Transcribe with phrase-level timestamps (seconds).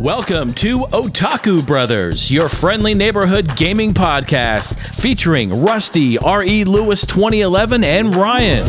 [0.00, 6.64] Welcome to Otaku Brothers, your friendly neighborhood gaming podcast featuring Rusty, R.E.
[6.64, 8.64] Lewis 2011, and Ryan.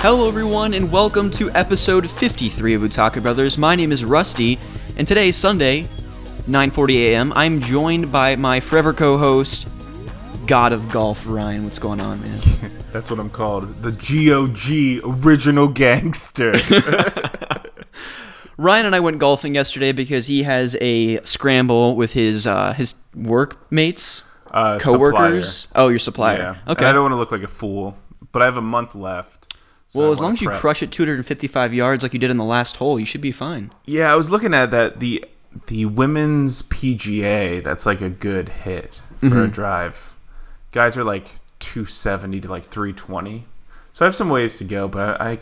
[0.00, 3.56] Hello, everyone, and welcome to episode 53 of Otaku Brothers.
[3.56, 4.58] My name is Rusty,
[4.96, 5.82] and today is Sunday,
[6.48, 7.32] 9:40 a.m.
[7.36, 9.68] I'm joined by my forever co-host,
[10.48, 11.62] God of Golf, Ryan.
[11.62, 12.40] What's going on, man?
[12.92, 13.82] That's what I'm called.
[13.82, 16.52] The GOG original gangster.
[18.56, 22.94] Ryan and I went golfing yesterday because he has a scramble with his uh, his
[23.14, 25.60] workmates, Uh, coworkers.
[25.60, 25.84] supplier.
[25.84, 26.38] Oh, your supplier.
[26.38, 26.72] Yeah.
[26.72, 26.84] Okay.
[26.84, 27.96] And I don't want to look like a fool,
[28.32, 29.54] but I have a month left.
[29.88, 30.60] so well, I as wanna long as you prep.
[30.60, 33.72] crush it 255 yards like you did in the last hole, you should be fine.
[33.86, 35.00] Yeah, I was looking at that.
[35.00, 35.24] The
[35.66, 37.64] the women's PGA.
[37.64, 39.50] That's like a good hit for a Mm-hmm.
[39.52, 40.12] drive.
[40.72, 43.46] Guys are like 270 to like 320.
[43.92, 45.38] So I have some ways to go, but I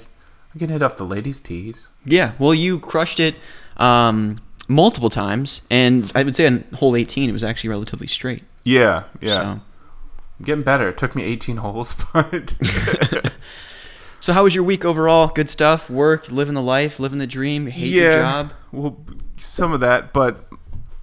[0.55, 1.89] I can hit off the ladies' tees.
[2.05, 3.37] Yeah, well, you crushed it
[3.77, 8.43] um, multiple times, and I would say on hole 18, it was actually relatively straight.
[8.65, 9.37] Yeah, yeah.
[9.37, 10.89] So, I'm getting better.
[10.89, 12.55] It took me 18 holes, but
[14.21, 15.29] so how was your week overall?
[15.29, 15.91] Good stuff.
[15.91, 17.67] Work, living the life, living the dream.
[17.67, 18.53] Hate your job.
[18.73, 18.99] Well,
[19.37, 20.48] some of that, but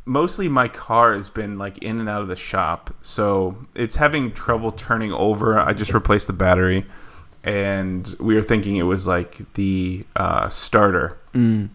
[0.06, 4.31] mostly my car has been like in and out of the shop, so it's having
[4.31, 5.59] trouble turning over.
[5.59, 6.86] I just replaced the battery,
[7.44, 11.17] and we were thinking it was like the uh, starter.
[11.33, 11.70] Mm.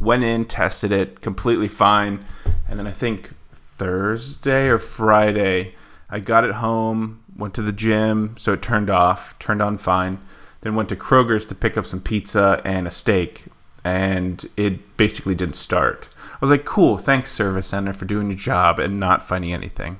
[0.00, 2.24] Went in, tested it, completely fine,
[2.68, 5.74] and then I think Thursday or Friday,
[6.08, 10.18] I got it home, went to the gym, so it turned off, turned on fine.
[10.60, 13.44] Then went to Kroger's to pick up some pizza and a steak,
[13.84, 16.08] and it basically didn't start.
[16.44, 19.98] I was like, cool, thanks, Service Center, for doing your job and not finding anything.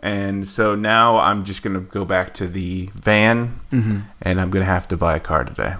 [0.00, 3.98] And so now I'm just going to go back to the van, mm-hmm.
[4.22, 5.74] and I'm going to have to buy a car today.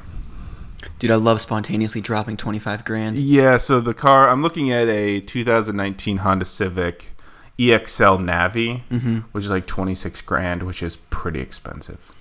[0.98, 3.16] Dude, I love spontaneously dropping 25 grand.
[3.16, 7.12] Yeah, so the car I'm looking at a 2019 Honda Civic
[7.59, 9.19] EXL Navi, mm-hmm.
[9.32, 12.12] which is like 26 grand, which is pretty expensive.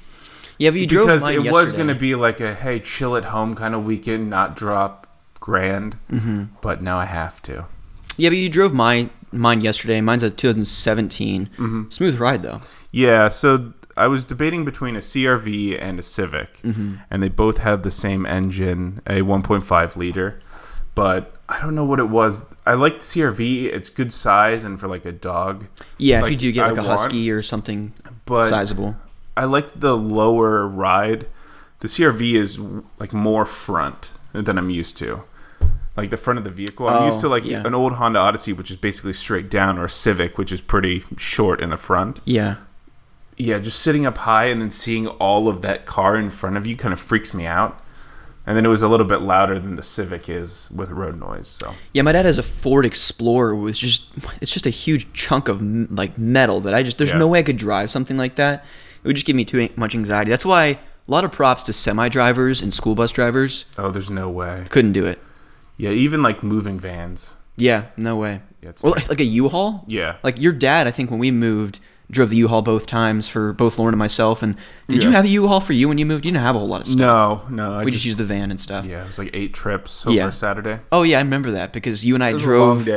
[0.58, 3.26] Yeah, but you drove because it was going to be like a hey, chill at
[3.26, 5.08] home kind of weekend, not drop
[5.42, 6.46] grand, mm-hmm.
[6.62, 7.66] but now I have to.
[8.18, 10.00] Yeah, but you drove my mine yesterday.
[10.02, 11.46] Mine's a 2017.
[11.58, 11.90] Mm-hmm.
[11.90, 12.62] Smooth ride though.
[12.92, 16.96] Yeah, so I was debating between a CRV and a Civic, Mm-hmm.
[17.12, 20.40] and they both have the same engine, a 1.5 liter.
[20.96, 22.46] But I don't know what it was.
[22.66, 25.66] I like the CRV; it's good size and for like a dog.
[25.98, 27.94] Yeah, if you do get I like a want- husky or something
[28.26, 28.96] But sizable.
[29.38, 31.28] I like the lower ride.
[31.82, 32.58] The CRV is
[32.98, 35.24] like more front than I'm used to.
[35.98, 36.90] Like the front of the vehicle.
[36.90, 37.64] I'm Oh, used to oh, like yeah.
[37.66, 41.04] an old Honda Odyssey, which is basically straight down, or a Civic, which is pretty
[41.18, 42.20] short in the front.
[42.26, 42.56] Yeah.
[43.38, 46.66] Yeah, just sitting up high and then seeing all of that car in front of
[46.68, 47.82] you kind of freaks me out.
[48.48, 51.48] And then it was a little bit louder than the Civic is with road noise.
[51.48, 54.08] So Yeah, my dad has a Ford Explorer with just
[54.40, 55.62] it's just a huge chunk of
[55.92, 57.18] like metal that I just there's Yeah.
[57.18, 58.64] no way I could drive something like that.
[59.04, 60.30] It would just give me too much anxiety.
[60.30, 64.12] That's why a lot of props to semi drivers and school bus drivers oh, there's
[64.12, 64.68] no way.
[64.70, 65.20] couldn't do it.
[65.78, 67.36] Yeah, even like moving vans.
[67.58, 68.42] Yeah, no way.
[68.62, 69.84] Yeah, it's Or like, like a U-Haul.
[69.88, 70.18] Yeah.
[70.24, 71.80] Like your dad, I think when we moved,
[72.12, 74.44] drove the U-Haul both times for both Lauren and myself.
[74.44, 74.56] And
[74.88, 76.26] did you have a U-Haul for you when you moved?
[76.26, 77.00] You didn't have a whole lot of stuff.
[77.00, 77.80] No, no.
[77.80, 78.86] I we just, used the van and stuff.
[78.86, 80.30] Yeah, it was like eight trips over Yeah.
[80.32, 80.80] Saturday.
[80.92, 82.90] Oh yeah, I remember that because you and I It was a drove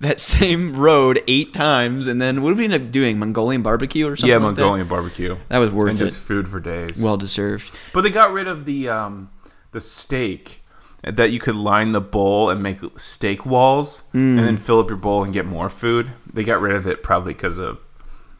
[0.00, 3.18] that same road eight times, and then what did we end up doing?
[3.18, 4.28] Mongolian barbecue or something?
[4.28, 4.60] yeah, like that?
[4.62, 5.36] Mongolian barbecue.
[5.48, 6.04] That was worth and it.
[6.04, 7.02] just food for days.
[7.02, 7.70] Well deserved.
[7.92, 9.30] but they got rid of the um,
[9.72, 10.62] the steak
[11.06, 14.42] that you could line the bowl and make steak walls, and Mm.
[14.44, 16.10] then fill up your bowl and get more food.
[16.32, 17.78] They got rid of it probably because of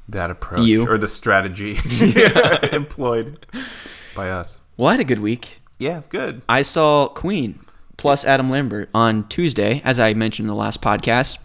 [0.09, 0.87] that approach You.
[0.89, 1.79] or the strategy
[2.73, 3.47] employed
[4.15, 4.61] by us.
[4.77, 5.61] Well, I had a good week.
[5.79, 6.43] Yeah, good.
[6.49, 7.59] I saw Queen
[7.97, 11.39] plus Adam Lambert on Tuesday, as I mentioned in the last podcast.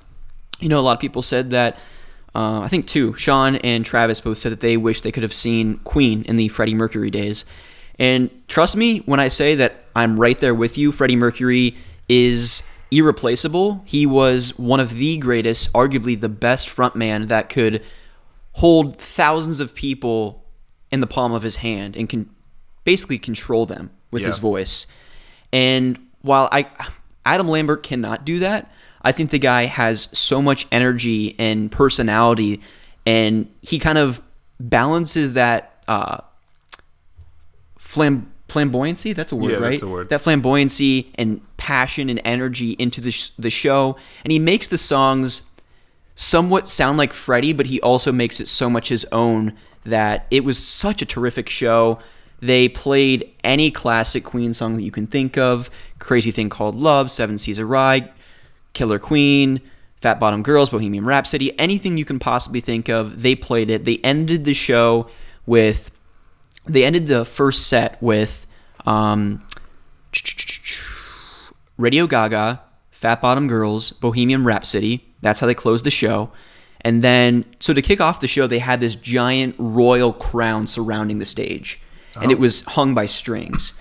[0.60, 1.78] You know, a lot of people said that.
[2.34, 5.34] Uh, I think two, Sean and Travis both said that they wish they could have
[5.34, 7.44] seen Queen in the Freddie Mercury days.
[8.02, 10.92] And trust me when I say that I'm right there with you.
[10.92, 11.78] Freddie Mercury
[12.10, 13.84] is irreplaceable.
[13.86, 17.84] He was one of the greatest, arguably the best frontman that could
[18.54, 20.44] hold thousands of people
[20.90, 22.28] in the palm of his hand and can
[22.86, 24.88] basically control them with his voice.
[25.54, 26.68] And while I
[27.24, 28.72] Adam Lambert cannot do that,
[29.04, 32.62] I think the guy has so much energy and personality,
[33.06, 34.24] and he kind of
[34.60, 36.18] balances that uh,
[37.94, 39.14] flam- flamboyancy.
[39.16, 39.72] That's a word, Yeah, right?
[39.72, 40.10] that's a word.
[40.10, 44.78] That flamboyancy and passion and energy into the sh- the show, and he makes the
[44.78, 45.44] songs
[46.16, 49.54] somewhat sound like Freddie, but he also makes it so much his own
[49.86, 52.00] that it was such a terrific show.
[52.40, 57.10] They played any classic Queen song that you can think of Crazy Thing Called Love,
[57.12, 58.10] Seven Seas of Rhye,
[58.74, 59.62] Killer Queen,
[59.96, 63.22] Fat Bottom Girls, Bohemian Rhapsody, anything you can possibly think of.
[63.22, 63.86] They played it.
[63.86, 65.08] They ended the show
[65.46, 65.92] with,
[66.66, 68.48] they ended the first set with
[68.86, 69.46] um,
[71.78, 72.62] Radio Gaga,
[72.92, 75.06] Fat Bottom Girls, Bohemian Rhapsody.
[75.22, 76.32] That's how they closed the show.
[76.82, 81.20] And then, so to kick off the show, they had this giant royal crown surrounding
[81.20, 81.80] the stage,
[82.20, 83.74] and it was hung by strings.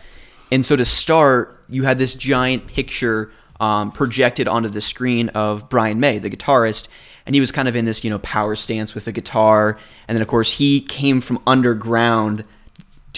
[0.52, 5.68] And so to start, you had this giant picture um, projected onto the screen of
[5.68, 6.88] Brian May, the guitarist,
[7.24, 9.78] and he was kind of in this, you know, power stance with the guitar.
[10.08, 12.44] And then, of course, he came from underground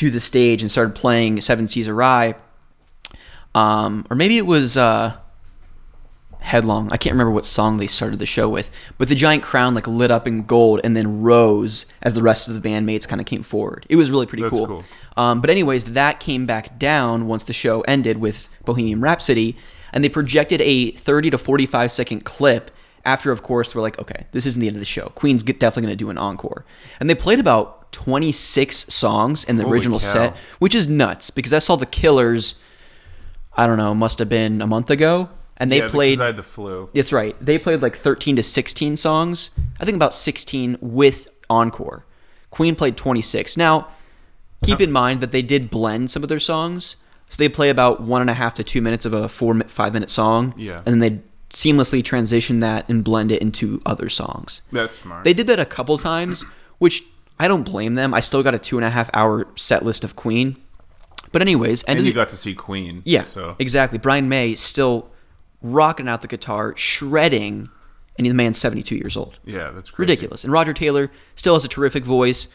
[0.03, 2.35] to the stage and started playing Seven Seas of Rhye.
[3.55, 5.17] Um, or maybe it was uh,
[6.41, 6.89] Headlong.
[6.91, 8.69] I can't remember what song they started the show with,
[8.99, 12.49] but the giant crown like lit up in gold and then rose as the rest
[12.49, 13.87] of the bandmates kind of came forward.
[13.89, 14.67] It was really pretty That's cool.
[14.67, 14.85] cool.
[15.17, 19.57] Um, but anyways, that came back down once the show ended with Bohemian Rhapsody,
[19.93, 22.73] and they projected a 30 to 45 second clip.
[23.05, 25.07] After, of course, we're like, okay, this isn't the end of the show.
[25.15, 26.65] Queen's definitely going to do an encore,
[26.99, 30.05] and they played about 26 songs in the Holy original cow.
[30.05, 32.63] set, which is nuts because I saw the Killers.
[33.55, 35.29] I don't know, must have been a month ago,
[35.59, 36.21] and they yeah, played.
[36.21, 36.91] I had the flu.
[36.95, 37.37] That's right.
[37.41, 39.51] They played like 13 to 16 songs.
[39.81, 42.07] I think about 16 with encore.
[42.51, 43.57] Queen played 26.
[43.57, 43.89] Now,
[44.65, 46.97] keep in mind that they did blend some of their songs.
[47.29, 49.95] So they play about one and a half to two minutes of a four, five
[49.95, 50.55] minute song.
[50.57, 50.83] Yeah.
[50.85, 54.63] And then they seamlessly transition that and blend it into other songs.
[54.71, 55.25] That's smart.
[55.25, 56.45] They did that a couple times,
[56.79, 57.05] which
[57.39, 58.15] I don't blame them.
[58.15, 60.57] I still got a two and a half hour set list of Queen.
[61.33, 63.03] But, anyways, and you the- got to see Queen.
[63.05, 63.99] yeah, So exactly.
[63.99, 65.11] Brian May still
[65.63, 67.71] rocking out the guitar, shredding,
[68.19, 69.39] and the man's 72 years old.
[69.45, 70.03] yeah, that's crazy.
[70.11, 70.45] Ridiculous.
[70.45, 72.49] And Roger Taylor still has a terrific voice.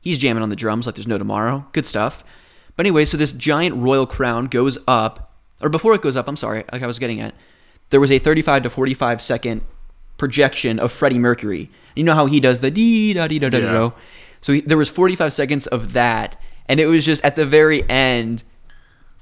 [0.00, 1.66] He's jamming on the drums like there's no tomorrow.
[1.72, 2.24] Good stuff.
[2.74, 6.36] But anyway, so this giant royal crown goes up, or before it goes up, I'm
[6.36, 7.34] sorry, like I was getting at,
[7.90, 9.60] there was a 35 to 45 second
[10.16, 11.70] projection of Freddie Mercury.
[11.94, 13.64] You know how he does the dee da dee da da da.
[13.66, 13.72] Yeah.
[13.72, 13.90] da.
[14.40, 16.36] So he, there was 45 seconds of that,
[16.66, 18.44] and it was just at the very end.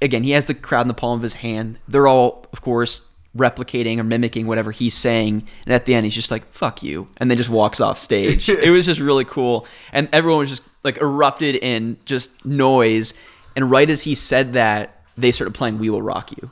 [0.01, 1.77] Again, he has the crowd in the palm of his hand.
[1.87, 3.07] They're all, of course,
[3.37, 7.07] replicating or mimicking whatever he's saying, and at the end, he's just like "fuck you,"
[7.17, 8.49] and then just walks off stage.
[8.49, 13.13] it was just really cool, and everyone was just like erupted in just noise.
[13.55, 16.51] And right as he said that, they started playing "We Will Rock You."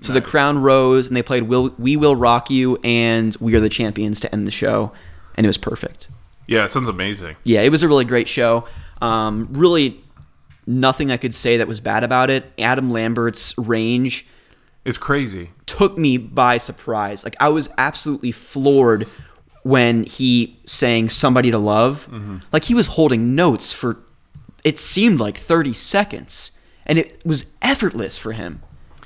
[0.00, 3.60] So the crown rose, and they played "Will We Will Rock You" and "We Are
[3.60, 4.92] the Champions" to end the show,
[5.36, 6.08] and it was perfect.
[6.46, 7.36] Yeah, it sounds amazing.
[7.44, 8.66] Yeah, it was a really great show.
[9.00, 10.02] Um, really,
[10.66, 12.50] nothing I could say that was bad about it.
[12.58, 14.26] Adam Lambert's range
[14.84, 15.50] It's crazy.
[15.66, 17.24] took me by surprise.
[17.24, 19.06] Like I was absolutely floored
[19.62, 22.08] when he sang "Somebody to Love."
[22.52, 23.98] Like he was holding notes for
[24.64, 28.62] it seemed like 30 seconds, and it was effortless for him.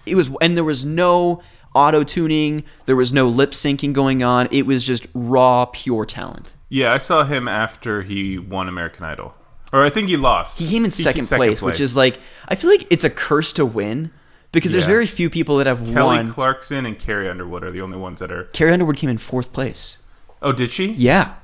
[0.06, 1.42] It was, and there was no
[1.78, 4.48] auto tuning, there was no lip syncing going on.
[4.50, 6.54] It was just raw, pure talent.
[6.68, 9.34] Yeah, I saw him after he won American Idol,
[9.72, 10.58] or I think he lost.
[10.58, 13.64] He came in second, place, which is like I feel like it's a curse to
[13.64, 14.10] win
[14.52, 16.18] because there's very few people that have Kelly won.
[16.24, 18.44] Kelly Clarkson and Carrie Underwood are the only ones that are.
[18.44, 19.98] Carrie Underwood came in fourth place.
[20.42, 20.86] Oh, did she?
[20.92, 21.34] Yeah,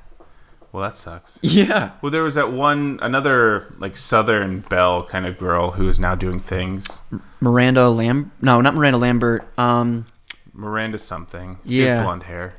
[0.72, 1.38] Well, that sucks.
[1.42, 1.92] yeah.
[2.02, 6.14] Well, there was that one, another like Southern Belle kind of girl who is now
[6.14, 7.00] doing things.
[7.40, 8.30] Miranda Lam.
[8.42, 9.46] No, not Miranda Lambert.
[9.58, 10.06] Um,
[10.54, 11.58] Miranda something.
[11.66, 11.96] She Yeah.
[11.96, 12.54] has blonde hair.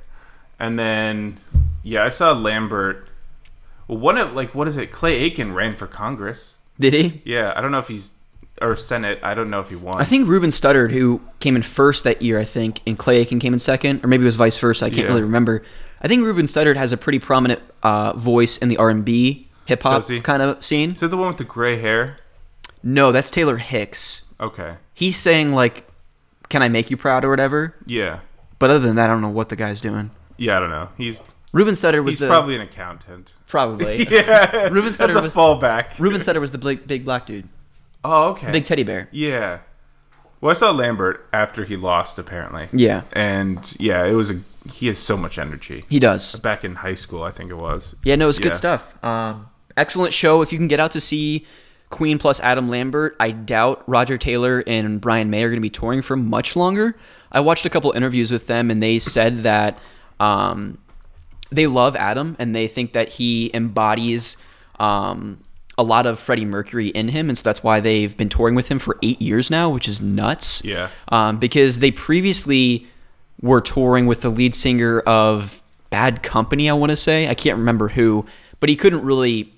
[0.60, 1.38] And then,
[1.84, 3.08] yeah, I saw Lambert.
[3.88, 4.92] Well, one of like what is it?
[4.92, 6.56] Clay Aiken ran for Congress.
[6.80, 7.22] did he?
[7.24, 8.12] Yeah, I don't know if he's
[8.62, 9.20] or Senate.
[9.24, 10.00] I don't know if he won.
[10.02, 13.40] I think Ruben Studdard, who came in first that year, I think, and Clay Aiken
[13.40, 14.86] came in second, or maybe it was vice versa.
[14.86, 15.08] I can't Yeah.
[15.08, 15.62] really remember.
[16.02, 19.48] I think Ruben Studdard has a pretty prominent uh, voice in the R and B
[19.66, 20.92] hip hop kind of scene.
[20.92, 22.18] Is that the one with the gray hair?
[22.84, 24.22] No, that's Taylor Hicks.
[24.40, 24.76] Okay.
[24.94, 25.88] He's saying like,
[26.50, 27.76] "Can I make you proud?" or whatever.
[27.86, 28.20] Yeah.
[28.60, 30.12] But other than that, I don't know what the guy's doing.
[30.38, 30.90] Yeah, I don't know.
[30.98, 31.22] He's
[31.52, 33.34] Ruben Studdard was he's the probably an accountant.
[33.48, 34.64] probably Yeah.
[34.70, 35.98] Ruben That's Studdard a was- fallback.
[36.00, 37.48] Ruben Studdard was the big, big black dude,
[38.04, 38.52] Oh, okay.
[38.52, 39.08] big teddy bear.
[39.12, 39.60] Yeah.
[40.42, 42.68] Well, I saw Lambert after he lost, apparently.
[42.74, 44.42] Yeah, And yeah, it was a.
[44.72, 45.86] He has so much energy.
[45.90, 46.36] he does.
[46.38, 47.96] Back in high school, I think it was.
[48.04, 48.58] Yeah, no, it's good Yeah.
[48.58, 49.04] stuff.
[49.04, 49.48] Um,
[49.78, 50.42] excellent show.
[50.42, 51.46] If you can get out to see
[51.96, 55.70] Queen plus Adam Lambert, I doubt Roger Taylor and Brian May are going to be
[55.70, 56.98] touring for much longer.
[57.32, 59.80] I watched a couple interviews with them, and they said that
[60.20, 60.78] um,
[61.52, 64.36] they love Adam and they think that he embodies
[64.78, 65.42] um,
[65.78, 68.68] a lot of Freddie Mercury in him, and so that's why they've been touring with
[68.68, 70.66] him for eight years now, which is nuts.
[70.66, 70.90] Yeah.
[71.08, 72.88] Um, because they previously
[73.42, 77.30] were touring with the lead singer of Bad Company, I want to say.
[77.30, 78.26] I can't remember who,
[78.60, 79.54] but he couldn't really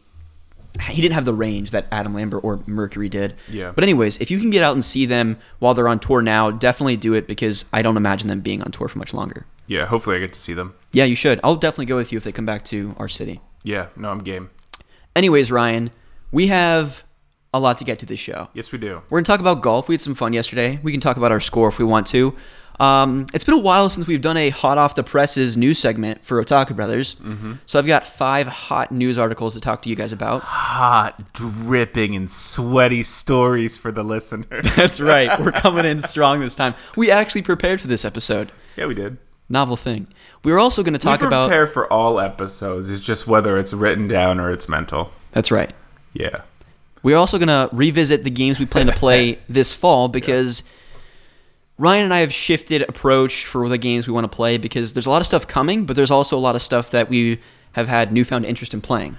[0.82, 3.36] he didn't have the range that Adam Lambert or Mercury did.
[3.50, 3.72] Yeah.
[3.74, 6.52] But anyways, if you can get out and see them while they're on tour now,
[6.52, 9.46] definitely do it because I don't imagine them being on tour for much longer.
[9.68, 10.76] Yeah, hopefully I get to see them.
[10.94, 11.40] Yeah, you should.
[11.44, 13.42] I'll definitely go with you if they come back to our city.
[13.64, 14.50] Yeah, no, I'm game.
[15.16, 15.92] Anyways, Ryan,
[16.32, 17.04] we have
[17.54, 18.50] a lot to get to this show.
[18.54, 19.02] Yes, we do.
[19.10, 19.88] We're gonna talk about golf.
[19.88, 20.80] We had some fun yesterday.
[20.84, 22.36] We can talk about our score if we want to.
[22.80, 26.24] Um, it's been a while since we've done a hot off the presses news segment
[26.24, 27.16] for Otaku Brothers.
[27.16, 27.54] Mm-hmm.
[27.66, 30.42] So I've got five hot news articles to talk to you guys about.
[30.44, 34.46] Hot, dripping, and sweaty stories for the listener.
[34.76, 35.40] That's right.
[35.40, 36.76] We're coming in strong this time.
[36.96, 38.52] We actually prepared for this episode.
[38.76, 39.18] yeah, we did.
[39.50, 40.08] Novel thing.
[40.44, 41.48] We were also going to talk we about.
[41.48, 42.90] prepare for all episodes.
[42.90, 45.12] It's just whether it's written down or it's mental.
[45.32, 45.74] That's right.
[46.14, 46.42] Yeah.
[47.02, 50.64] We're also going to revisit the games we plan to play this fall because
[51.78, 55.06] Ryan and I have shifted approach for the games we want to play because there's
[55.06, 57.40] a lot of stuff coming, but there's also a lot of stuff that we
[57.74, 59.18] have had newfound interest in playing.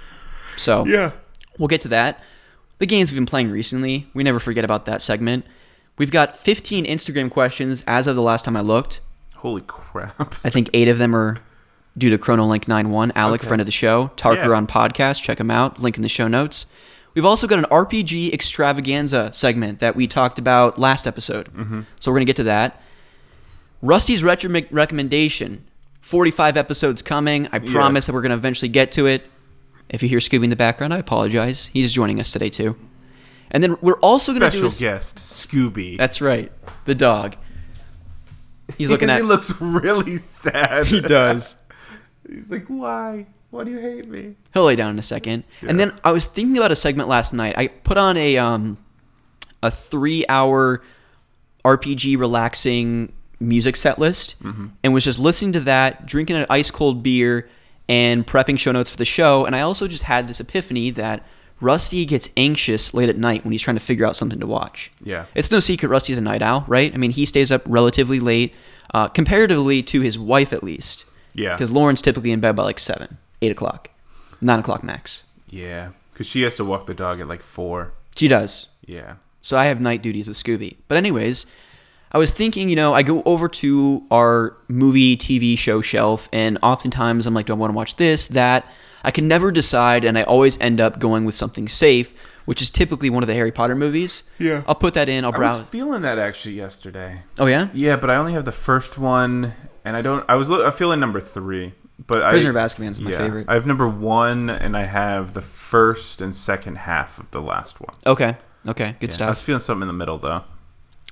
[0.57, 1.13] So Yeah.
[1.57, 2.21] we'll get to that.
[2.79, 5.45] The games we've been playing recently, we never forget about that segment.
[5.99, 9.01] We've got 15 Instagram questions as of the last time I looked.
[9.37, 10.35] Holy crap.
[10.45, 11.39] I think eight of them are
[11.97, 13.13] due to ChronoLink91.
[13.15, 13.49] Alec, Okay.
[13.49, 14.11] friend of the show.
[14.17, 14.53] Tarker Yeah.
[14.57, 15.23] on podcast.
[15.23, 15.81] Check him out.
[15.81, 16.67] Link in the show notes.
[17.19, 21.53] We've also got an RPG extravaganza segment that we talked about last episode.
[21.53, 21.81] Mm-hmm.
[21.99, 22.81] So we're going to get to that.
[23.83, 25.65] Rusty's retro recommendation
[26.01, 27.49] 45 episodes coming.
[27.51, 27.73] I Yeah.
[27.73, 29.25] promise that we're going to eventually get to it.
[29.89, 31.67] If you hear Scooby in the background, I apologize.
[31.67, 32.77] He's joining us today, too.
[33.51, 35.99] And then we're also going to do Special a s- guest, Scooby.
[35.99, 36.53] That's right.
[36.85, 37.35] The dog.
[38.77, 39.17] He's looking at.
[39.17, 40.87] he looks really sad.
[40.87, 41.57] he does.
[42.31, 43.27] He's like, why?
[43.51, 44.35] Why do you hate me?
[44.53, 45.45] He'll lay down in a second.
[45.63, 47.57] And then I was thinking about a segment last night.
[47.57, 48.77] I put on a um
[49.63, 50.83] a three hour
[51.65, 54.37] RPG relaxing music set list
[54.83, 57.49] and was just listening to that, drinking an ice cold beer,
[57.89, 59.45] and prepping show notes for the show.
[59.47, 61.25] And I also just had this epiphany that
[61.61, 64.93] Rusty gets anxious late at night when he's trying to figure out something to watch.
[65.03, 65.27] Yeah.
[65.35, 66.93] It's no secret Rusty's a night owl, right?
[66.93, 68.55] I mean, he stays up relatively late,
[68.95, 71.05] uh, comparatively to his wife at least.
[71.35, 71.55] Yeah.
[71.55, 73.91] Because Lauren's typically in bed by like 7, 8 o'clock,
[74.41, 75.25] 9 o'clock max.
[75.49, 75.91] Yeah.
[76.13, 77.93] Because she has to walk the dog at like four.
[78.17, 78.69] She does.
[78.85, 79.15] Yeah.
[79.41, 80.77] So I have night duties with Scooby.
[80.89, 81.47] But, anyways,
[82.11, 86.59] I was thinking, you know, I go over to our movie TV show shelf, and
[86.63, 88.67] oftentimes I'm like, do I want to watch this, that?
[89.05, 92.13] I can never decide, and I always end up going with something safe,
[92.47, 94.25] which is typically one of the Harry Potter movies.
[94.39, 94.65] Yeah.
[94.67, 97.23] I'll put that in, I'll I was feeling that actually yesterday.
[97.39, 97.69] oh, yeah?
[97.73, 99.53] Yeah, but I only have the first one,
[99.85, 100.29] and I don't.
[100.29, 100.51] I was.
[100.51, 101.75] I feel feeling number three,
[102.07, 103.47] but Prisoner I, of Azkaban's my yeah, favorite.
[103.49, 107.81] I have number one, and I have the first and second half of the last
[107.81, 107.95] one.
[108.07, 108.37] Okay.
[108.67, 108.97] Okay.
[109.01, 110.45] Good Yeah, I was feeling something in the middle though.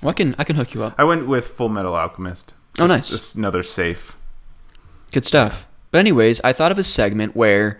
[0.01, 0.95] Well, I can I can hook you up.
[0.97, 2.53] I went with Full Metal Alchemist.
[2.79, 3.09] Oh, Just- nice.
[3.09, 4.15] just another safe.
[5.11, 5.67] Good stuff.
[5.91, 7.79] But anyways, I thought of a segment where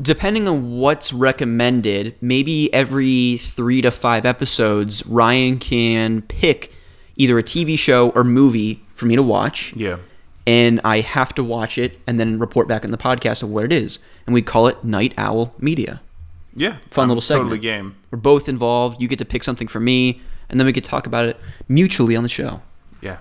[0.00, 6.72] depending on what's recommended, maybe every 3 to 5 episodes Ryan can pick
[7.16, 9.98] either a TV show or movie for me to watch Yeah.
[10.46, 13.64] And I have to watch it and then report back in the podcast of what
[13.64, 13.98] it is.
[14.26, 16.00] And we call it Night Owl Media.
[16.54, 16.78] Yeah.
[16.90, 17.46] Fun I'm little segment.
[17.46, 17.96] Totally game.
[18.10, 19.00] We're both involved.
[19.00, 21.38] You get to pick something for me and then we could talk about it
[21.68, 22.62] mutually on the show.
[23.00, 23.18] Yeah.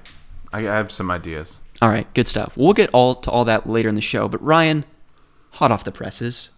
[0.54, 1.60] I, have some ideas.
[1.82, 2.56] All right, good stuff.
[2.56, 4.30] We'll get all to all that later in the show.
[4.30, 4.86] But Ryan,
[5.52, 6.52] hot off the presses,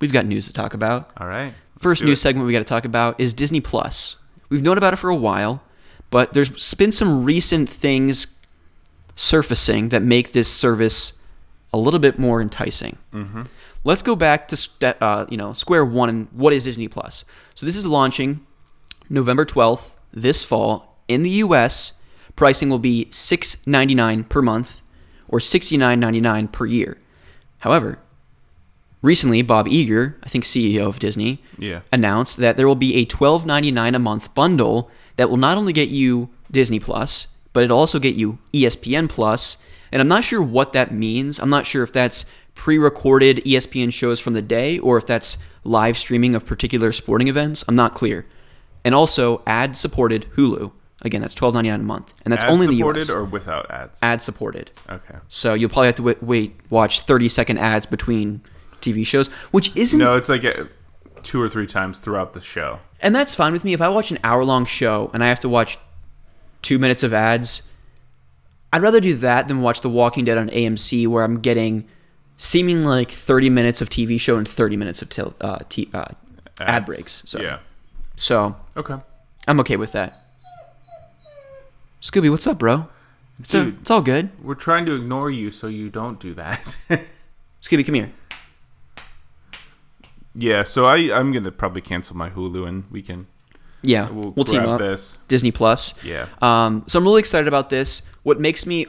[0.00, 1.10] we've got news to talk about.
[1.18, 1.54] All right.
[1.78, 2.22] First news it.
[2.22, 4.16] segment we got to talk about is Disney Plus.
[4.48, 5.62] We've known about it for a while,
[6.10, 8.37] but there's been some recent things
[9.18, 11.22] surfacing that make this service
[11.72, 12.96] a little bit more enticing.
[13.12, 13.42] Mm-hmm.
[13.84, 17.24] Let's go back to uh, you know square one and what is Disney Plus?
[17.54, 18.40] So this is launching
[19.10, 22.00] November 12th this fall in the US.
[22.36, 24.80] Pricing will be $6.99 per month
[25.28, 26.96] or $69.99 per year.
[27.60, 27.98] However,
[29.02, 31.80] recently Bob Iger, I think CEO of Disney, Yeah.
[31.92, 35.88] announced that there will be a $12.99 a month bundle that will not only get
[35.88, 37.26] you Disney Plus,
[37.58, 39.56] but it'll also get you ESPN Plus.
[39.90, 41.40] And I'm not sure what that means.
[41.40, 42.24] I'm not sure if that's
[42.54, 47.26] pre-recorded E ESPN shows from the day or if that's live streaming of particular sporting
[47.26, 47.64] events.
[47.66, 48.26] I'm not clear.
[48.84, 50.70] And also ad-supported Hulu.
[51.02, 53.06] Again, that's $12.99 a month, and that's Ad only in the US.
[53.06, 53.98] Supported or without ads?
[54.02, 54.70] ad-supported.
[54.88, 55.16] okay.
[55.26, 58.40] So you'll probably have to wait, wait watch 30 second ads between
[58.82, 60.66] TV shows, which isn't No, it's like uh
[61.24, 62.78] two or three times throughout the show.
[63.00, 63.72] And that's fine with me.
[63.72, 65.76] If I watch an hour long show and I have to watch
[66.62, 67.62] two minutes of ads,
[68.72, 71.86] I'd rather do that than watch The Walking Dead on AMC, where I'm getting
[72.36, 76.06] seeming like 30 minutes of TV show and 30 minutes of til- uh, t- uh,
[76.60, 77.22] ad breaks.
[77.26, 77.58] So, Yeah.
[78.16, 78.96] so Okay.
[79.46, 80.24] I'm okay with that.
[82.02, 82.88] Scooby, what's up, bro?
[83.40, 84.30] It's, a- it's all good.
[84.42, 86.76] We're trying to ignore you so you don't do that.
[87.62, 88.12] Scooby, come here.
[90.34, 93.26] Yeah, so I I'm gonna probably cancel my Hulu and we can
[93.82, 94.80] Yeah, we'll, we'll, team up.
[94.80, 95.18] this.
[95.28, 96.02] Disney Plus.
[96.02, 96.26] Yeah.
[96.42, 98.02] Um, so I'm really excited about this.
[98.22, 98.86] What makes me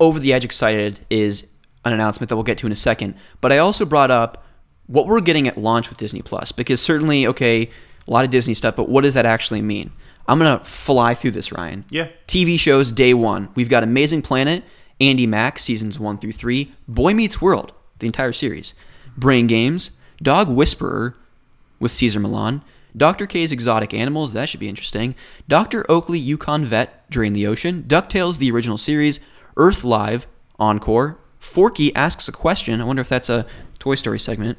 [0.00, 1.48] over the edge excited is
[1.84, 3.14] an announcement that we'll get to in a second.
[3.40, 4.44] But I also brought up
[4.86, 7.70] what we're getting at launch with Disney Plus because certainly, okay,
[8.06, 9.90] a lot of Disney stuff, but what does that actually mean?
[10.26, 11.84] I'm gonna fly through this, Ryan.
[11.90, 12.08] Yeah.
[12.26, 13.50] TV shows day one.
[13.54, 14.64] We've got Amazing Planet,
[15.00, 18.74] Andy Mack seasons one through three, Boy Meets World, the entire series,
[19.16, 19.92] Brain Games,
[20.22, 21.14] Dog Whisperer
[21.78, 22.62] with Cesar Millan,
[22.96, 23.26] Dr.
[23.26, 25.14] K's Exotic Animals, that should be interesting,
[25.48, 25.84] Dr.
[25.90, 29.20] Oakley Yukon Vet, Drain the Ocean, DuckTales, the original series,
[29.56, 30.26] Earth Live,
[30.58, 33.46] Encore, Forky Asks a Question, I wonder if that's a
[33.78, 34.58] Toy Story segment,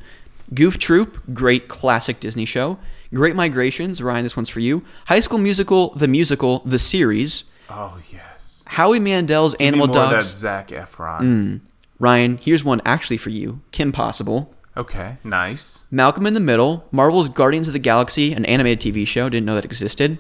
[0.54, 2.78] Goof Troop, great classic Disney show,
[3.14, 7.98] Great Migrations, Ryan, this one's for you, High School Musical, the musical, the series, Oh
[8.12, 8.64] yes.
[8.68, 10.26] Howie Mandel's Give me Animal more of that Dogs.
[10.28, 11.20] Zac Efron.
[11.22, 11.62] Mm.
[12.00, 13.62] Ryan, here's one actually for you.
[13.72, 14.54] Kim Possible.
[14.78, 15.86] Okay, nice.
[15.90, 16.86] Malcolm in the Middle.
[16.92, 19.30] Marvel's Guardians of the Galaxy, an animated TV show.
[19.30, 20.18] Didn't know that existed.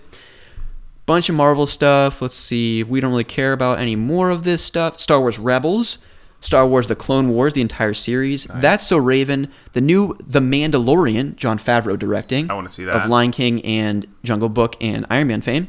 [1.05, 2.21] Bunch of Marvel stuff.
[2.21, 2.83] Let's see.
[2.83, 4.99] We don't really care about any more of this stuff.
[4.99, 5.99] Star Wars Rebels.
[6.39, 8.45] Star Wars The Clone Wars, the entire series.
[8.45, 9.51] That's So Raven.
[9.73, 12.49] The new The Mandalorian, Jon Favreau directing.
[12.51, 12.95] I wanna see that.
[12.95, 13.09] Of.
[13.09, 15.67] Lion King and Jungle Book and Iron Man fame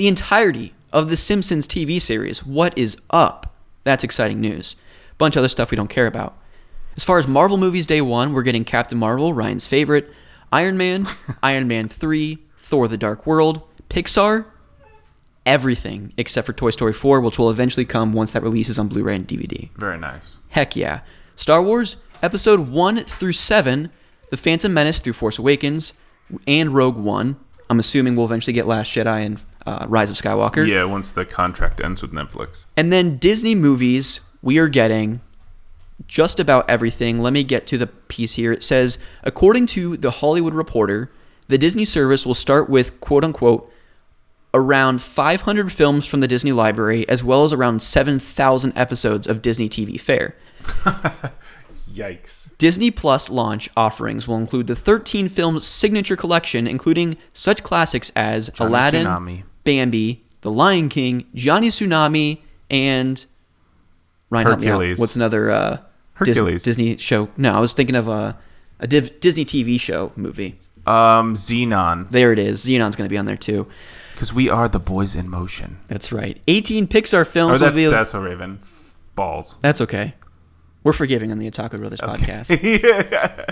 [0.00, 2.42] the entirety of the Simpsons TV series.
[2.44, 3.54] What is up?
[3.82, 4.76] That's exciting news.
[5.18, 6.38] Bunch of other stuff we don't care about.
[6.96, 10.12] As far as Marvel movies day one, we're getting Captain Marvel, Ryan's favorite,
[10.52, 11.06] Iron Man,
[11.42, 14.46] Iron Man 3, Thor the Dark World, Pixar,
[15.46, 19.02] everything except for Toy Story 4, which will eventually come once that releases on Blu
[19.02, 19.70] ray and DVD.
[19.76, 20.40] Very nice.
[20.50, 21.00] Heck yeah.
[21.36, 23.90] Star Wars, Episode 1 through 7,
[24.30, 25.94] The Phantom Menace through Force Awakens,
[26.46, 27.36] and Rogue One.
[27.70, 30.66] I'm assuming we'll eventually get Last Jedi and uh, Rise of Skywalker.
[30.66, 32.66] Yeah, once the contract ends with Netflix.
[32.76, 35.20] And then Disney movies, we are getting
[36.10, 37.20] just about everything.
[37.20, 38.52] Let me get to the piece here.
[38.52, 41.08] It says, according to the Hollywood Reporter,
[41.46, 43.72] the Disney service will start with quote unquote
[44.52, 49.68] around 500 films from the Disney library, as well as around 7,000 episodes of Disney
[49.68, 50.34] TV fare.
[51.94, 52.58] Yikes.
[52.58, 58.50] Disney Plus launch offerings will include the 13 film signature collection, including such classics as
[58.50, 59.42] Johnny Aladdin, Tsunami.
[59.62, 63.24] Bambi, The Lion King, Johnny Tsunami, and
[64.28, 64.46] Ryan.
[64.48, 64.98] Hercules.
[64.98, 65.78] What's another uh,
[66.24, 67.28] Dis- Disney show?
[67.36, 68.38] No, I was thinking of a,
[68.78, 70.58] a Div- Disney TV show movie.
[70.86, 72.64] Um, Zenon, There it is.
[72.64, 73.66] Zenon's going to be on there too.
[74.14, 75.78] because we are the boys in motion.
[75.88, 76.40] That's right.
[76.48, 77.86] 18 Pixar Oh, films will that's be.
[77.86, 78.60] that's a Raven.
[79.14, 79.56] Balls.
[79.60, 80.14] That's okay.
[80.82, 82.58] We're forgiving on the Otaku Brothers podcast.
[82.82, 83.44] yeah.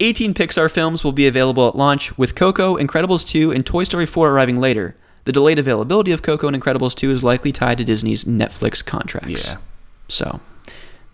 [0.00, 4.06] 18 Pixar films will be available at launch, with Coco, Incredibles 2, and Toy Story
[4.06, 4.96] 4 arriving later.
[5.22, 9.52] The delayed availability of Coco and Incredibles 2 is likely tied to Disney's Netflix contracts.
[9.52, 9.56] Yeah.
[10.08, 10.40] So,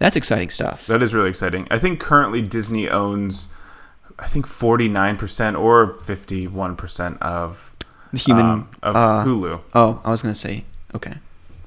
[0.01, 0.87] that's exciting stuff.
[0.89, 1.69] That is really exciting.
[1.71, 3.47] I think currently Disney owns,
[4.19, 7.77] I think forty nine percent or fifty one percent of
[8.13, 8.45] The human.
[8.47, 9.61] um, of uh, Hulu.
[9.75, 10.65] Oh, I was going to say.
[10.95, 11.15] Okay.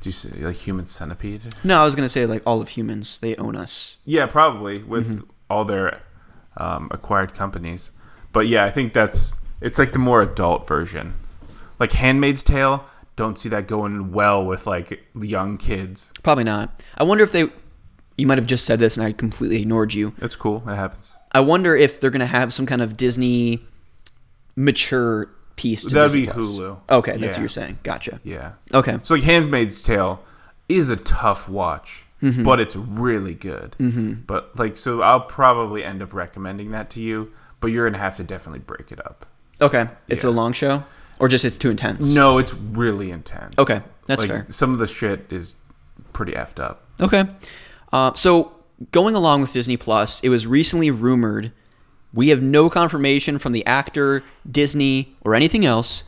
[0.01, 1.41] Do you see like Human Centipede?
[1.63, 3.95] No, I was going to say, like, all of humans, they own us.
[4.03, 5.29] Yeah, probably with Mm-hmm.
[5.49, 6.01] all their
[6.57, 7.91] um, acquired companies.
[8.33, 11.13] But yeah, I think that's it's like the more adult version.
[11.79, 16.11] Like Handmaid's Tale, don't see that going well with like young kids.
[16.21, 16.83] Probably not.
[16.97, 17.49] I wonder if they.
[18.17, 20.13] You might have just said this and I completely ignored you.
[20.19, 20.63] It's cool.
[20.67, 21.15] It happens.
[21.31, 23.61] I wonder if they're going to have some kind of Disney
[24.55, 26.45] mature piece to That'd Disney be Plus.
[26.57, 26.79] Hulu.
[26.89, 27.27] Okay, that's Yeah.
[27.29, 27.79] what you're saying.
[27.83, 28.19] Gotcha.
[28.23, 28.53] Yeah.
[28.73, 28.99] Okay.
[29.03, 30.23] So like Handmaid's Tale
[30.69, 32.43] is a tough watch, Mm-hmm.
[32.43, 33.75] but it's really good.
[33.79, 34.13] Mm-hmm.
[34.25, 37.31] But like, so I'll probably end up recommending that to you.
[37.59, 39.25] But you're gonna have to definitely break it up.
[39.59, 39.87] Okay.
[40.07, 40.83] It's a long show?
[41.19, 42.13] Or just it's too intense?
[42.13, 43.55] No, it's really intense.
[43.57, 44.45] Okay, that's Like, fair.
[44.49, 45.55] Some of the shit is
[46.13, 46.85] pretty effed up.
[47.01, 47.25] Okay.
[47.93, 48.51] Uh, so
[48.91, 51.51] going along with Disney Plus, it was recently rumored.
[52.13, 56.03] We have no confirmation from the actor, Disney, or anything else.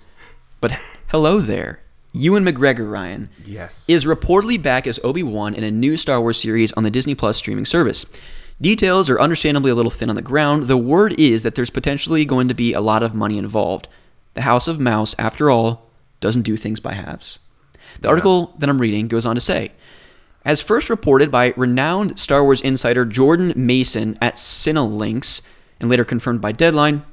[0.60, 0.72] But
[1.10, 3.88] hello there, Ewan McGregor, Ryan, Yes.
[3.90, 7.14] is reportedly back as Obi Wan in a new Star Wars series on the Disney
[7.16, 8.06] Plus streaming service.
[8.60, 10.64] Details are understandably a little thin on the ground.
[10.64, 13.88] The word is that there's potentially going to be a lot of money involved.
[14.34, 15.88] The House of Mouse, after all,
[16.20, 17.40] doesn't do things by halves.
[18.02, 19.72] The article that I'm reading goes on to say,
[20.46, 25.42] as first reported by renowned Star Wars insider Jordan Maison at Cinelinx,
[25.80, 27.04] and later confirmed by Deadline,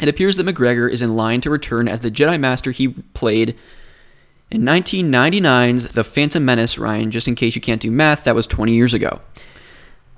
[0.00, 3.56] it appears that McGregor is in line to return as the Jedi Master he played
[4.50, 7.10] in 1999's The Phantom Menace, Ryan.
[7.10, 9.20] Just in case you can't do math, that was 20 years ago.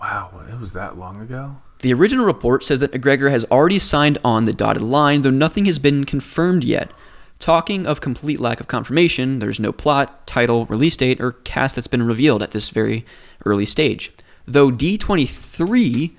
[0.00, 1.57] wow, it was that long ago.
[1.81, 5.64] The original report says that McGregor has already signed on the dotted line, though nothing
[5.66, 6.90] has been confirmed yet.
[7.38, 11.87] Talking of complete lack of confirmation, there's no plot, title, release date, or cast that's
[11.87, 13.07] been revealed at this very
[13.44, 14.12] early stage.
[14.46, 16.12] Though D23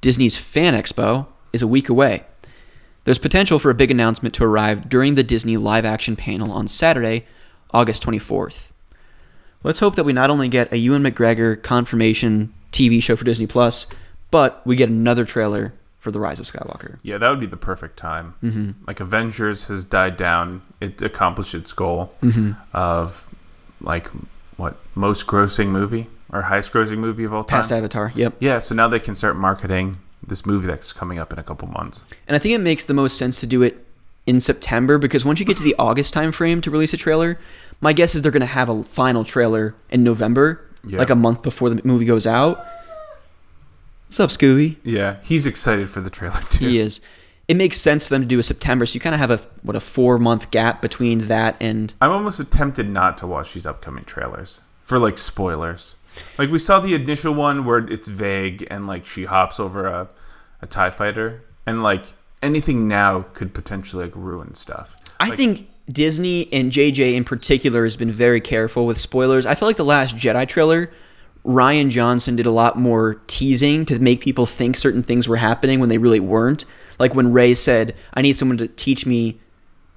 [0.00, 2.24] Disney's Fan Expo is a week away.
[3.04, 6.68] There's potential for a big announcement to arrive during the Disney live action panel on
[6.68, 7.26] Saturday,
[7.70, 8.70] August 24th.
[9.62, 13.46] Let's hope that we not only get a Ewan McGregor confirmation TV show for Disney
[13.46, 13.86] Plus,
[14.30, 15.72] but we get another trailer
[16.04, 16.98] for The Rise of Skywalker.
[17.02, 18.34] Yeah, that would be the perfect time.
[18.42, 18.86] Mm-hmm.
[18.86, 22.52] Like Avengers has died down; it accomplished its goal Mm-hmm.
[22.74, 23.26] of
[23.80, 24.08] like
[24.56, 27.58] what most grossing movie or highest grossing movie of all time.
[27.58, 28.34] Past Avatar, yep.
[28.38, 31.68] Yeah, so now they can start marketing this movie that's coming up in a couple
[31.68, 32.04] months.
[32.28, 33.84] And I think it makes the most sense to do it
[34.26, 37.38] in September because once you get to the August timeframe to release a trailer,
[37.80, 40.98] my guess is they're going to have a final trailer in November, Yeah.
[40.98, 42.64] like a month before the movie goes out.
[44.06, 44.76] What's up, Scooby?
[44.84, 46.68] Yeah, he's excited for the trailer too.
[46.68, 47.00] He is.
[47.46, 49.38] It makes sense for them to do a September, so you kind of have a
[49.62, 53.66] what a four month gap between that and I'm almost tempted not to watch these
[53.66, 55.94] upcoming trailers for like spoilers.
[56.38, 60.08] Like we saw the initial one where it's vague and like she hops over a,
[60.62, 62.04] a TIE fighter and like
[62.42, 64.96] anything now could potentially like ruin stuff.
[65.18, 69.44] I think Disney and JJ in particular has been very careful with spoilers.
[69.46, 70.90] I feel like the last Jedi trailer,
[71.44, 75.78] Rian Johnson did a lot more teasing to make people think certain things were happening
[75.78, 76.64] when they really weren't.
[76.98, 79.40] Like when Rey said, "I need someone to teach me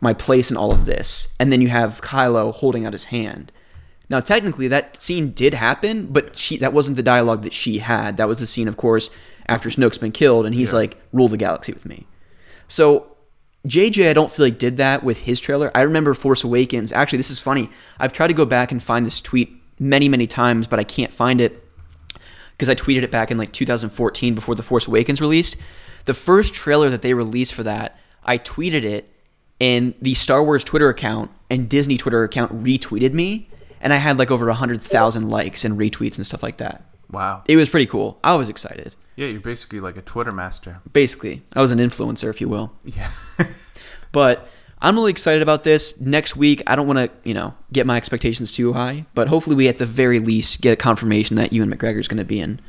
[0.01, 3.51] my place in all of this," and then you have Kylo holding out his hand.
[4.09, 8.17] Now, technically, that scene did happen, but she that wasn't the dialogue that she had.
[8.17, 9.09] That was the scene, of course,
[9.47, 10.79] after Snoke's been killed, and he's Yeah.
[10.79, 12.07] like, "Rule the galaxy with me."
[12.67, 13.07] So
[13.65, 15.71] JJ, I don't feel like did that with his trailer.
[15.75, 16.91] I remember Force Awakens.
[16.91, 17.69] Actually, this is funny.
[17.99, 21.13] I've tried to go back and find this tweet many, many times, but I can't
[21.13, 21.63] find it
[22.51, 25.57] because I tweeted it back in like 2014 before The Force Awakens released.
[26.05, 29.11] The first trailer that they released for that, I tweeted it,
[29.59, 34.17] and the Star Wars Twitter account and Disney Twitter account retweeted me, and I had
[34.17, 36.83] like over 100,000 likes and retweets and stuff like that.
[37.11, 37.43] Wow.
[37.47, 38.19] It was pretty cool.
[38.23, 38.95] I was excited.
[39.15, 40.81] Yeah, you're basically like a Twitter master.
[40.91, 42.73] Basically, I was an influencer, if you will.
[42.83, 43.11] Yeah.
[44.11, 44.49] But
[44.81, 45.99] I'm really excited about this.
[45.99, 49.55] Next week, I don't want to, you know, get my expectations too high, but hopefully
[49.55, 52.39] we at the very least get a confirmation that Ewan McGregor is going to be
[52.39, 52.61] in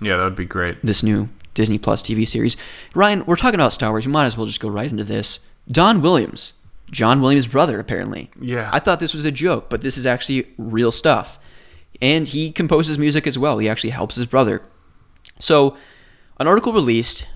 [0.00, 0.78] yeah, that would be great.
[0.82, 2.56] this new Disney Plus TV series.
[2.94, 4.04] Ryan, we're talking about Star Wars.
[4.04, 5.48] You might as well just go right into this.
[5.70, 6.54] Don Williams,
[6.90, 8.30] John Williams' brother, apparently.
[8.40, 8.70] Yeah.
[8.72, 11.38] I thought this was a joke, but this is actually real stuff.
[12.02, 13.58] And he composes music as well.
[13.58, 14.62] He actually helps his brother.
[15.40, 15.76] So,
[16.38, 17.26] an article released,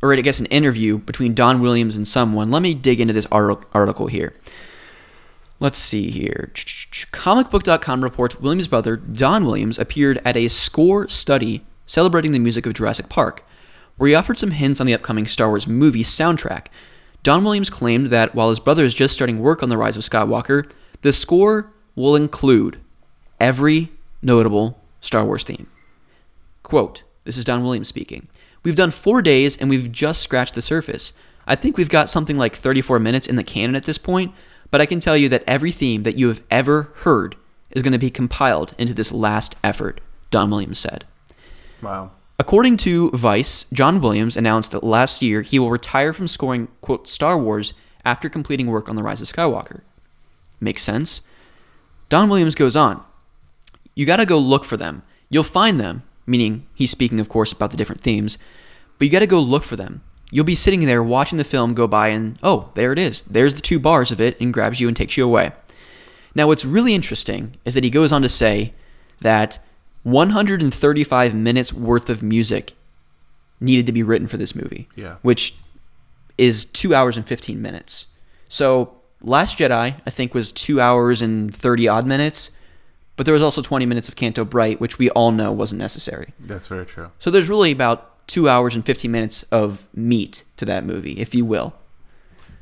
[0.00, 2.50] or I guess an interview between Don Williams and someone.
[2.50, 4.34] Let me dig into this article here.
[5.60, 6.52] Let's see here.
[6.54, 12.74] Comicbook.com reports Williams' brother, Don Williams, appeared at a score study celebrating the music of
[12.74, 13.44] Jurassic Park,
[13.96, 16.66] where he offered some hints on the upcoming Star Wars movie soundtrack.
[17.24, 20.04] Don Williams claimed that while his brother is just starting work on The Rise of
[20.04, 20.70] Skywalker,
[21.02, 22.78] the score will include
[23.40, 23.90] every
[24.22, 25.66] notable Star Wars theme.
[26.62, 28.28] Quote, this is Don Williams speaking.
[28.68, 31.14] We've done four days and we've just scratched the surface.
[31.46, 34.34] I think we've got something like 34 minutes in the canon at this point,
[34.70, 37.34] but I can tell you that every theme that you have ever heard
[37.70, 41.06] is going to be compiled into this last effort, Don Williams said.
[41.80, 42.10] Wow.
[42.38, 47.08] According to Vice, John Williams announced that last year he will retire from scoring, quote,
[47.08, 47.72] Star Wars
[48.04, 49.80] after completing work on The Rise of Skywalker.
[50.60, 51.22] Makes sense.
[52.10, 53.02] Don Williams goes on,
[53.96, 55.04] You gotta go look for them.
[55.30, 58.36] You'll find them, meaning he's speaking, of course, about the different themes,
[58.98, 60.02] but you gotta go look for them.
[60.30, 63.22] You'll be sitting there watching the film go by and, oh, there it is.
[63.22, 65.52] There's the two bars of it and grabs you and takes you away.
[66.34, 68.74] Now, what's really interesting is that he goes on to say
[69.20, 69.58] that
[70.02, 72.74] 135 minutes worth of music
[73.60, 74.88] needed to be written for this movie.
[74.94, 75.16] Yeah.
[75.22, 75.56] Which
[76.36, 78.06] is two hours and 15 minutes.
[78.48, 82.52] So, Last Jedi, I think, was two hours and 30 odd minutes,
[83.16, 86.32] but there was also 20 minutes of Canto Bight, which we all know wasn't necessary.
[86.38, 87.10] That's very true.
[87.18, 91.34] So, there's really about two hours and 15 minutes of meat to that movie, if
[91.34, 91.74] you will.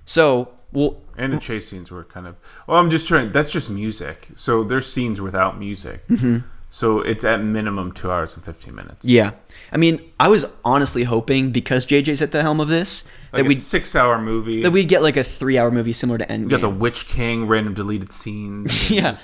[0.06, 2.36] So, well, And the chase scenes were kind of.
[2.66, 3.32] Well, I'm just trying.
[3.32, 4.28] That's just music.
[4.34, 6.06] So there's scenes without music.
[6.08, 6.38] Mm-hmm.
[6.70, 9.04] So it's at minimum two hours and 15 minutes.
[9.04, 9.32] yeah.
[9.72, 13.48] I mean, I was honestly hoping because JJ's at the helm of this Like that
[13.48, 14.62] we'd six hour movie.
[14.62, 16.42] that we'd get like a three hour movie similar to Endgame.
[16.42, 18.90] you got the Witch King, random deleted scenes.
[18.96, 19.16] yeah.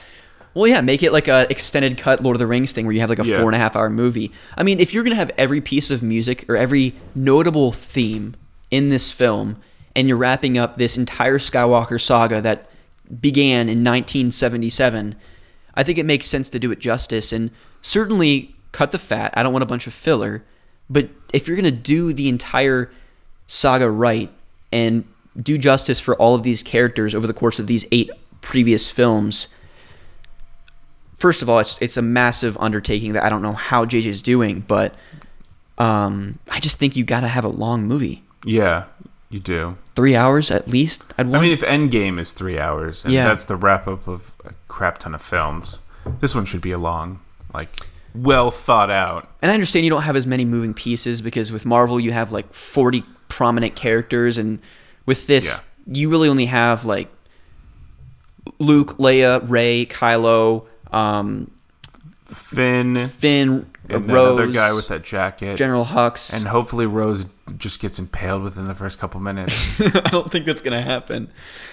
[0.54, 3.00] Well, yeah, make it like a extended cut Lord of the Rings thing where you
[3.00, 3.36] have like a Yeah.
[3.36, 4.30] four and a half hour movie.
[4.56, 8.34] I mean, if you're gonna have every piece of music or every notable theme
[8.70, 9.56] in this film,
[9.96, 12.68] and you're wrapping up this entire Skywalker saga that
[13.20, 15.14] began in 1977,
[15.74, 19.32] I think it makes sense to do it justice and certainly cut the fat.
[19.36, 20.42] I don't want a bunch of filler,
[20.88, 22.90] but if you're gonna do the entire
[23.46, 24.30] saga right
[24.70, 25.04] and
[25.40, 28.10] do justice for all of these characters over the course of these eight
[28.42, 29.48] previous films,
[31.22, 34.60] first of all, it's it's a massive undertaking that I don't know how JJ's doing,
[34.66, 34.94] but
[35.78, 38.84] Um, I just think you got to have a long movie, Yeah,
[39.30, 39.76] you do.
[39.94, 40.98] three hours at least.
[41.18, 43.26] I'd I mean, if Endgame is three hours, and Yeah.
[43.28, 45.80] that's the wrap up of a crap ton of films,
[46.20, 47.20] this one should be a long,
[47.54, 47.70] like,
[48.14, 49.22] well thought out.
[49.40, 52.30] and I understand you don't have as many moving pieces because with Marvel you have
[52.30, 54.58] like forty prominent characters, and
[55.06, 55.46] with this
[55.86, 57.08] you really only have like
[58.58, 61.50] Luke, Leia, Rey, Kylo, um,
[62.24, 66.34] Finn Finn, and Rose, other guy with that jacket, General Hux.
[66.34, 67.26] and hopefully Rose
[67.58, 69.80] just gets impaled within the first couple minutes.
[69.96, 71.30] I don't think that's gonna happen.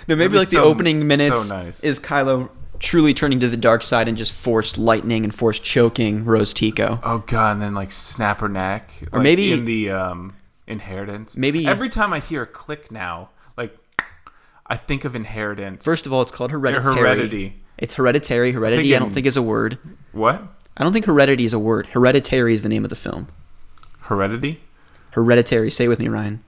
[0.08, 1.84] No, maybe like the opening minutes so nice.
[1.84, 6.26] is Kylo truly turning to the dark side and just forced lightning and forced choking
[6.26, 7.00] Rose Tico.
[7.04, 10.36] oh god, and then like snap her neck, Or like, maybe- in the um,
[10.68, 11.38] inheritance.
[11.38, 13.78] Maybe- every time I hear a click now, like
[14.66, 15.86] I think of inheritance.
[15.86, 16.98] First of all, it's called hereditary.
[16.98, 17.62] heredity.
[17.80, 18.52] It's hereditary.
[18.52, 19.80] Heredity, I don't think is a word.
[20.12, 20.44] what?
[20.78, 21.88] I don't think heredity is a word.
[21.88, 23.28] Hereditary is the name of the film.
[24.02, 24.62] Heredity?
[25.12, 25.72] Hereditary.
[25.72, 26.44] Say it with me, Ryan.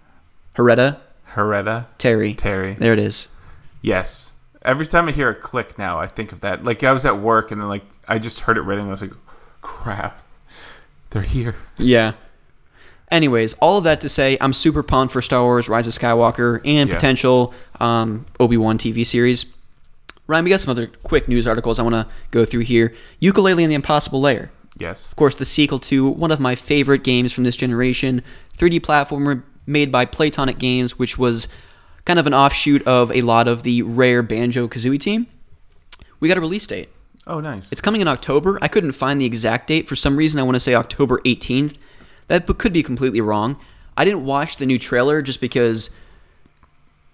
[0.54, 1.02] Hereditary.
[1.36, 1.88] Hereda?
[1.98, 2.34] Terry.
[2.34, 2.74] Terry.
[2.76, 3.30] There it is.
[3.82, 4.34] Yes.
[4.64, 6.64] Every time I hear a click now, I think of that.
[6.64, 8.92] Like I was at work and then like I just heard it written and I
[8.92, 9.14] was like,
[9.62, 10.22] crap.
[11.12, 11.56] They're here.
[11.78, 12.14] Yeah.
[13.10, 16.62] Anyways, all of that to say, I'm super pumped for Star Wars: Rise of Skywalker
[16.64, 16.96] and Yeah.
[16.96, 19.46] potential um, Obi Wan TV series.
[20.32, 22.94] Ryan, we got some other quick news articles I want to go through here.
[23.22, 24.50] Yooka-Laylee and the Impossible Lair.
[24.80, 25.10] Yes.
[25.10, 28.24] Of course, the sequel to one of my favorite games from this generation,
[28.58, 31.50] 3D platformer made by Playtonic Games, which was
[32.06, 35.28] kind of an offshoot of a lot of the rare Banjo Kazooie team.
[36.20, 36.90] We got a release date.
[37.28, 37.72] Oh, nice.
[37.72, 38.58] It's coming in October.
[38.62, 39.88] I couldn't find the exact date.
[39.88, 41.78] For some reason, I want to say October 18th.
[42.28, 43.60] That could be completely wrong.
[43.98, 45.90] I didn't watch the new trailer just because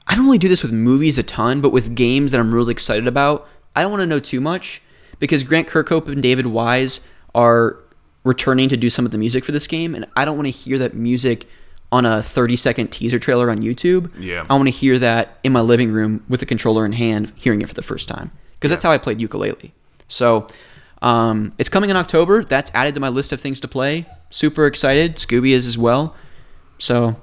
[0.08, 2.72] I don't really do this with movies a ton, but with games that I'm really
[2.72, 4.82] excited about, I don't want to know too much
[5.20, 7.78] because Grant Kirkhope and David Wise are
[8.24, 10.52] returning to do some of the music for this game, and I don't want to
[10.52, 11.48] hear that music
[11.92, 14.12] on a 30 second teaser trailer on YouTube.
[14.20, 14.46] Yeah.
[14.50, 17.62] I want to hear that in my living room with the controller in hand, hearing
[17.62, 19.72] it for the first time because that's how I played Yooka-Laylee.
[20.08, 20.48] So
[21.02, 22.44] um, it's coming in October.
[22.44, 24.06] That's added to my list of things to play.
[24.30, 25.18] Super excited.
[25.18, 26.16] Scooby is as well.
[26.78, 27.18] So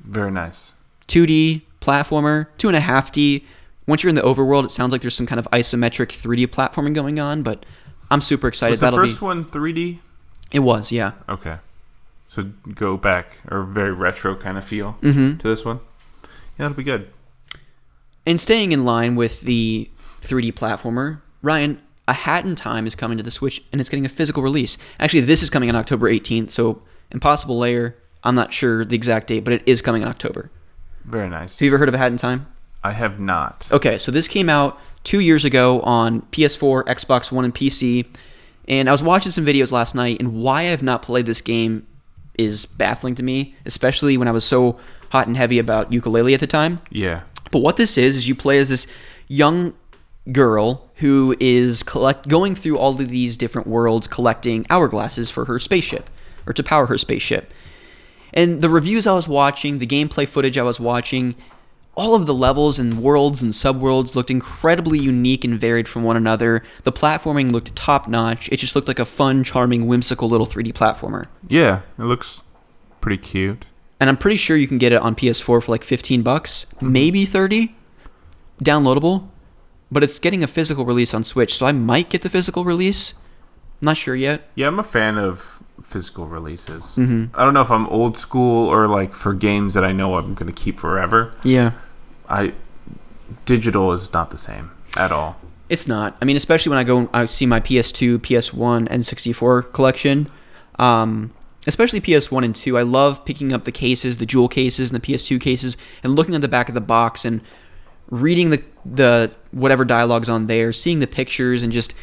[0.00, 0.74] Very nice.
[1.08, 3.44] 2D platformer, two and a half D.
[3.86, 6.94] Once you're in the overworld, it sounds like there's some kind of isometric 3D platforming
[6.94, 7.66] going on, but
[8.10, 8.78] I'm super excited.
[8.78, 9.00] About it.
[9.00, 9.60] Was the That'll first be.
[9.60, 9.98] one 3D?
[10.52, 11.12] It was, yeah.
[11.28, 11.56] Okay.
[12.28, 15.38] So go back or very retro kind of feel mm-hmm.
[15.38, 15.80] to this one.
[16.22, 16.28] Yeah,
[16.68, 17.08] that'll be good.
[18.26, 19.90] And staying in line with the
[20.20, 24.06] 3D platformer, Ryan, A Hat in Time is coming to the Switch and it's getting
[24.06, 24.78] a physical release.
[25.00, 29.28] Actually, this is coming on October 18th, so Impossible Lair, I'm not sure the exact
[29.28, 30.50] date, but it is coming in October.
[31.10, 31.58] Very nice.
[31.58, 32.46] Have you ever heard of A Hat in Time?
[32.82, 33.68] I have not.
[33.70, 38.06] Okay, so this came out two years ago on PS4, Xbox One, and PC.
[38.68, 41.86] And I was watching some videos last night, and why I've not played this game
[42.38, 44.78] is baffling to me, especially when I was so
[45.10, 46.80] hot and heavy about Yooka-Laylee at the time.
[46.90, 47.22] Yeah.
[47.50, 48.86] But what this is is you play as this
[49.28, 49.74] young
[50.30, 55.58] girl who is collect going through all of these different worlds collecting hourglasses for her
[55.58, 56.08] spaceship
[56.46, 57.52] or to power her spaceship.
[58.32, 61.34] And the reviews I was watching, the gameplay footage I was watching,
[61.96, 66.16] all of the levels and worlds and subworlds looked incredibly unique and varied from one
[66.16, 66.62] another.
[66.84, 68.48] The platforming looked top notch.
[68.50, 71.26] It just looked like a fun, charming, whimsical little 3D platformer.
[71.48, 72.42] Yeah, it looks
[73.00, 73.66] pretty cute.
[73.98, 76.92] and I'm pretty sure you can get it on PS4 for like 15 bucks, Mm-hmm.
[76.92, 77.74] maybe 30,
[78.62, 79.28] downloadable.
[79.92, 83.14] But it's getting a physical release on Switch, so I might get the physical release.
[83.82, 84.48] I'm not sure yet.
[84.54, 85.59] Yeah, I'm a fan of
[85.90, 86.84] physical releases.
[86.96, 87.34] Mm-hmm.
[87.34, 90.34] I don't know if I'm old school or like for games that I know I'm
[90.34, 91.34] going to keep forever.
[91.44, 91.72] Yeah,
[92.28, 92.52] I
[93.44, 95.36] digital is not the same at all.
[95.68, 96.16] it's not.
[96.20, 100.28] I mean, especially when I go, I see my PS2, PS1, and 64 collection.
[100.78, 101.32] Um,
[101.66, 102.78] especially PS1 and 2.
[102.78, 106.34] I love picking up the cases, the jewel cases, and the PS2 cases, and looking
[106.34, 107.40] at the back of the box and
[108.10, 111.94] reading the the whatever dialogues on there, seeing the pictures, and just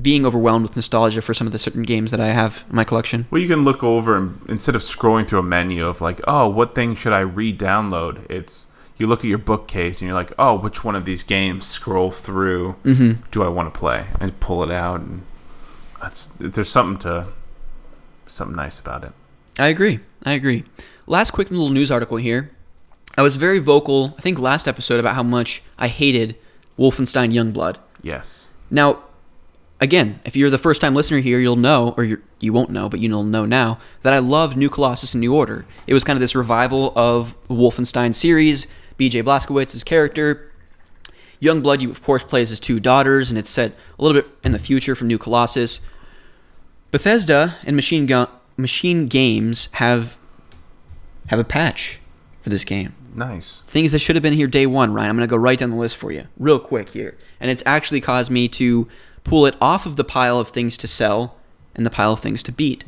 [0.00, 2.84] being overwhelmed with nostalgia for some of the certain games that I have in my
[2.84, 3.26] collection.
[3.30, 6.48] Well, you can look over and instead of scrolling through a menu of like, oh,
[6.48, 8.30] what thing should I re-download?
[8.30, 8.66] It's
[8.98, 12.10] you look at your bookcase and you're like, oh, which one of these games scroll
[12.10, 13.22] through mm-hmm.
[13.30, 15.22] do I want to play and pull it out and
[16.00, 17.28] that's there's something to
[18.26, 19.12] something nice about it.
[19.58, 20.00] I agree.
[20.24, 20.64] I agree.
[21.06, 22.50] Last quick little news article here.
[23.16, 26.36] I was very vocal, I think last episode, about how much I hated
[26.78, 27.76] Wolfenstein Youngblood.
[28.02, 28.50] Yes.
[28.70, 29.04] Now,
[29.80, 32.88] again, if you're the first time listener here, you'll know, or you're, you won't know,
[32.88, 35.66] but you'll know now, that I love New Colossus and New Order.
[35.86, 38.66] It was kind of this revival of Wolfenstein series,
[38.98, 40.52] BJ Blazkowicz's character.
[41.40, 44.30] Youngblood, you of course play as his two daughters, and it's set a little bit
[44.42, 45.86] in the future from New Colossus.
[46.90, 50.16] Bethesda and Machine Gun Machine Games have
[51.28, 52.00] have a patch
[52.40, 52.94] for this game.
[53.14, 53.62] Nice.
[53.66, 55.10] Things that should have been here day one, Ryan.
[55.10, 58.00] I'm gonna go right down the list for you, real quick here, and it's actually
[58.00, 58.88] caused me to
[59.26, 61.34] pull it off of the pile of things to sell
[61.74, 62.84] and the pile of things to beat.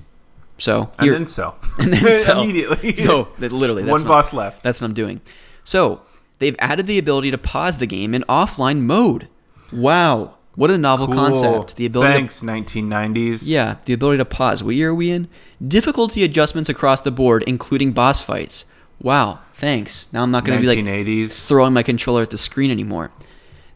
[0.56, 1.56] So And here- then sell.
[1.78, 2.94] and then sell immediately.
[3.04, 3.82] No, literally.
[3.82, 4.62] That's One boss left.
[4.62, 5.20] That's what I'm doing.
[5.64, 6.00] So
[6.38, 9.28] they've added the ability to pause the game in offline mode.
[9.72, 11.14] Wow, what a novel Cool.
[11.16, 11.76] concept!
[11.76, 12.12] The ability.
[12.12, 13.42] To, Thanks, 1990s.
[13.44, 14.64] yeah, the ability to pause.
[14.64, 15.28] What year are we in?
[15.66, 18.64] Difficulty adjustments across the board, including boss fights.
[19.00, 20.10] Wow, thanks.
[20.12, 21.46] Now I'm not going to be like 1980s.
[21.46, 23.12] throwing my controller at the screen anymore.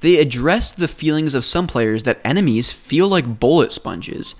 [0.02, 4.34] They addressed the feelings of some players that enemies feel like bullet sponges.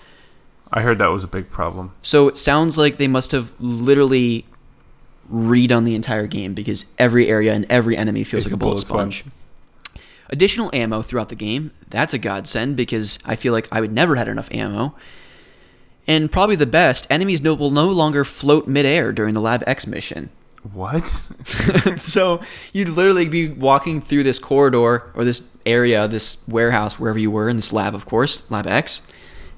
[0.72, 1.92] I heard that was a big problem.
[2.02, 4.44] So it sounds like they must have literally
[5.32, 8.72] redone the entire game because every area and every enemy feels It's like a bullet
[8.86, 9.18] bullet sponge.
[9.20, 9.34] sponge.
[10.30, 14.16] Additional ammo throughout the game, that's a godsend because I feel like I would never
[14.16, 14.96] had enough ammo.
[16.08, 20.30] And probably the best, enemies will no longer float midair during the Lab X mission.
[20.72, 21.08] What?
[21.98, 22.40] so
[22.72, 27.48] you'd literally be walking through this corridor or this area, this warehouse, wherever you were
[27.48, 29.10] in this lab, of course, Lab X,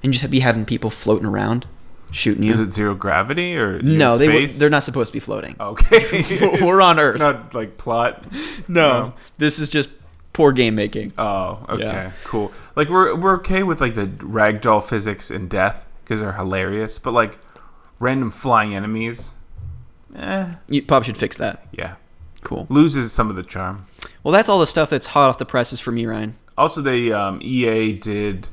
[0.03, 1.67] and just be having people floating around,
[2.11, 2.53] shooting you.
[2.53, 4.59] Is it zero gravity or no, they space?
[4.59, 5.57] they're not supposed to be floating.
[5.61, 6.59] Okay.
[6.65, 7.17] We're on Earth.
[7.17, 8.25] It's not like plot.
[8.69, 9.91] no, this is just
[10.33, 11.13] poor game making.
[11.19, 12.13] Oh, okay, Yeah.
[12.25, 12.51] cool.
[12.77, 17.13] Like we're we're okay with like the ragdoll physics and death because they're hilarious, but
[17.13, 17.39] like
[17.99, 19.35] random flying enemies,
[20.15, 21.67] eh, You probably should fix that.
[21.73, 21.95] yeah,
[22.43, 22.67] Cool.
[22.69, 23.87] loses some of the charm.
[24.23, 26.35] Well, that's all the stuff that's hot off the presses for me, Ryan.
[26.57, 28.49] Also, they um, EA did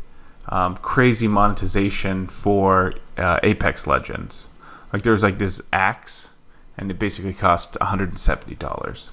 [0.50, 4.48] um, crazy monetization for uh, Apex Legends.
[4.92, 6.32] Like there's like this axe,
[6.78, 9.12] and it basically cost 170 dollars.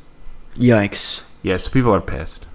[0.54, 1.24] Yikes.
[1.42, 2.46] Yeah, so people are pissed.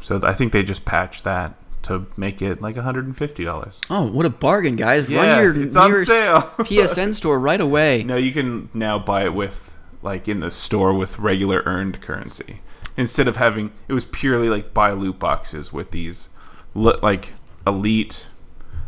[0.00, 3.80] So I think they just patched that to make it like 150 dollars.
[3.88, 5.10] Oh, what a bargain, guys!
[5.10, 5.54] Yeah, Run your
[5.88, 6.40] nearest sale.
[6.58, 8.02] PSN store right away.
[8.02, 12.60] No, you can now buy it with like in the store with regular earned currency
[12.96, 16.28] instead of having it was purely like buy loot boxes with these
[16.74, 17.32] like
[17.66, 18.28] elite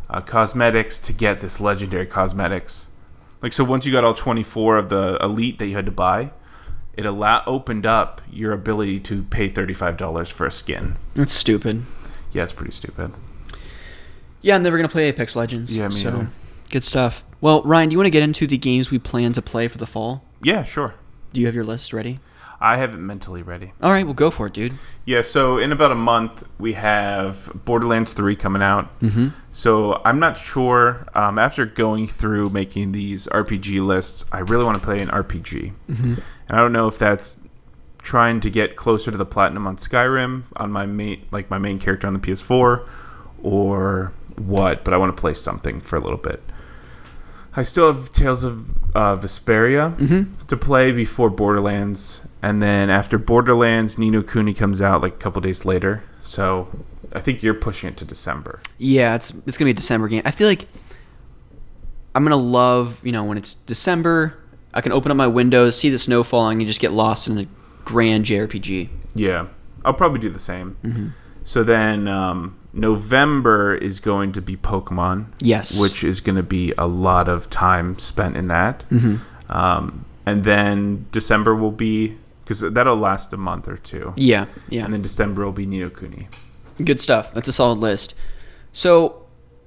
[0.09, 2.88] uh, cosmetics to get this legendary cosmetics.
[3.40, 6.31] Like so, once you got all 24 of the elite that you had to buy,
[6.94, 10.96] it allow opened up your ability to pay $35 for a skin.
[11.14, 11.83] That's stupid.
[12.33, 13.12] Yeah, it's pretty stupid.
[14.40, 15.77] Yeah, I'm never gonna play Apex Legends.
[15.77, 16.29] Yeah, me so neither.
[16.71, 17.25] good stuff.
[17.40, 19.79] Well, Ryan, do you want to get into the games we plan to play for
[19.79, 20.25] the fall?
[20.42, 20.95] Yeah, sure.
[21.33, 22.18] Do you have your list ready?
[22.62, 23.73] I have it mentally ready.
[23.83, 24.75] All right, well, go for it, dude.
[25.05, 29.01] Yeah, so in about a month we have Borderlands 3 coming out.
[29.01, 29.29] Mm-hmm.
[29.51, 31.09] So I'm not sure.
[31.14, 35.73] Um, after going through making these RPG lists, I really want to play an RPG,
[35.90, 36.14] mm-hmm.
[36.14, 37.38] and I don't know if that's
[38.03, 41.79] trying to get closer to the platinum on Skyrim on my main, like my main
[41.79, 42.87] character on the PS4,
[43.43, 44.85] or what.
[44.85, 46.43] But I want to play something for a little bit.
[47.55, 49.97] I still have Tales of uh, Vesperia
[50.49, 55.19] to play before Borderlands, and then after Borderlands, Ni no Kuni comes out like a
[55.19, 56.03] couple days later.
[56.23, 56.69] So
[57.12, 58.61] I think you're pushing it to December.
[58.79, 60.23] Yeah, it's it's gonna be a December game.
[60.25, 60.67] I feel like
[62.15, 64.38] I'm gonna love you know when it's December.
[64.75, 67.37] I can open up my windows, see the snow falling, and just get lost in
[67.37, 67.47] a
[67.85, 68.88] grand JRPG.
[69.14, 69.47] Yeah,
[69.85, 71.14] I'll probably do the same.
[71.45, 75.27] So then um, November is going to be Pokemon.
[75.40, 75.79] Yes.
[75.81, 78.85] Which is going to be a lot of time spent in that.
[79.49, 84.14] Um, and then December will be because that'll last a month or two.
[84.16, 84.85] Yeah, yeah.
[84.85, 86.29] And then December will be Ni no Kuni.
[86.83, 87.33] Good stuff.
[87.35, 88.14] That's a solid list.
[88.73, 89.27] So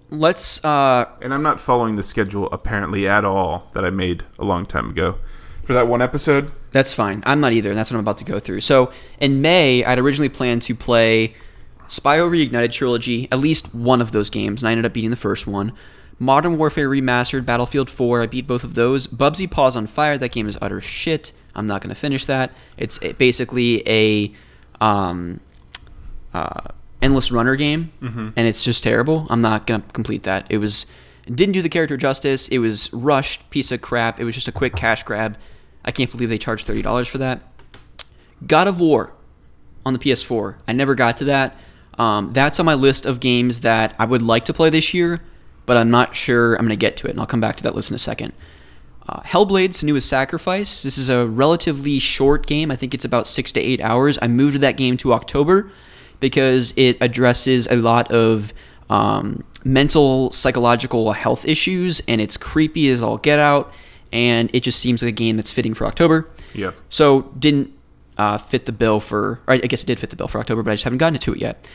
[0.10, 0.64] let's.
[0.64, 4.66] uh And I'm not following the schedule apparently at all that I made a long
[4.66, 5.18] time ago
[5.66, 6.52] for that one episode.
[6.72, 7.24] That's fine.
[7.26, 8.62] I'm not either, and that's what I'm about to go through.
[8.62, 11.34] So in May, I'd originally planned to play
[11.88, 15.16] Spyro Reignited Trilogy, at least one of those games, and I ended up beating the
[15.16, 15.74] first one.
[16.18, 19.06] Modern Warfare Remastered, Battlefield 4, I beat both of those.
[19.08, 21.34] Bubsy Paws on Fire, that game is utter shit.
[21.56, 22.52] I'm not going to finish that.
[22.78, 24.32] It's basically a
[24.80, 25.42] um,
[26.34, 26.70] uh,
[27.02, 27.92] endless runner game,
[28.36, 29.28] and it's just terrible.
[29.30, 30.46] I'm not going to complete that.
[30.50, 30.86] It was
[31.26, 32.48] didn't do the character justice.
[32.50, 34.20] It was rushed, piece of crap.
[34.20, 35.38] It was just a quick cash grab.
[35.86, 37.42] I can't believe they thirty dollars for that.
[38.46, 39.14] God of War
[39.86, 40.58] on the PS4.
[40.68, 41.56] I never got to that.
[41.98, 45.22] Um, that's on my list of games that I would like to play this year,
[45.66, 47.64] but I'm not sure I'm going to get to it, and I'll come back to
[47.64, 48.34] that list in a second.
[49.08, 50.82] Uh, Hellblade Senua's Sacrifice.
[50.82, 52.72] This is a relatively short game.
[52.72, 54.18] I think it's about six to eight hours.
[54.22, 55.72] I moved that game to October
[56.20, 58.52] because it addresses a lot of
[58.90, 63.72] um, mental, psychological health issues, and it's creepy as all get out.
[64.16, 66.30] And it just seems like a game that's fitting for October.
[66.54, 66.72] Yeah.
[66.88, 67.74] So didn't
[68.18, 69.42] uh, fit the bill for.
[69.46, 71.20] Or I guess it did fit the bill for October, but I just haven't gotten
[71.20, 71.70] to it yet.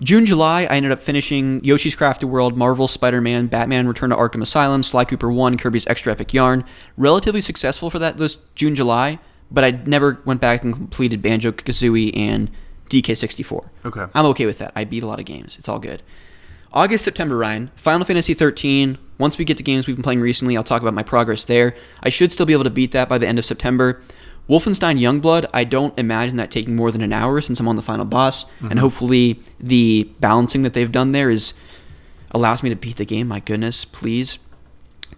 [0.00, 4.16] June, July, I ended up finishing Yoshi's Crafted World, Marvel, Spider Man, Batman Return to
[4.16, 6.64] Arkham Asylum, Sly Cooper 1, Kirby's Extra Epic Yarn.
[6.96, 9.20] Relatively successful for that those June, July,
[9.50, 12.50] but I never went back and completed Banjo Kazooie and
[12.90, 13.68] DK64.
[13.86, 14.06] Okay.
[14.14, 14.72] I'm okay with that.
[14.74, 15.58] I beat a lot of games.
[15.58, 16.02] It's all good.
[16.72, 17.70] August, September, Ryan.
[17.76, 18.98] Final Fantasy 13.
[19.18, 21.74] Once we get to games we've been playing recently, I'll talk about my progress there.
[22.02, 24.00] I should still be able to beat that by the end of September.
[24.48, 27.82] Wolfenstein Youngblood, I don't imagine that taking more than an hour since I'm on the
[27.82, 31.52] final boss, and hopefully the balancing that they've done there is
[32.30, 33.28] allows me to beat the game.
[33.28, 34.38] My goodness, please.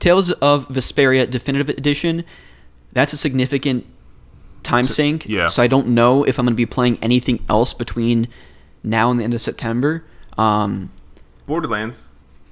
[0.01, 2.25] Tales of Vesperia Definitive Edition.
[2.93, 3.87] That's a significant
[4.65, 5.27] time sink.
[5.29, 5.47] yeah.
[5.47, 8.27] So I don't know if I'm going to be playing anything else between
[8.83, 10.05] now and the end of September.
[10.37, 10.91] Um,
[11.51, 12.09] Borderlands.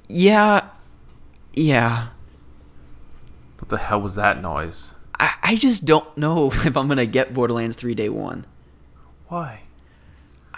[0.08, 0.70] yeah,
[1.54, 2.08] yeah.
[3.60, 4.94] What the hell was that noise?
[5.20, 8.44] I, I just don't know if I'm going to get Borderlands 3 day one.
[9.28, 9.62] Why?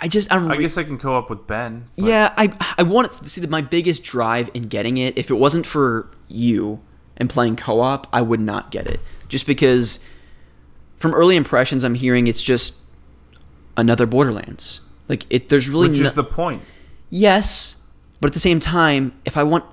[0.03, 1.89] I just I'm I guess I can co op with Ben.
[1.97, 5.31] but- yeah I I want it see that my biggest drive in getting it if
[5.31, 6.81] it wasn't for you
[7.19, 10.03] and playing co-op I would not get it just because
[10.97, 12.81] from early impressions I'm hearing it's just
[13.77, 16.63] another Borderlands like it there's really Which no- is the point.
[17.11, 17.77] yes
[18.21, 19.65] but at the same time if I want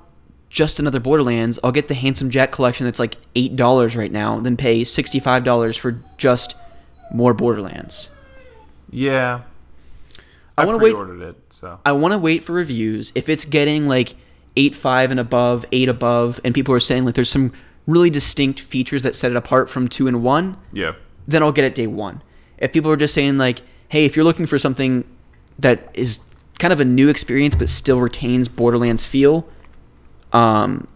[0.50, 4.40] just another Borderlands I'll get the Handsome Jack collection that's like eight dollars right now
[4.40, 6.56] then pay sixty five dollars for just
[7.14, 8.10] more Borderlands
[8.92, 9.42] Yeah.
[10.58, 13.12] I I, wanna wait- it, so I want to wait for reviews.
[13.14, 14.16] If it's getting like
[14.56, 17.54] eight five and above, eight above, and people are saying like there's some
[17.86, 20.94] really distinct features that set it apart from two and one, yeah.
[21.28, 22.24] then I'll get it day one.
[22.58, 25.06] If people are just saying like, hey, if you're looking for something
[25.60, 26.27] that is
[26.60, 29.48] kind of a new experience but still retains Borderlands feel,
[30.34, 30.88] um,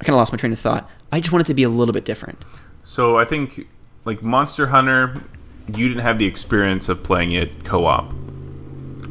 [0.00, 0.88] I kind of lost my train of thought.
[1.10, 2.44] I just want it to be a little bit different.
[2.84, 3.68] So I think
[4.04, 5.22] like Monster Hunter,
[5.66, 8.14] you didn't have the experience of playing it co-op,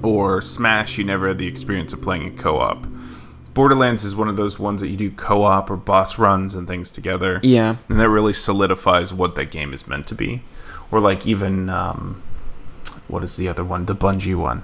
[0.03, 2.87] or Smash, you never had the experience of playing it co-op.
[3.53, 6.91] Borderlands is one of those ones that you do co-op or boss runs and things
[6.91, 7.39] together.
[7.41, 7.77] Yeah.
[7.89, 10.41] and that really solidifies what that game is meant to be.
[10.91, 12.21] Or like even um,
[13.07, 13.85] what is the other one?
[13.85, 14.63] The Bungie one.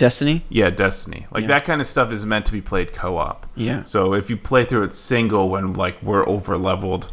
[0.00, 0.44] Destiny.
[0.48, 1.26] Yeah, Destiny.
[1.30, 1.48] Like Yeah.
[1.48, 3.46] that kind of stuff is meant to be played co-op.
[3.54, 3.84] Yeah.
[3.84, 7.10] So if you play through it single when like we're over leveled,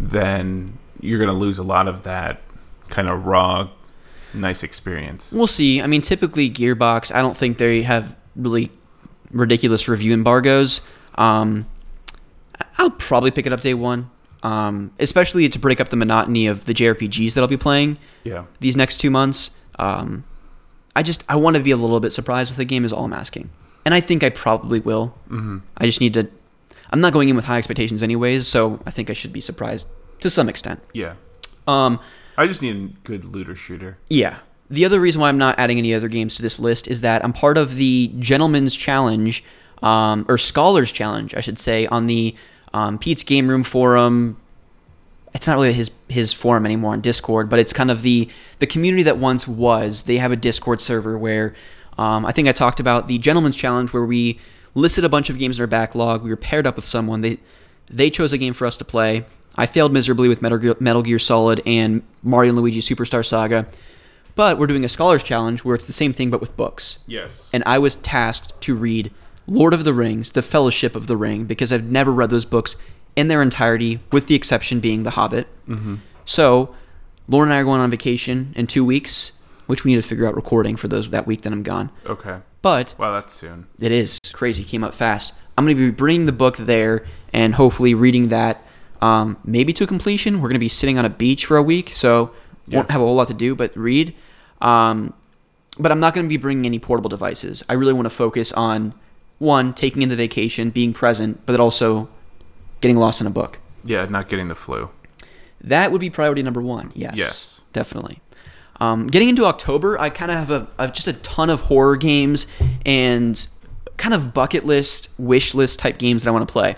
[0.00, 2.40] then you're gonna lose a lot of that
[2.88, 3.68] kind of raw,
[4.34, 5.30] nice experience.
[5.32, 5.80] We'll see.
[5.82, 8.70] I mean, typically Gearbox, I don't think they have really
[9.30, 10.80] ridiculous review embargoes.
[11.16, 11.66] Um,
[12.78, 14.10] I'll probably pick it up day one,
[14.42, 18.44] um, especially to break up the monotony of the JRPGs that I'll be playing Yeah.
[18.60, 19.50] these next two months.
[19.78, 20.24] Um,
[20.94, 23.04] I just I want to be a little bit surprised with the game is all
[23.04, 23.50] I'm asking,
[23.84, 25.08] and I think I probably will.
[25.28, 26.28] hmm I just need to.
[26.90, 29.86] I'm not going in with high expectations anyways, so I think I should be surprised
[30.20, 30.80] to some extent.
[30.92, 31.14] Yeah.
[31.66, 31.98] Um,
[32.36, 33.96] I just need a good looter shooter.
[34.10, 34.38] Yeah.
[34.68, 37.24] The other reason why I'm not adding any other games to this list is that
[37.24, 39.42] I'm part of the Gentleman's Challenge,
[39.82, 42.34] um, or Scholars Challenge, I should say, on the
[42.74, 44.38] um, Pete's Game Room forum.
[45.34, 48.28] It's not really his his forum anymore on Discord, but it's kind of the
[48.58, 50.04] the community that once was.
[50.04, 51.54] They have a Discord server where
[51.98, 54.38] um, I think I talked about the Gentleman's Challenge, where we
[54.74, 56.22] listed a bunch of games in our backlog.
[56.22, 57.20] We were paired up with someone.
[57.20, 57.38] They
[57.88, 59.24] they chose a game for us to play.
[59.54, 63.66] I failed miserably with Metal Gear, Metal Gear Solid and Mario and Luigi Superstar Saga.
[64.34, 67.00] But we're doing a scholars challenge where it's the same thing but with books.
[67.06, 67.50] Yes.
[67.52, 69.12] And I was tasked to read
[69.46, 72.76] Lord of the Rings, The Fellowship of the Ring, because I've never read those books
[73.16, 75.46] in their entirety, with the exception being The Hobbit.
[75.66, 76.74] hmm So,
[77.28, 80.26] Lauren and I are going on vacation in two weeks, which we need to figure
[80.26, 81.90] out recording for those that week that I'm gone.
[82.06, 82.38] Okay.
[82.62, 83.66] But Wow, that's soon.
[83.80, 84.64] it is crazy.
[84.64, 85.34] Came up fast.
[85.58, 88.64] I'm going to be bringing the book there and hopefully reading that
[89.00, 90.36] um, maybe to completion.
[90.36, 92.32] We're going to be sitting on a beach for a week, so
[92.70, 94.14] won't have a whole lot to do but read.
[94.60, 95.12] Um,
[95.78, 97.64] but I'm not going to be bringing any portable devices.
[97.68, 98.94] I really want to focus on
[99.38, 102.08] one, taking in the vacation, being present, but also
[102.82, 103.58] getting lost in a book.
[103.82, 104.90] Yeah, not getting the flu.
[105.62, 106.92] That would be priority number one.
[106.94, 107.14] Yes.
[107.16, 107.62] Yes.
[107.72, 108.20] Definitely.
[108.80, 111.96] Um, getting into October, I kind of have a I've just a ton of horror
[111.96, 112.46] games
[112.84, 113.46] and
[113.96, 116.76] kind of bucket list, wish list type games that I want to play.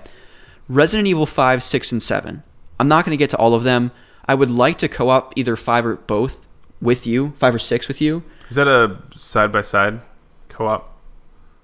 [0.68, 2.42] Resident Evil 5, 6, and 7.
[2.78, 3.90] I'm not going to get to all of them.
[4.26, 6.44] I would like to co op either 5 or both
[6.80, 8.22] with you, 5 or 6 with you.
[8.50, 10.00] Is that a side by side
[10.48, 10.94] co-op?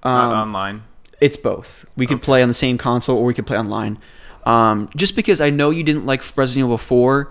[0.05, 0.83] Not Um, online.
[1.21, 1.85] It's both.
[1.97, 3.99] We could play on the same console or we could play online.
[4.45, 7.31] Um, just because I know you didn't like Resident Evil 4,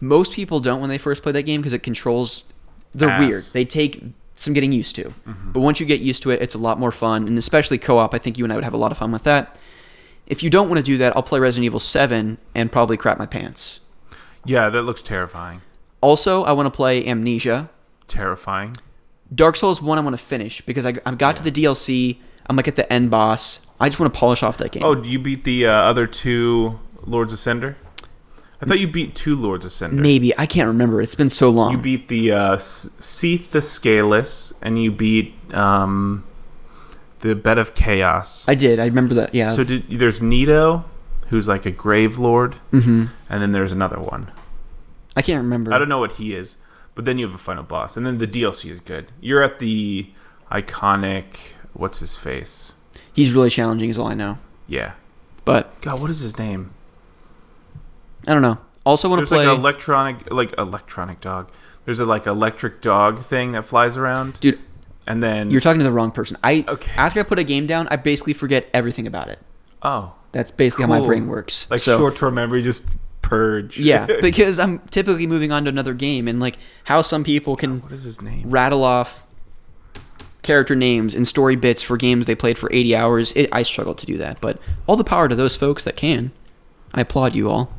[0.00, 2.44] most people don't when they first play that game because it controls.
[2.92, 3.20] They're Ass.
[3.20, 3.42] weird.
[3.52, 4.02] They take
[4.34, 5.12] some getting used to.
[5.26, 7.26] But once you get used to it, it's a lot more fun.
[7.26, 9.10] And especially co op, I think you and I would have a lot of fun
[9.10, 9.58] with that.
[10.26, 13.18] If you don't want to do that, I'll play Resident Evil 7 and probably crap
[13.18, 13.80] my pants.
[14.44, 15.62] Yeah, that looks terrifying.
[16.00, 17.70] Also, I want to play Amnesia.
[18.06, 18.74] Terrifying.
[19.34, 22.18] Dark Souls one I want to finish because I I got to the DLC.
[22.48, 23.66] I'm like at the end boss.
[23.80, 24.82] I just want to polish off that game.
[24.84, 27.76] Oh, do you beat the uh, other two Lords of Cinder?
[28.60, 30.00] I thought you beat two Lords of Cinder.
[30.02, 31.00] maybe I can't remember.
[31.00, 31.70] It's been so long.
[31.72, 36.24] You beat the uh, Seath the Scaleless, and you beat um,
[37.20, 38.44] the Bed of Chaos.
[38.48, 38.80] I did.
[38.80, 39.32] I remember that.
[39.34, 39.52] Yeah.
[39.52, 40.84] So did, there's Nito,
[41.28, 44.32] who's like a Grave Lord, hmm and then there's another one.
[45.14, 45.72] I can't remember.
[45.72, 46.56] I don't know what he is,
[46.96, 49.12] but then you have a final boss, and then the DLC is good.
[49.20, 50.10] You're at the
[50.50, 51.52] iconic.
[51.78, 52.74] What's his face?
[53.12, 54.36] He's really challenging, is all I know.
[54.66, 54.92] Yeah.
[55.46, 56.72] But God, what is his name?
[58.26, 58.58] I don't know.
[58.84, 61.50] Also want to play, like an electronic, like electronic dog.
[61.84, 64.58] There's a like electric dog thing that flies around, dude.
[65.06, 66.36] and then You're talking to the wrong person.
[66.42, 66.90] I Okay.
[66.96, 69.38] after I put a game down, I basically forget everything about it.
[69.82, 71.70] oh, That's basically how my brain works.
[71.70, 73.78] like so, short-term memory, just purge.
[73.78, 77.80] yeah, because I'm typically moving on to another game, and like how some people can
[77.82, 78.50] what is his name?
[78.50, 79.26] rattle off
[80.48, 83.32] character names and story bits for games they played for 80 hours.
[83.32, 86.32] It, I struggle to do that, but all the power to those folks that can.
[86.94, 87.70] I applaud you all.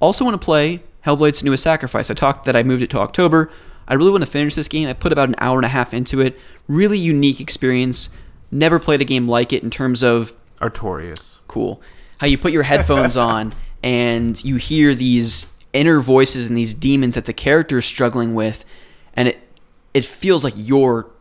[0.00, 2.10] Also want to play Hellblade Senua's Sacrifice.
[2.10, 3.52] I talked that I moved it to October.
[3.86, 4.88] I really want to finish this game.
[4.88, 6.36] I put about an hour and a half into it.
[6.66, 8.10] Really unique experience.
[8.50, 11.38] Never played a game like it in terms of Artorias.
[11.46, 11.80] cool.
[12.18, 17.14] How you put your headphones on and you hear these inner voices and these demons
[17.14, 18.64] that the character is struggling with,
[19.14, 19.38] and it
[19.94, 21.11] it feels like you're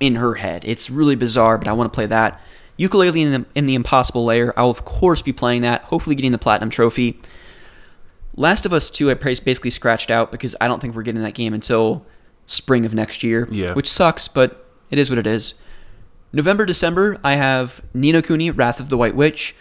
[0.00, 0.64] in her head.
[0.66, 2.40] It's really bizarre, but I want to play that.
[2.78, 4.52] Yooka-Laylee in the, in the Impossible Lair.
[4.58, 5.82] I'll of course be playing that.
[5.84, 7.20] Hopefully, getting the platinum trophy.
[8.34, 11.32] Last of Us 2, I basically scratched out because I don't think we're getting that
[11.32, 12.04] game until
[12.44, 13.48] spring of next year.
[13.50, 13.72] Yeah.
[13.72, 15.54] Which sucks, but it is what it is.
[16.32, 19.56] November, December, I have Ni no Kuni, Wrath of the White Witch,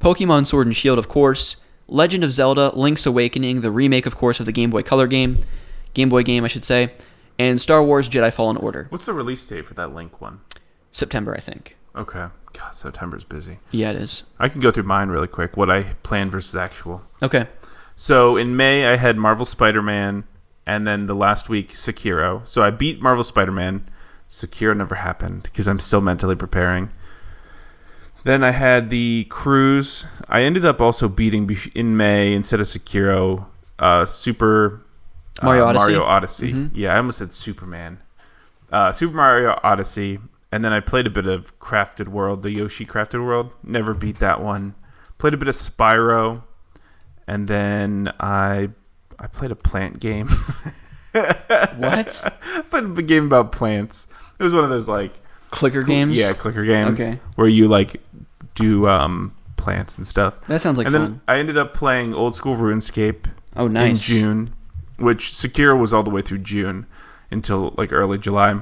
[0.00, 4.40] Pokemon Sword and Shield, of course, Legend of Zelda, Link's Awakening, the remake, of course,
[4.40, 5.38] of the Game Boy Color game,
[5.94, 6.92] Game Boy game, I should say,
[7.38, 8.86] and Star Wars Jedi Fallen Order.
[8.90, 10.40] What's the release date for that Link one?
[10.90, 11.76] September, I think.
[11.94, 12.26] Okay.
[12.52, 13.58] God, September's busy.
[13.70, 14.24] Yeah, it is.
[14.38, 15.56] I can go through mine really quick.
[15.56, 17.02] What I planned versus actual.
[17.22, 17.46] Okay.
[17.94, 20.24] So in May, I had Marvel Spider Man,
[20.66, 22.46] and then the last week, Sekiro.
[22.46, 23.88] So I beat Marvel Spider Man.
[24.28, 26.90] Sekiro never happened because I'm still mentally preparing.
[28.24, 30.06] Then I had the cruise.
[30.28, 33.46] I ended up also beating in May instead of Sekiro,
[33.78, 34.82] uh, Super
[35.40, 35.82] uh, Mario Odyssey?
[35.84, 36.52] Mario Odyssey.
[36.52, 36.70] Mhm.
[36.74, 37.98] Yeah, I almost said Superman.
[38.72, 40.18] Uh, Super Mario Odyssey,
[40.52, 43.50] and then I played a bit of Crafted World, the Yoshi Crafted World.
[43.62, 44.74] Never beat that one.
[45.18, 46.42] Played a bit of Spyro,
[47.26, 48.70] and then I
[49.18, 50.28] I played a plant game.
[51.12, 52.22] What?
[52.44, 54.06] I played a game about plants.
[54.38, 55.18] It was one of those like
[55.50, 56.16] Clicker games?
[56.16, 57.18] yeah, clicker games Okay.
[57.34, 58.00] where you like
[58.54, 60.38] do um, plants and stuff.
[60.46, 61.02] That sounds like and fun.
[61.02, 63.24] then I ended up playing old school RuneScape
[63.56, 63.88] oh, nice.
[64.08, 64.50] in June,
[64.98, 66.86] which Sekiro was all the way through June
[67.30, 68.60] until like early July.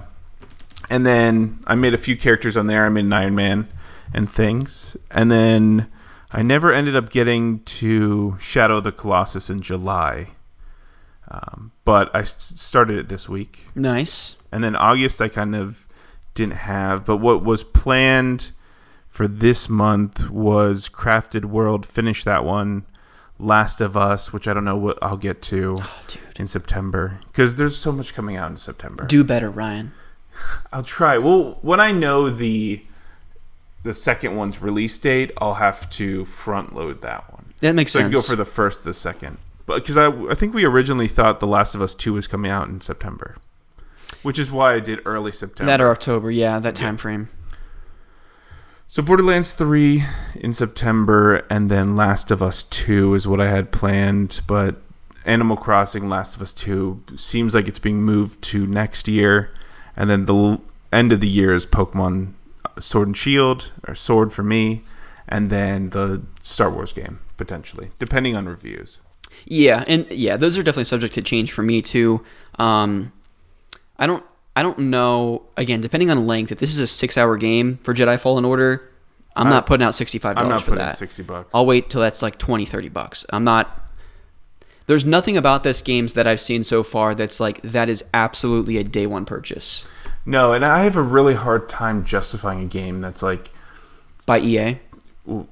[0.88, 2.86] And then I made a few characters on there.
[2.86, 3.68] I made an Iron Man
[4.14, 4.96] and things.
[5.10, 5.90] And then
[6.30, 10.28] I never ended up getting to Shadow of the Colossus in July.
[11.28, 13.66] Um, but I started it this week.
[13.74, 14.36] Nice.
[14.52, 15.86] And then August I kind of
[16.34, 17.04] didn't have.
[17.04, 18.52] But what was planned
[19.08, 21.84] for this month was Crafted World.
[21.84, 22.84] Finish that one.
[23.38, 26.00] Last of Us, which I don't know what I'll get to Oh,
[26.36, 29.04] in September because there's so much coming out in September.
[29.06, 29.92] Do better, Ryan.
[30.72, 31.18] I'll try.
[31.18, 32.82] Well, when I know the
[33.82, 37.52] the second one's release date, I'll have to front load that one.
[37.60, 38.14] That makes So I sense.
[38.14, 39.38] can go for the first, the second.
[39.64, 42.50] But because I, I think we originally thought The Last of Us Two was coming
[42.50, 43.36] out in September,
[44.22, 45.70] which is why I did early September.
[45.70, 47.28] that or October, yeah, that time frame.
[48.88, 50.04] So Borderlands 3
[50.36, 54.76] in September and then Last of Us 2 is what I had planned, but
[55.24, 59.52] Animal Crossing Last of Us 2 seems like it's being moved to next year
[59.96, 60.60] and then the
[60.92, 62.34] end of the year is Pokemon
[62.64, 64.82] uh, Sword and Shield or Sword for me
[65.28, 69.00] and then the Star Wars game potentially, depending on reviews.
[69.44, 72.24] Yeah, and yeah, those are definitely subject to change for me too.
[72.58, 73.12] Um,
[73.98, 74.24] I don't,
[74.56, 75.42] I don't know.
[75.56, 78.90] Again, depending on length, if this is a six-hour game for Jedi Fallen Order,
[79.36, 80.96] I'm I- not putting out sixty-five I'm dollars not for putting that.
[80.96, 81.54] 60 bucks.
[81.54, 83.24] I'll wait till that's like 20, 30 bucks.
[83.30, 83.82] I'm not.
[84.86, 88.76] There's nothing about this games that I've seen so far that's like that is absolutely
[88.78, 89.86] a day one purchase
[90.28, 93.50] no, and I have a really hard time justifying a game that's like
[94.26, 94.78] by EA.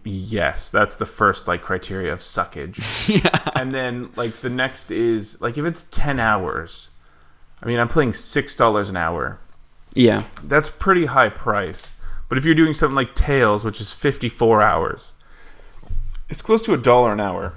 [0.03, 2.79] yes, that's the first like criteria of suckage.
[3.25, 3.51] yeah.
[3.55, 6.89] and then like the next is like if it's 10 hours
[7.65, 9.41] i mean i'm playing $6 an hour.
[9.95, 10.25] Yeah.
[10.43, 11.95] that's pretty high price.
[12.29, 15.13] But if you're doing something like tails which is 54 hours.
[16.29, 17.55] It's close to a dollar an hour.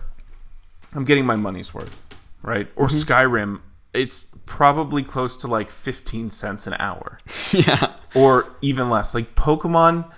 [0.93, 2.01] I'm getting my money's worth
[2.43, 2.67] right?
[2.75, 3.11] Or mm-hmm.
[3.13, 3.59] skyrim
[3.93, 7.19] it's probably close to like 15 cents an hour.
[7.53, 7.93] Yeah.
[8.13, 9.13] or even less.
[9.13, 10.11] Like Pokemon,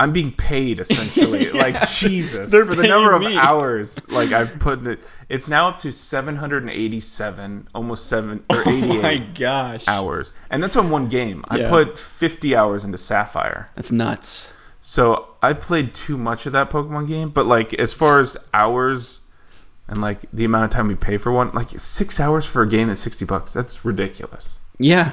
[0.00, 1.46] I'm being paid essentially.
[1.60, 3.36] Like Jesus, They're for the number of me.
[3.36, 5.00] hours like I've put it.
[5.28, 9.86] It's now up to 787, almost seven or 88 gosh.
[9.88, 11.44] hours, and that's on one game.
[11.48, 13.68] I put 50 hours into Sapphire.
[13.74, 14.52] That's nuts.
[14.80, 19.20] So I played too much of that Pokemon game, but like as far as hours
[19.86, 22.68] and like the amount of time we pay for one, like six hours for a
[22.68, 24.60] game that's sixty bucks, that's ridiculous.
[24.78, 25.12] Yeah.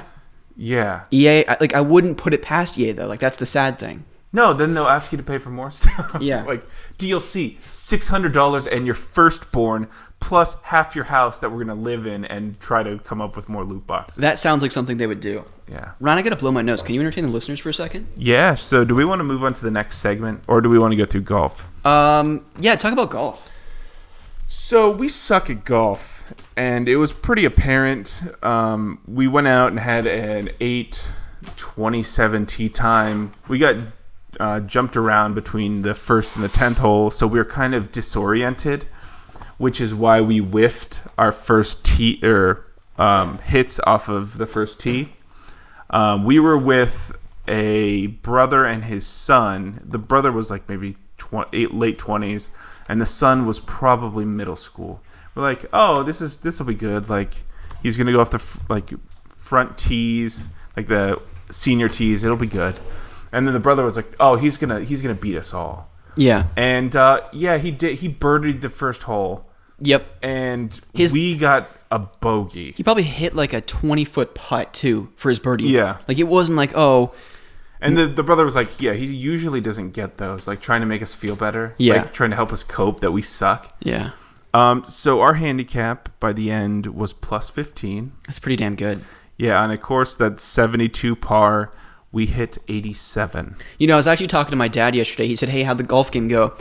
[0.56, 1.04] Yeah.
[1.10, 3.06] EA, like I wouldn't put it past EA though.
[3.06, 4.04] Like that's the sad thing.
[4.32, 6.18] No, then they'll ask you to pay for more stuff.
[6.20, 6.44] Yeah.
[6.44, 6.66] like
[6.98, 9.88] DLC, six hundred dollars and your firstborn
[10.20, 13.48] plus half your house that we're gonna live in and try to come up with
[13.48, 14.20] more loot boxes.
[14.20, 15.44] That sounds like something they would do.
[15.68, 15.92] yeah.
[16.00, 16.82] Ron, I gotta blow my nose.
[16.82, 18.06] Can you entertain the listeners for a second?
[18.16, 18.54] Yeah.
[18.54, 20.92] So do we want to move on to the next segment or do we want
[20.92, 21.64] to go through golf?
[21.86, 23.48] Um, yeah, talk about golf.
[24.50, 28.22] So we suck at golf, and it was pretty apparent.
[28.42, 31.06] Um, we went out and had an eight
[31.56, 33.32] twenty-seven tee time.
[33.46, 33.76] We got
[34.38, 37.90] uh, jumped around between the first and the tenth hole, so we were kind of
[37.90, 38.86] disoriented,
[39.56, 42.66] which is why we whiffed our first tee or
[42.98, 45.12] um, hits off of the first tee.
[45.90, 47.16] Um, we were with
[47.46, 49.80] a brother and his son.
[49.84, 52.50] The brother was like maybe tw- eight, late twenties,
[52.88, 55.00] and the son was probably middle school.
[55.34, 57.08] We're like, oh, this is this will be good.
[57.08, 57.44] Like
[57.82, 58.92] he's gonna go off the f- like
[59.28, 62.22] front tees, like the senior tees.
[62.24, 62.76] It'll be good.
[63.32, 65.90] And then the brother was like, oh, he's gonna he's gonna beat us all.
[66.16, 66.46] Yeah.
[66.56, 67.98] And uh, yeah, he did.
[67.98, 69.46] He birdied the first hole,
[69.80, 70.06] Yep.
[70.22, 72.72] and His- we got a bogey.
[72.72, 75.64] He probably hit like a twenty foot putt too for his birdie.
[75.68, 75.98] Yeah.
[76.08, 77.14] Like it wasn't like oh
[77.80, 80.86] And the, the brother was like, yeah, he usually doesn't get those, like trying to
[80.86, 81.74] make us feel better.
[81.78, 82.02] Yeah.
[82.02, 83.74] Like trying to help us cope that we suck.
[83.80, 84.10] yeah.
[84.54, 88.12] Um, so our handicap by the end was plus 15.
[88.26, 89.04] That's pretty damn good.
[89.36, 91.70] Yeah, on a course that's 72 par,
[92.12, 93.56] we hit 87.
[93.78, 95.26] You know, I was actually talking to my dad yesterday.
[95.26, 96.54] He said, "Hey, how'd the golf game go?"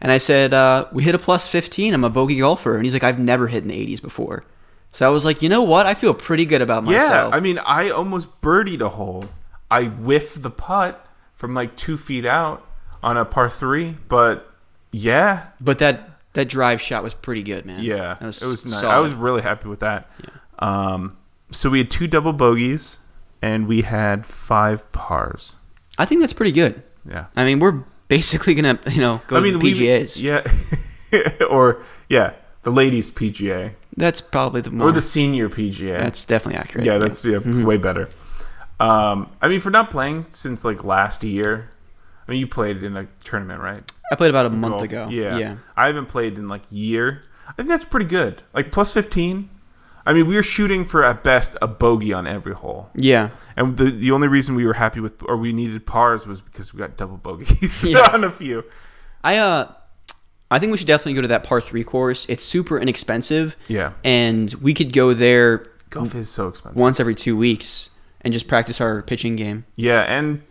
[0.00, 1.94] And I said, uh, "We hit a plus 15.
[1.94, 4.44] I'm a bogey golfer." And he's like, "I've never hit in the 80s before."
[4.92, 5.86] So I was like, "You know what?
[5.86, 9.24] I feel pretty good about myself." Yeah, I mean, I almost birdied a hole.
[9.70, 12.66] I whiffed the putt from like two feet out
[13.02, 14.50] on a par three, but
[14.92, 17.82] yeah, but that that drive shot was pretty good, man.
[17.82, 18.84] Yeah, was it was nice.
[18.84, 20.10] I was really happy with that.
[20.22, 20.30] Yeah.
[20.58, 21.16] Um,
[21.50, 22.98] so we had two double bogeys,
[23.44, 25.54] and we had five pars.
[25.98, 26.82] I think that's pretty good.
[27.08, 30.22] Yeah, I mean, we're basically gonna, you know, go I mean to the we- PGA's.
[30.22, 30.42] yeah,
[31.50, 32.32] or yeah,
[32.62, 34.88] the ladies PGA That's probably the more.
[34.88, 35.98] or the senior PGA.
[35.98, 36.86] that's definitely accurate.
[36.86, 38.08] yeah, that's yeah, way better.
[38.80, 41.70] Um, I mean, for not playing since like last year.
[42.26, 43.82] I mean, you played in a tournament, right?
[44.10, 44.82] I played about a month Golf.
[44.84, 45.08] ago.
[45.10, 45.36] Yeah.
[45.36, 45.56] yeah.
[45.76, 47.22] I haven't played in like year.
[47.46, 48.42] I think that's pretty good.
[48.54, 49.50] Like plus 15.
[50.06, 52.90] I mean, we were shooting for at best a bogey on every hole.
[52.94, 53.30] Yeah.
[53.56, 56.74] And the the only reason we were happy with or we needed pars was because
[56.74, 58.10] we got double bogeys Yeah.
[58.12, 58.64] on a few.
[59.22, 59.72] I uh
[60.50, 62.26] I think we should definitely go to that par 3 course.
[62.28, 63.92] It's super inexpensive Yeah.
[64.04, 66.80] and we could go there Golf is so expensive.
[66.80, 67.90] once every 2 weeks
[68.20, 69.64] and just practice our pitching game.
[69.76, 70.42] Yeah, and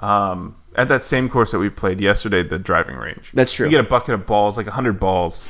[0.00, 3.30] um, at that same course that we played yesterday, the driving range.
[3.34, 3.66] That's true.
[3.66, 5.48] You get a bucket of balls, like hundred balls,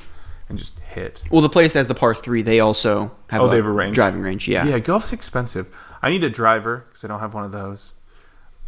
[0.48, 1.22] and just hit.
[1.30, 3.70] Well, the place that has the par 3, they also have Oh, they have a
[3.70, 3.94] range?
[3.94, 4.64] driving range, yeah.
[4.66, 5.68] Yeah, golf's expensive.
[6.02, 7.94] I need a driver because I don't have one of those.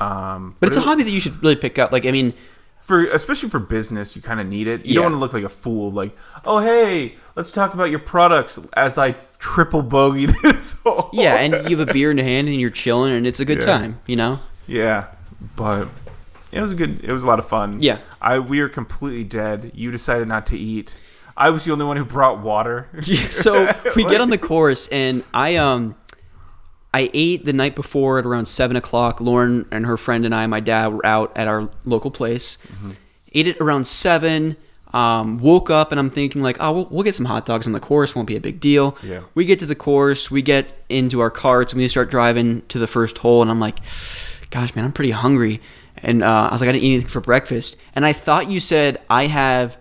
[0.00, 1.90] Um, But it's a hobby that you should really pick up.
[1.92, 2.32] Like I mean,
[2.80, 4.84] for especially for business, you kind of need it.
[4.86, 5.02] You Yeah.
[5.02, 5.90] don't want to look like a fool.
[5.90, 11.10] Like, oh hey, let's talk about your products as I triple bogey this hole.
[11.12, 13.44] yeah, and you have a beer in your hand and you're chilling and it's a
[13.44, 13.66] good Yeah.
[13.78, 14.38] time, you know?
[14.66, 15.06] yeah,
[15.56, 15.88] but
[16.52, 17.02] it was a good.
[17.04, 17.78] It was a lot of fun.
[17.80, 17.98] Yeah.
[18.22, 19.70] I we were completely dead.
[19.74, 20.98] You decided not to eat.
[21.38, 22.88] I was the only one who brought water.
[23.04, 25.94] Yeah, so we get on the course and I um
[26.92, 29.20] I ate the night before at around seven o'clock.
[29.20, 32.58] Lauren and her friend and I, my dad, were out at our local place.
[32.66, 32.90] Mm-hmm.
[33.34, 34.56] Ate it around seven.
[34.94, 37.74] Um, woke up and I'm thinking like, oh, we'll, we'll get some hot dogs on
[37.74, 38.16] the course.
[38.16, 38.96] Won't be a big deal.
[39.02, 39.20] Yeah.
[39.34, 40.30] We get to the course.
[40.30, 43.42] We get into our carts and we start driving to the first hole.
[43.42, 43.80] And I'm like,
[44.48, 45.60] gosh, man, I'm pretty hungry.
[45.96, 47.76] And uh, I was like, I didn't eat anything for breakfast.
[47.94, 49.76] And I thought you said I have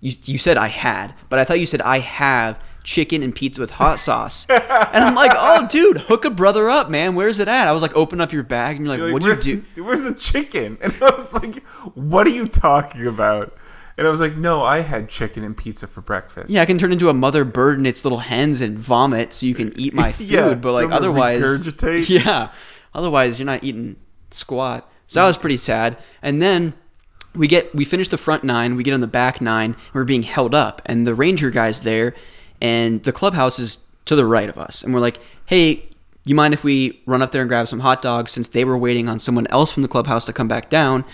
[0.00, 3.60] you, you said I had, but I thought you said I have chicken and pizza
[3.60, 4.46] with hot sauce.
[4.48, 7.14] and I'm like, oh, dude, hook a brother up, man.
[7.14, 7.68] Where's it at?
[7.68, 9.62] I was like, open up your bag, and you're like, You're like, what do you
[9.74, 9.84] do?
[9.84, 10.78] Where's the chicken?
[10.80, 11.62] And I was like,
[11.94, 13.54] what are you talking about?
[13.98, 16.50] And I was like, no, I had chicken and pizza for breakfast.
[16.50, 19.44] Yeah, I can turn into a mother bird and its little hens and vomit so
[19.44, 22.08] you can eat my food, Yeah, but like otherwise, regurgitate?
[22.24, 22.50] yeah,
[22.94, 23.96] otherwise you're not eating
[24.30, 24.88] squat.
[25.08, 25.98] So I was pretty sad.
[26.22, 26.74] And then
[27.34, 30.04] we get we finish the front nine, we get on the back nine, and we're
[30.04, 32.14] being held up, and the ranger guy's there,
[32.60, 35.84] and the clubhouse is to the right of us, and we're like, "Hey,
[36.24, 38.78] you mind if we run up there and grab some hot dogs?" Since they were
[38.78, 41.04] waiting on someone else from the clubhouse to come back down.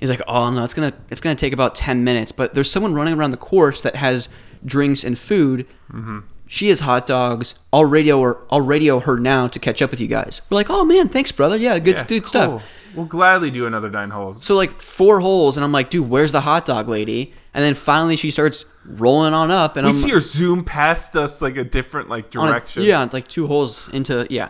[0.00, 2.94] He's like, "Oh no, it's gonna it's gonna take about ten minutes." But there's someone
[2.94, 4.28] running around the course that has
[4.64, 5.66] drinks and food.
[5.92, 6.18] Mm-hmm.
[6.48, 7.58] She has hot dogs.
[7.72, 8.38] I'll radio her.
[8.50, 10.40] I'll radio her now to catch up with you guys.
[10.50, 11.56] We're like, "Oh man, thanks, brother.
[11.56, 14.42] Yeah, good, Yeah, good stuff." We'll gladly do another nine holes.
[14.42, 17.34] So like four holes, and I'm like, dude, where's the hot dog lady?
[17.52, 21.14] And then finally she starts rolling on up, and we I'm see her zoom past
[21.16, 22.82] us like a different like on a- direction.
[22.84, 24.48] yeah, it's like two holes into yeah.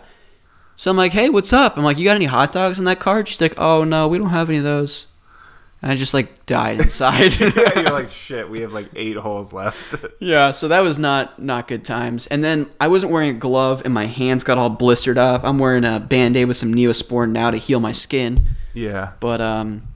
[0.77, 1.77] So I'm like, hey, what's up?
[1.77, 3.27] I'm like, you got any hot dogs in that cart?
[3.27, 5.09] She's like, oh no, we don't have any of those.
[5.81, 7.39] And I just like died inside.
[7.41, 8.51] yeah, you're like shit.
[8.51, 10.05] We have like eight holes left.
[10.21, 12.27] yeah, so that was not not good times.
[12.27, 15.45] And then I wasn't wearing a glove, and my hands got all blistered up.
[15.45, 18.37] I'm wearing a band aid with some Neosporin now to heal my skin.
[18.75, 19.87] yeah, But um,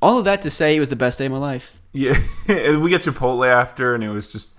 [0.00, 1.78] all of that to say, it was the best day of my life.
[1.92, 2.16] yeah.
[2.48, 4.50] And we get Chipotle after, and it was just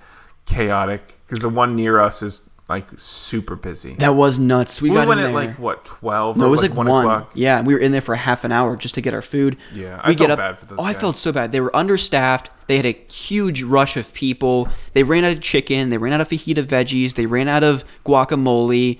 [0.45, 3.93] chaotic because the one near us is like super busy.
[3.95, 4.82] That was nuts.
[4.82, 5.47] We, we got went in at there.
[5.47, 6.38] like what twelve?
[6.38, 6.88] no, it was like, one.
[6.88, 7.32] o'clock?
[7.36, 9.57] Yeah, we were in there for a half an hour just to get our food.
[9.74, 10.39] Yeah, I we felt get up.
[10.39, 11.51] bad for those oh, I felt so bad.
[11.51, 12.49] They were understaffed.
[12.67, 14.69] They had a huge rush of people.
[14.93, 15.89] They ran out of chicken.
[15.89, 17.13] They ran out of fajita veggies.
[17.13, 18.99] They ran out of guacamole,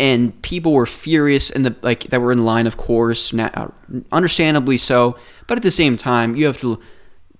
[0.00, 1.50] and people were furious.
[1.50, 3.68] And the like that were in line, of course, na- uh,
[4.10, 5.16] understandably so.
[5.46, 6.80] But at the same time, you have to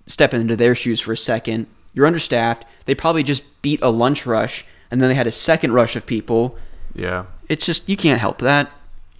[0.06, 1.66] step into their shoes for a second.
[1.94, 2.64] You're understaffed.
[2.84, 6.06] They probably just beat a lunch rush, and then they had a second rush of
[6.06, 6.56] people.
[6.94, 8.70] Yeah, It's just you can't help that.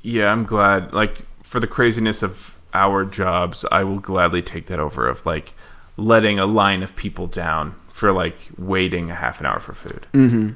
[0.03, 0.31] yeah.
[0.31, 0.93] I'm glad.
[0.93, 5.55] Like for the craziness of our jobs, I will gladly take that over of like
[5.97, 10.07] letting a line of people down for like waiting a half an hour for food.
[10.13, 10.51] Mm-hmm.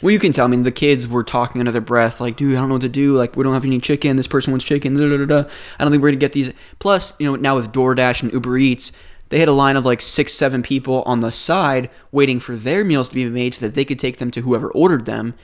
[0.00, 0.44] Well, you can tell.
[0.44, 2.82] I mean, the kids were talking under their breath, like, "Dude, I don't know what
[2.82, 3.16] to do.
[3.16, 4.16] Like, we don't have any chicken.
[4.16, 4.94] This person wants chicken.
[4.94, 5.48] Da, da, da.
[5.78, 8.56] I don't think we're gonna get these." Plus, you know, now with DoorDash and Uber
[8.58, 8.92] Eats,
[9.30, 12.84] they had a line of like six, seven people on the side waiting for their
[12.84, 15.34] meals to be made so that they could take them to whoever ordered them,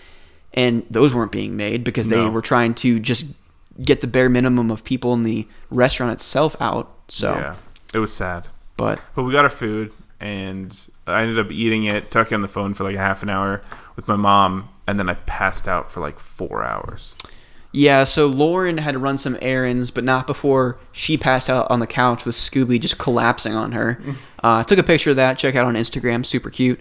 [0.53, 2.31] and those weren't being made because they No.
[2.31, 3.35] were trying to just
[3.83, 6.91] get the bare minimum of people in the restaurant itself out.
[7.09, 7.55] So, Yeah,
[7.93, 8.49] it was sad.
[8.77, 10.75] but But we got our food, and
[11.07, 13.61] I ended up eating it, talking on the phone for like a half an hour
[13.97, 17.15] with my mom, and then I passed out for like four hours.
[17.77, 21.81] Yeah, so Lauren had to run some errands, but not before she passed out on
[21.81, 24.01] the couch with Scooby just collapsing on her.
[24.45, 25.39] Uh, took a picture of that.
[25.39, 26.25] Check out on Instagram.
[26.25, 26.81] Super cute.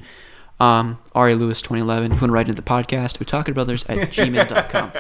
[0.59, 2.11] Um, Ari Lewis 2011.
[2.11, 4.91] If you want to write into the podcast, Brothers at gmail.com.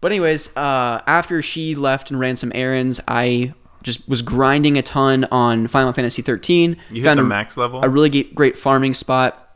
[0.00, 4.82] But, anyways, uh, after she left and ran some errands, I just was grinding a
[4.82, 6.78] ton on Final Fantasy 13.
[6.90, 7.84] You hit the max level.
[7.84, 9.54] a really great farming spot.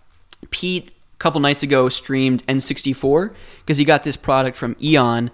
[0.51, 5.31] Pete, a couple nights ago, streamed N64 because he got this product from Eon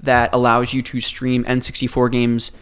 [0.00, 2.52] that allows you to stream N64 games.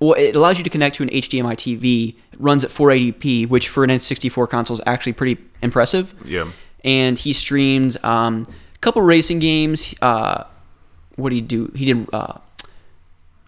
[0.00, 2.16] Well, it allows you to connect to an HDMI TV.
[2.32, 6.14] It runs at 480p, which for an N64 console is actually pretty impressive.
[6.24, 6.50] yeah,
[6.82, 9.94] And he streamed um, a couple racing games.
[10.02, 10.44] Uh,
[11.16, 11.72] what did he do?
[11.74, 12.38] He did uh,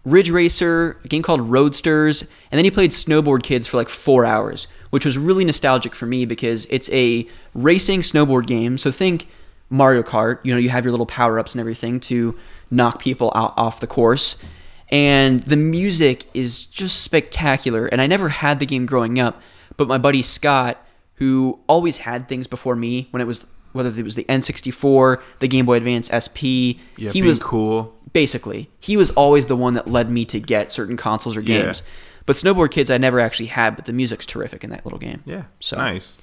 [0.05, 4.25] Ridge Racer, a game called Roadsters, and then he played Snowboard Kids for like four
[4.25, 8.79] hours, which was really nostalgic for me because it's a racing snowboard game.
[8.79, 9.27] So think
[9.69, 10.39] Mario Kart.
[10.45, 12.39] You know, you have your little power ups and everything to
[12.71, 14.43] knock people out off the course.
[14.91, 17.87] And the music is just spectacular.
[17.87, 19.41] And I never had the game growing up,
[19.77, 20.79] but my buddy Scott,
[21.14, 25.49] who always had things before me when it was whether it was the N64, the
[25.49, 27.11] Game Boy Advance SP, yeah.
[27.11, 27.95] he was cool.
[28.12, 31.62] basically he was always the one that led me to get certain consoles or Yeah.
[31.62, 31.83] games
[32.25, 35.23] but snowboard kids i never actually had but the music's terrific in that little game
[35.27, 36.17] Yeah, So- nice.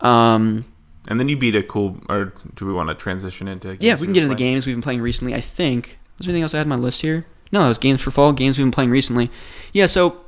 [0.00, 0.64] um
[1.08, 1.98] And then you beat a cool.
[2.08, 3.76] Or do we want to transition into?
[3.80, 6.32] yeah we can get into the games we've been playing recently i think was there
[6.32, 8.56] anything else i had on my list here no it was games for fall games
[8.58, 9.30] we've been playing recently
[9.72, 10.20] yeah so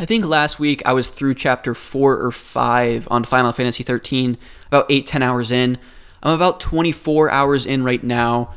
[0.00, 4.36] i think last week i was through chapter four or five on final fantasy 13
[4.66, 5.78] about eight ten hours in
[6.22, 8.52] i'm about 24 hours in right now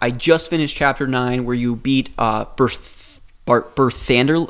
[0.00, 4.48] I just finished chapter nine where you beat uh Berth Bar- Berthander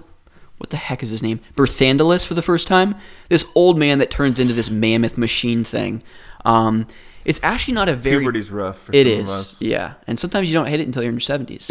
[0.59, 1.41] what the heck is his name?
[1.55, 2.95] Barthandelus for the first time.
[3.29, 6.03] This old man that turns into this mammoth machine thing.
[6.45, 6.87] Um
[7.25, 8.79] it's actually not a very Puberty's rough.
[8.85, 9.63] For it some is, Of us.
[9.63, 9.95] yeah.
[10.07, 11.71] And sometimes you don't hit it until you're in your seventies.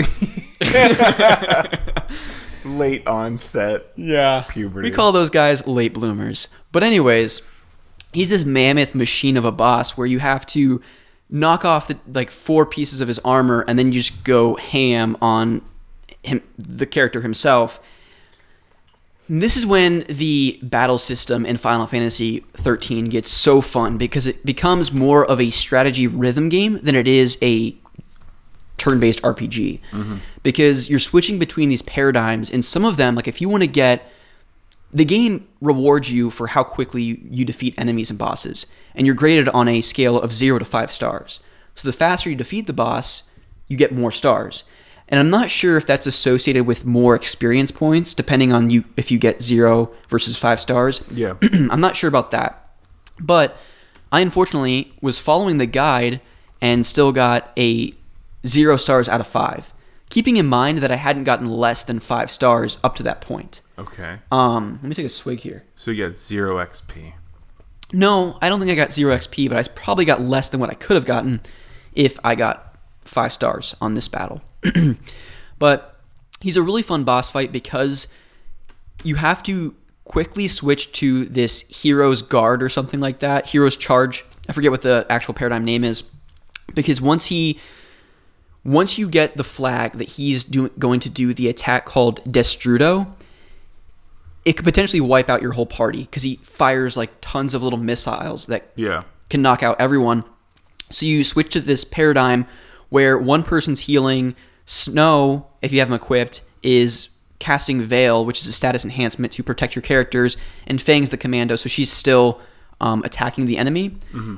[2.66, 3.86] Late onset.
[3.96, 4.46] yeah.
[4.50, 4.90] Puberty.
[4.90, 6.50] We call those guys late bloomers.
[6.72, 7.50] But anyways,
[8.14, 10.82] he's this mammoth machine of a boss where you have to
[11.30, 15.18] knock off the like four pieces of his armor and then you just go ham
[15.22, 15.62] on
[16.24, 17.80] him the character himself.
[19.30, 24.46] This is when the battle system in Final Fantasy 13 gets so fun because it
[24.46, 27.76] becomes more of a strategy rhythm game than it is a
[28.78, 29.82] turn-based RPG.
[29.92, 30.16] Mm-hmm.
[30.44, 33.68] Because you're switching between these paradigms and some of them like if you want to
[33.68, 34.10] get
[34.94, 38.66] the game rewards you for how quickly you, you defeat enemies and bosses,
[38.96, 41.42] and you're graded on a scale of zero to five stars.
[41.76, 43.34] So the faster you defeat the boss,
[43.68, 44.64] you get more stars.
[45.10, 49.10] And I'm not sure if that's associated with more experience points, depending on you if
[49.10, 51.02] you get zero versus five stars.
[51.10, 51.36] Yeah.
[51.72, 52.70] I'm not sure about that.
[53.20, 53.58] But
[54.12, 56.22] I unfortunately was following the guide
[56.62, 57.94] and still got a
[58.46, 59.74] zero stars out of five.
[60.10, 63.62] Keeping in mind that I hadn't gotten less than five stars up to that point.
[63.78, 64.20] Okay.
[64.32, 65.66] Um, let me take a swig here.
[65.76, 67.14] So you get zero XP.
[67.94, 70.70] No, I don't think I got zero XP, but I probably got less than what
[70.70, 71.42] I could have gotten
[71.94, 74.42] if I got five stars on this battle.
[75.60, 76.00] but
[76.42, 78.08] he's a really fun boss fight because
[79.04, 83.48] you have to quickly switch to this hero's guard or something like that.
[83.48, 84.24] Hero's charge.
[84.48, 86.10] I forget what the actual paradigm name is.
[86.74, 87.60] Because once he
[88.64, 93.08] once you get the flag that he's do, going to do the attack called Destrudo,
[94.44, 97.80] it could potentially wipe out your whole party because he fires like tons of little
[97.80, 99.04] missiles that Yeah.
[99.30, 100.24] can knock out everyone.
[100.90, 102.46] So you switch to this paradigm
[102.90, 104.36] where one person's healing.
[104.68, 107.10] Snow, if you have him equipped, is
[107.40, 110.38] casting Veil, which is a status enhancement to protect your characters,
[110.68, 112.40] and Fang's the commando, so she's still
[112.82, 113.96] um, attacking the enemy.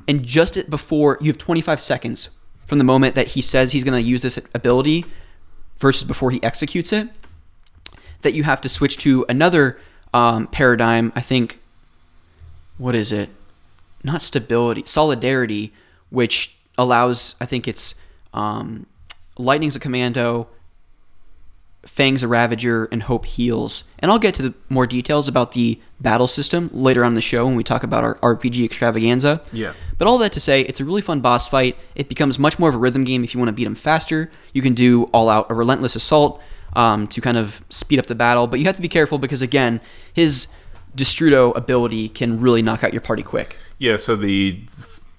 [0.07, 2.29] And just before you have 25 seconds
[2.67, 5.03] from the moment that he says he's going to use this ability
[5.77, 7.09] versus before he executes it,
[8.21, 9.79] that you have to switch to another
[10.13, 11.11] um, paradigm.
[11.15, 11.59] I think
[12.77, 13.29] what is it?
[14.03, 15.73] Not stability, solidarity,
[16.09, 17.35] which allows.
[17.41, 17.95] I think it's
[18.33, 18.85] um,
[19.39, 20.47] lightning's a commando,
[21.85, 23.85] Fang's a Ravager, and Hope heals.
[23.99, 27.21] And I'll get to the more details about the battle system later on in the
[27.21, 29.41] show when we talk about our RPG extravaganza.
[29.53, 29.73] Yeah.
[29.97, 31.77] But all that to say, it's a really fun boss fight.
[31.95, 34.29] It becomes much more of a rhythm game if you want to beat him faster.
[34.53, 36.41] You can do all out a relentless assault
[36.73, 39.41] um, to kind of speed up the battle, but you have to be careful because
[39.41, 39.79] again,
[40.13, 40.47] his
[40.95, 43.57] Destrudo ability can really knock out your party quick.
[43.77, 43.97] Yeah.
[43.97, 44.65] So the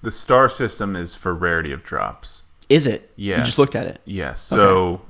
[0.01, 2.40] the star system is for rarity of drops.
[2.71, 3.11] Is it?
[3.17, 3.39] Yeah.
[3.39, 3.99] You just looked at it.
[4.05, 4.33] Yeah.
[4.33, 5.01] So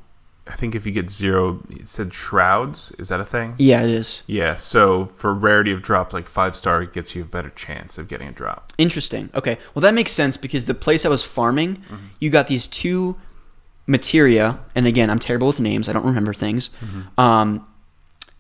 [0.48, 2.92] I think if you get zero, it said shrouds.
[2.98, 3.54] Is that a thing?
[3.60, 4.24] Yeah, it is.
[4.26, 4.56] Yeah.
[4.56, 8.28] So for rarity of drop, like five star, gets you a better chance of getting
[8.28, 8.72] a drop.
[8.78, 9.30] Interesting.
[9.36, 9.58] Okay.
[9.76, 11.84] Well, that makes sense because the place I was farming,
[12.20, 13.16] you got these two
[13.86, 15.88] materia, and again, I'm terrible with names.
[15.88, 16.72] I don't remember things.
[17.18, 17.68] Um,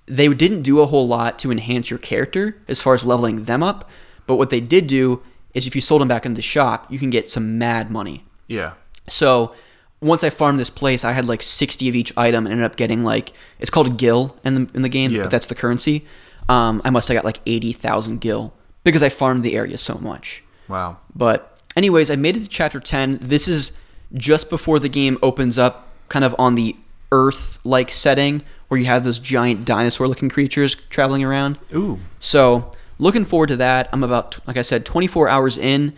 [0.08, 3.62] they didn't do a whole lot to enhance your character as far as leveling them
[3.62, 3.90] up,
[4.26, 5.22] but what they did do
[5.54, 8.24] is if you sold them back in the shop, you can get some mad money.
[8.48, 8.74] Yeah.
[9.12, 9.54] So
[10.00, 12.76] once I farmed this place, I had like 60 of each item and ended up
[12.76, 15.22] getting like it's called a gil in the in the game, Yeah.
[15.24, 16.06] but that's the currency.
[16.50, 18.54] Um, I must have got like 80,000 gil
[18.84, 20.44] because I farmed the area so much.
[20.68, 20.98] Wow.
[21.16, 23.20] But anyways, I made it to chapter 10.
[23.22, 23.78] This is
[24.14, 26.76] just before the game opens up kind of on the
[27.12, 31.58] earth like setting where you have those giant dinosaur looking creatures traveling around.
[31.74, 32.00] Ooh.
[32.20, 33.88] So, looking forward to that.
[33.94, 35.94] I'm about like I said 24 hours in,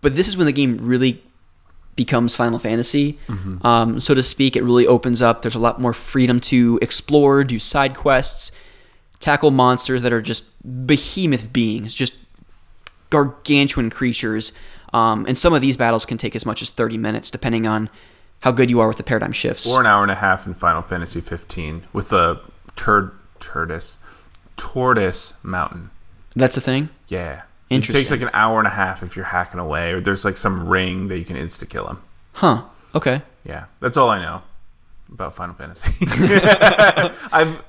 [0.00, 1.22] but this is when the game really
[1.96, 3.18] becomes Final Fantasy,
[3.62, 4.56] um, so to speak.
[4.56, 5.42] It really opens up.
[5.42, 8.50] There's a lot more freedom to explore, do side quests,
[9.20, 10.44] tackle monsters that are just
[10.86, 12.14] behemoth beings, just
[13.10, 14.52] gargantuan creatures.
[14.92, 17.88] Um, and some of these battles can take as much as 30 minutes, depending on
[18.42, 19.70] how good you are with the paradigm shifts.
[19.70, 22.40] Or an hour and a half in Final Fantasy 15 with the
[22.76, 23.98] turd tortoise
[24.56, 25.90] tortoise mountain.
[26.34, 26.88] That's the thing.
[27.08, 27.42] Yeah.
[27.72, 30.36] It takes like an hour and a half if you're hacking away, or there's like
[30.36, 31.98] some ring that you can insta kill him.
[32.32, 32.64] Huh.
[32.94, 33.22] Okay.
[33.44, 34.42] Yeah, that's all I know
[35.10, 35.92] about Final Fantasy.
[37.32, 37.62] I've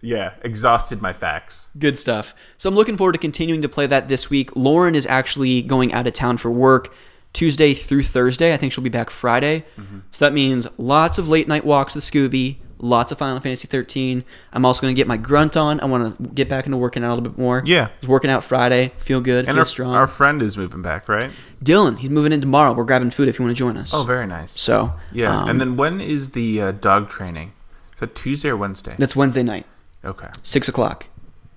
[0.00, 1.70] yeah exhausted my facts.
[1.78, 2.34] Good stuff.
[2.56, 4.54] So I'm looking forward to continuing to play that this week.
[4.54, 6.94] Lauren is actually going out of town for work
[7.32, 8.54] Tuesday through Thursday.
[8.54, 9.64] I think she'll be back Friday.
[9.76, 10.00] Mm-hmm.
[10.10, 14.24] So that means lots of late night walks with Scooby, lots of Final Fantasy 13.
[14.52, 15.80] I'm also going to get my grunt on.
[15.80, 17.62] I want to get back into working out a little bit more.
[17.64, 17.86] Yeah.
[17.86, 18.92] I was working out Friday.
[18.98, 19.46] Feel good.
[19.46, 19.94] And feel our, strong.
[19.94, 21.30] our friend is moving back, right?
[21.62, 22.72] Dylan, he's moving in tomorrow.
[22.72, 23.92] We're grabbing food if you want to join us.
[23.94, 24.52] Oh, very nice.
[24.52, 27.52] So yeah, um, and then when is the uh, dog training?
[27.94, 28.94] Is that Tuesday or Wednesday?
[28.96, 29.66] that's Wednesday night,
[30.04, 31.08] Okay, six o'clock.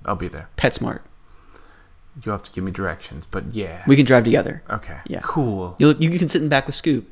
[0.05, 0.49] I'll be there.
[0.57, 1.01] PetSmart.
[2.23, 3.83] You'll have to give me directions, but yeah.
[3.87, 4.63] We can drive together.
[4.69, 4.97] okay.
[5.05, 5.19] Yeah.
[5.23, 7.07] Cool, You'll, you can sit in back with Scoop.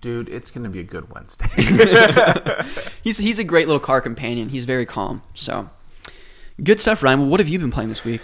[0.00, 0.28] Dude.
[0.28, 1.46] It's gonna be a good Wednesday.
[3.02, 4.48] He's he's a great little car companion.
[4.48, 5.22] He's very calm.
[5.34, 5.68] So
[6.62, 7.20] good stuff, Ryan.
[7.20, 8.22] Well, what have you been playing this week?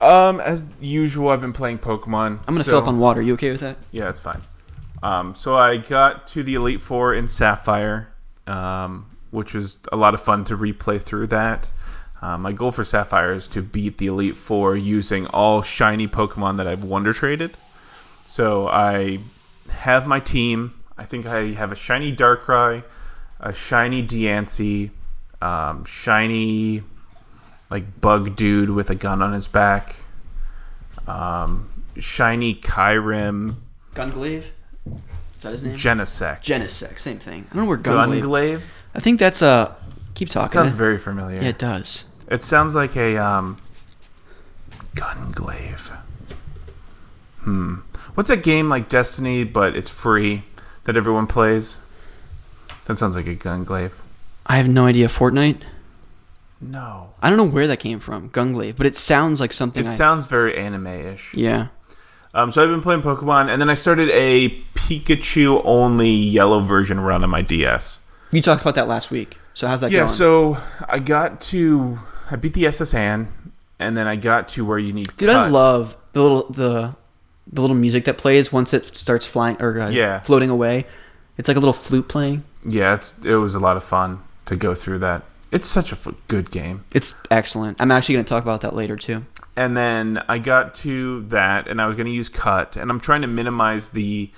[0.00, 2.38] um, as usual, I've been playing Pokemon.
[2.46, 3.20] I'm gonna so- fill up on water.
[3.20, 3.76] You okay with that?
[3.92, 4.40] Yeah, it's fine.
[5.02, 8.08] Um, so I got to the Elite Four in Sapphire,
[8.46, 11.68] um, which was a lot of fun to replay through that.
[12.22, 16.58] Uh, my goal for Sapphire is to beat the Elite Four using all shiny Pokemon
[16.58, 17.56] that I've Wonder Traded.
[18.26, 19.20] So I
[19.70, 20.74] have my team.
[21.00, 22.84] I think I have a shiny Darkrai,
[23.40, 24.90] a shiny Diancie,
[25.40, 26.82] um, shiny
[27.70, 29.96] like bug dude with a gun on his back,
[31.06, 33.54] um, shiny Kyurem,
[33.94, 34.50] Gunglaive.
[35.36, 35.74] Is that his name?
[35.74, 36.42] Genesect.
[36.42, 37.46] Genesect, same thing.
[37.50, 38.20] I don't know where Gunglaive.
[38.20, 38.60] Gunglaive.
[38.94, 39.74] I think that's a.
[40.12, 40.52] keep talking.
[40.52, 40.76] Sounds eh?
[40.76, 41.40] very familiar.
[41.40, 42.04] yeah, it does.
[42.28, 43.56] It sounds like a um,
[44.94, 45.96] Gunglaive.
[47.38, 47.76] Hmm.
[48.12, 50.42] What's a game like Destiny, but it's free
[50.84, 51.78] that everyone plays?
[52.86, 53.92] That sounds like a Gunglaive.
[54.46, 55.06] I have no idea.
[55.08, 55.60] Fortnite.
[56.60, 57.14] No.
[57.22, 59.86] I don't know where that came from, Gunglaive, but it sounds like something.
[59.86, 61.34] It I, sounds very anime-ish.
[61.34, 61.68] yeah.
[62.32, 67.00] Um, so I've been playing Pokemon, and then I started a Pikachu only yellow version
[67.00, 68.00] run on my DS.
[68.30, 69.36] You talked about that last week.
[69.54, 70.08] So how's that Yeah, going?
[70.08, 70.14] Yeah.
[70.14, 70.56] So
[70.88, 71.98] I got to
[72.30, 73.32] I beat the SS Anne,
[73.80, 75.08] and then I got to where you need.
[75.16, 76.94] Dude, I love the little the
[77.52, 80.20] the little music that plays once it starts flying or uh, Yeah.
[80.20, 80.86] floating away.
[81.36, 82.44] It's like a little flute playing.
[82.64, 85.22] Yeah, it's it was a lot of fun to go through that.
[85.50, 86.84] It's such a f- good game.
[86.92, 87.80] It's excellent.
[87.80, 89.24] I'm actually going to talk about that later too.
[89.56, 93.00] And then I got to that, and I was going to use cut, and I'm
[93.00, 94.30] trying to minimize the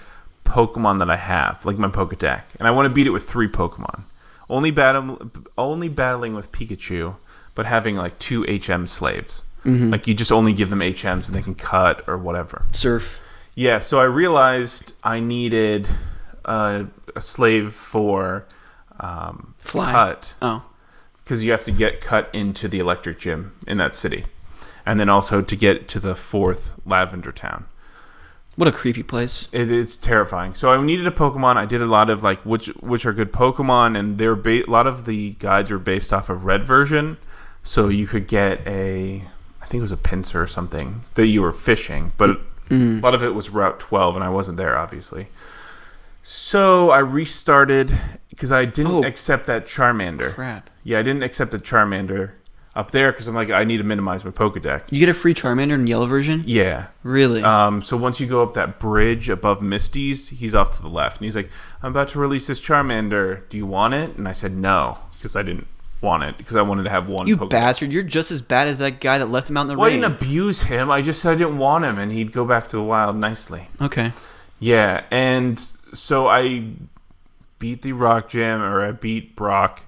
[0.45, 3.49] Pokemon that I have, like my Pokedex, and I want to beat it with three
[3.49, 4.05] Pokemon.
[4.49, 7.17] Only battle, only battling with Pikachu,
[7.55, 9.45] but having like two HM slaves.
[9.65, 12.65] Like you just only give them HMs, and they can cut or whatever.
[12.73, 13.21] Surf.
[13.55, 15.89] Yeah, so I realized I needed
[16.45, 16.85] uh,
[17.15, 18.47] a slave for
[18.99, 19.93] um, Fly.
[19.93, 20.65] cut Oh,
[21.23, 24.25] because you have to get cut into the electric gym in that city,
[24.85, 27.67] and then also to get to the fourth Lavender Town.
[28.57, 29.49] what a creepy place.
[29.53, 30.55] It, it's terrifying.
[30.55, 31.57] So I needed a Pokemon.
[31.57, 34.71] I did a lot of like which which are good Pokemon, and they're ba- a
[34.71, 37.19] lot of the guides were based off of Red version,
[37.63, 39.25] so you could get a
[39.63, 42.31] I think it was a pincer or something that you were fishing, but
[42.71, 45.29] a lot of it was Route 12, and I wasn't there obviously.
[46.23, 47.93] So I restarted
[48.31, 49.05] because I didn't Oh.
[49.05, 50.35] accept that Charmander.
[50.35, 50.71] Crap.
[50.85, 52.31] Yeah, I didn't accept the Charmander
[52.75, 54.85] up there because I'm like I need to minimize my Pokedex.
[54.91, 56.43] You get a free Charmander in yellow version.
[56.47, 56.87] Yeah.
[57.03, 57.43] Really?
[57.43, 61.19] Um, so once you go up that bridge above Misty's, he's off to the left,
[61.19, 61.51] and he's like,
[61.83, 63.41] "I'm about to release this Charmander.
[63.51, 65.67] Do you want it?" And I said no because I didn't
[66.03, 67.27] want it because I wanted to have one.
[67.27, 67.49] you Pokemon.
[67.51, 67.93] bastard!
[67.93, 69.91] You're just as bad as that guy that left him out in the Well, I
[69.91, 70.91] didn't abuse him.
[70.91, 73.69] I just said I didn't want him, and he'd go back to the wild nicely.
[73.81, 74.13] okay.
[74.61, 75.59] Yeah, and
[75.95, 76.65] so I
[77.59, 79.87] beat the Rock Gym, or I beat Brock,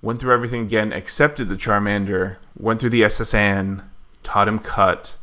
[0.00, 3.34] went through everything again, accepted the Charmander, went through the S.S.
[3.34, 3.82] Anne,
[4.22, 5.16] taught him Cut,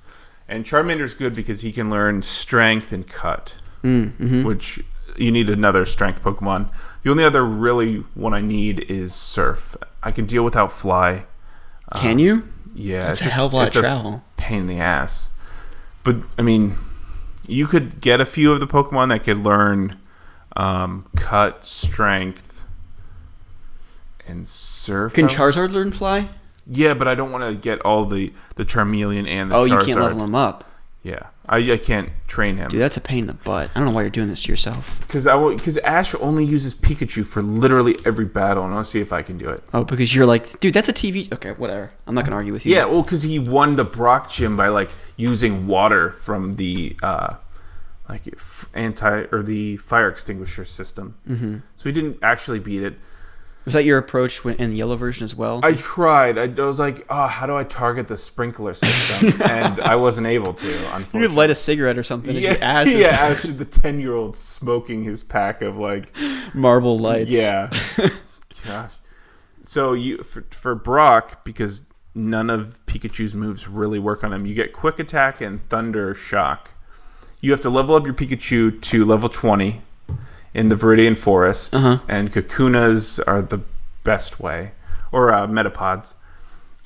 [0.48, 4.82] and Charmander's good because he can learn Strength and Cut, Mm, hmm which
[5.18, 6.70] you need another Strength Pokemon.
[7.02, 9.76] The only other really one I need is Surf.
[10.04, 11.26] I can deal without Fly.
[11.96, 12.48] Can you?
[12.76, 14.24] Yeah, That's it's a hell of a lot of travel.
[14.38, 15.30] pain in the ass.
[16.04, 16.76] But I mean,
[17.48, 19.98] you could get a few of the Pokemon that could learn
[20.56, 22.66] um, cut, strength,
[24.28, 25.14] and surf.
[25.14, 26.30] Can Charizard learn fly?
[26.68, 29.80] Yeah, but I don't want to get all the the Charmeleon and the Oh, Charizard.
[29.88, 30.64] you can't level them up.
[31.02, 33.72] Yeah, I, I can't train him Dude, that's a pain in the butt.
[33.74, 35.00] I don't know why you're doing this to yourself.
[35.02, 35.56] because I will.
[35.56, 39.38] because Ash only uses Pikachu for literally every battle, and I'll see if I can
[39.40, 39.64] do it.
[39.74, 41.32] Oh, because you're like, dude, that's a TV.
[41.34, 41.92] Okay, whatever.
[42.06, 42.76] I'm not gonna argue with you.
[42.76, 47.36] Yeah, well, because he won the Brock gym by like using water from the uh,
[48.08, 48.24] like
[48.74, 51.16] anti or the fire extinguisher system.
[51.28, 51.58] Mm-hmm.
[51.78, 52.96] So he didn't actually beat it.
[53.66, 55.60] Was that your approach when, in the yellow version as well?
[55.64, 56.38] I tried.
[56.38, 59.42] I, I was like, oh, how do I target the sprinkler system?
[59.48, 60.68] and I wasn't able to.
[61.14, 62.36] you could light a cigarette or something.
[62.36, 63.52] yeah, Yeah, ash or yeah, something.
[63.52, 66.16] Ash, the ten-year-old smoking his pack of like
[66.54, 67.32] Marlboro Lights.
[67.32, 67.70] Yeah.
[68.66, 68.94] Gosh.
[69.64, 71.84] So you for, for Brock because
[72.16, 74.46] none of Pikachu's moves really work on him.
[74.46, 76.72] You get quick attack and thunder shock.
[77.42, 79.82] You have to level up your Pikachu to level 20
[80.54, 82.00] in the Viridian Forest Uh-huh.
[82.08, 83.62] and Kakunas are the
[84.04, 84.72] best way
[85.12, 86.16] or uh, Metapods.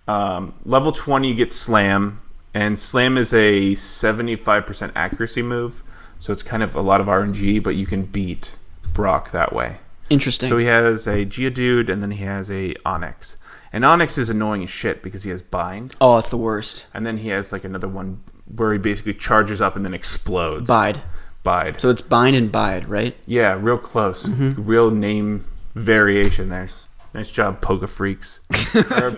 [0.07, 2.20] Um, level 20 you get Slam
[2.53, 5.82] and Slam is a 75% accuracy move.
[6.20, 8.51] So it's kind of a lot of RNG, but you can beat
[8.93, 9.78] Brock that way.
[10.09, 10.49] Interesting.
[10.49, 13.38] So he has a Geodude and then he has a Onyx.
[13.72, 15.95] And Onyx is annoying as shit because he has Bind.
[15.99, 16.86] oh, it's the worst.
[16.93, 20.68] And then he has like another one where he basically charges up and then explodes.
[20.70, 21.01] Bide.
[21.43, 21.81] Bide.
[21.81, 23.15] So it's bind and bide, right?
[23.25, 24.25] yeah, real close.
[24.27, 24.63] Mm-hmm.
[24.65, 26.69] Real name variation there.
[27.13, 28.39] Nice job, Poga Freaks.
[28.75, 29.11] Uh,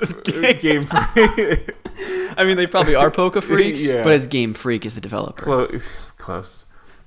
[0.62, 1.72] Game Freak.
[2.38, 4.04] I mean, they probably are Poke freaks, Yeah.
[4.04, 5.42] but it's Game Freak is the developer.
[5.42, 5.96] close.
[6.18, 6.66] Close.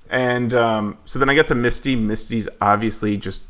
[0.09, 1.95] And um, so then I get to Misty.
[1.95, 3.43] Misty's obviously just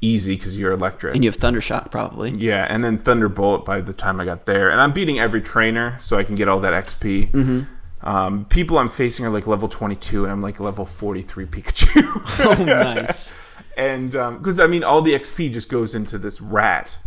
[0.00, 1.14] easy because you're electric.
[1.14, 2.32] And you have Thundershock, probably.
[2.32, 5.96] Yeah, and then Thunderbolt by the time I got there, and I'm beating every trainer
[6.00, 7.30] so I can get all that XP.
[7.30, 7.60] Mm-hmm.
[8.02, 12.02] Um, people I'm facing are like level 22, and I'm like level 43 Pikachu.
[12.60, 13.34] Oh, nice.
[13.76, 16.98] and because I mean, all the XP just goes into this rat.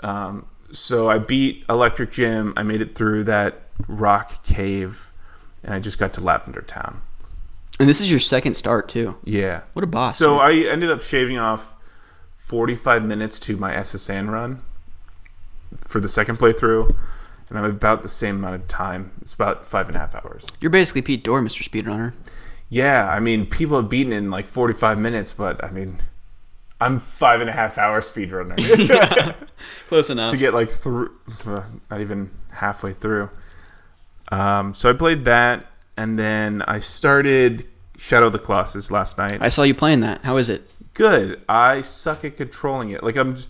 [0.00, 2.52] Um, so I beat Electric Gym.
[2.56, 5.10] I made it through that rock cave,
[5.62, 7.02] and I just got to Lavender Town.
[7.80, 9.16] And this is your second start too.
[9.24, 9.62] Yeah.
[9.72, 10.18] What a boss.
[10.18, 10.66] So dude.
[10.68, 11.74] I ended up shaving off
[12.36, 14.08] 45 minutes to my S.S.
[14.10, 14.62] Anne run
[15.80, 16.94] for the second playthrough,
[17.52, 19.12] and I'm about the same amount of time.
[19.20, 20.46] It's about five and a half hours.
[20.60, 21.62] you're basically Pete Dorr, Mr.
[21.68, 22.14] Speedrunner.
[22.68, 25.98] Yeah, I mean, people have beaten it in like 45 minutes, but I mean,
[26.80, 28.56] I'm five and a half hour speedrunner
[29.88, 30.30] Close enough.
[30.30, 31.10] to get like through,
[31.46, 33.28] uh, not even halfway through.
[34.30, 37.66] Um, so I played that, and then I started
[37.98, 39.38] Shadow of the Colossus last night.
[39.42, 40.22] I saw you playing that.
[40.22, 40.68] How is it?
[40.94, 41.40] good.
[41.48, 43.02] I suck at controlling it.
[43.02, 43.44] Like I'm, j-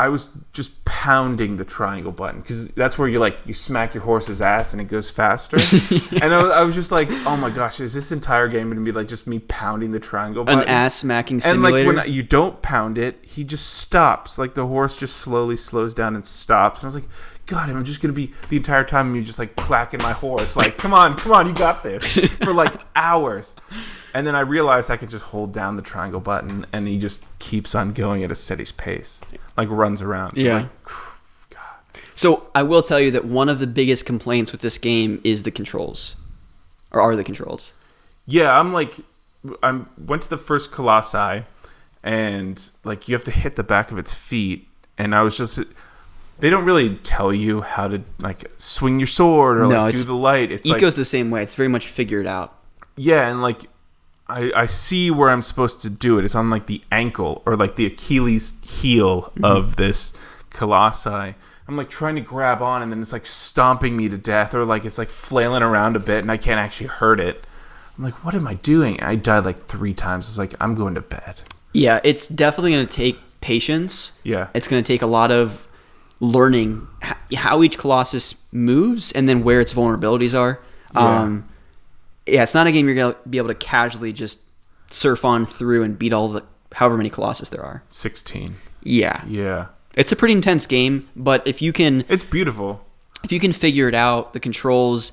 [0.00, 4.02] I was just pounding the triangle button because that's where you like you smack your
[4.02, 5.58] horse's ass and it goes faster.
[6.22, 8.78] And I was, I was just like, oh my gosh, is this entire game going
[8.78, 10.60] to be like just me pounding the triangle button?
[10.60, 11.88] An ass smacking simulator.
[11.88, 14.38] and like when you don't pound it, he just stops.
[14.38, 16.80] Like the horse just slowly slows down and stops.
[16.80, 17.08] And I was like,
[17.46, 20.56] God, I'm just gonna be the entire time you just like clacking my horse.
[20.56, 23.54] Like, come on, come on, you got this for like hours.
[24.14, 27.38] And then I realized I could just hold down the triangle button, and he just
[27.38, 29.20] keeps on going at a steady pace,
[29.60, 30.36] like runs around.
[30.36, 30.54] Yeah.
[30.54, 30.68] like,
[32.14, 35.42] so I will tell you that one of the biggest complaints with this game is
[35.44, 36.16] the controls,
[36.90, 37.72] or are the controls.
[38.26, 38.94] Yeah, I'm like,
[39.62, 41.44] I went to the first Colossi,
[42.02, 45.60] and like you have to hit the back of its feet, and I was just,
[46.38, 50.04] they don't really tell you how to like swing your sword or No, like do
[50.04, 50.52] the light.
[50.52, 51.42] It's Ico's like, the same way.
[51.42, 52.54] It's very much figured out.
[52.96, 53.64] yeah, and like,
[54.30, 56.24] I I see where I'm supposed to do it.
[56.24, 59.44] It's on like the ankle or like the Achilles heel Mm-hmm.
[59.44, 60.12] of this
[60.50, 61.34] Colossi.
[61.68, 64.64] I'm like trying to grab on, and then it's like stomping me to death, or
[64.64, 67.44] like it's like flailing around a bit, and I can't actually hurt it.
[67.96, 69.00] I'm like, what am I doing?
[69.02, 70.26] I died like three times.
[70.26, 71.36] I was like, I'm going to bed.
[71.72, 74.18] Yeah, it's definitely going to take patience.
[74.24, 74.48] Yeah.
[74.54, 75.68] It's going to take a lot of
[76.18, 76.88] learning
[77.34, 80.60] how each Colossus moves and then where its vulnerabilities are.
[80.94, 81.20] Yeah.
[81.20, 81.48] Um,
[82.30, 84.40] yeah, it's not a game you're going to be able to casually just
[84.90, 87.82] surf on through and beat all the however many Colossus there are.
[87.90, 88.56] 16.
[88.82, 89.22] Yeah.
[89.26, 89.66] Yeah.
[89.94, 92.84] It's a pretty intense game, but if you can It's beautiful.
[93.24, 95.12] if you can figure it out, the controls,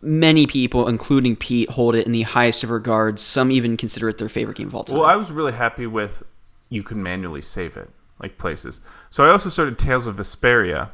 [0.00, 3.20] many people, including Pete, hold it in the highest of regards.
[3.22, 4.98] Some even consider it their favorite game of all time.
[4.98, 6.22] Well, I was really happy with
[6.70, 7.90] you can manually save it,
[8.20, 8.80] like places.
[9.10, 10.90] So I also started Tales of Vesperia,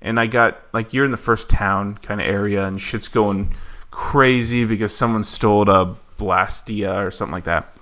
[0.00, 3.54] and I got like you're in the first town kind of area, and shit's going
[3.90, 7.72] crazy because someone stole a Blastia or something like that,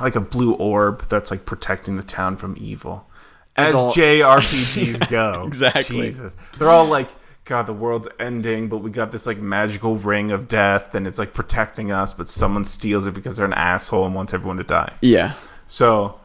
[0.00, 3.06] like a blue orb that's like protecting the town from evil.
[3.56, 6.02] As all- JRPGs go, exactly.
[6.02, 7.08] Jesus, they're all like.
[7.46, 11.18] God, the world's ending, but we got this like magical ring of death, and it's
[11.18, 12.14] like protecting us.
[12.14, 14.94] But someone steals it because they're an asshole and wants everyone to die.
[15.02, 15.34] yeah.
[15.66, 16.18] So,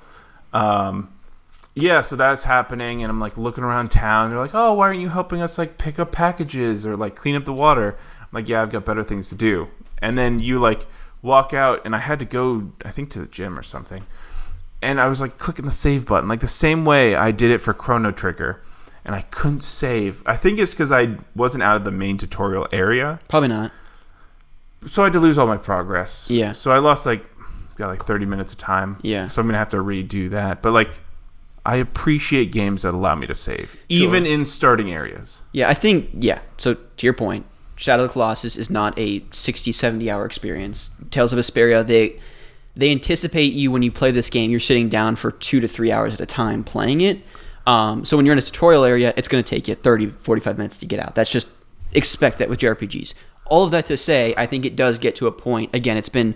[0.54, 1.10] um,
[1.76, 4.30] yeah, so that's happening, and I'm like looking around town.
[4.30, 7.36] They're like, "Oh, why aren't you helping us like pick up packages or like clean
[7.36, 7.97] up the water?"
[8.32, 9.69] I'm like, "Yeah, I've got better things to do."
[10.01, 10.86] And then you like
[11.21, 14.05] walk out, and I had to go, I think, to the gym or something.
[14.82, 17.57] And I was like clicking the save button, like the same way I did it
[17.59, 18.61] for Chrono Trigger,
[19.03, 20.23] and I couldn't save.
[20.25, 23.71] I think it's because I wasn't out of the main tutorial area Probably not.
[24.88, 26.32] so I had to lose all my progress.
[26.32, 26.53] Yeah.
[26.53, 27.25] So I lost like
[27.75, 28.97] got like 30 minutes of time.
[29.01, 29.27] Yeah.
[29.27, 30.61] So I'm gonna have to redo that.
[30.61, 31.01] But like,
[31.65, 35.43] I appreciate games that allow me to save, even in starting areas.
[35.51, 36.39] Yeah, I think, yeah.
[36.57, 37.45] So to your point,
[37.80, 40.89] Shadow of the Colossus is not a 60, 70 hour experience.
[41.11, 42.19] Tales of Vesperia, they
[42.75, 45.89] they anticipate you when you play this game, you're sitting down for two to three
[45.89, 47.21] hours at a time playing it.
[47.65, 50.57] Um, so when you're in a tutorial area, it's going to take you 30, 45
[50.57, 51.15] minutes to get out.
[51.15, 51.47] That's just
[51.93, 53.14] expect that with JRPGs.
[53.45, 55.73] All of that to say, I think it does get to a point.
[55.73, 56.35] Again, it's been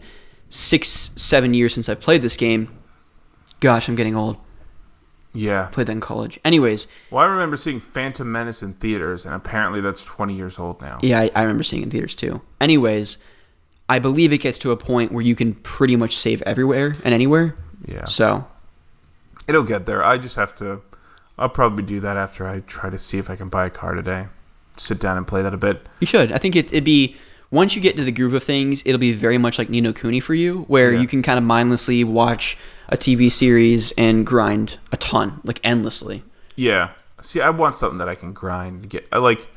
[0.50, 2.70] six, seven years since I've played this game.
[3.60, 4.38] Gosh, I'm getting old.
[5.34, 5.68] Yeah.
[5.72, 6.40] Played that in college.
[6.46, 10.82] Anyways, Well, I remember seeing Phantom Menace in theaters, and apparently that's 20 years old
[10.82, 11.00] now.
[11.02, 12.42] Yeah, I, I remember seeing it in theaters too.
[12.62, 13.24] Anyways,
[13.90, 17.14] I believe it gets to a point where you can pretty much save everywhere and
[17.14, 17.56] anywhere.
[17.86, 18.06] Yeah.
[18.06, 18.46] So
[19.48, 20.04] It'll get there.
[20.04, 20.82] I just have to.
[21.38, 23.94] I'll probably do that after I try to see if I can buy a car
[23.96, 24.28] today.
[24.78, 25.86] Sit down and play that a bit.
[26.00, 26.32] you should.
[26.32, 27.16] I think it, it'd be
[27.52, 29.92] once you get into the groove of things, it'll be very much like Ni no
[29.94, 31.02] Kuni for you, where Yeah.
[31.02, 32.58] you can kind of mindlessly watch
[32.90, 36.24] a TV series and grind a ton, like endlessly.
[36.56, 36.92] Yeah.
[37.22, 38.90] See, I want something that I can grind.
[38.90, 39.48] Get I like.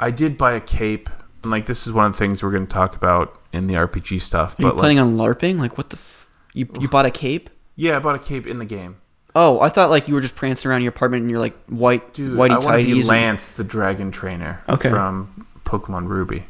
[0.00, 1.08] I did buy a cape,
[1.42, 3.74] and like this is one of the things we're going to talk about in the
[3.74, 4.58] RPG stuff.
[4.58, 5.58] Are you But like, planning on LARPing?
[5.60, 5.96] Like what the?
[5.96, 7.48] F- you you bought a cape?
[7.76, 8.96] yeah, I bought a cape in the game,
[9.34, 12.12] Oh, I thought like you were just prancing around your apartment in your like white
[12.12, 12.36] dude.
[12.36, 12.98] whitey I want to be tighties.
[12.98, 14.90] and- Lance, the dragon trainer Okay.
[14.90, 16.44] from Pokemon Ruby,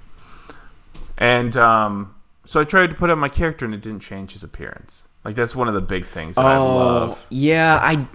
[1.19, 2.14] and um,
[2.44, 5.06] so I tried to put on my character, and it didn't change his appearance.
[5.24, 7.10] Like that's one of the big things that I oh, love.
[7.22, 7.78] Oh, yeah.
[7.80, 8.06] I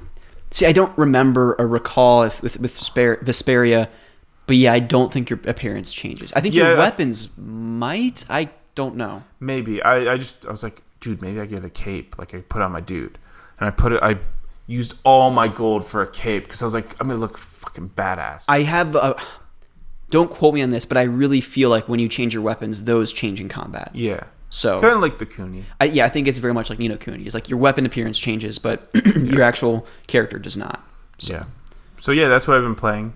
[0.52, 0.66] see.
[0.66, 3.88] I don't remember or recall if with with Vesper- Vesperia,
[4.46, 6.34] but yeah, I don't think your appearance changes.
[6.34, 8.26] I think Yeah, your I- weapons might.
[8.30, 9.24] I don't know.
[9.40, 12.42] Maybe I, I just I was like, dude, maybe I get a cape like I
[12.42, 13.18] put on my dude,
[13.60, 14.04] and I put it.
[14.04, 14.18] I
[14.68, 17.92] used all my gold for a cape because I was like, I'm gonna look fucking
[17.96, 18.46] badass.
[18.50, 19.16] I have a.
[20.10, 22.84] Don't quote me on this, but I really feel like when you change your weapons,
[22.86, 23.92] those change in combat.
[23.94, 25.66] yeah, So kind of like the Kuni.
[25.80, 27.26] I, yeah, I think it's very much like Ni no Kuni.
[27.26, 30.88] It's like your weapon appearance changes, but your actual character does not.
[31.20, 31.46] Yeah.
[32.00, 33.14] So yeah, that's what I've been playing.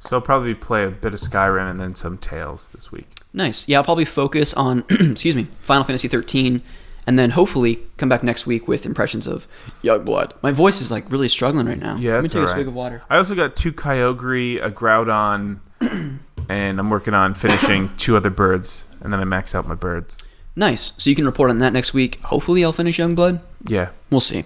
[0.00, 3.08] So I'll probably play a bit of Skyrim and then some Tales this week.
[3.34, 3.68] Nice.
[3.68, 6.62] Yeah, I'll probably focus on excuse me, Final Fantasy 13
[7.06, 9.46] and then hopefully come back next week with impressions of
[9.82, 10.32] Youngblood.
[10.42, 11.96] My voice is like really struggling right now.
[11.96, 13.02] Yeah, Let me take a swig of water.
[13.10, 15.60] I also got two Kyogre, a Groudon,
[16.48, 20.24] and I'm working on finishing two other birds, and then I max out my birds.
[20.56, 20.92] Nice.
[20.98, 22.20] So you can report on that next week.
[22.22, 23.40] Hopefully I'll finish Youngblood.
[23.64, 23.90] Yeah.
[24.10, 24.44] We'll see.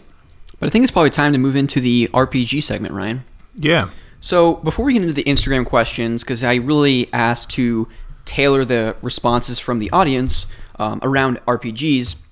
[0.60, 3.24] But I think it's probably time to move into the RPG segment, Ryan.
[3.56, 3.90] Yeah.
[4.20, 7.89] So before we get into the Instagram questions, because I really asked to
[8.24, 10.47] tailor the responses from the audience
[10.78, 12.22] um, around RPGs,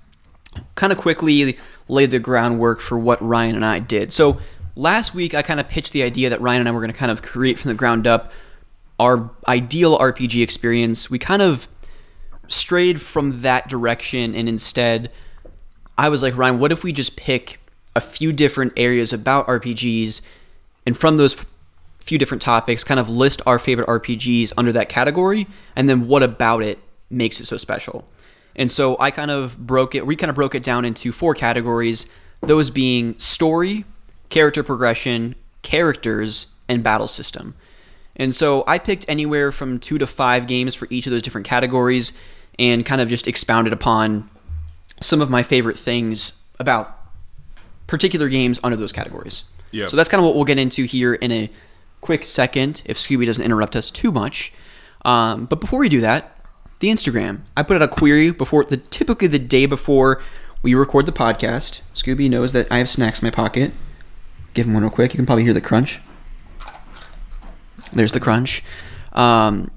[0.75, 4.11] kind of quickly laid the groundwork for what Ryan and I did.
[4.11, 4.39] So
[4.75, 6.97] last week I kind of pitched the idea that Ryan and I were going to
[6.97, 8.31] kind of create from the ground up
[8.99, 11.09] our ideal RPG experience.
[11.09, 11.67] We kind of
[12.53, 15.11] strayed from that direction and instead
[15.97, 17.59] I was like, Ryan, what if we just pick
[17.95, 20.21] a few different areas about RPGs
[20.85, 21.45] and from those
[21.99, 26.23] few different topics, kind of list our favorite RPGs under that category and then what
[26.23, 28.07] about it makes it so special?
[28.55, 31.33] And so I kind of broke it, we kind of broke it down into four
[31.33, 32.07] categories,
[32.41, 33.85] those being story,
[34.29, 37.55] character progression, characters, and battle system.
[38.15, 41.47] And so I picked anywhere from two to five games for each of those different
[41.47, 42.13] categories
[42.59, 44.29] and kind of just expounded upon
[45.01, 46.97] some of my favorite things about
[47.87, 49.43] particular games under those categories.
[49.71, 49.89] Yep.
[49.89, 51.49] So that's kind of what we'll get into here in a
[52.01, 54.53] quick second if Scooby doesn't interrupt us too much.
[55.03, 56.37] Um, but before we do that,
[56.79, 57.41] the Instagram.
[57.55, 60.21] I put out a query before the typically the day before
[60.61, 61.81] we record the podcast.
[61.93, 63.71] Scooby knows that I have snacks in my pocket.
[64.53, 65.13] Give him one real quick.
[65.13, 66.01] You can probably hear the crunch.
[67.91, 68.63] There's the crunch.
[69.13, 69.71] Um,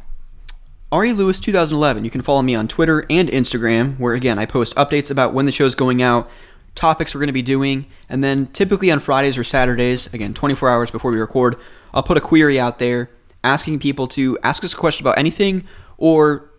[0.93, 2.05] Ari Lewis 2011.
[2.05, 5.45] You can follow me on Twitter and Instagram, where again I post updates about when
[5.45, 6.31] the show's going out,
[6.77, 10.71] topics we're going to be doing, and then typically on Fridays or Saturdays, again 24
[10.71, 11.57] hours before we record,
[11.93, 13.11] I'll put a query out there
[13.43, 15.65] asking people to ask us a question about anything
[15.99, 16.51] or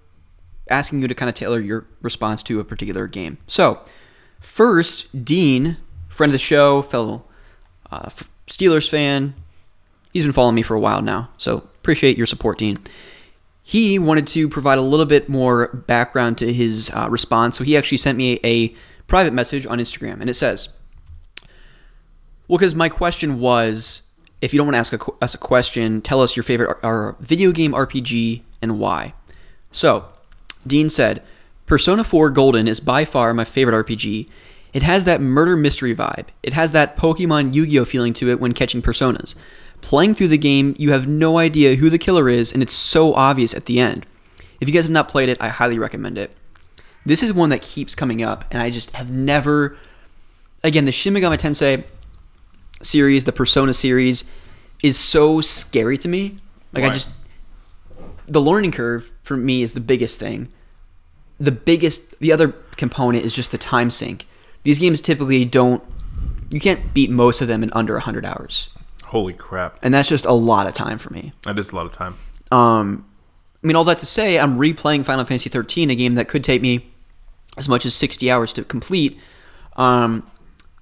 [0.70, 3.38] asking you to kind of tailor your response to a particular game.
[3.48, 3.82] So,
[4.42, 5.78] first, Dean,
[6.10, 7.24] friend of the show, fellow
[7.92, 8.10] uh,
[8.48, 9.36] Steelers fan,
[10.12, 12.78] he's been following me for a while now, so appreciate your support, Dean.
[13.68, 17.76] He wanted to provide a little bit more background to his uh, response, so he
[17.76, 18.76] actually sent me a, a
[19.08, 20.70] private message on Instagram, and it says,
[22.48, 24.04] "Well, because my question was,
[24.42, 27.18] if you don't want to ask a, us a question, tell us your favorite or,
[27.20, 29.12] video game RPG and why."
[29.70, 30.06] So,
[30.66, 31.22] Dean said,
[31.66, 34.30] Persona 4 Golden is by far my favorite RPG.
[34.72, 36.28] It has that murder mystery vibe.
[36.42, 39.36] It has that Pokemon Yu Gi Oh feeling to it when catching personas.
[39.88, 43.14] Playing through the game, you have no idea who the killer is, and it's so
[43.14, 44.06] obvious at the end.
[44.60, 46.36] If you guys have not played it, I highly recommend it.
[47.06, 49.78] This is one that keeps coming up, and I just have never.
[50.62, 51.86] Again, the Shin Megami Tensei
[52.82, 54.30] series, the Persona series,
[54.84, 56.36] is so scary to me.
[56.74, 57.08] Like, I just
[58.28, 60.50] the learning curve for me is the biggest thing.
[61.40, 64.28] The biggest, the other component is just the time sink.
[64.64, 65.82] These games typically don't,
[66.50, 68.77] you can't beat most of them in under 100 hours.
[69.08, 69.80] Holy crap.
[69.82, 71.32] And that's just a lot of time for me.
[71.44, 72.16] That is a lot of time.
[72.52, 73.06] Um,
[73.64, 76.44] I mean, all that to say, I'm replaying Final Fantasy 13, a game that could
[76.44, 76.92] take me
[77.58, 79.18] as much as 60 hours to complete.
[79.78, 80.30] Um,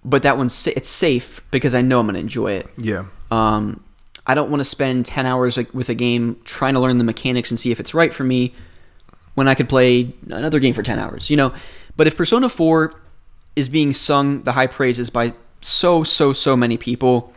[0.03, 2.67] but that one's it's safe because I know I'm going to enjoy it.
[2.77, 3.05] Yeah.
[3.29, 3.83] Um,
[4.25, 7.51] I don't want to spend 10 hours with a game trying to learn the mechanics
[7.51, 8.53] and see if it's right for me
[9.35, 11.53] when I could play another game for 10 hours, you know?
[11.95, 12.99] But if Persona 4
[13.55, 17.33] is being sung the high praises by so, so, so many people,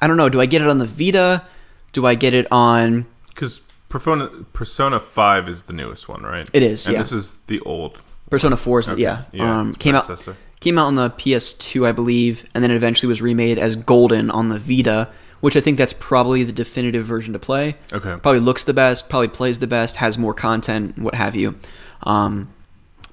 [0.00, 0.28] I don't know.
[0.28, 1.44] Do I get it on the Vita?
[1.92, 3.06] Do I get it on.
[3.28, 6.48] Because Persona, Persona 5 is the newest one, right?
[6.52, 6.98] It is, And yeah.
[7.00, 8.00] this is the old.
[8.30, 9.24] Persona 4 is, Okay, yeah.
[9.32, 10.28] yeah, um, came out
[10.60, 14.30] came out on the PS2, I believe, and then it eventually was remade as Golden
[14.30, 15.10] on the Vita,
[15.40, 17.76] which I think that's probably the definitive version to play.
[17.92, 18.16] Okay.
[18.22, 21.56] Probably looks the best, probably plays the best, has more content, what have you.
[22.04, 22.48] Um,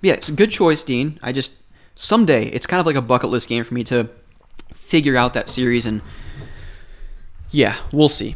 [0.01, 1.19] yeah, it's a good choice, Dean.
[1.21, 1.57] I just
[1.93, 4.09] someday it's kind of like a bucket list game for me to
[4.73, 6.01] figure out that series, and
[7.51, 8.35] yeah, we'll see.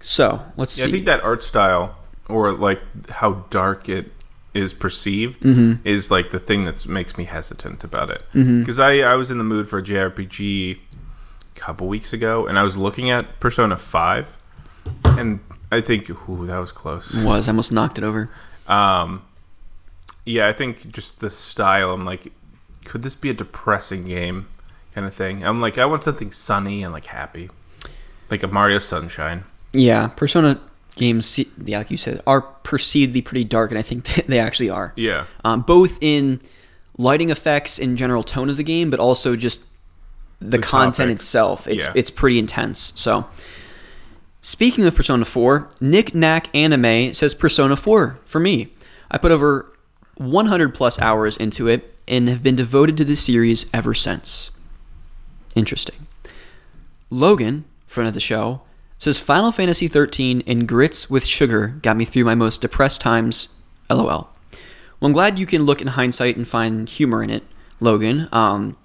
[0.00, 0.88] So let's Yeah, see.
[0.88, 1.96] I think that art style,
[2.28, 2.80] or like
[3.10, 4.12] how dark it
[4.54, 5.86] is perceived, Mm-hmm.
[5.86, 8.22] is like the thing that makes me hesitant about it.
[8.32, 12.58] Because I, I was in the mood for a JRPG a couple weeks ago, and
[12.58, 14.38] I was looking at Persona 5,
[15.04, 15.40] and
[15.72, 17.22] I think, ooh, that was close.
[17.22, 18.30] was I almost knocked it over.
[18.66, 19.22] Um,
[20.24, 21.92] Yeah, I think just the style.
[21.92, 22.32] I'm like,
[22.84, 24.46] could this be a depressing game,
[24.94, 25.44] kind of thing?
[25.44, 27.50] I'm like, I want something sunny and like happy,
[28.30, 29.44] like a Mario Sunshine.
[29.72, 30.60] Yeah, Persona
[30.96, 34.70] games, like you said, are perceived to be pretty dark, and I think they actually
[34.70, 34.92] are.
[34.96, 36.40] Yeah, Um, both in
[36.98, 39.64] lighting effects and general tone of the game, but also just
[40.40, 41.16] the, The content topic.
[41.16, 41.66] itself.
[41.68, 41.92] It's Yeah.
[41.94, 42.92] it's pretty intense.
[42.96, 43.26] So,
[44.40, 48.68] speaking of Persona 4, Nick Knack Anime says Persona 4 for me.
[49.10, 49.70] I put over
[50.16, 54.50] 100 plus hours into it and have been devoted to the series ever since.
[55.54, 56.06] Interesting.
[57.10, 57.64] Logan,
[57.96, 58.60] friend of the show,
[58.98, 63.48] says Final Fantasy 13 and Grits with Sugar got me through my most depressed times.
[63.88, 64.06] LOL.
[64.06, 64.28] Well,
[65.00, 67.42] I'm glad you can look in hindsight and find humor in it,
[67.80, 68.28] Logan.
[68.32, 68.76] Um,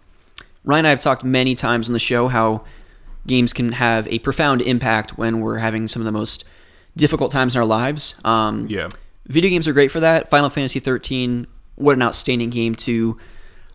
[0.64, 2.64] Ryan and I have talked many times on the show how
[3.28, 6.46] games can have a profound impact when we're having some of the most
[6.96, 8.20] difficult times in our lives.
[8.24, 8.88] Um, yeah,
[9.28, 10.30] Video games are great for that.
[10.30, 13.18] Final Fantasy 13, what an outstanding game to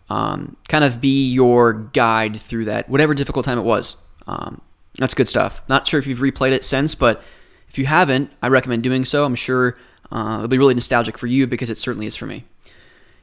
[0.09, 3.97] um, kind of be your guide through that, whatever difficult time it was.
[4.27, 4.61] Um,
[4.97, 5.61] that's good stuff.
[5.69, 7.23] Not sure if you've replayed it since, but
[7.69, 9.25] if you haven't, I recommend doing so.
[9.25, 9.77] I'm sure
[10.11, 12.45] uh, it'll be really nostalgic for you because it certainly is for me.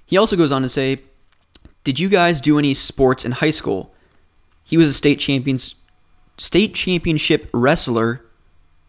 [0.07, 1.01] He also goes on to say,
[1.83, 3.93] "Did you guys do any sports in high school?"
[4.65, 5.75] He was a state champions,
[6.39, 8.25] state championship wrestler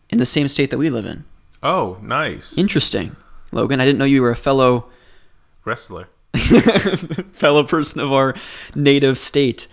[0.09, 1.25] in the same state that we live in.
[1.63, 2.57] Oh, nice.
[2.57, 3.15] Interesting,
[3.51, 3.81] Logan.
[3.81, 4.87] I didn't know you were a fellow
[5.63, 6.07] Wrestler.
[6.35, 8.35] fellow person of our
[8.75, 9.67] native state.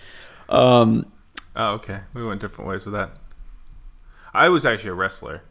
[0.48, 1.06] Um,
[1.56, 2.00] Oh, okay.
[2.14, 3.10] We went different ways with that.
[4.34, 5.42] I was actually a wrestler.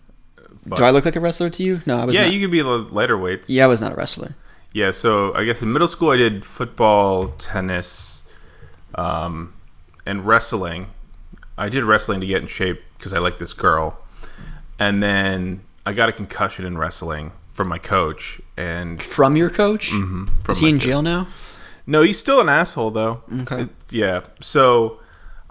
[0.65, 1.82] But do I look like a wrestler to you?
[1.86, 2.15] No, I was.
[2.15, 2.34] yeah, not.
[2.34, 3.49] you could be the lighter weights.
[3.49, 4.36] Yeah, I was not a wrestler.
[4.73, 8.23] Yeah, so I guess in middle school I did football, tennis,
[8.95, 9.53] um,
[10.06, 10.88] and wrestling.
[11.57, 13.98] I did wrestling to get in shape because I liked this girl,
[14.80, 18.41] and then I got a concussion in wrestling from my coach.
[18.57, 19.90] And From your coach?
[19.90, 21.28] from Is he my in jail now?
[21.86, 23.22] no, he's still an asshole though.
[23.41, 23.64] Okay.
[23.64, 25.01] It- yeah, so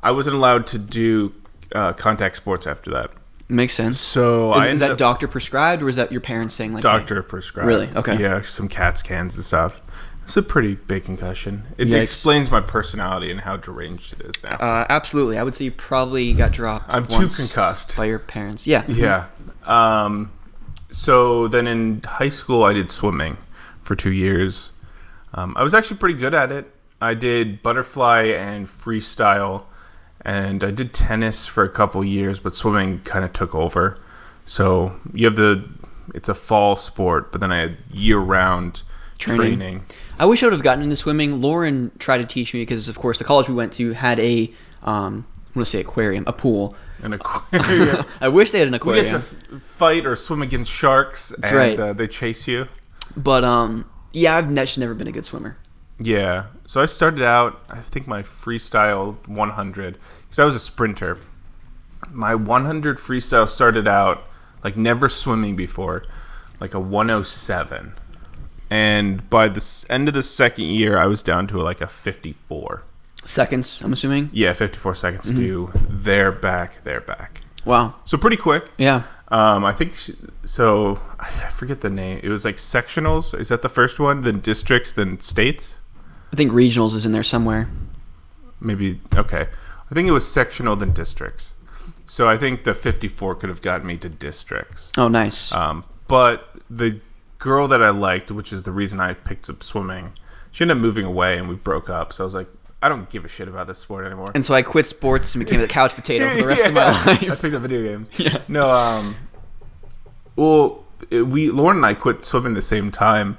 [0.03, 1.35] I wasn't allowed to do
[1.75, 3.11] uh, contact sports after that.
[3.49, 3.99] Makes sense.
[3.99, 6.99] So Is, I is that doctor prescribed, or is that your parents saying like, hey-
[6.99, 7.67] doctor prescribed.
[7.67, 7.89] Really?
[7.97, 8.17] Okay.
[8.21, 9.83] Yeah, some CAT scans and stuff.
[10.23, 11.65] It's a pretty big concussion.
[11.77, 12.03] It Yikes.
[12.03, 14.57] explains my personality and how deranged it is now.
[14.59, 15.37] Uh, absolutely.
[15.39, 16.95] I would say you probably got dropped.
[16.95, 17.97] I'm too concussed.
[17.97, 18.65] by your parents.
[18.65, 18.85] Yeah.
[18.87, 19.27] Yeah.
[19.65, 20.31] Um,
[20.93, 23.39] so then in high school, I did swimming
[23.83, 24.71] for two years.
[25.35, 26.73] Um, I was actually pretty good at it.
[27.01, 29.65] I did butterfly and freestyle,
[30.23, 33.99] and I did tennis for a couple years, but swimming kind of took over.
[34.45, 35.69] So you have the,
[36.15, 38.83] it's a fall sport, but then I had year round
[39.19, 39.59] Training.
[39.59, 39.85] training.
[40.19, 41.41] I wish I would have gotten into swimming.
[41.41, 44.53] Lauren tried to teach me because, of course, the college we went to had a,
[44.83, 46.75] um, I want to say aquarium, a pool.
[47.03, 48.05] An aquarium.
[48.21, 49.05] I wish they had an aquarium.
[49.07, 51.79] get to f- fight or swim against sharks, and right.
[51.81, 52.69] uh, they chase you.
[53.17, 55.57] But um, yeah, I've ne- never been a good swimmer.
[56.01, 56.47] Yeah.
[56.67, 61.19] So I started out, I think my freestyle 100, because I was a sprinter.
[62.11, 64.25] My 100 freestyle started out
[64.65, 66.05] like never swimming before,
[66.59, 67.93] like a 107.
[68.71, 72.85] And by the end of the second year, I was down to like a 54.
[73.25, 74.31] Seconds, I'm assuming.
[74.33, 75.71] Yeah, 54 seconds to do.
[75.89, 77.43] They're back, they're back.
[77.65, 77.97] Wow.
[78.05, 78.71] So pretty quick.
[78.79, 79.03] Yeah.
[79.29, 80.11] Um, I think sh-
[80.45, 80.99] so.
[81.21, 82.21] I forget the name.
[82.23, 83.39] It was like sectionals.
[83.39, 84.23] Is that the first one?
[84.23, 85.77] Then districts, then states.
[86.33, 87.69] I think regionals is in there somewhere.
[88.61, 89.47] maybe okay.
[89.91, 91.55] I think it was sectional than districts.
[92.07, 94.93] So I think the 54 could have gotten me to districts.
[94.97, 95.53] Oh, nice.
[95.53, 97.01] Um, but the
[97.39, 100.13] girl that I liked, which is the reason I picked up swimming,
[100.53, 102.13] she ended up moving away and we broke up.
[102.13, 102.49] So I was like,
[102.83, 104.31] I don't give a shit about this sport anymore.
[104.35, 106.87] and so I quit sports and became a couch potato for the rest of my
[107.07, 107.09] life.
[107.09, 108.09] I picked up video games.
[108.19, 108.43] Yeah.
[108.49, 109.17] No, um,
[110.37, 113.37] well, we Lauren and I quit swimming the same time.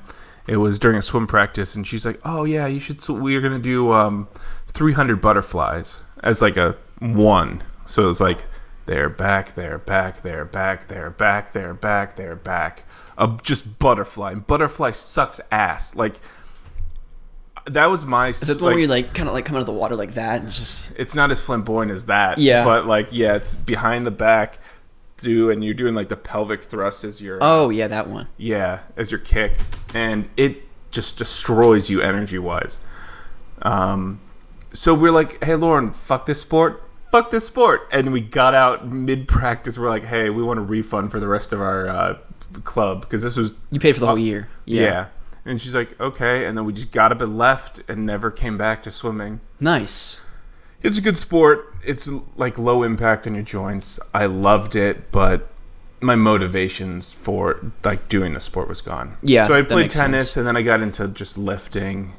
[0.52, 3.02] It was during a swim practice, and she's like, "Oh yeah, you should.
[3.02, 4.28] sw- We're gonna do um,
[4.68, 7.64] 300 butterflies as like a one.
[7.86, 8.44] So it's like
[8.86, 12.84] they're back, they're back, they're back, they're back, they're back, they're back.
[13.18, 14.34] Uh, just butterfly.
[14.34, 15.96] And butterfly sucks ass.
[15.96, 16.20] Like
[17.66, 18.28] that was my.
[18.30, 19.96] Is it the one where you like kind of like come out of the water
[19.96, 22.40] like that and just it's not as flamboyant as that.
[22.40, 22.66] Yeah.
[22.66, 24.60] But like, yeah, it's behind the back,
[25.22, 28.28] do, and you're doing like the pelvic thrust as your oh yeah that one.
[28.38, 29.60] yeah as your kick,
[29.94, 32.80] and it just destroys you energy wise.
[33.62, 34.20] Um,
[34.74, 36.84] so we're like, hey Lauren, fuck this sport.
[37.12, 39.78] Fuck this sport, and we got out mid practice.
[39.78, 42.18] We're like, "Hey, we want a refund for the rest of our uh,
[42.64, 44.48] club because this was You paid for the whole year.
[44.66, 45.08] yeah.
[45.44, 48.60] And she's like, okay, and then we just got up and left and never came
[48.60, 49.42] back to swimming.
[49.60, 50.22] Nice.
[50.84, 51.74] It's a good sport.
[51.84, 54.00] It's like low impact on your joints.
[54.14, 55.48] I loved it, but
[56.00, 59.18] my motivations for like doing the sport was gone.
[59.22, 60.38] Yeah, So I played tennis sense.
[60.38, 62.14] and then I got into just lifting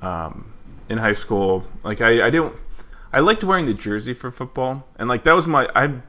[0.00, 0.52] um,
[0.88, 1.64] in high school.
[1.84, 2.54] Like I, I didn't
[3.12, 6.00] I liked wearing the jersey for football and like that was my I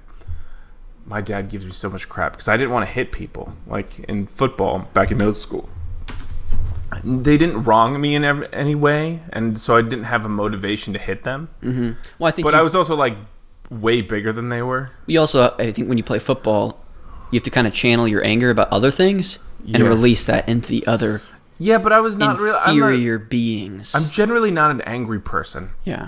[1.05, 3.99] my dad gives me so much crap because I didn't want to hit people like
[3.99, 5.69] in football back in middle school.
[7.03, 10.99] They didn't wrong me in any way, and so I didn't have a motivation to
[10.99, 11.49] hit them.
[11.61, 11.91] Mm-hmm.
[12.17, 13.15] Well, I think But you, I was also like
[13.69, 14.91] way bigger than they were.
[15.05, 16.79] you also, I think, when you play football,
[17.31, 19.87] you have to kind of channel your anger about other things and Yeah.
[19.89, 21.21] release that into the other
[21.59, 22.51] Yeah, but I was not really.
[22.57, 23.93] I'm, not- inferior beings.
[23.93, 25.71] I'm generally not an angry person.
[25.83, 26.07] yeah.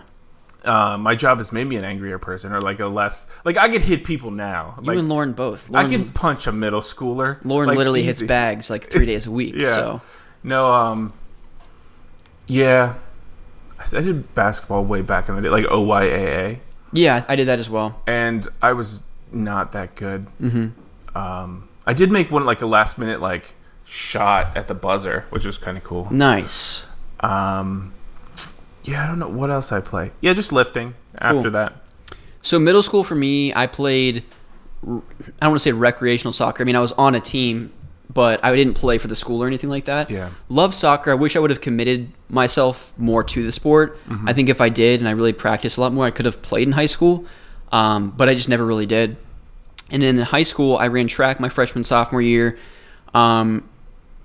[0.65, 3.69] Uh, my job has made me an angrier person, or like a less like I
[3.69, 4.77] could hit people now.
[4.83, 5.73] You and Lauren both.
[5.73, 7.37] I can punch a middle schooler.
[7.45, 9.53] Lauren like, literally hits bags like three days a week.
[9.55, 9.73] Yeah.
[9.73, 10.01] So
[10.43, 11.13] No, um,
[12.47, 12.95] yeah,
[13.79, 16.59] I I did basketball way back in the day, like OYAA,
[16.93, 18.01] yeah, I did that as well.
[18.07, 20.25] and I was not that good.
[20.41, 21.17] Mm-hmm.
[21.17, 23.53] Um, I did make one like a last minute like
[23.85, 26.07] shot at the buzzer, which was kind of cool.
[26.11, 26.87] Nice.
[27.19, 27.93] Um,
[28.83, 30.11] yeah, I don't know what else I play.
[30.21, 31.51] Yeah, just lifting after Cool.
[31.51, 31.73] that.
[32.41, 34.23] So middle school for me, I played.
[34.81, 35.03] I don't
[35.41, 36.63] want to say recreational soccer.
[36.63, 37.71] I mean, I was on a team,
[38.11, 40.09] but I didn't play for the school or anything like that.
[40.09, 40.31] Yeah.
[40.49, 41.11] Love soccer.
[41.11, 43.97] I wish I would have committed myself more to the sport.
[44.07, 44.27] Mm-hmm.
[44.27, 46.41] I think if I did and I really practiced a lot more, I could have
[46.41, 47.25] played in high school.
[47.71, 49.15] Um, but I just never really did.
[49.91, 52.57] And then in high school, I ran track my freshman sophomore year.
[53.13, 53.67] Um,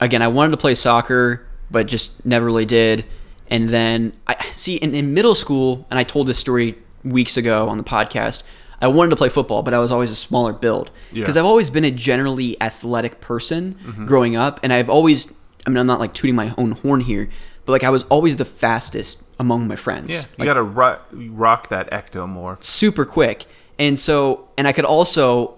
[0.01, 3.05] again, I wanted to play soccer, but just never really did.
[3.49, 7.69] And then I see in, in middle school, and I told this story weeks ago
[7.69, 8.43] on the podcast.
[8.85, 11.23] I wanted to play football, but I was always a smaller build Yeah.
[11.23, 15.33] because I've always been a generally athletic person growing up, and I've always.
[15.67, 17.31] I mean, I'm not like tooting my own horn here,
[17.65, 20.11] but like I was always the fastest among my friends.
[20.11, 20.99] Yeah, you Like, gotta ro-
[21.45, 22.63] rock that ectomorph.
[22.63, 23.47] super quick.
[23.79, 25.55] And so, and I could also,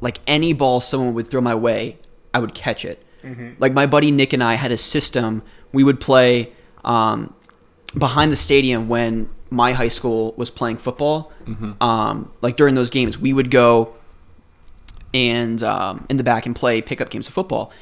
[0.00, 1.98] like any ball someone would throw my way,
[2.32, 3.04] I would catch it.
[3.58, 5.42] Like my buddy Nick and I had a system.
[5.72, 6.52] We would play
[6.82, 7.34] um,
[7.98, 11.32] behind the stadium when my high school was playing football.
[11.80, 13.94] Um, like during those games, we would go
[15.12, 17.72] and um, in the back and play pickup games of football.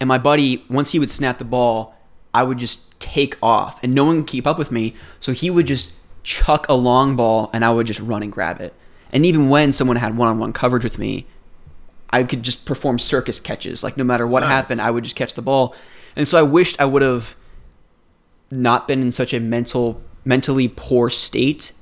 [0.00, 1.94] And my buddy, once he would snap the ball,
[2.34, 4.94] I would just take off, and no one could keep up with me.
[5.20, 5.94] So he would just
[6.24, 8.74] chuck a long ball, and I would just run and grab it.
[9.12, 11.26] And even when someone had one-on-one coverage with me,
[12.10, 13.84] I could just perform circus catches.
[13.84, 14.48] Like no matter what Nice.
[14.50, 15.74] happened, I would just catch the ball.
[16.16, 17.36] And so I wished I would have
[18.50, 21.72] not been in such a mental, mentally poor state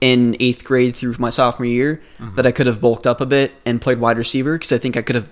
[0.00, 2.02] in eighth grade through my sophomore year
[2.36, 4.96] that I could have bulked up a bit and played wide receiver because I think
[4.96, 5.30] I could have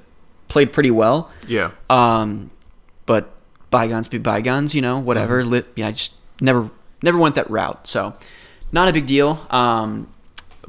[0.48, 1.30] played pretty well.
[1.48, 2.50] Yeah, Um,
[3.06, 3.32] but
[3.70, 5.44] bygones be bygones, you know, whatever.
[5.44, 6.70] Lit, yeah, I just never,
[7.02, 7.86] never went that route.
[7.88, 8.14] So,
[8.72, 9.44] not a big deal.
[9.50, 10.06] Um,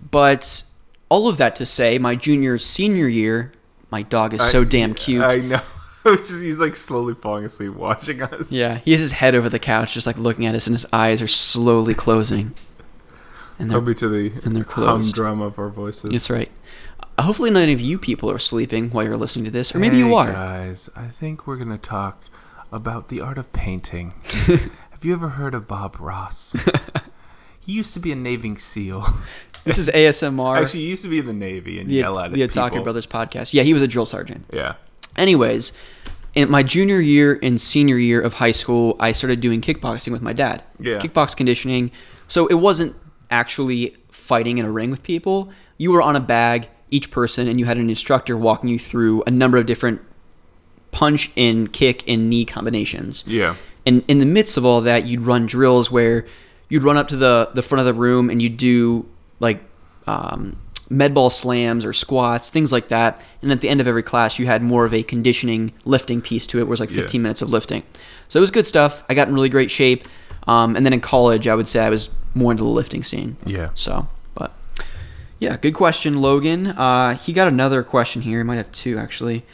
[0.09, 0.63] but
[1.09, 3.51] all of that to say, my junior, senior year,
[3.91, 5.23] my dog is so I- damn cute.
[5.23, 5.61] I know.
[6.18, 8.52] Just- He's like slowly falling asleep watching us.
[8.52, 10.86] yeah, he has his head over the couch, just like looking at us, and his
[10.94, 12.53] eyes are slowly closing.
[13.60, 15.15] And they're, Probably to the And they're closed.
[15.15, 16.11] humdrum of our voices.
[16.11, 16.49] that's right.
[17.18, 19.98] Uh, hopefully, none of you people are sleeping while you're listening to this, or maybe
[19.98, 20.32] you are.
[20.32, 20.90] guys.
[20.95, 22.23] I think we're gonna talk
[22.72, 24.14] about the art of painting.
[24.48, 26.56] Have you ever heard of Bob Ross?
[27.60, 29.06] he used to be a Navy SEAL.
[29.64, 30.60] This is ASMR.
[30.61, 32.52] Actually, he used to be in the Navy and the yell at it.
[32.52, 32.82] the people.
[32.84, 33.53] Brothers podcast.
[33.53, 34.45] Yeah, he was a drill sergeant.
[34.52, 34.73] Yeah.
[35.17, 35.73] Anyways,
[36.33, 40.21] in my junior year and senior year of high school, I started doing kickboxing with
[40.21, 40.63] my dad.
[40.79, 40.99] Yeah.
[40.99, 41.91] Kickbox conditioning.
[42.27, 42.95] So it wasn't
[43.29, 45.51] actually fighting in a ring with people.
[45.77, 49.23] You were on a bag, each person, and you had an instructor walking you through
[49.27, 50.01] a number of different
[50.91, 53.25] punch and kick and knee combinations.
[53.27, 53.55] Yeah.
[53.85, 56.25] And in the midst of all that, you'd run drills where
[56.69, 59.05] you'd run up to the, the front of the room and you'd do
[59.39, 59.63] like
[60.07, 60.57] um,
[60.91, 63.23] med ball slams or squats, things like that.
[63.41, 66.45] And at the end of every class, you had more of a conditioning lifting piece
[66.47, 67.23] to it, where it was like 15 Yeah.
[67.23, 67.84] minutes of lifting.
[68.27, 69.03] So it was good stuff.
[69.09, 70.03] I got in really great shape.
[70.47, 73.38] Um, and then in college, I would say I was more into the lifting scene.
[73.45, 73.69] Yeah.
[73.73, 74.51] So, but
[75.39, 76.68] yeah, good question, Logan.
[76.68, 78.39] Uh, he got another question here.
[78.39, 79.45] He might have two actually.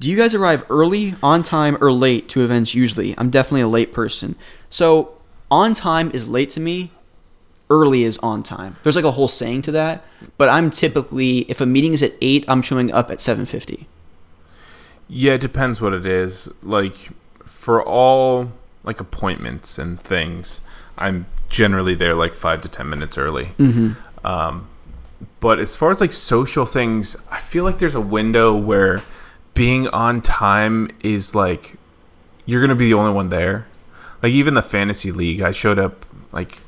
[0.00, 3.14] Do you guys arrive early, on time, or late to events usually?
[3.16, 4.34] I'm definitely a late person.
[4.68, 5.12] So,
[5.50, 6.90] on time is late to me.
[7.68, 8.76] Early is on time.
[8.82, 10.04] There's like a whole saying to that,
[10.38, 13.86] but I'm typically if a meeting is at 8, I'm showing up at 7:50.
[15.08, 16.48] Yeah, it depends what it is.
[16.62, 16.96] Like
[17.44, 18.52] for all
[18.84, 20.60] like appointments and things,
[20.96, 23.46] I'm generally there like five to ten minutes early.
[23.58, 24.26] Mm-hmm.
[24.26, 24.68] Um,
[25.40, 29.02] but as far as like social things, I feel like there's a window where
[29.54, 31.76] being on time is like
[32.44, 33.66] you're gonna be the only one there.
[34.22, 36.58] Like even the fantasy league, I showed up like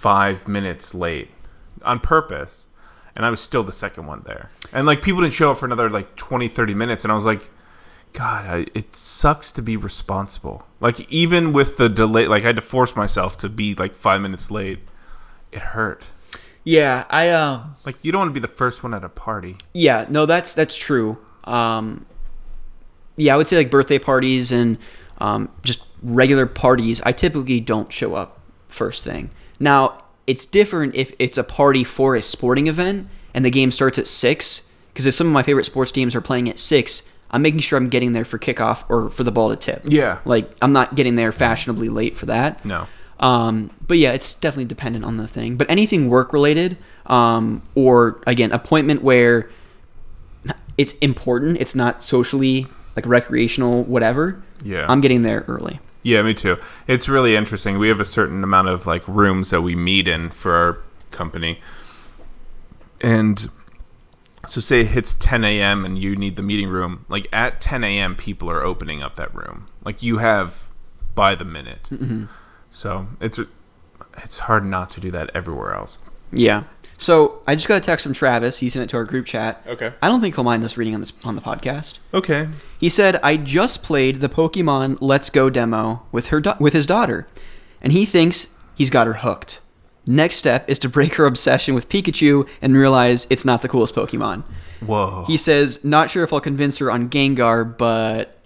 [0.00, 1.28] five minutes late
[1.82, 2.64] on purpose,
[3.14, 4.50] and I was still the second one there.
[4.72, 7.26] And like people didn't show up for another like 20, 30 minutes, and I was
[7.26, 7.50] like,
[8.14, 10.66] God, I, it sucks to be responsible.
[10.80, 14.22] Like even with the delay, like I had to force myself to be like five
[14.22, 14.78] minutes late.
[15.52, 16.06] It hurt.
[16.64, 19.56] Yeah, I um Like you don't want to be the first one at a party.
[19.74, 21.18] Yeah, no, that's that's true.
[21.44, 22.06] Um,
[23.16, 24.78] yeah, I would say like birthday parties and
[25.18, 27.02] um, just regular parties.
[27.02, 29.30] I typically don't show up first thing.
[29.60, 33.98] Now it's different if it's a party for a sporting event and the game starts
[33.98, 34.72] at six.
[34.92, 37.76] Because if some of my favorite sports teams are playing at six, I'm making sure
[37.76, 39.82] I'm getting there for kickoff or for the ball to tip.
[39.86, 40.18] Yeah.
[40.24, 42.64] like I'm not getting there fashionably late for that.
[42.64, 42.88] No.
[43.20, 45.56] Um, but yeah, it's definitely dependent on the thing.
[45.56, 49.50] But anything work related, um, or again, appointment where
[50.78, 52.66] it's important, it's not socially
[52.96, 54.42] like recreational, whatever.
[54.64, 54.86] Yeah.
[54.88, 55.78] I'm getting there early.
[56.02, 56.58] Yeah, me too.
[56.86, 57.78] It's really interesting.
[57.78, 60.78] We have a certain amount of like rooms that we meet in for our
[61.10, 61.60] company,
[63.00, 63.50] and
[64.48, 65.84] so say it hits 10 a.m.
[65.84, 67.04] and you need the meeting room.
[67.08, 69.68] Like at 10 a.m., people are opening up that room.
[69.84, 70.70] Like you have
[71.14, 71.88] by the minute.
[71.90, 72.24] Mm-hmm.
[72.70, 73.38] So it's
[74.16, 75.98] it's hard not to do that everywhere else.
[76.32, 76.64] Yeah.
[77.00, 78.58] So I just got a text from Travis.
[78.58, 79.64] He sent it to our group chat.
[79.66, 79.94] Okay.
[80.02, 81.98] I don't think he'll mind us reading on this on the podcast.
[82.12, 82.48] Okay.
[82.78, 87.26] He said, "I just played the Pokemon Let's Go demo with her with his daughter,
[87.80, 89.60] and he thinks he's got her hooked.
[90.06, 93.94] Next step is to break her obsession with Pikachu and realize it's not the coolest
[93.94, 94.44] Pokemon.
[94.80, 95.24] Whoa.
[95.26, 98.39] He says, "Not sure if I'll convince her on Gengar, but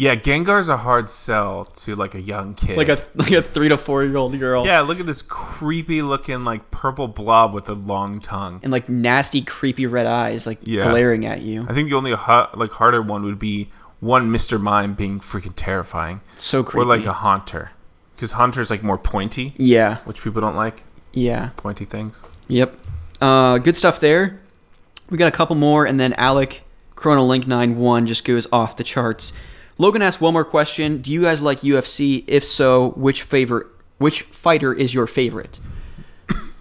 [0.00, 2.78] yeah, Gengar's a hard sell to like a young kid.
[2.78, 6.00] like a like a three to four year old girl, yeah, look at this creepy
[6.00, 8.60] looking like purple blob with a long tongue.
[8.62, 10.90] and like nasty, creepy red eyes, like Yeah.
[10.90, 11.66] glaring at you.
[11.68, 13.68] I think the only hot, like harder one would be
[14.00, 14.58] one Mr.
[14.58, 16.82] Mime being freaking terrifying, So creepy.
[16.82, 17.72] or like a Haunter,
[18.16, 20.82] because Haunter's like more pointy, yeah, which people don't like
[21.12, 22.22] yeah." pointy things.
[22.48, 22.74] Yep.
[23.20, 24.40] Uh, good stuff there.
[25.10, 26.62] We got a couple more, and then Alec
[26.96, 29.34] Chrono Link 91 just goes off the charts.
[29.80, 31.00] Logan asked one more question.
[31.00, 32.22] Do you guys like UFC?
[32.26, 33.66] If so, which favorite
[33.98, 35.58] which fighter is your favorite?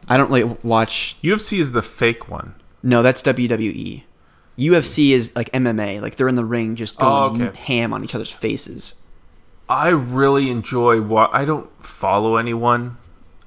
[0.08, 2.56] I don't like watch UFC is the fake one.
[2.82, 4.04] no, that's WWE.
[4.58, 7.58] UFC is like MMA, like they're in the ring just Oh, going okay.
[7.74, 8.96] ham on each other's faces.
[9.70, 12.98] I really enjoy what I don't follow anyone,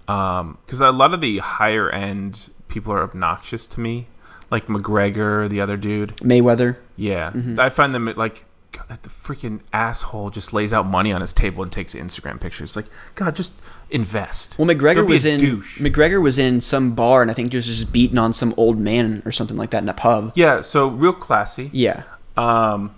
[0.07, 4.07] because a lot of the higher end people are obnoxious to me,
[4.51, 6.17] like McGregor, the other dude.
[6.19, 6.77] Mayweather.
[6.97, 7.59] Yeah, Mm-hmm.
[7.61, 11.63] I find them like God, the freaking asshole just lays out money on his table
[11.63, 12.75] and takes Instagram pictures.
[12.75, 13.53] Like, God, just
[13.91, 14.59] invest.
[14.59, 15.81] Well, McGregor was in douche.
[15.81, 19.23] McGregor was in some bar and I think just just beating on some old man
[19.27, 20.33] or something like that in a pub.
[20.35, 21.71] yeah, so real classy.
[21.73, 22.05] Yeah.
[22.37, 22.95] Um,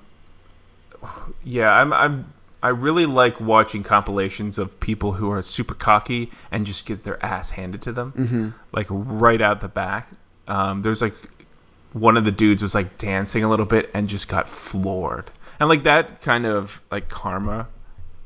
[1.43, 2.33] yeah, I'm, I'm,
[2.63, 7.23] I really like watching compilations of people who are super cocky and just get their
[7.25, 8.49] ass handed to them, mm-hmm.
[8.73, 10.09] like right out the back.
[10.49, 11.15] Um, there's like
[11.93, 15.68] one of the dudes was like dancing a little bit and just got floored, and
[15.68, 17.68] like that kind of like karma,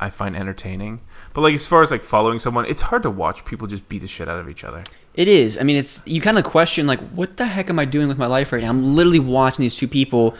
[0.01, 1.01] I find entertaining.
[1.35, 4.01] But like as far as like following someone, it's hard to watch people just beat
[4.01, 4.83] the shit out of each other.
[5.15, 5.59] It is.
[5.59, 8.19] I mean, it's you kind of question like, what the heck am I doing with
[8.19, 8.71] my life right now?
[8.71, 10.37] I'm literally watching these two people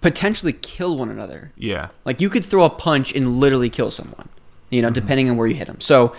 [0.00, 1.52] potentially kill one another.
[1.56, 4.28] Yeah, Like you could throw a punch and literally kill someone,
[4.70, 5.80] you know, depending on where you hit them.
[5.80, 6.14] So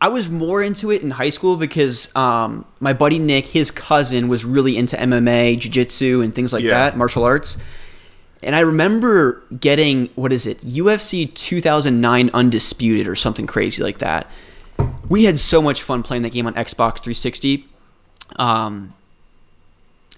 [0.00, 4.28] I was more into it in high school because um, my buddy Nick, his cousin,
[4.28, 6.70] was really into MMA, jiu-jitsu, and things like Yeah.
[6.70, 7.62] that, martial arts.
[8.42, 14.26] And I remember getting what is it, UFC 2009 Undisputed or something crazy like that.
[15.08, 17.66] We had so much fun playing that game on Xbox 360.
[18.36, 18.94] Um,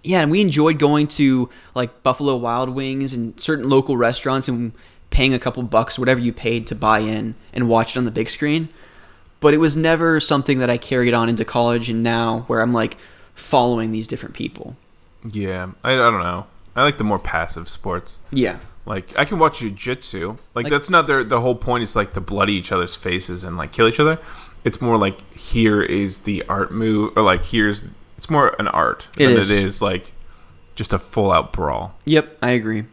[0.04, 4.72] yeah, and we enjoyed going to like Buffalo Wild Wings and certain local restaurants and
[5.10, 8.10] paying a couple bucks, whatever you paid to buy in and watch it on the
[8.10, 8.68] big screen.
[9.40, 12.72] But it was never something that I carried on into college and now where I'm
[12.72, 12.96] like
[13.34, 14.76] following these different people.
[15.28, 15.70] yeah.
[15.82, 16.46] I, I don't know.
[16.74, 18.18] I like the more passive sports.
[18.30, 18.58] Yeah.
[18.86, 20.38] Like I can watch jujitsu.
[20.54, 23.44] Like, Like- that's not their the whole point is like to bloody each other's faces
[23.44, 24.18] and like kill each other.
[24.64, 27.84] It's more like here is the art move or like here's
[28.16, 29.50] it's more an art It than is.
[29.50, 30.12] it is like
[30.74, 31.94] just a full out brawl.
[32.06, 32.84] Yep, I agree.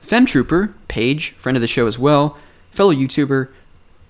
[0.00, 2.36] Fem Trooper, Paige, friend of the show as well,
[2.70, 3.48] fellow YouTuber.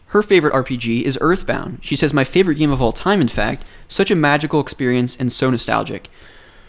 [0.06, 1.78] Her favorite RPG is Earthbound.
[1.82, 3.64] She says, My favorite game of all time, in fact.
[3.86, 6.08] Such a magical experience and so nostalgic.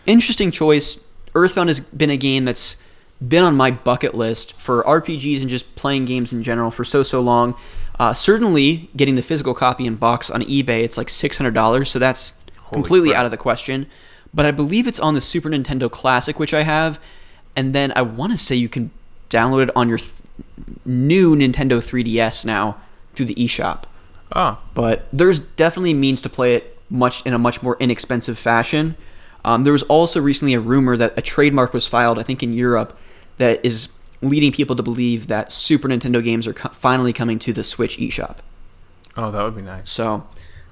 [0.05, 1.07] Interesting choice.
[1.35, 2.81] Earthbound has been a game that's
[3.25, 7.03] been on my bucket list for RPGs and just playing games in general for so,
[7.03, 7.55] so long.
[7.99, 12.43] Uh, certainly, getting the physical copy in box on eBay, it's like $600, so that's
[12.57, 13.19] Holy completely crap.
[13.19, 13.85] out of the question.
[14.33, 16.99] But I believe it's on the Super Nintendo Classic, which I have.
[17.55, 18.89] And then I want to say you can
[19.29, 20.13] download it on your th-
[20.85, 22.77] new Nintendo 3DS now
[23.13, 23.83] through the eShop.
[24.33, 28.95] Oh, But there's definitely means to play it much in a much more inexpensive fashion.
[29.43, 32.53] Um, there was also recently a rumor that a trademark was filed, I think in
[32.53, 32.97] Europe,
[33.37, 33.89] that is
[34.21, 37.97] leading people to believe that Super Nintendo games are co- finally coming to the Switch
[37.97, 38.37] eShop.
[39.17, 39.89] Oh, that would be nice.
[39.89, 40.27] So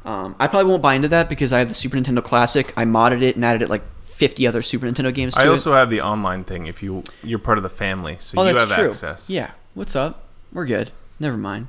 [0.05, 2.71] um, I probably won't buy into that because I have the Super Nintendo Classic.
[2.77, 5.49] I modded it and added it like 50 other Super Nintendo games to I it.
[5.49, 6.67] also have the online thing.
[6.67, 8.89] If you you're part of the family, so oh, you that's have true.
[8.89, 9.29] access.
[9.29, 9.51] Yeah.
[9.73, 10.23] What's up?
[10.51, 10.91] We're good.
[11.19, 11.67] Never mind.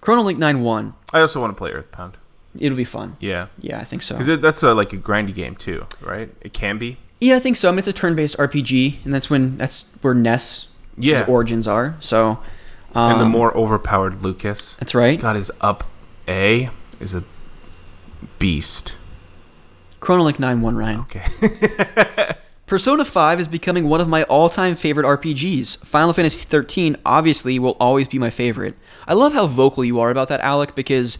[0.00, 0.94] Chrono Link 9-1.
[1.12, 2.16] I also want to play Earthbound.
[2.60, 3.16] It'll be fun.
[3.20, 4.16] Yeah, Yeah, I think so.
[4.18, 6.30] because that's a, like a grindy game too, right?
[6.40, 6.98] It can be.
[7.20, 7.68] Yeah, I think so.
[7.68, 10.68] I mean, it's a turn-based RPG, and that's when that's where NES
[10.98, 11.24] Yeah.
[11.26, 11.96] origins are.
[12.00, 12.38] So,
[12.94, 15.20] um, and the more overpowered Lucas that's right.
[15.20, 15.84] got his up
[16.28, 16.70] A
[17.00, 17.24] is a
[18.38, 18.96] beast.
[20.00, 21.00] Chrono Link 9-1, Ryan.
[21.00, 22.34] Okay.
[22.66, 25.84] Persona 5 is becoming one of my all-time favorite RPGs.
[25.86, 28.74] Final Fantasy 13 obviously will always be my favorite.
[29.06, 31.18] I love how vocal you are about that, Alec, because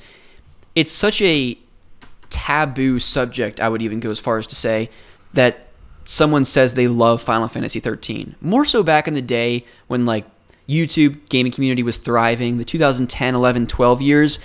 [0.76, 1.58] it's such a
[2.28, 4.90] taboo subject, I would even go as far as to say,
[5.32, 5.66] that
[6.04, 8.36] someone says they love Final Fantasy 13.
[8.40, 10.26] More so back in the day when like
[10.68, 14.38] YouTube gaming community was thriving, the 2010, 11, 12 years.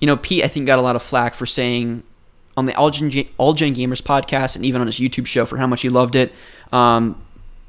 [0.00, 2.02] You know, Pete I think got a lot of flack for saying
[2.56, 5.58] on the All Gen, All Gen Gamers podcast and even on his YouTube show for
[5.58, 6.32] how much he loved it.
[6.72, 7.20] Um,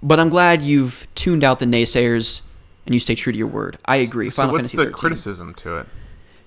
[0.01, 2.41] but I'm glad you've tuned out the naysayers
[2.85, 3.77] and you stay true to your word.
[3.85, 4.29] I agree.
[4.29, 5.87] Final so what's Fantasy the 13 criticism to it?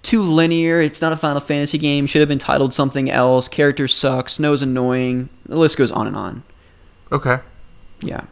[0.05, 0.81] Too linear.
[0.81, 2.07] It's not a Final Fantasy game.
[2.07, 3.49] Should have been titled something else.
[3.49, 4.29] Characters suck.
[4.29, 5.31] Snow's annoying.
[5.47, 6.43] The list goes on and on.
[7.11, 7.39] Okay.
[8.03, 8.27] Yeah.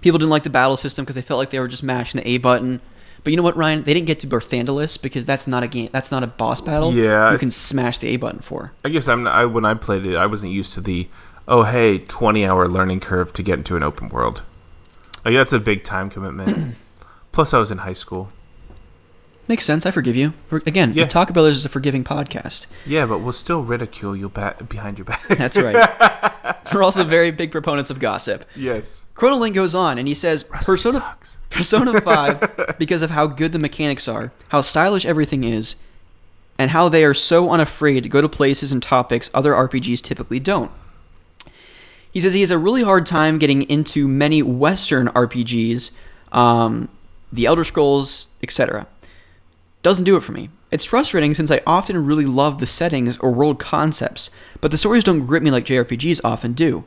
[0.00, 2.28] People didn't like the battle system because they felt like they were just mashing the
[2.28, 2.80] A button.
[3.24, 3.82] But you know what, Ryan?
[3.82, 5.90] They didn't get to Barthandelus because that's not a game.
[5.92, 6.94] That's not a boss battle.
[6.94, 7.32] Yeah.
[7.32, 8.72] You can smash the A button for.
[8.84, 9.26] I guess I'm.
[9.26, 11.08] I, when I played it, I wasn't used to the
[11.48, 14.42] oh hey, 20 hour learning curve to get into an open world.
[15.24, 16.76] Like that's a big time commitment.
[17.32, 18.30] Plus, I was in high school.
[19.48, 19.84] Makes sense.
[19.84, 20.32] I forgive you.
[20.64, 21.06] Again, Yeah.
[21.06, 22.66] Taco Brothers is a forgiving podcast.
[22.86, 25.26] Yeah, but we'll still ridicule you back behind your back.
[25.28, 25.76] That's right.
[26.74, 28.44] We're also very big proponents of gossip.
[28.54, 29.04] yes.
[29.14, 31.40] chronolink goes on and he says Persona sucks.
[31.50, 35.76] Persona 5 because of how good the mechanics are, how stylish everything is,
[36.58, 40.38] and how they are so unafraid to go to places and topics other RPGs typically
[40.38, 40.70] don't.
[42.12, 45.90] He says he has a really hard time getting into many Western RPGs,
[46.32, 46.88] um,
[47.32, 48.86] the Elder Scrolls, etc.
[49.82, 50.50] Doesn't do it for me.
[50.70, 54.30] It's frustrating since I often really love the settings or world concepts,
[54.60, 56.84] but the stories don't grip me like JRPGs often do.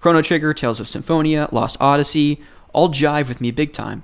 [0.00, 2.42] Chrono Trigger, Tales of Symphonia, Lost Odyssey
[2.72, 4.02] all jive with me big time.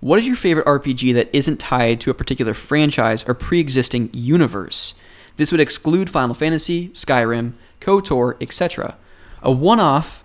[0.00, 4.10] What is your favorite RPG that isn't tied to a particular franchise or pre existing
[4.12, 4.94] universe?
[5.36, 8.96] This would exclude Final Fantasy, Skyrim, KOTOR, etc.
[9.42, 10.24] A one off,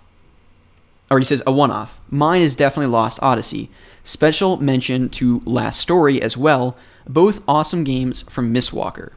[1.10, 2.00] or he says a one off.
[2.10, 3.70] Mine is definitely Lost Odyssey.
[4.02, 6.76] Special mention to Last Story as well,
[7.08, 9.12] both awesome games from Mistwalker.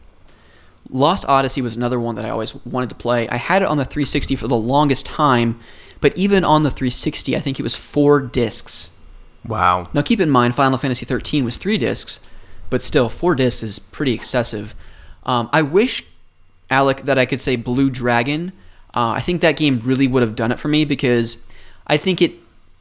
[0.90, 3.28] Lost Odyssey was another one that I always wanted to play.
[3.30, 5.60] I had it on the 360 for the longest time,
[6.02, 8.91] but even on the 360, I think it was four discs.
[9.45, 9.88] Wow.
[9.94, 12.20] Now keep in mind, Final Fantasy 13 was three discs,
[12.70, 14.74] but still, four discs is pretty excessive.
[15.24, 16.06] Um, I wish,
[16.70, 18.52] Alec, that I could say Blue Dragon.
[18.94, 21.45] Uh, I think that game really would have done it for me because
[21.86, 22.34] I think it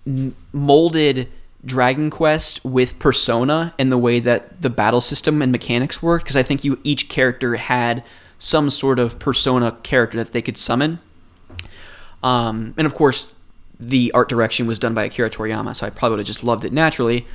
[0.07, 1.29] m- molded
[1.65, 6.25] Dragon Quest with Persona and the way that the battle system and mechanics worked.
[6.25, 8.05] Because I think you each character had
[8.39, 11.01] some sort of Persona character that they could summon.
[12.23, 13.35] Um, and of course,
[13.79, 16.65] the art direction was done by Akira Toriyama, so I probably would have just loved
[16.65, 17.27] it naturally.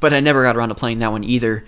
[0.00, 1.64] But I never got around to playing that one either.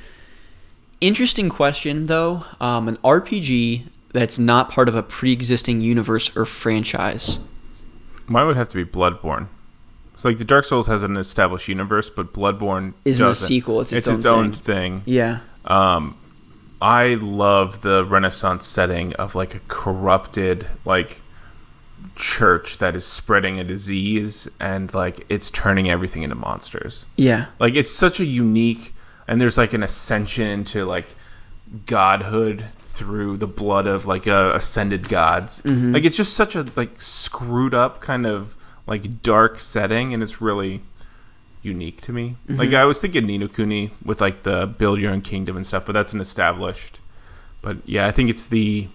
[1.01, 2.45] Interesting question, though.
[2.61, 7.41] Um, an RPG that's not part of a pre existing universe or franchise.
[8.27, 9.49] Mine would have to be Bloodborne.
[10.23, 13.93] So like the Dark Souls has an established universe, but Bloodborne Isn't a sequel, it's
[13.93, 15.03] its its own own thing.
[15.05, 15.41] Yeah.
[15.65, 16.17] Um,
[16.81, 21.23] I love the Renaissance setting of like a corrupted like
[22.15, 27.05] church that is spreading a disease and like it's turning everything into monsters.
[27.17, 27.47] Yeah.
[27.59, 28.95] Like it's such a unique
[29.27, 31.17] and there's like an ascension into like
[31.87, 35.65] godhood through the blood of like uh, ascended gods.
[35.93, 38.57] Like it's just such a like screwed up kind of
[38.93, 40.83] like dark setting and it's really
[41.63, 42.37] unique to me.
[42.47, 45.67] Like I was thinking Ni no Kuni with like the build your own kingdom and
[45.67, 47.01] stuff, but that's an established.
[47.63, 48.89] But yeah, I think it's the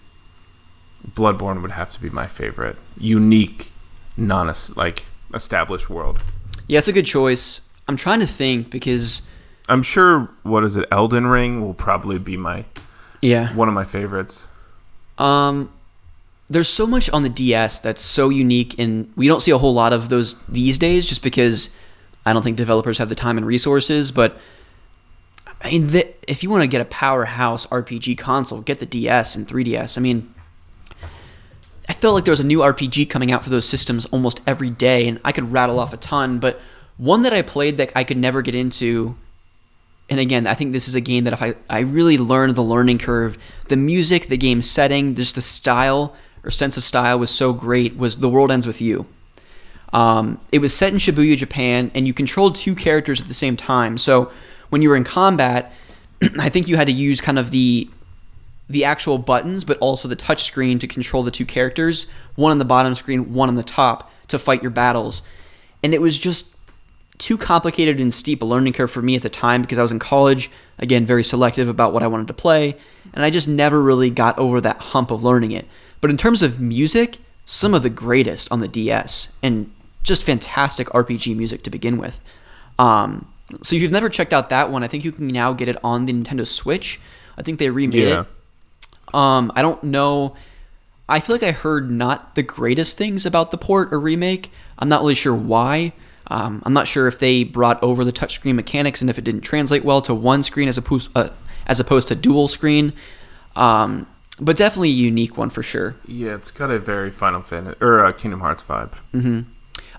[1.16, 2.76] Bloodborne would have to be my favorite.
[2.96, 3.72] Unique,
[4.16, 6.24] non like established world.
[6.68, 7.62] Yeah, it's a good choice.
[7.88, 9.28] I'm trying to think because,
[9.68, 12.66] I'm sure what is it, Elden Ring will probably be my
[13.22, 13.52] yeah.
[13.56, 14.46] one of my favorites.
[15.18, 15.72] Um,
[16.50, 19.74] there's so much on the DS that's so unique, and we don't see a whole
[19.74, 21.78] lot of those these days, just because
[22.26, 24.12] I don't think developers have the time and resources.
[24.12, 24.38] But
[25.62, 29.36] I mean, the, if you want to get a powerhouse RPG console, get the DS
[29.36, 29.98] and 3DS.
[29.98, 30.34] I mean,
[31.90, 34.70] I felt like there was a new RPG coming out for those systems almost every
[34.70, 36.40] day, and I could rattle off a ton.
[36.40, 36.62] But
[36.98, 39.18] one that I played that I could never get into,
[40.10, 42.64] and again, I think this is a game that if I, I really learned the
[42.64, 43.38] learning curve,
[43.68, 46.16] the music, the game setting, just the style
[46.48, 49.06] or sense of style was so great, was The World Ends With You.
[49.92, 53.58] Um, it was set in Shibuya, Japan, and you controlled two characters at the same
[53.58, 53.98] time.
[53.98, 54.32] So
[54.70, 55.74] when you were in combat,
[56.40, 57.90] I think you had to use kind of the
[58.70, 62.58] the actual buttons, but also the touch screen to control the two characters, one on
[62.58, 65.22] the bottom screen, one on the top, to fight your battles.
[65.82, 66.58] And it was just
[67.18, 69.94] too complicated and steep a learning curve for me at the time because I was
[69.94, 72.76] in college, again, very selective about what I wanted to play,
[73.14, 75.66] and I just never really got over that hump of learning it.
[76.02, 79.72] But in terms of music, some of the greatest on the DS, and
[80.04, 82.20] just fantastic RPG music to begin with.
[82.80, 85.68] Um, so if you've never checked out that one, I think you can now get
[85.68, 87.00] it on the Nintendo Switch.
[87.38, 88.22] I think they remade Yeah.
[88.22, 89.16] it.
[89.16, 90.36] Um, I don't know.
[91.10, 94.52] I feel like I heard not the greatest things about the port or remake.
[94.78, 95.94] I'm not really sure why.
[96.30, 99.42] Um, I'm not sure if they brought over the touchscreen mechanics and if it didn't
[99.42, 101.30] translate well to one screen as opposed uh,
[101.66, 102.92] as opposed to dual screen.
[103.56, 104.06] Um,
[104.40, 105.96] but definitely a unique one for sure.
[106.06, 108.94] Yeah, it's got a very Final Fantasy or uh, Kingdom Hearts vibe.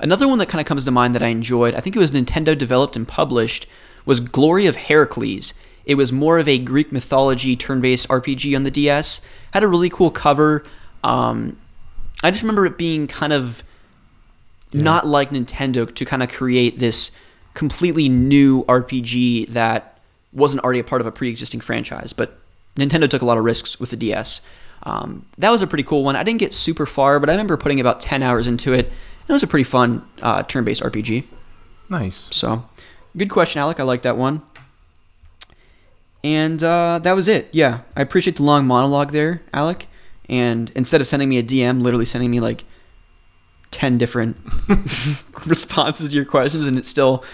[0.00, 2.12] Another one that kind of comes to mind that I enjoyed, I think it was
[2.12, 3.66] Nintendo developed and published,
[4.04, 5.54] was Glory of Heracles.
[5.84, 9.26] It was more of a Greek mythology turn based RPG on the DS.
[9.52, 10.62] Had a really cool cover.
[11.02, 11.58] Um,
[12.22, 13.62] I just remember it being kind of
[14.72, 17.16] not like Nintendo to kind of create this
[17.54, 19.98] completely new RPG that
[20.32, 22.12] wasn't already a part of a pre existing franchise.
[22.12, 22.37] But
[22.78, 24.42] Nintendo took a lot of risks with the DS.
[24.84, 26.16] Um, that was a pretty cool one.
[26.16, 28.92] I didn't get super far, but I remember putting about 10 hours into it.
[29.28, 31.24] It was a pretty fun uh, turn based RPG.
[31.90, 32.28] Nice.
[32.32, 32.68] So,
[33.16, 33.80] good question, Alec.
[33.80, 34.42] I like that one.
[36.24, 37.48] And uh, that was it.
[37.52, 39.86] Yeah, I appreciate the long monologue there, Alec.
[40.28, 42.64] And instead of sending me a DM, literally sending me like
[43.70, 44.36] 10 different
[45.46, 47.24] responses to your questions, and it's still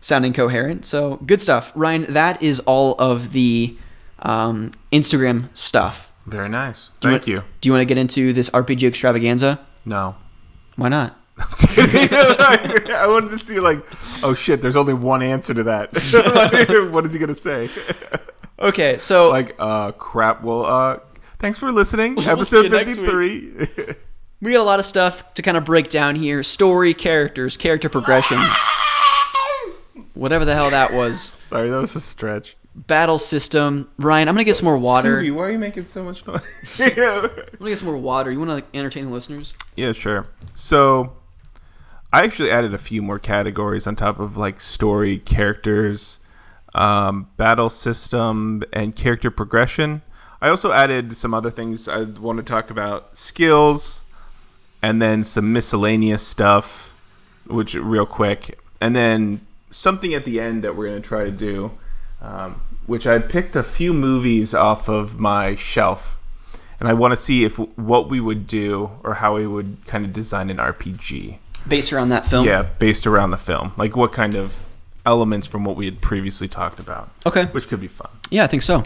[0.00, 0.84] sounding coherent.
[0.84, 1.72] So, good stuff.
[1.74, 3.76] Ryan, that is all of the
[4.22, 6.12] um, Instagram stuff.
[6.26, 6.90] Very nice.
[7.00, 7.38] Do Thank you, you.
[7.40, 9.58] want- Do you want to get into this RPG extravaganza?
[9.84, 10.14] No.
[10.76, 11.18] Why not?
[11.38, 13.84] I wanted to see like,
[14.22, 15.90] oh shit, there's only one answer to that.
[16.92, 17.68] What is he gonna say?
[18.58, 20.42] Okay, so Like, uh, crap.
[20.44, 20.98] Well, uh,
[21.40, 22.16] thanks for listening.
[22.16, 23.66] see Episode fifty-three.
[24.40, 27.88] We got a lot of stuff to kind of break down here story, characters, character
[27.88, 28.38] progression.
[30.14, 31.20] Whatever the hell that was.
[31.20, 32.56] Sorry, that was a stretch.
[32.74, 33.90] Battle system.
[33.98, 35.22] Ryan, I'm going to get some more water.
[35.22, 36.42] Scooby, why are you making so much noise?
[36.78, 36.86] yeah.
[36.86, 38.30] I'm going to get some more water.
[38.30, 39.54] You want to like, entertain the listeners?
[39.76, 40.26] Yeah, sure.
[40.54, 41.12] So,
[42.12, 46.18] I actually added a few more categories on top of like story, characters,
[46.74, 50.02] um, battle system, and character progression.
[50.40, 54.02] I also added some other things I want to talk about skills,
[54.82, 56.92] and then some miscellaneous stuff,
[57.46, 61.30] which real quick, and then something at the end that we're going to try to
[61.30, 61.70] do,
[62.22, 66.16] um, which I picked a few movies off of my shelf
[66.80, 70.04] and I want to see if what we would do or how we would kind
[70.04, 71.36] of design an RPG.
[71.68, 72.46] Based around that film?
[72.46, 74.64] Yeah, based around the film, like what kind of
[75.04, 77.44] elements from what we had previously talked about, Okay.
[77.46, 78.10] which could be fun.
[78.30, 78.82] Yeah, I think so.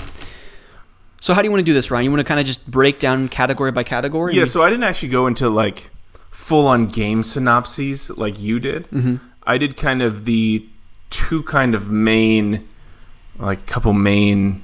[1.20, 2.04] So, how do you want to do this, Ryan?
[2.04, 4.34] You want to kind of just break down category by category?
[4.34, 5.90] Yeah, so I didn't actually go into like
[6.30, 8.88] full on game synopses like you did.
[8.90, 9.16] Mm-hmm.
[9.44, 10.66] I did kind of the
[11.08, 12.68] two kind of main,
[13.38, 14.62] like a couple main,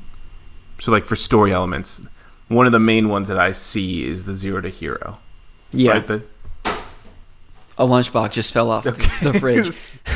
[0.78, 2.02] so like for story elements.
[2.48, 5.18] One of the main ones that I see is the zero to hero.
[5.72, 5.92] yeah.
[5.92, 6.06] Right?
[6.06, 6.22] The,
[7.78, 8.90] a lunchbox just fell off the,
[9.22, 9.70] the fridge.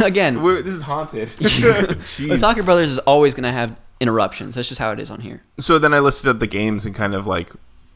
[0.05, 1.29] Again, we're, this is haunted.
[1.39, 4.55] the soccer Brothers is always going to have interruptions.
[4.55, 5.43] That's just how it is on here.
[5.59, 7.51] So then I listed up the games and kind of like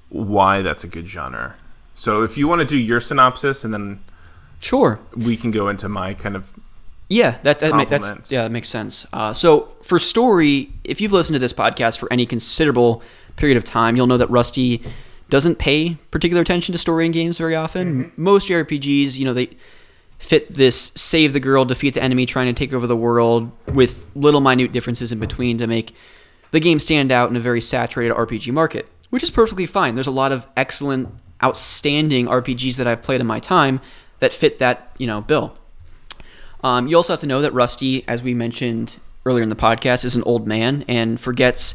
[0.09, 1.57] why that's a good genre.
[1.95, 4.01] So if you want to do your synopsis and then
[4.61, 4.99] Sure.
[5.15, 6.53] we can go into my kind of
[7.11, 9.05] Yeah, that, that that's yeah, that makes sense.
[9.13, 13.03] Uh, so for story, if you've listened to this podcast for any considerable
[13.35, 14.81] period of time, you'll know that Rusty
[15.29, 18.13] doesn't pay particular attention to story in games very often.
[18.17, 19.51] Most JRPGs, you know, they
[20.21, 24.07] fit this save the girl, defeat the enemy, trying to take over the world with
[24.15, 25.95] little minute differences in between to make
[26.53, 29.95] the game stand out in a very saturated RPG market, which is perfectly fine.
[29.97, 31.09] There's a lot of excellent,
[31.43, 33.81] outstanding RPGs that I've played in my time
[34.21, 35.57] that fit that, you know, bill.
[36.63, 40.05] Um, you also have to know that Rusty, as we mentioned earlier in the podcast,
[40.05, 41.75] is an old man and forgets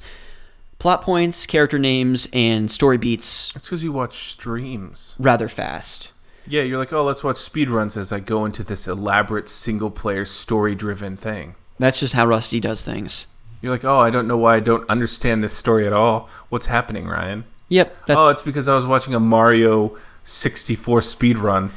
[0.79, 5.15] plot points, character names, and story beats It's because you watch streams.
[5.17, 6.11] rather fast.
[6.47, 10.25] Yeah, you're like, oh, let's watch speedruns as I go into this elaborate single player
[10.25, 11.55] story driven thing.
[11.79, 13.25] That's just how Rusty does things.
[13.61, 16.29] You're like, oh, I don't know why I don't understand this story at all.
[16.49, 17.45] What's happening, Ryan?
[17.69, 21.71] Yep, that's oh, it's because I was watching a Mario 64 speed run.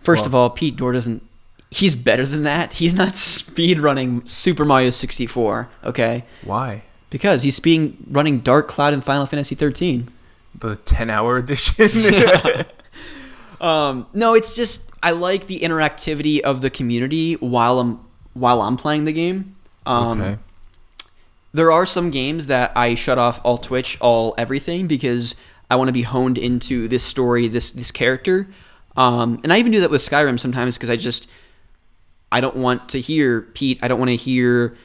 [0.00, 1.22] First Well- of all, Pete Dorr doesn't.
[1.70, 2.74] He's better than that.
[2.74, 5.68] He's not speed running Super Mario 64.
[5.84, 6.84] Okay, Why?
[7.10, 10.08] because he's speed running Dark Cloud in Final Fantasy 13.
[10.54, 12.64] The 10 hour edition?
[13.60, 18.00] Um, no, it's just I like the interactivity of the community while I'm
[18.34, 19.56] while I'm playing the game.
[19.84, 20.38] Um, okay.
[21.52, 25.34] There are some games that I shut off all Twitch, all everything because
[25.70, 28.46] I want to be honed into this story, this this character.
[28.96, 31.28] Um, and I even do that with Skyrim sometimes because I just
[32.30, 33.78] I don't want to hear Pete.
[33.82, 34.76] I don't want to hear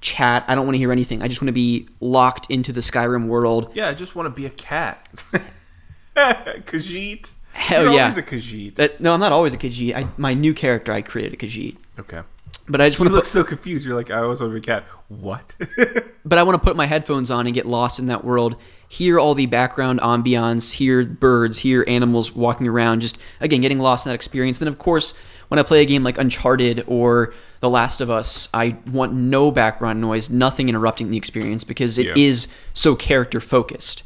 [0.00, 0.44] chat.
[0.46, 1.22] I don't want to hear anything.
[1.22, 3.72] I just want to be locked into the Skyrim world.
[3.74, 5.08] Yeah, I just want to be a cat.
[6.16, 7.32] Khajiit.
[7.52, 8.00] Hell You're yeah.
[8.02, 8.74] always a Khajiit.
[8.76, 9.94] That, no, I'm not always a Khajiit.
[9.96, 11.76] I, my new character, I created a Khajiit.
[12.00, 12.22] okay.
[12.68, 13.86] But I just You want to look put, so confused.
[13.86, 14.84] You're like, I always want to be a cat.
[15.06, 15.54] What?
[16.24, 18.56] but I want to put my headphones on and get lost in that world.
[18.88, 20.72] Hear all the background ambiance.
[20.72, 21.60] Hear birds.
[21.60, 23.02] Hear animals walking around.
[23.02, 24.58] Just again, getting lost in that experience.
[24.58, 25.14] Then, of course,
[25.48, 29.50] when I play a game like Uncharted or The Last of Us, I want no
[29.50, 32.52] background noise, nothing interrupting the experience because it is Yeah.
[32.72, 34.02] so character focused.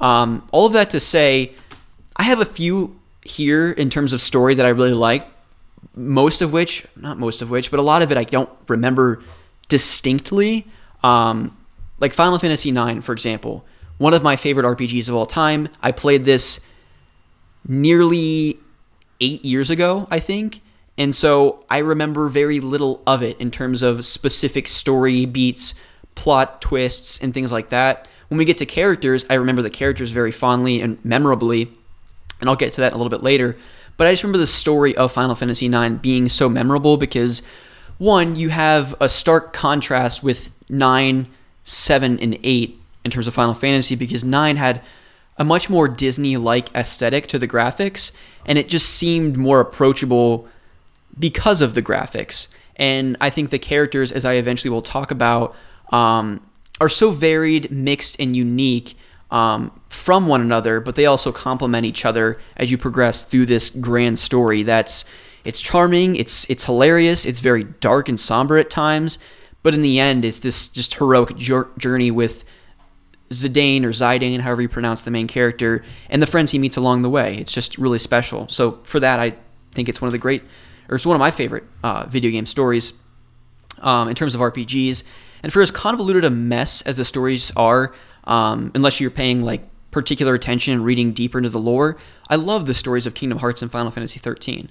[0.00, 1.54] Um, all of that to say,
[2.16, 5.26] I have a few here in terms of story that I really like.
[5.94, 9.22] Most of which, not most of which, but a lot of it I don't remember
[9.68, 10.66] distinctly.
[11.02, 11.56] Um,
[12.00, 13.64] like Final Fantasy IX, for example,
[13.98, 15.68] one of my favorite RPGs of all time.
[15.82, 16.66] I played this
[17.66, 18.58] nearly
[19.20, 20.60] eight years ago, I think.
[20.98, 25.74] And so I remember very little of it in terms of specific story beats,
[26.14, 28.08] plot twists, and things like that.
[28.28, 31.70] When we get to characters, I remember the characters very fondly and memorably,
[32.40, 33.56] and I'll get to that a little bit later.
[33.96, 37.46] But I just remember the story of Final Fantasy IX being so memorable because,
[37.98, 41.26] one, you have a stark contrast with 9,
[41.64, 44.82] 7, and 8 in terms of Final Fantasy because 9 had
[45.38, 48.14] a much more Disney like aesthetic to the graphics,
[48.44, 50.48] and it just seemed more approachable
[51.18, 52.48] because of the graphics.
[52.76, 55.54] And I think the characters, as I eventually will talk about,
[55.90, 56.46] um,
[56.80, 58.96] are so varied, mixed, and unique
[59.30, 63.70] um, from one another, but they also complement each other as you progress through this
[63.70, 64.62] grand story.
[64.62, 65.04] That's
[65.44, 69.18] it's charming, it's it's hilarious, it's very dark and somber at times,
[69.62, 72.44] but in the end, it's this just heroic journey with
[73.30, 77.02] Zidane or Zidane, however you pronounce the main character, and the friends he meets along
[77.02, 77.36] the way.
[77.36, 78.48] It's just really special.
[78.48, 79.34] So for that, I
[79.72, 80.44] think it's one of the great,
[80.88, 82.94] or it's one of my favorite uh, video game stories
[83.80, 85.02] um, in terms of RPGs.
[85.42, 87.94] And for as convoluted a mess as the stories are,
[88.24, 91.96] um, unless you're paying like particular attention and reading deeper into the lore,
[92.28, 94.70] I love the stories of Kingdom Hearts and Final Fantasy 13.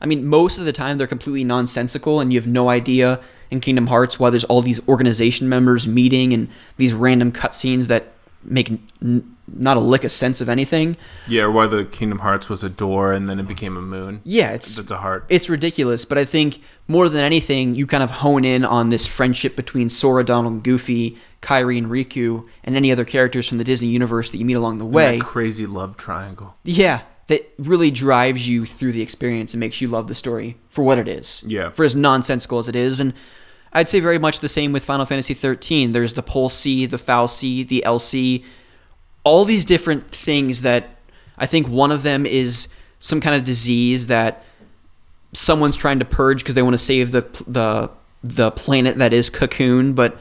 [0.00, 3.20] I mean, most of the time they're completely nonsensical, and you have no idea
[3.50, 8.12] in Kingdom Hearts why there's all these organization members meeting and these random cutscenes that
[8.42, 8.70] make
[9.00, 10.96] n- not a lick of sense of anything.
[11.28, 14.20] yeah, or why the Kingdom Hearts was a door and then it became a moon.
[14.24, 15.26] Yeah, it's That's a heart.
[15.28, 19.06] it's ridiculous, but I think more than anything, you kind of hone in on this
[19.06, 23.64] friendship between Sora, Donald, and Goofy, Kairi, and Riku, and any other characters from the
[23.64, 25.18] Disney universe that you meet along the way.
[25.18, 26.56] that crazy love triangle.
[26.64, 30.82] Yeah, that really drives you through the experience and makes you love the story for
[30.82, 31.42] what it is.
[31.46, 31.70] Yeah.
[31.70, 33.00] For as nonsensical as it is.
[33.00, 33.12] And
[33.72, 35.92] I'd say very much the same with Final Fantasy 13.
[35.92, 38.44] There's the Pole C, the fal'Cie, the l'Cie,
[39.24, 40.90] all these different things that
[41.36, 42.68] I think one of them is
[43.00, 44.44] some kind of disease that
[45.32, 47.90] someone's trying to purge because they want to save the the
[48.22, 50.18] the planet that is Cocoon, but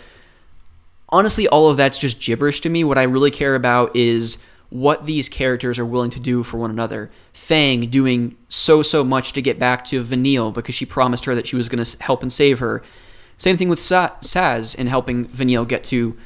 [1.10, 2.84] honestly, all of that's just gibberish to me.
[2.84, 6.72] What I really care about is what these characters are willing to do for one
[6.72, 7.12] another.
[7.32, 11.48] Fang doing so, so much to get back to Vanille because she promised her that
[11.48, 12.82] she was going to help and save her.
[13.38, 16.18] Same thing with Sa- Sazh in helping Vanille get to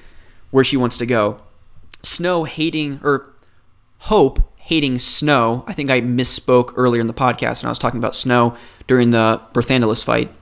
[0.49, 1.41] where she wants to go.
[2.07, 3.33] Snow hating, or
[3.99, 5.63] Hope hating Snow.
[5.67, 8.55] I think I misspoke earlier in the podcast when I was talking about Snow
[8.87, 10.33] during the Barthandelus fight.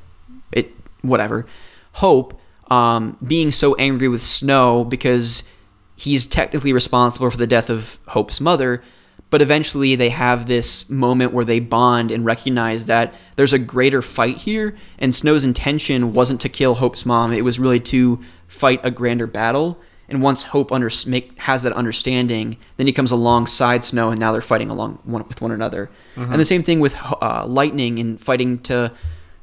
[0.51, 0.71] It,
[1.01, 1.45] whatever.
[1.93, 2.39] Hope
[2.69, 5.49] um, being so angry with Snow because
[5.95, 8.83] he's technically responsible for the death of Hope's mother,
[9.29, 14.01] but eventually they have this moment where they bond and recognize that there's a greater
[14.01, 18.79] fight here, and Snow's intention wasn't to kill Hope's mom, it was really to fight
[18.83, 19.79] a grander battle.
[20.07, 24.31] And once Hope under, make, has that understanding, then he comes alongside Snow, and now
[24.31, 25.89] they're fighting along one, with one another.
[26.31, 28.91] And the same thing with uh, Lightning and fighting to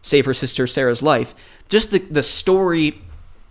[0.02, 1.34] save her sister Serah's life.
[1.68, 2.98] Just the the story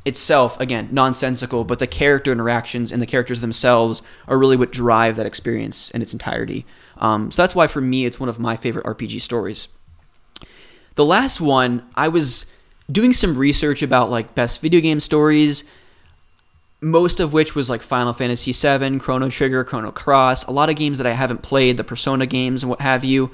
[0.06, 5.16] itself, again, nonsensical, but the character interactions and the characters themselves are really what drive
[5.16, 6.66] that experience in its entirety.
[6.98, 9.68] Um, so that's why for me, it's one of my favorite RPG stories.
[10.96, 12.52] The last one, I was
[12.92, 15.70] doing some research about like best video game stories.
[16.82, 20.76] Most of which was like Final Fantasy VII, Chrono Trigger, Chrono Cross, a lot of
[20.76, 23.32] games that I haven't played, the Persona games and what have you.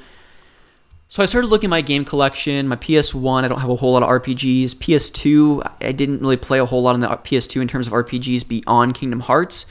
[1.07, 2.67] So I started looking at my game collection.
[2.67, 4.75] My PS1, I don't have a whole lot of RPGs.
[4.75, 8.45] PS2, I didn't really play a whole lot on the PS2 in terms of RPGs
[8.45, 9.65] beyond Kingdom Hearts.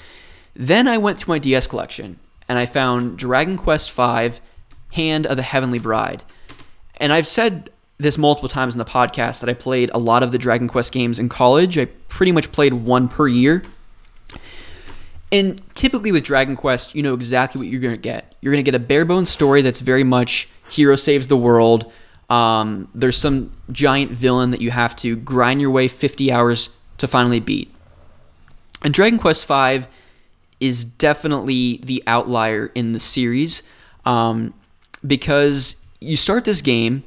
[0.54, 4.40] Then I went through my DS collection and I found Dragon Quest V,
[4.92, 6.22] Hand of the Heavenly Bride.
[6.96, 10.32] And I've said this multiple times in the podcast that I played a lot of
[10.32, 11.78] the Dragon Quest games in college.
[11.78, 13.62] I pretty much played one per year.
[15.32, 18.34] And typically with Dragon Quest, you know exactly what you're going to get.
[18.40, 21.90] You're going to get a bare bones story that's very much hero saves the world.
[22.28, 27.06] Um, there's some giant villain that you have to grind your way 50 hours to
[27.06, 27.72] finally beat.
[28.84, 29.86] And Dragon Quest V
[30.60, 33.62] is definitely the outlier in the series
[34.04, 34.54] um,
[35.06, 37.02] because you start this game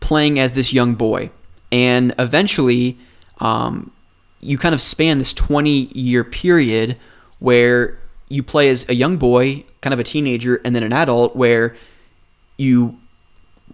[0.00, 1.30] playing as this young boy,
[1.70, 2.98] and eventually
[3.38, 3.90] um,
[4.40, 6.96] you kind of span this 20 year period
[7.38, 7.98] where
[8.28, 11.76] you play as a young boy, kind of a teenager, and then an adult, where
[12.56, 12.98] you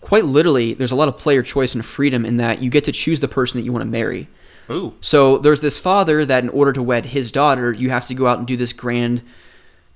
[0.01, 2.93] quite literally there's a lot of player choice and freedom in that you get to
[2.93, 4.29] choose the person that you want to marry.
[4.71, 4.95] Ooh.
[5.01, 8.27] So there's this father that in order to wed his daughter, you have to go
[8.27, 9.23] out and do this grand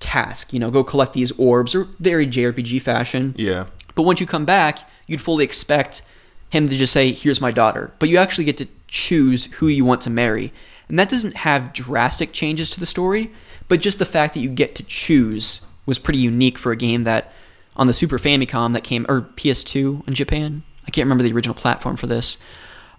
[0.00, 0.52] task.
[0.52, 3.34] You know, go collect these orbs, or very JRPG fashion.
[3.36, 3.66] Yeah.
[3.94, 6.02] But once you come back, you'd fully expect
[6.50, 9.84] him to just say, "Here's my daughter." But you actually get to choose who you
[9.84, 10.52] want to marry,
[10.88, 13.30] and that doesn't have drastic changes to the story.
[13.68, 17.04] But just the fact that you get to choose was pretty unique for a game
[17.04, 17.32] that
[17.76, 20.62] on the Super Famicom that came or PS2 in Japan.
[20.86, 22.38] I can't remember the original platform for this.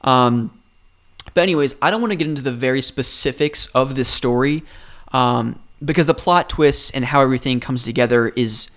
[0.01, 0.51] Um,
[1.33, 4.63] but anyways, I don't want to get into the very specifics of this story
[5.11, 8.71] um, because the plot twists and how everything comes together is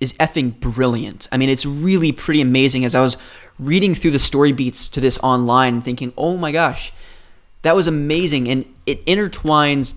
[0.00, 1.28] is effing brilliant.
[1.30, 2.84] I mean, it's really pretty amazing.
[2.84, 3.16] As I was
[3.58, 6.92] reading through the story beats to this online, thinking, "Oh my gosh,
[7.62, 9.94] that was amazing!" And it intertwines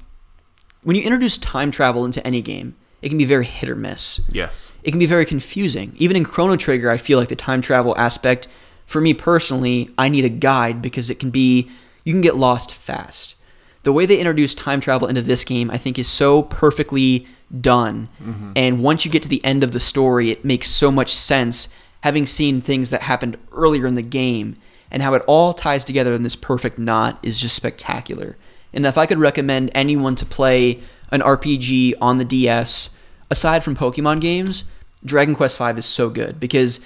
[0.84, 2.76] when you introduce time travel into any game.
[3.02, 4.72] It can be very hit or miss Yes.
[4.82, 5.94] it can be very confusing.
[5.98, 8.48] Even in Chrono Trigger, I feel like the time travel aspect,
[8.86, 11.70] for me personally, I need a guide because it can be,
[12.06, 13.36] you can get lost fast.
[13.84, 17.28] The way they introduce time travel into this game, I think, is so perfectly
[17.60, 18.10] done.
[18.22, 18.52] Mm-hmm.
[18.56, 21.74] And once you get to the end of the story, it makes so much sense
[22.02, 24.56] having seen things that happened earlier in the game
[24.92, 28.38] and how it all ties together in this perfect knot is just spectacular.
[28.74, 30.82] And if I could recommend anyone to play
[31.12, 32.98] an RPG on the DS,
[33.30, 34.66] aside from Pokemon games,
[35.06, 36.86] Dragon Quest V is so good because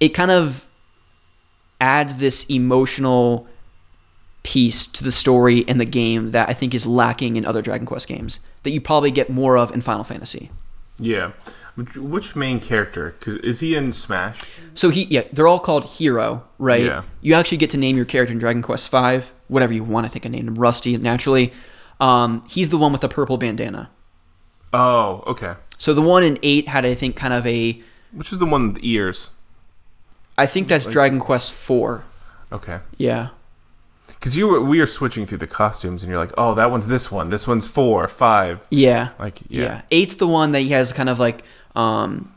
[0.00, 0.66] it kind of
[1.80, 3.46] adds this emotional
[4.46, 7.84] piece to the story and the game that I think is lacking in other Dragon
[7.84, 10.50] Quest games that you probably get more of in Final Fantasy.
[10.98, 11.32] Yeah.
[11.74, 13.16] Which- main character?
[13.20, 14.40] Cause is he in Smash?
[14.72, 16.84] So he, yeah, they're all called Hero, right?
[16.84, 17.02] Yeah.
[17.20, 20.06] You actually get to name your character in Dragon Quest V, whatever you want.
[20.06, 21.52] I think I named him Rusty naturally.
[21.98, 23.90] Um, he's the one with the purple bandana.
[24.72, 25.54] Oh, okay.
[25.76, 27.82] So the one in eight had, I think, kind of a.
[28.12, 29.30] Which is the one with the ears?
[30.38, 32.04] I think that's Dragon Quest Four.
[32.52, 32.78] Okay.
[32.96, 33.30] Yeah.
[34.18, 36.88] Because you were we were switching through the costumes, and you're like, oh, that one's
[36.88, 37.30] this one.
[37.30, 38.60] This one's four, five.
[38.70, 39.10] Yeah.
[39.18, 39.62] Like, yeah.
[39.62, 39.82] yeah.
[39.90, 41.42] Eight's the one that he has kind of like
[41.74, 42.32] um,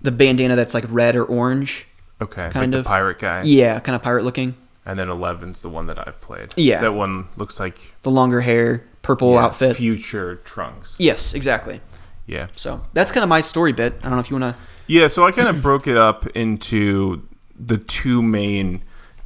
[0.00, 1.86] the bandana that's like red or orange.
[2.20, 2.50] Okay.
[2.50, 2.84] Kind like of.
[2.84, 3.42] the pirate guy.
[3.42, 4.54] Yeah, kind of pirate looking.
[4.84, 6.54] And then 11's the one that I've played.
[6.56, 6.80] Yeah.
[6.80, 9.76] That one looks like The longer hair, purple yeah, outfit.
[9.76, 10.96] future Trunks.
[10.98, 11.80] yes, exactly.
[12.26, 12.48] Yeah.
[12.56, 13.94] So that's kind of my story bit.
[14.00, 14.60] I don't know if you want to.
[14.88, 17.26] Yeah, so I kind of broke it up into
[17.58, 18.82] the two main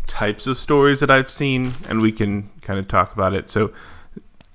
[0.06, 3.50] types of stories that I've seen, and we can kind of talk about it.
[3.50, 3.72] So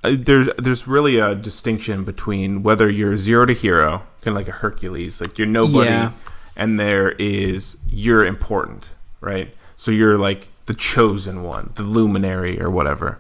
[0.04, 4.48] uh, there's there's really a distinction between whether you're zero to hero, kind of like
[4.48, 6.12] a Hercules, like you're nobody, Yeah.
[6.56, 9.54] and there is you're important, right?
[9.76, 13.20] So you're like the chosen one, the luminary or whatever.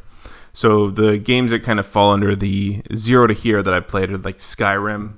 [0.54, 4.12] So the games that kind of fall under the zero to hero that I played
[4.12, 5.14] are like Skyrim.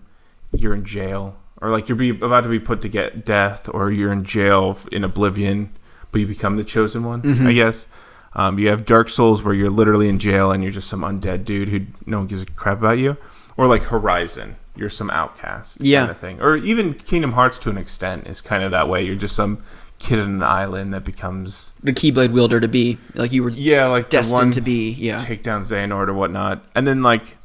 [0.56, 3.90] You're in jail, or like you're be, about to be put to get death, or
[3.90, 5.72] you're in jail in Oblivion,
[6.14, 7.22] but you become the chosen one.
[7.23, 7.48] Mm-hmm.
[7.48, 7.88] I guess.
[8.35, 11.44] Um, you have Dark Souls where you're literally in jail and you're just some undead
[11.45, 13.18] dude who no one gives a crap about you,
[13.57, 15.99] or like Horizon, you're some outcast Yeah.
[15.99, 19.03] kind of thing, or even Kingdom Hearts to an extent is kind of that way.
[19.03, 19.61] You're just some
[19.99, 23.85] kid on an island that becomes The Keyblade wielder to be like you were yeah,
[23.85, 24.91] like destined to be.
[24.94, 25.19] Yeah.
[25.19, 27.38] take down Xehanort or whatnot, and then like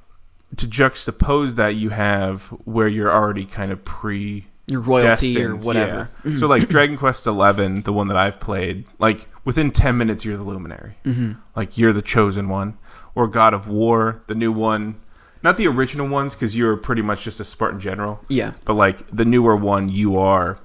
[0.56, 6.10] to juxtapose that, you have where you're already kind of pre Your royalty or whatever.
[6.24, 6.36] yeah.
[6.38, 10.36] so like Dragon Quest Eleven, the one that I've played, like within ten minutes you're
[10.36, 11.32] the luminary, mm-hmm.
[11.56, 12.76] like you're the chosen one,
[13.14, 15.00] or God of War, the new one,
[15.42, 18.52] not the original ones because you're pretty much just a Spartan general, Yeah.
[18.64, 20.58] but like the newer one, you are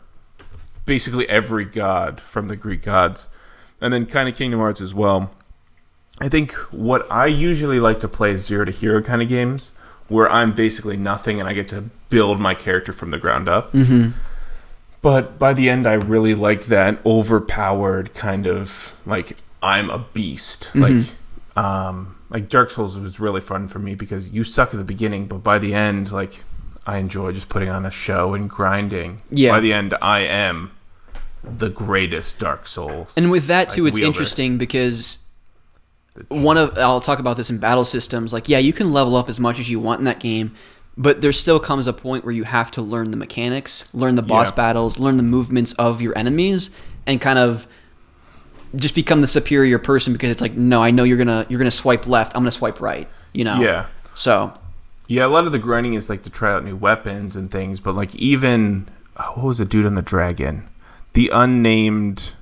[0.86, 3.28] basically every god from the Greek gods,
[3.80, 5.32] and then kind of Kingdom Hearts as well.
[6.20, 9.72] I think what I usually like to play is zero to hero kind of games
[10.14, 13.74] where I'm basically nothing and I get to build my character from the ground up.
[13.74, 14.12] Mm-hmm.
[15.02, 20.70] But by the end, I really like that overpowered kind of like I'm a beast.
[20.76, 21.08] Like,
[21.56, 25.26] um, like Dark Souls was really fun for me because you suck at the beginning,
[25.26, 26.44] but by the end, like
[26.86, 29.24] I enjoy just putting on a show and grinding.
[29.32, 29.50] Yeah.
[29.50, 30.74] By the end, I am
[31.44, 33.14] the greatest Dark Souls.
[33.18, 34.08] And with that too, like, it's wielder.
[34.08, 35.23] interesting because
[36.30, 38.34] one of I'll talk about this in battle systems.
[38.34, 40.54] Like, yeah, you can level up as much as you want in that game,
[40.98, 44.22] but there still comes a point where you have to learn the mechanics, learn the
[44.22, 44.56] boss Yeah.
[44.56, 46.70] battles, learn the movements of your enemies,
[47.08, 47.68] and kind of
[48.76, 51.72] just become the superior person because it's like, no, I know you're gonna you're gonna
[51.72, 53.08] swipe left, I'm gonna swipe right.
[53.34, 53.60] You know.
[53.60, 53.88] Yeah.
[54.14, 54.54] So
[55.08, 57.80] Yeah, a lot of the grinding is like to try out new weapons and things,
[57.80, 58.88] but like even
[59.18, 60.70] oh, what was the dude on the dragon?
[61.14, 62.34] The unnamed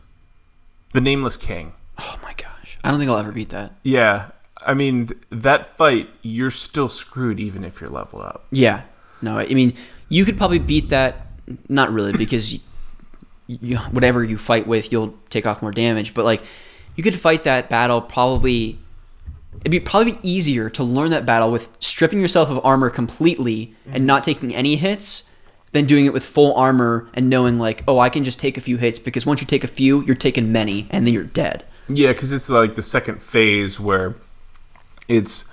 [0.93, 1.73] the nameless king.
[1.99, 2.51] oh my gosh,
[2.84, 3.74] I don't think I'll ever beat that.
[3.84, 4.30] Yeah.
[4.64, 8.45] I mean, that fight, you're still screwed even if you're leveled up.
[8.52, 8.84] Yeah.
[9.22, 9.74] No, I mean,
[10.10, 11.28] you could probably beat that.
[11.68, 12.60] Not really, because you,
[13.48, 16.14] you, whatever you fight with, you'll take off more damage.
[16.14, 16.41] But like,
[16.95, 18.80] you could fight that battle probably.
[19.60, 24.08] It'd be probably easier to learn that battle with stripping yourself of armor completely and
[24.08, 25.30] not taking any hits
[25.72, 28.62] than doing it with full armor and knowing like, oh, I can just take a
[28.62, 31.66] few hits because once you take a few, you're taking many and then you're dead.
[31.96, 34.16] Yeah, because it's like the second phase where
[35.08, 35.46] it's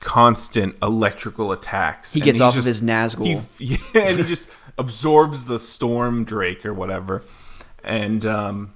[0.00, 2.12] constant electrical attacks.
[2.12, 3.44] He gets off of his Nazgul.
[3.58, 3.64] He,
[3.94, 4.48] yeah, and he just
[4.78, 7.22] absorbs the storm drake or whatever,
[7.82, 8.72] and um,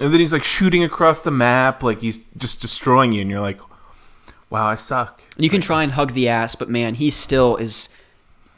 [0.00, 3.40] and then he's like shooting across the map, like he's just destroying you, and you're
[3.40, 3.60] like,
[4.50, 5.22] wow, I suck.
[5.36, 7.94] And you can try and hug the ass, but man, he still is.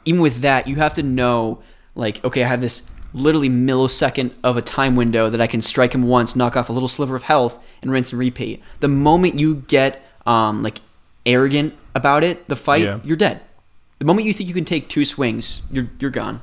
[0.05, 1.61] Even with that, you have to know,
[1.93, 5.93] like, okay, I have this literally millisecond of a time window that I can strike
[5.93, 8.61] him once, knock off a little sliver of health, and rinse and repeat.
[8.79, 10.79] The moment you get, um, like,
[11.25, 12.99] arrogant about it, the fight, Yeah.
[13.03, 13.41] you're dead.
[13.99, 16.41] The moment you think you can take two swings, you're you're gone.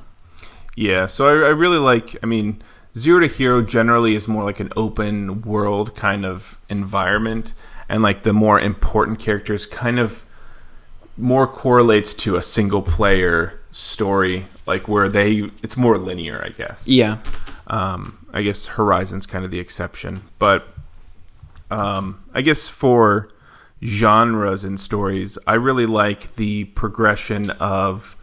[0.75, 2.17] Yeah, so I, I really like.
[2.21, 2.61] I mean,
[2.97, 7.53] Zero to Hero generally is more like an open world kind of environment,
[7.87, 10.25] and like the more important characters kind of
[11.17, 16.87] more correlates to a single player story, like where they it's more linear, I guess.
[16.87, 17.17] Yeah.
[17.67, 20.67] Um, I guess Horizon's kind of the exception, but
[21.71, 23.29] um, I guess for
[23.83, 28.15] genres and stories, I really like the progression of,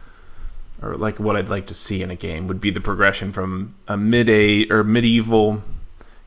[0.81, 3.75] or like what I'd like to see in a game would be the progression from
[3.87, 5.61] a mid a or medieval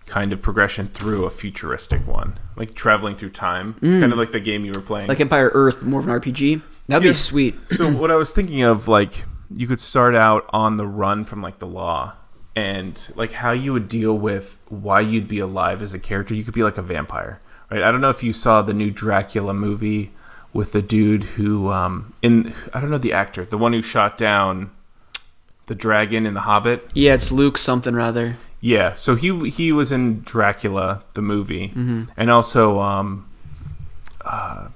[0.07, 4.41] kind of progression through a futuristic one, like traveling through time, kind of like the
[4.41, 5.09] game you were playing.
[5.09, 6.61] Like Empire Earth, more of an RPG.
[6.87, 7.11] That'd Yeah.
[7.11, 7.55] be sweet.
[7.71, 11.43] so what I was thinking of, like, you could start out on the run from
[11.43, 12.15] like the law,
[12.55, 16.35] and like how you would deal with why you'd be alive as a character.
[16.35, 17.41] You could be like a vampire,
[17.71, 17.83] right?
[17.83, 20.13] I don't know if you saw the new Dracula movie
[20.53, 24.17] with the dude who, um, in I don't know the actor, the one who shot
[24.17, 24.71] down
[25.67, 26.89] the dragon in The Hobbit.
[26.95, 28.37] Yeah, it's Luke something rather.
[28.61, 31.73] Yeah, so he he was in Dracula the movie,
[32.17, 33.29] and also um,
[34.25, 34.69] uh,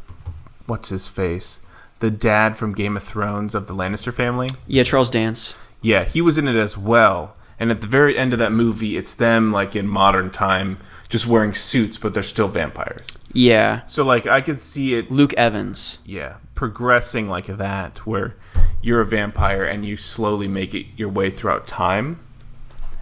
[0.66, 1.60] what's his face,
[2.01, 4.48] the dad from Game of Thrones of the Lannister family.
[4.66, 5.55] Yeah, Charles Dance.
[5.81, 7.36] Yeah, he was in it as well.
[7.59, 10.78] And at the very end of that movie, it's them like in modern time,
[11.10, 13.18] just wearing suits, but they're still vampires.
[13.32, 13.85] Yeah.
[13.86, 15.98] So like I could see it, Luke Evans.
[16.05, 18.35] yeah, progressing like that, where
[18.81, 22.18] you're a vampire and you slowly make it your way throughout time,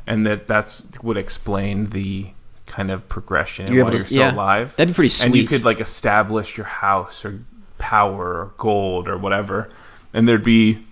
[0.09, 2.31] and that that's would explain the
[2.67, 4.35] kind of progression and You're while able you're still yeah.
[4.35, 4.75] alive.
[4.77, 5.27] That'd be pretty sweet.
[5.27, 7.45] And you could like establish your house or
[7.79, 9.71] power or gold or whatever,
[10.13, 10.85] and there'd be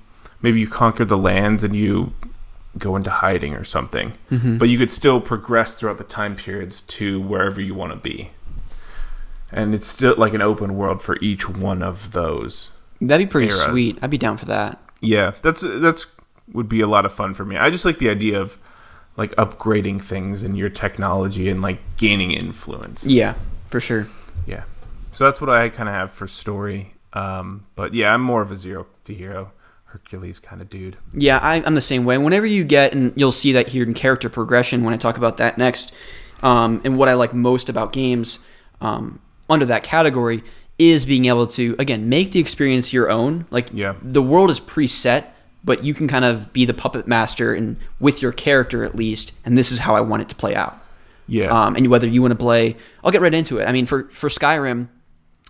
[0.42, 2.12] maybe you conquer the lands and you
[2.78, 4.58] go into hiding or something, Mm-hmm.
[4.58, 8.30] but you could still progress throughout the time periods to wherever you want to be.
[9.52, 12.72] And it's still like an open world for each one of those.
[13.00, 13.62] That'd be pretty Eras.
[13.62, 13.98] sweet.
[14.02, 14.78] I'd be down for that.
[15.00, 16.06] Yeah, that's that's
[16.52, 17.56] would be a lot of fun for me.
[17.56, 18.58] I just like the idea of
[19.16, 23.06] like upgrading things and your technology and like gaining influence.
[23.06, 23.34] Yeah,
[23.68, 24.08] for sure.
[24.46, 24.64] Yeah.
[25.16, 26.92] So that's what I kind of have for story.
[27.14, 29.50] Um, but yeah, I'm more of a zero to hero,
[29.86, 30.98] Hercules kind of dude.
[31.14, 32.18] Yeah, I, I'm the same way.
[32.18, 35.38] Whenever you get, and you'll see that here in character progression when I talk about
[35.38, 35.94] that next,
[36.42, 38.40] um, and what I like most about games
[38.82, 39.18] um,
[39.48, 40.44] under that category
[40.78, 43.46] is being able to, again, make the experience your own.
[43.50, 43.94] Like, Yeah.
[44.02, 45.24] the world is preset,
[45.64, 49.32] but you can kind of be the puppet master and with your character at least,
[49.46, 50.76] and this is how I want it to play out.
[51.26, 51.46] Yeah.
[51.46, 53.64] Um, and whether you want to play, I'll get right into it.
[53.64, 54.88] I mean, for for Skyrim,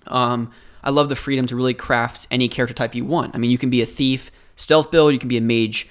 [0.08, 0.50] um,
[0.82, 3.34] I love the freedom to really craft any character type you want.
[3.34, 5.12] I mean, you can be a thief, stealth build.
[5.12, 5.88] You can be a mage,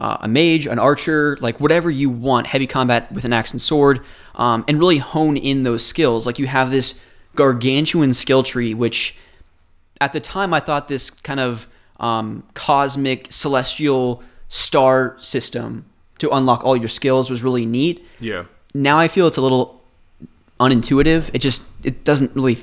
[0.00, 2.46] uh, a mage, an archer, like whatever you want.
[2.46, 4.00] Heavy combat with an axe and sword,
[4.36, 6.26] um, and really hone in those skills.
[6.26, 7.02] Like you have this
[7.34, 9.18] gargantuan skill tree, which
[10.00, 11.66] at the time I thought this kind of
[11.98, 15.86] um, cosmic celestial star system
[16.18, 18.04] to unlock all your skills was really neat.
[18.20, 18.44] Yeah.
[18.74, 19.82] Now I feel it's a little
[20.60, 21.30] unintuitive.
[21.34, 22.58] It just it doesn't really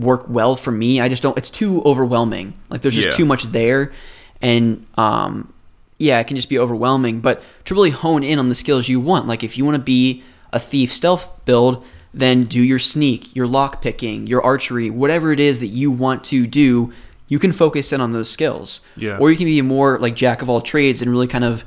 [0.00, 1.00] work well for me.
[1.00, 1.36] I just don't.
[1.38, 2.54] It's too overwhelming.
[2.68, 3.12] Like there's just Yeah.
[3.12, 3.92] too much there,
[4.40, 5.52] and um,
[5.98, 7.20] yeah, it can just be overwhelming.
[7.20, 9.82] But to really hone in on the skills you want, like if you want to
[9.82, 10.22] be
[10.52, 15.38] a thief stealth build, then do your sneak, your lock picking, your archery, whatever it
[15.40, 16.92] is that you want to do.
[17.28, 19.16] You can focus in on those skills, Yeah.
[19.18, 21.64] or you can be more like jack of all trades and really kind of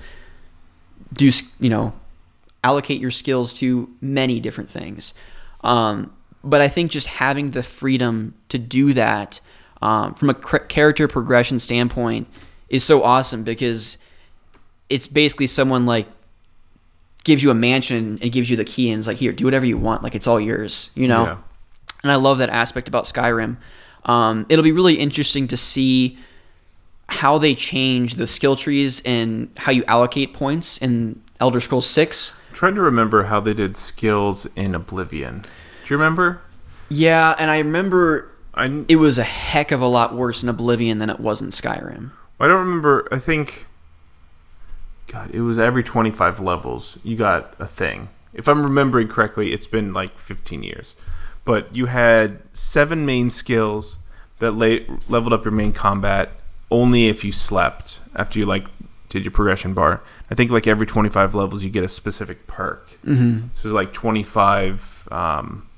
[1.14, 1.30] do
[1.62, 1.94] you know
[2.64, 5.14] allocate your skills to many different things.
[5.64, 6.12] Um,
[6.44, 9.40] but I think just having the freedom to do that
[9.82, 12.28] um, from a character progression standpoint
[12.70, 13.98] is so awesome because
[14.90, 16.08] it's basically someone like
[17.24, 19.66] gives you a mansion and gives you the key and is like here do whatever
[19.66, 21.38] you want like it's all yours you know Yeah.
[22.04, 23.58] and I love that aspect about Skyrim.
[24.06, 26.18] Um, it'll be really interesting to see
[27.08, 32.42] how they change the skill trees and how you allocate points in Elder Scrolls Six.
[32.50, 35.44] I'm trying to remember how they did skills in Oblivion.
[35.84, 36.42] Do you remember?
[36.90, 41.00] Yeah, and I remember I it was a heck of a lot worse in Oblivion
[41.00, 42.12] than it was in Skyrim.
[42.40, 43.08] I don't remember.
[43.12, 43.68] I think.
[45.08, 48.10] God, it was every 25 levels you got a thing.
[48.34, 50.96] If I'm remembering correctly, it's been like 15 years.
[51.46, 54.00] But you had seven main skills
[54.40, 56.32] that la- leveled up your main combat
[56.72, 58.66] only if you slept after you like
[59.10, 60.02] did your progression bar.
[60.32, 62.90] I think like every 25 levels you get a specific perk.
[63.06, 63.50] Mm-hmm.
[63.56, 65.70] So it's like 25 um,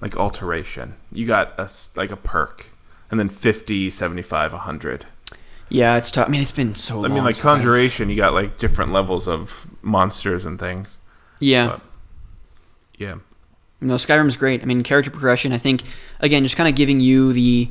[0.00, 0.94] like alteration.
[1.12, 2.66] You got a like a perk
[3.10, 5.06] and then 50, 75, 100.
[5.68, 6.28] Yeah, it's tough.
[6.28, 8.92] I mean, it's been so I mean, like since I've- conjuration, you got like different
[8.92, 10.98] levels of monsters and things.
[11.40, 11.68] Yeah.
[11.68, 11.80] but-
[12.98, 13.16] Yeah,
[13.80, 14.62] No, Skyrim's great.
[14.62, 15.52] I mean, character progression.
[15.52, 15.82] I think
[16.20, 17.68] again, just kind of giving you the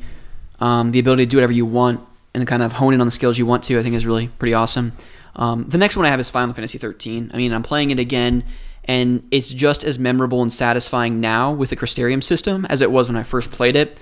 [0.60, 2.00] um, the ability to do whatever you want
[2.34, 3.80] and kind of hone in on the skills you want to.
[3.80, 4.94] I think is really pretty awesome.
[5.38, 7.32] Um, the next one I have is Final Fantasy 13.
[7.34, 8.44] I mean, I'm playing it again,
[8.86, 13.10] and it's just as memorable and satisfying now with the Crystarium system as it was
[13.10, 14.00] when I first played it.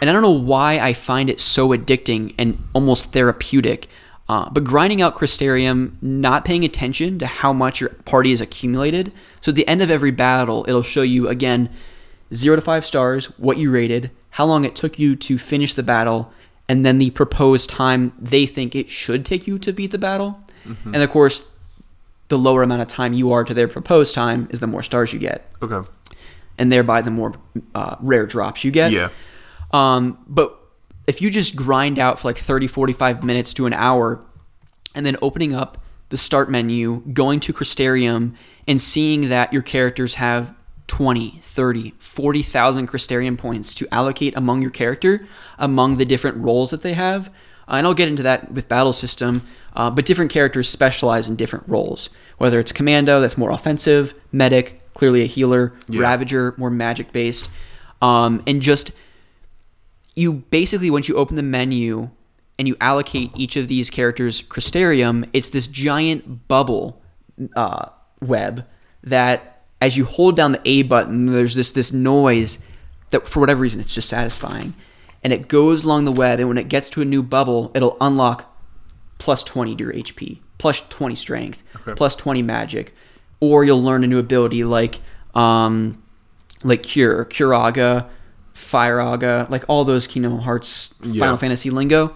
[0.00, 3.88] And I don't know why I find it so addicting and almost therapeutic.
[4.28, 9.12] Uh, but grinding out Crystarium, not paying attention to how much your party has accumulated.
[9.40, 11.68] So at the end of every battle, it'll show you again
[12.32, 15.82] zero to five stars, what you rated, how long it took you to finish the
[15.82, 16.32] battle,
[16.68, 20.40] and then the proposed time they think it should take you to beat the battle.
[20.94, 21.50] And of course,
[22.30, 25.12] the lower amount of time you are to their proposed time is the more stars
[25.12, 25.86] you get, okay,
[26.56, 27.34] and thereby the more
[27.74, 28.92] uh, rare drops you get.
[28.92, 29.10] yeah,
[29.72, 30.56] Um, but
[31.06, 34.24] if you just grind out for like 30, 45 minutes to an hour,
[34.94, 35.78] and then opening up
[36.08, 38.34] the start menu, going to Crystarium,
[38.66, 40.54] and seeing that your characters have
[40.86, 45.26] 20, 30, 40,000 Crystarium points to allocate among your character,
[45.58, 47.30] among the different roles that they have.
[47.70, 49.42] Uh, and I'll get into that with battle system,
[49.76, 52.10] uh, but different characters specialize in different roles.
[52.38, 56.00] Whether it's commando, that's more offensive, medic, clearly a healer, Yeah.
[56.00, 57.48] ravager, more magic based,
[58.02, 58.90] um, and just
[60.16, 62.10] you basically once you open the menu
[62.58, 67.00] and you allocate each of these characters Crystarium, it's this giant bubble
[67.56, 67.86] uh,
[68.20, 68.66] web
[69.04, 72.64] that as you hold down the A button, there's this this noise
[73.10, 74.74] that for whatever reason it's just satisfying,
[75.22, 77.96] and it goes along the web, and when it gets to a new bubble, it'll
[78.00, 78.46] unlock
[79.18, 81.92] plus 20 to your HP, plus 20 strength, Okay.
[81.94, 82.94] plus 20 magic,
[83.40, 85.00] or you'll learn a new ability like
[85.34, 86.02] um,
[86.64, 88.06] like Cure, Curaga,
[88.54, 91.20] Firaga, like all those Kingdom Hearts, Yeah.
[91.20, 92.14] Final Fantasy lingo.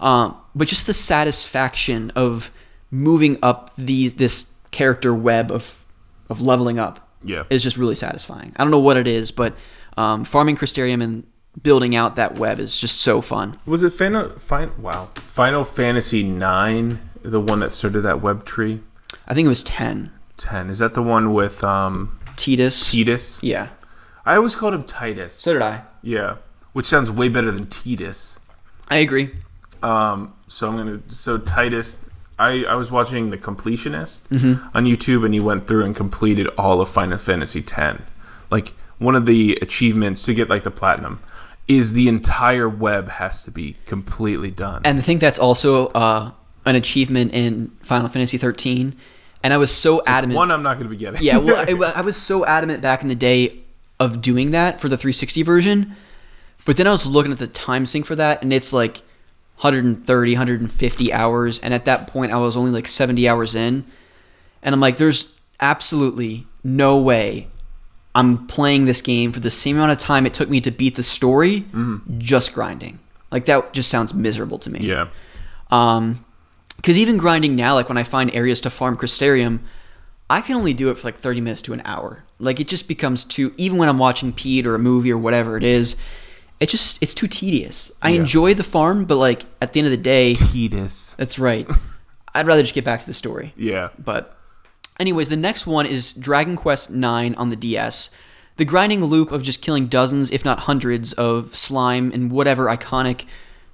[0.00, 2.50] Um, but just the satisfaction of
[2.90, 5.84] moving up these this character web of
[6.28, 7.44] of leveling up yeah.
[7.50, 8.52] is just really satisfying.
[8.56, 9.54] I don't know what it is, but
[9.96, 11.24] um, farming Crystarium and
[11.60, 13.56] building out that web is just so fun.
[13.66, 14.30] Was it Final?
[14.38, 18.80] Fin- wow, Final Fantasy Nine, the one that started that web tree.
[19.26, 20.12] I think it was ten.
[20.36, 22.90] Ten is that the one with um Titus.
[22.90, 23.40] Titus?
[23.42, 23.68] Yeah.
[24.24, 25.34] I always called him Titus.
[25.34, 25.82] So did I.
[26.02, 26.36] yeah,
[26.72, 28.38] which sounds way better than Titus.
[28.88, 29.30] I agree.
[29.82, 32.08] Um, so I'm gonna so Titus.
[32.38, 34.76] I, I was watching the completionist Mm-hmm.
[34.76, 38.00] on YouTube, and he went through and completed all of Final Fantasy X.
[38.50, 41.20] Like one of the achievements to get like the platinum
[41.68, 44.82] is the entire web has to be completely done.
[44.84, 46.30] And I think that's also uh,
[46.64, 48.96] an achievement in Final Fantasy 13.
[49.44, 50.36] And I was so adamant.
[50.36, 51.22] one I'm not going to be getting.
[51.22, 53.60] yeah, well, I, I was so adamant back in the day
[53.98, 55.96] of doing that for the 360 version.
[56.64, 58.98] But then I was looking at the time sync for that, and it's like
[59.56, 61.58] 130, 150 hours.
[61.60, 63.84] And at that point, I was only like 70 hours in.
[64.62, 67.48] And I'm like, there's absolutely no way
[68.14, 70.96] I'm playing this game for the same amount of time it took me to beat
[70.96, 71.64] the story,
[72.18, 72.98] just grinding.
[73.30, 74.80] Like that just sounds miserable to me.
[74.80, 75.08] Yeah.
[75.70, 76.24] Um,
[76.76, 79.60] because even grinding now, like when I find areas to farm Crystarium,
[80.28, 82.24] I can only do it for like 30 minutes to an hour.
[82.38, 83.54] Like it just becomes too.
[83.56, 85.96] Even when I'm watching Pete or a movie or whatever it is,
[86.60, 87.92] it just it's too tedious.
[88.02, 88.20] I Yeah.
[88.20, 91.14] enjoy the farm, but like at the end of the day, Tetus.
[91.16, 91.66] that's right.
[92.34, 93.52] I'd rather just get back to the story.
[93.56, 93.90] Yeah.
[94.02, 94.36] But,
[95.02, 98.10] anyways, the next one is Dragon Quest IX on the DS.
[98.56, 103.26] The grinding loop of just killing dozens, if not hundreds, of slime and whatever iconic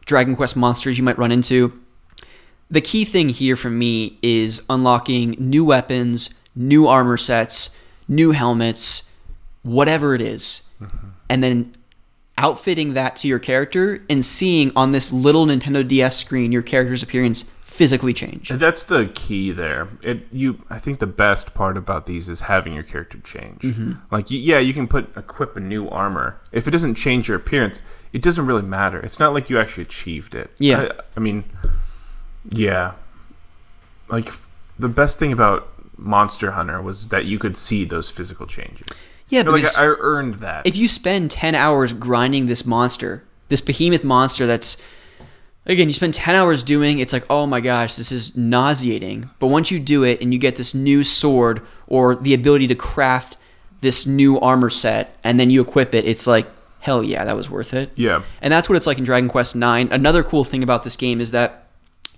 [0.07, 1.79] Dragon Quest monsters you might run into.
[2.71, 7.77] The key thing here for me is unlocking new weapons, new armor sets,
[8.09, 9.11] new helmets,
[9.63, 11.09] whatever it is, mm-hmm.
[11.29, 11.75] and then
[12.39, 17.03] outfitting that to your character and seeing on this little Nintendo DS screen your character's
[17.03, 18.49] appearance physically change.
[18.49, 19.89] That's the key there.
[20.03, 23.63] It you I think the best part about these is having your character change.
[23.63, 23.93] Mm-hmm.
[24.11, 26.41] Like yeah, you can put equip a new armor.
[26.51, 27.81] If it doesn't change your appearance,
[28.13, 28.99] it doesn't really matter.
[29.01, 30.51] It's not like you actually achieved it.
[30.59, 30.89] Yeah.
[30.99, 31.45] I, I mean,
[32.51, 32.95] yeah.
[34.09, 34.33] Like
[34.79, 38.87] the best thing about Monster Hunter was that you could see those physical changes.
[39.29, 40.67] Yeah, You're like because I earned that.
[40.67, 44.81] if you spend 10 hours grinding this monster, this behemoth monster that's
[45.69, 49.49] again, you spend 10 hours doing, it's like, "Oh my gosh, this is nauseating." But
[49.49, 53.37] once you do it and you get this new sword or the ability to craft
[53.81, 56.47] this new armor set and then you equip it, it's like,
[56.81, 58.23] "Hell yeah, that was worth it." yeah.
[58.41, 59.91] And that's what it's like in Dragon Quest IX.
[59.91, 61.67] Another cool thing about this game is that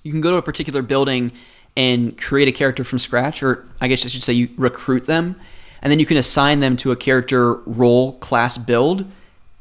[0.03, 1.33] you can go to a particular building
[1.77, 5.37] and create a character from scratch, or I guess I should say you recruit them,
[5.83, 9.07] and then you can assign them to a character role class build.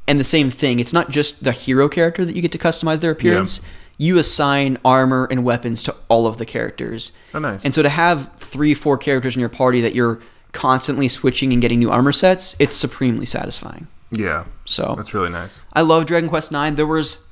[0.09, 2.99] And the same thing, it's not just the hero character that you get to customize
[2.99, 3.61] their appearance.
[3.99, 7.11] You assign armor and weapons to all of the characters.
[7.31, 7.63] Oh, nice.
[7.63, 10.19] And so to have three, four characters in your party that you're
[10.51, 13.87] constantly switching and getting new armor sets, it's supremely satisfying.
[14.09, 14.45] yeah.
[14.65, 15.59] So That's really nice.
[15.73, 16.75] I love Dragon Quest IX.
[16.75, 17.27] There was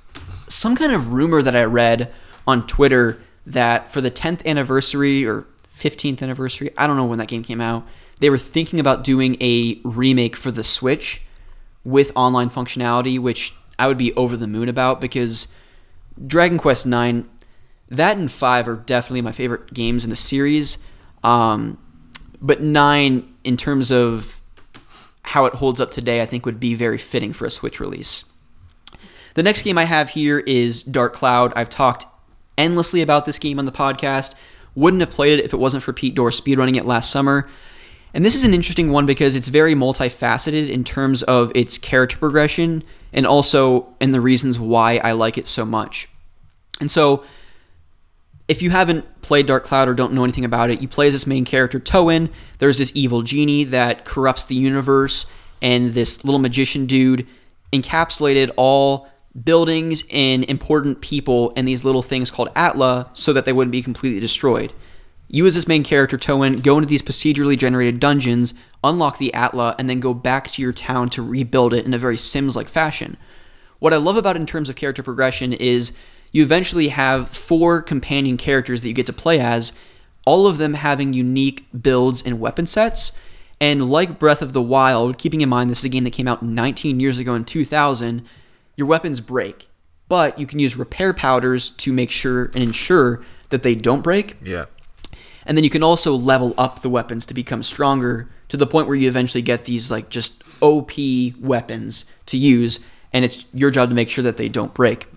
[0.47, 2.13] some kind of rumor that I read
[2.45, 7.27] on Twitter that for the 10th anniversary or 15th anniversary, I don't know when that
[7.27, 7.87] game came out,
[8.19, 11.23] they were thinking about doing a remake for the Switch
[11.87, 15.55] with online functionality, which I would be over the moon about because
[16.27, 17.25] Dragon Quest IX,
[17.87, 20.83] that and 5 are definitely my favorite games in the series.
[21.23, 21.77] Um,
[22.41, 24.41] but 9, in terms of
[25.23, 28.25] how it holds up today, I think would be very fitting for a Switch release.
[29.35, 31.53] The next game I have here is Dark Cloud.
[31.55, 32.05] I've talked
[32.57, 34.35] endlessly about this game on the podcast.
[34.75, 37.47] Wouldn't have played it if it wasn't for Pete Dorr speedrunning it last summer.
[38.13, 42.17] And this is an interesting one because it's very multifaceted in terms of its character
[42.17, 46.09] progression and also in the reasons why I like it so much.
[46.79, 47.23] And so,
[48.47, 51.13] if you haven't played Dark Cloud or don't know anything about it, you play as
[51.13, 52.29] this main character, Toan.
[52.59, 55.25] There's this evil genie that corrupts the universe,
[55.61, 57.27] and this little magician dude
[57.73, 59.09] encapsulated all
[59.43, 63.81] buildings and important people in these little things called Atla so that they wouldn't be
[63.81, 64.71] completely destroyed.
[65.29, 69.75] You, as this main character, Toan, go into these procedurally generated dungeons, unlock the Atla,
[69.77, 72.69] and then go back to your town to rebuild it in a very Sims like
[72.69, 73.17] fashion.
[73.79, 75.95] What I love about it in terms of character progression is
[76.31, 79.73] you eventually have four companion characters that you get to play as,
[80.25, 83.11] all of them having unique builds and weapon sets.
[83.59, 86.27] And like Breath of the Wild, keeping in mind this is a game that came
[86.27, 88.23] out 19 years ago in 2000,
[88.75, 89.67] your weapons break,
[90.07, 94.37] but you can use repair powders to make sure and ensure that they don't break.
[94.43, 94.65] Yeah.
[95.47, 98.87] And then you can also level up the weapons to become stronger to the point
[98.87, 100.91] where you eventually get these like just OP
[101.39, 105.07] weapons to use, and it's your job to make sure that they don't break.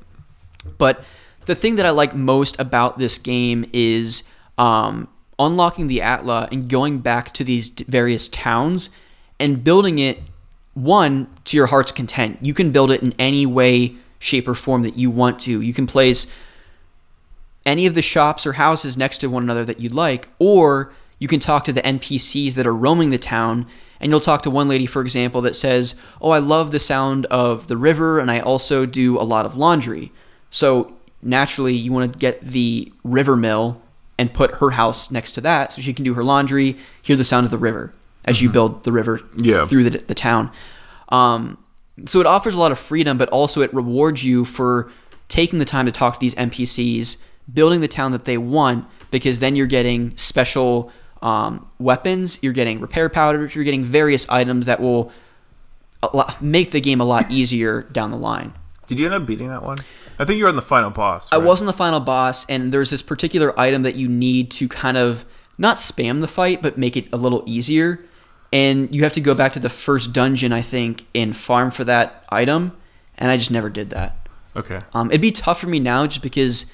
[0.78, 1.04] But
[1.46, 4.22] the thing that I like most about this game is
[4.56, 5.08] um,
[5.38, 8.90] unlocking the Atla and going back to these various towns
[9.40, 10.20] and building it
[10.74, 12.38] one to your heart's content.
[12.40, 15.60] You can build it in any way, shape, or form that you want to.
[15.60, 16.32] You can place
[17.66, 21.28] any of the shops or houses next to one another that you'd like, or you
[21.28, 23.66] can talk to the NPCs that are roaming the town.
[24.02, 27.26] And you'll talk to one lady, for example, that says, Oh, I love the sound
[27.26, 30.10] of the river, and I also do a lot of laundry.
[30.48, 33.82] So naturally, you want to get the river mill
[34.18, 37.24] and put her house next to that so she can do her laundry, hear the
[37.24, 37.92] sound of the river
[38.24, 39.66] as you build the river Yeah.
[39.66, 40.50] through the, the town.
[41.10, 41.58] Um,
[42.06, 44.90] so it offers a lot of freedom, but also it rewards you for
[45.28, 49.38] taking the time to talk to these NPCs, building the town that they want, because
[49.38, 54.80] then you're getting special um, weapons, you're getting repair powders, you're getting various items that
[54.80, 55.12] will
[56.14, 58.54] lot, make the game a lot easier down the line.
[58.86, 59.78] Did you end up beating that one?
[60.18, 61.32] I think you were on the final boss.
[61.32, 64.96] I wasn't the final boss, and there's this particular item that you need to kind
[64.96, 65.24] of
[65.58, 68.04] not spam the fight, but make it a little easier.
[68.52, 71.84] and you have to go back to the first dungeon, I think, and farm for
[71.84, 72.76] that item,
[73.18, 74.28] and I just never did that.
[74.56, 74.80] Okay.
[74.92, 76.72] Um, it'd be tough for me now just because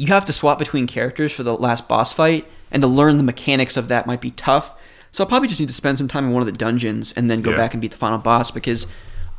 [0.00, 3.22] you have to swap between characters for the last boss fight, and to learn the
[3.22, 4.74] mechanics of that might be tough.
[5.10, 7.28] So I'll probably just need to spend some time in one of the dungeons and
[7.28, 7.56] then go Yeah.
[7.56, 8.86] back and beat the final boss because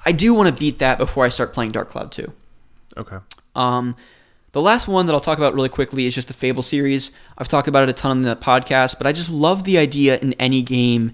[0.05, 2.31] I do want to beat that before I start playing Dark Cloud 2.
[2.97, 3.17] Okay.
[3.55, 3.95] Um,
[4.51, 7.11] the last one that I'll talk about really quickly is just the Fable series.
[7.37, 10.17] I've talked about it a ton on the podcast, but I just love the idea
[10.19, 11.13] in any game,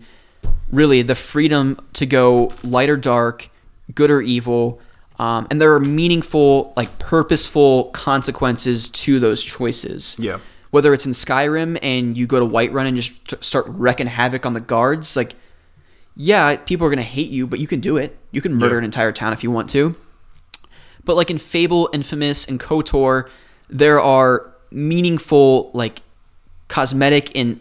[0.71, 3.49] really, the freedom to go light or dark,
[3.93, 4.81] good or evil.
[5.19, 10.15] Um, and there are meaningful, like purposeful consequences to those choices.
[10.19, 10.39] Yeah.
[10.69, 14.53] Whether it's in Skyrim and you go to Whiterun and just start wrecking havoc on
[14.53, 15.33] the guards, like,
[16.15, 18.17] yeah, people are going to hate you, but you can do it.
[18.31, 18.79] You can murder Yeah.
[18.79, 19.95] an entire town if you want to.
[21.03, 23.29] But like in Fable, Infamous, and KOTOR,
[23.69, 26.01] there are meaningful like
[26.67, 27.59] cosmetic and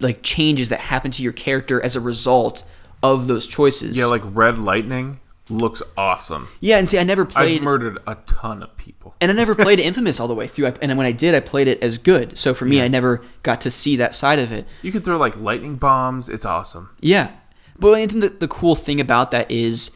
[0.00, 2.64] like changes that happen to your character as a result
[3.02, 3.96] of those choices.
[3.96, 6.48] Yeah, like Red Lightning looks awesome.
[6.60, 9.14] yeah, and see, I never played, I've murdered a ton of people.
[9.20, 10.72] and I never played Infamous all the way through.
[10.80, 12.38] And when I did, I played it as good.
[12.38, 14.66] So for me, I never got to see that side of it.
[14.82, 16.28] You can throw like lightning bombs.
[16.28, 16.90] It's awesome.
[17.00, 17.30] Yeah.
[17.78, 19.90] But I think that the cool thing about that is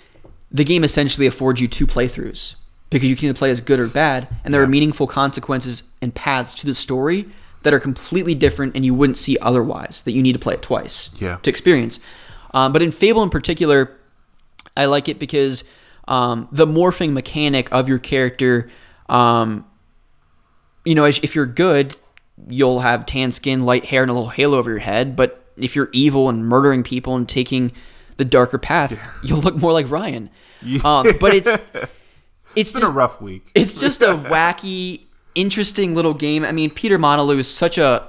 [0.50, 2.56] the game essentially affords you two playthroughs
[2.90, 6.14] because you can either play as good or bad, and there are meaningful consequences and
[6.14, 7.26] paths to the story
[7.62, 10.62] that are completely different and you wouldn't see otherwise, that you need to play it
[10.62, 11.36] twice Yeah.
[11.42, 12.00] to experience.
[12.54, 13.97] Um, but in Fable in particular,
[14.78, 15.64] I like it because
[16.06, 18.70] um, the morphing mechanic of your character,
[19.08, 19.66] um,
[20.84, 21.96] you know, if you're good,
[22.48, 25.16] you'll have tan skin, light hair, and a little halo over your head.
[25.16, 27.72] But if you're evil and murdering people and taking
[28.16, 30.30] the darker path, you'll look more like Ryan.
[30.84, 31.86] Um, but it's it's
[32.56, 33.50] It's been just a rough week.
[33.54, 35.02] it's just a wacky,
[35.34, 36.44] interesting little game.
[36.44, 38.06] I mean, Peter Molyneux is such a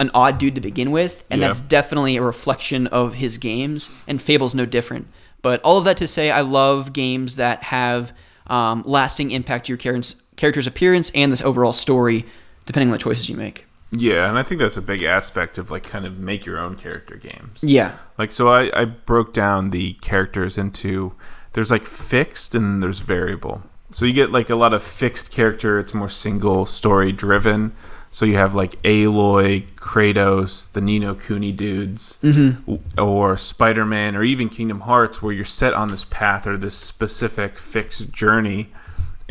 [0.00, 1.46] an odd dude to begin with, and Yeah.
[1.48, 3.90] that's definitely a reflection of his games.
[4.08, 5.06] And Fable's no different.
[5.42, 8.12] But all of that to say, I love games that have
[8.46, 12.24] um, lasting impact to your character's, character's appearance and this overall story,
[12.64, 13.66] depending on the choices you make.
[13.90, 16.76] Yeah, and I think that's a big aspect of like kind of make your own
[16.76, 17.58] character games.
[17.60, 21.12] Yeah, Like so I, I broke down the characters into
[21.52, 23.62] there's like fixed and there's variable.
[23.90, 27.74] So you get like a lot of fixed character, it's more single story driven.
[28.14, 32.18] So you have like Aloy, Kratos, the Ni no Kuni dudes,
[32.66, 36.58] w- or Spider Man, or even Kingdom Hearts, where you're set on this path or
[36.58, 38.68] this specific fixed journey,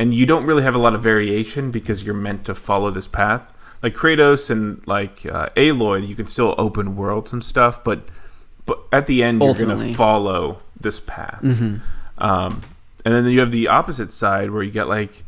[0.00, 3.06] and you don't really have a lot of variation because you're meant to follow this
[3.06, 3.42] path.
[3.84, 8.08] Like Kratos and like uh, Aloy, you can still open worlds and stuff, but
[8.66, 11.40] but at the end you're gonna follow this path.
[12.18, 12.60] Um,
[13.04, 15.24] and then you have the opposite side where you get like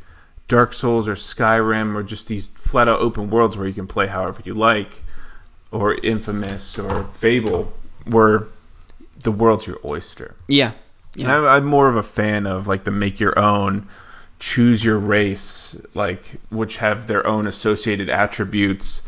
[0.48, 4.06] Dark Souls or Skyrim or just these flat out open worlds where you can play
[4.06, 5.02] however you like,
[5.70, 7.72] or Infamous or Fable,
[8.06, 8.46] where
[9.22, 10.36] the world's your oyster.
[10.48, 10.72] yeah,
[11.14, 11.36] yeah.
[11.36, 13.88] I'm, I'm more of a fan of like the make your own,
[14.38, 19.02] choose your race, like which have their own associated attributes,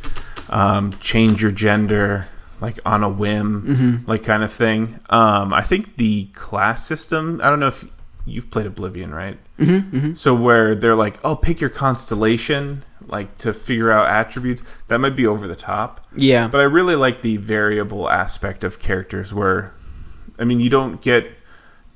[0.49, 2.29] um, change your gender,
[2.61, 4.99] like on a whim, like kind of thing.
[5.11, 7.41] Um, I think the class system.
[7.45, 7.85] I don't know if
[8.27, 9.39] you've played Oblivion, right?
[9.59, 14.63] Mm-hmm, So where they're like, oh, pick your constellation, like to figure out attributes.
[14.89, 16.05] That might be over the top.
[16.17, 16.49] yeah.
[16.49, 19.73] But I really like the variable aspect of characters where,
[20.39, 21.31] I mean, you don't get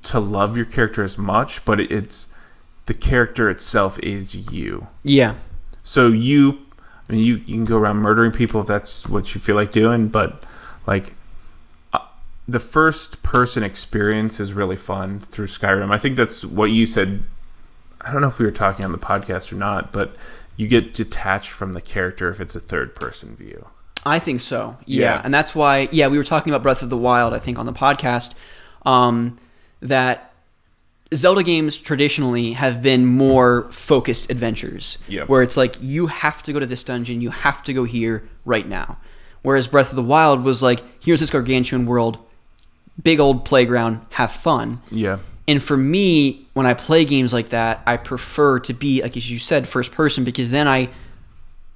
[0.03, 2.27] to love your character as much, but it's
[2.87, 4.87] the character itself is you.
[5.03, 5.35] yeah.
[5.83, 6.59] So you,
[7.09, 9.71] I mean, you, you can go around murdering people if that's what you feel like
[9.71, 10.43] doing, but
[10.87, 11.13] like
[12.51, 15.91] the first person experience is really fun through Skyrim.
[15.91, 17.23] I think that's what you said.
[18.01, 20.15] I don't know if we were talking on the podcast or not, but
[20.57, 23.67] you get detached from the character if it's a third person view.
[24.05, 24.75] I think so.
[24.85, 25.01] Yeah.
[25.01, 25.21] Yeah.
[25.23, 27.65] And that's why, yeah, we were talking about Breath of the Wild, I think, on
[27.65, 28.35] the podcast,
[28.85, 29.37] um,
[29.79, 30.33] that
[31.13, 34.97] Zelda games traditionally have been more focused adventures.
[35.07, 35.29] Yep.
[35.29, 38.27] Where it's like, you have to go to this dungeon, you have to go here
[38.43, 38.97] right now.
[39.41, 42.17] Whereas Breath of the Wild was like, here's this gargantuan world,
[43.01, 44.81] big old playground, have fun.
[44.91, 45.19] Yeah.
[45.47, 49.29] And for me, when I play games like that, I prefer to be, like as
[49.31, 50.89] you said, first person because then I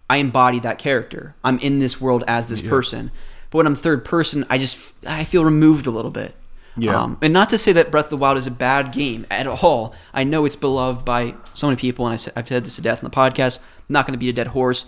[0.10, 1.36] I embody that character.
[1.44, 3.12] I'm in this world as this person.
[3.50, 6.36] But when I'm third person, I just I feel removed a little bit.
[6.78, 7.02] Yeah.
[7.02, 9.48] Um, and not to say that Breath of the Wild is a bad game at
[9.48, 9.96] all.
[10.14, 12.82] I know it's beloved by so many people, and I've said, I've said this to
[12.82, 13.60] death on the podcast.
[13.60, 14.86] I'm not going to beat a dead horse.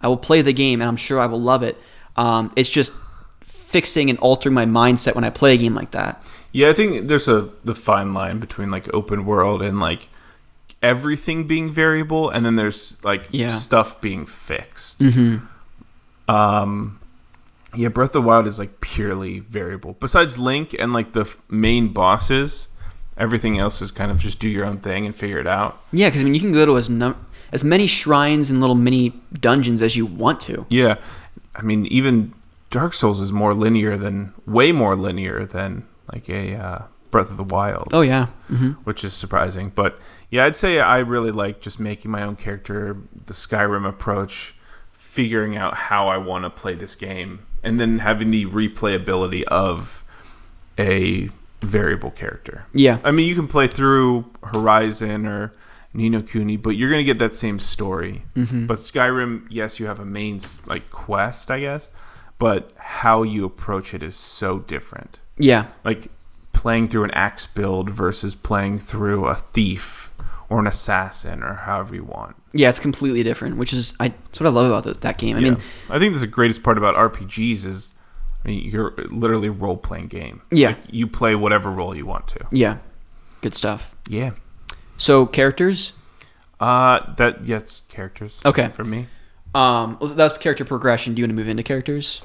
[0.00, 1.78] I will play the game, and I'm sure I will love it.
[2.16, 2.92] Um, it's just
[3.70, 6.22] fixing and altering my mindset when I play a game like that.
[6.52, 10.08] Yeah, I think there's a the fine line between like open world and like
[10.82, 13.54] everything being variable, and then there's like Yeah.
[13.54, 14.98] stuff being fixed.
[14.98, 15.46] Mm-hmm.
[16.34, 16.98] Um,
[17.74, 19.96] Yeah, Breath of the Wild is like purely variable.
[20.00, 22.68] Besides Link and like the f- main bosses,
[23.16, 25.80] everything else is kind of just do your own thing and figure it out.
[25.92, 27.16] Yeah, because I mean, you can go to as num-
[27.52, 30.66] as many shrines and little mini dungeons as you want to.
[30.68, 30.96] Yeah,
[31.54, 32.32] I mean even
[32.70, 37.36] Dark Souls is more linear than way more linear than like a uh, Breath of
[37.36, 37.88] the Wild.
[37.92, 38.26] Oh yeah.
[38.46, 39.72] hmm which is surprising.
[39.74, 39.98] But
[40.30, 44.54] yeah, I'd say I really like just making my own character, the Skyrim approach,
[44.92, 50.04] figuring out how I want to play this game, and then having the replayability of
[50.78, 51.30] a
[51.60, 52.66] variable character.
[52.72, 52.98] Yeah.
[53.04, 55.52] I mean, you can play through Horizon or
[55.92, 58.22] Ni no Kuni, but you're gonna get that same story.
[58.36, 58.66] Mm-hmm.
[58.66, 61.90] But Skyrim, yes, you have a main like quest, I guess,
[62.40, 65.66] but how you approach it is so different Yeah.
[65.84, 66.10] like
[66.52, 70.10] playing through an axe build versus playing through a thief
[70.48, 72.34] or an assassin or however you want.
[72.52, 75.36] Yeah, it's completely different, which is I, that's what I love about th- that game.
[75.36, 75.50] I Yeah.
[75.52, 77.94] mean, I think that's the greatest part about RPGs is
[78.44, 80.42] I mean, you're literally a role playing game.
[80.50, 80.68] Yeah.
[80.68, 82.40] Like, you play whatever role you want to.
[82.50, 82.78] yeah,
[83.42, 83.94] good stuff.
[84.08, 84.30] Yeah.
[84.96, 85.92] So characters.
[86.58, 88.40] Uh that yes, characters.
[88.44, 88.68] Okay.
[88.74, 89.06] For me.
[89.54, 91.14] Um, that was character progression.
[91.14, 92.22] Do you want to move into characters?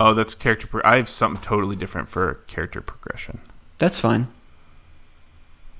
[0.00, 3.40] Oh, that's character pro- I have something totally different for character progression.
[3.78, 4.28] That's fine.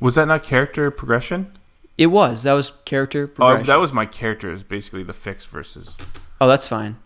[0.01, 1.53] Was that not character progression?
[1.97, 2.43] It was.
[2.43, 3.67] That was character Oh, progression.
[3.67, 5.97] that was my character is basically the fix versus
[6.41, 6.97] oh, that's fine.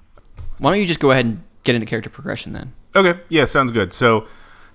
[0.58, 2.72] Why don't you just go ahead and get into character progression then?
[2.94, 3.92] Okay, yeah, sounds good.
[3.92, 4.26] So,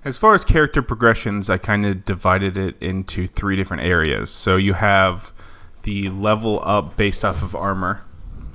[0.03, 4.29] as far as character progressions, I kind of divided it into three different areas.
[4.31, 5.31] So, you have
[5.88, 8.03] the level up based off of armor.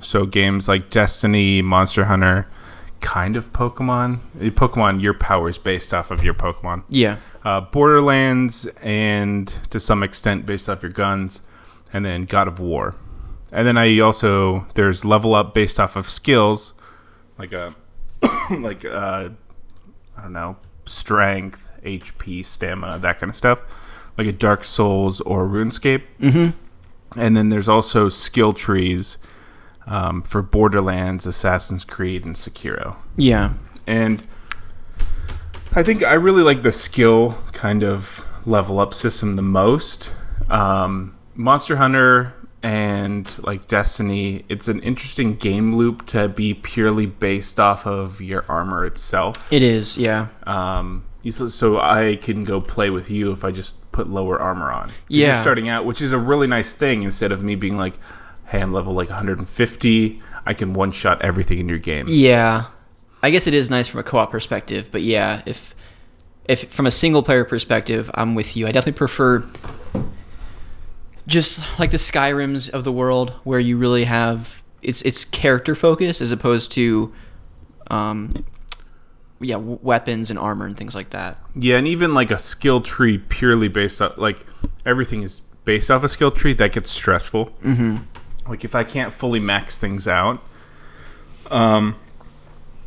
[0.01, 2.47] So, games like Destiny, Monster Hunter,
[2.99, 4.19] kind of Pokemon.
[4.39, 6.83] Eh, Pokemon, your power is based off of your Pokemon.
[6.89, 7.17] Yeah.
[7.43, 11.41] Uh, Borderlands, and to some extent based off your guns.
[11.91, 12.95] And then God of War.
[13.51, 16.73] And then I also, there's level up based off of skills,
[17.39, 17.73] like a,
[18.51, 19.29] like, uh,
[20.15, 23.61] I don't know, strength, HP, stamina, that kind of stuff,
[24.19, 26.03] like a Dark Souls or RuneScape.
[26.19, 26.59] Mm-hmm.
[27.15, 29.17] And then there's also skill trees
[29.85, 32.95] um, for Borderlands, Assassin's Creed, and Sekiro.
[33.15, 33.53] Yeah.
[33.85, 34.23] And
[35.73, 40.11] I think I really like the skill kind of level up system the most.
[40.49, 47.59] Um, Monster Hunter and like Destiny, it's an interesting game loop to be purely based
[47.59, 49.51] off of your armor itself.
[49.51, 49.97] It is.
[49.97, 50.27] Yeah.
[50.43, 54.71] Um, so, so I can go play with you if I just put lower armor
[54.71, 54.91] on.
[55.07, 55.27] Yeah.
[55.27, 57.93] You're starting out, which is a really nice thing instead of me being like,
[58.47, 60.21] hey, I'm level like 150.
[60.45, 62.07] I can one shot everything in your game.
[62.09, 62.65] Yeah.
[63.21, 65.73] I guess it is nice from a co-op perspective, but yeah, if
[66.45, 68.67] if from a single player perspective, I'm with you.
[68.67, 69.45] I definitely prefer
[71.25, 76.19] just like the Skyrims of the world where you really have it's it's character focused
[76.19, 77.13] as opposed to
[77.89, 78.33] um
[79.39, 81.39] yeah, w- weapons and armor and things like that.
[81.55, 84.45] Yeah, and even like a skill tree purely based off like
[84.85, 87.47] everything is based off a skill tree that gets stressful.
[87.63, 87.97] Mm-hmm.
[88.49, 90.43] Like if I can't fully max things out,
[91.49, 91.95] um,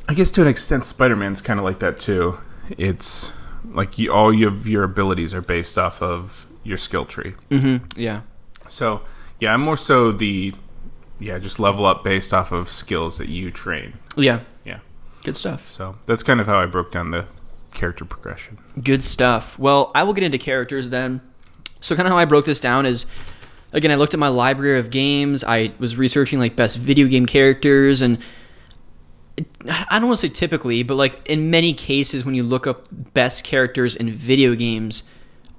[0.09, 2.39] I guess to an extent, Spider Man's kind of like that too.
[2.77, 3.33] It's
[3.65, 7.35] like you, all of your abilities are based off of your skill tree.
[7.51, 8.01] Mm-hmm.
[8.01, 8.23] Yeah.
[8.69, 9.03] So
[9.41, 10.55] yeah, I'm more so the
[11.19, 13.95] yeah just level up based off of skills that you train.
[14.17, 14.41] Yeah.
[15.27, 15.67] Good stuff.
[15.67, 17.27] so that's kind of how I broke down the
[17.75, 18.59] character progression.
[18.81, 19.59] Good stuff.
[19.59, 21.21] Well, I will get into characters then.
[21.81, 23.07] So, kind of how I broke this down is
[23.73, 25.43] again, I looked at my library of games.
[25.43, 28.19] I was researching like best video game characters, and
[29.69, 32.87] I don't want to say typically, but like in many cases, when you look up
[33.13, 35.11] best characters in video games,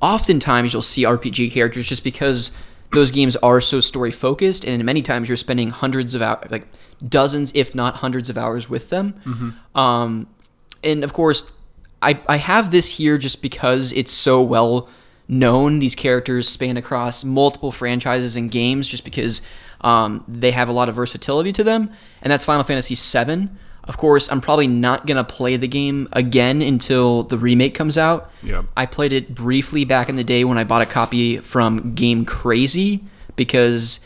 [0.01, 2.55] oftentimes you'll see RPG characters just because
[2.93, 6.67] those games are so story focused, and many times you're spending hundreds of hours, like
[7.07, 9.57] dozens, if not hundreds of hours with them.
[9.75, 10.27] Um,
[10.83, 11.51] and of course,
[12.01, 14.87] I, I have this here just because it's so well
[15.27, 15.79] known.
[15.79, 19.41] These characters span across multiple franchises and games just because
[19.81, 21.89] um, they have a lot of versatility to them.
[22.21, 23.49] And that's Final Fantasy VII.
[23.87, 27.97] Of course, I'm probably not going to play the game again until the remake comes
[27.97, 28.31] out.
[28.43, 28.65] Yep.
[28.75, 32.25] I played it briefly back in the day when I bought a copy from Game
[32.25, 33.03] Crazy
[33.37, 34.01] because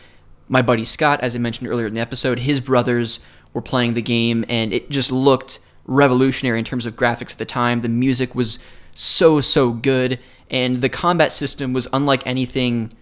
[0.48, 4.02] my buddy Scott, as I mentioned earlier in the episode, his brothers were playing the
[4.02, 7.82] game and it just looked revolutionary in terms of graphics at the time.
[7.82, 8.60] The music was
[8.94, 10.20] so, so good
[10.52, 12.94] and the combat system was unlike anything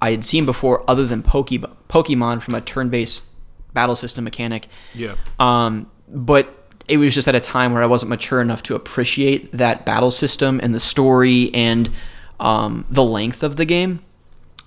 [0.00, 3.27] I had seen before other than Pokemon from a turn based
[3.78, 4.66] battle system mechanic.
[4.92, 5.14] Yeah.
[5.38, 6.52] Um, but
[6.88, 10.10] it was just at a time where I wasn't mature enough to appreciate that battle
[10.10, 11.88] system and the story and
[12.40, 14.00] um, the length of the game.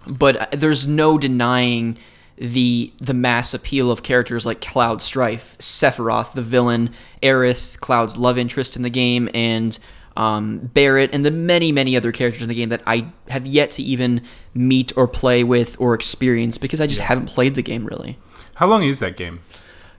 [0.08, 1.98] But there's no denying
[2.38, 8.38] the the mass appeal of characters like Cloud Strife, Sephiroth, the villain, Aerith, Cloud's love
[8.38, 9.78] interest in the game, and
[10.16, 13.72] um, Barrett, and the many many other characters in the game that I have yet
[13.72, 14.22] to even
[14.54, 18.18] meet or play with or experience because I just haven't played the game really.
[18.62, 19.40] How long is that game?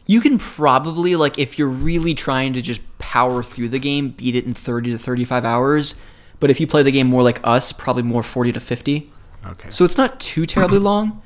[0.07, 4.37] You can probably like if you're really trying to just power through the game, beat
[4.37, 6.01] it in 30 to 35 hours.
[6.39, 9.11] But if you play the game more like us, probably more 40 to 50.
[9.47, 9.69] Okay.
[9.71, 11.21] So it's not too terribly long,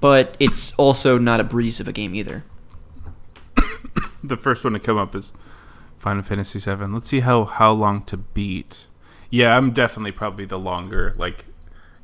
[0.00, 2.44] but it's also not a breeze of a game either.
[4.22, 5.32] the first one to come up is
[5.98, 6.84] Final Fantasy VII.
[6.86, 8.86] Let's see how how long to beat.
[9.28, 11.46] Yeah, I'm definitely probably the longer like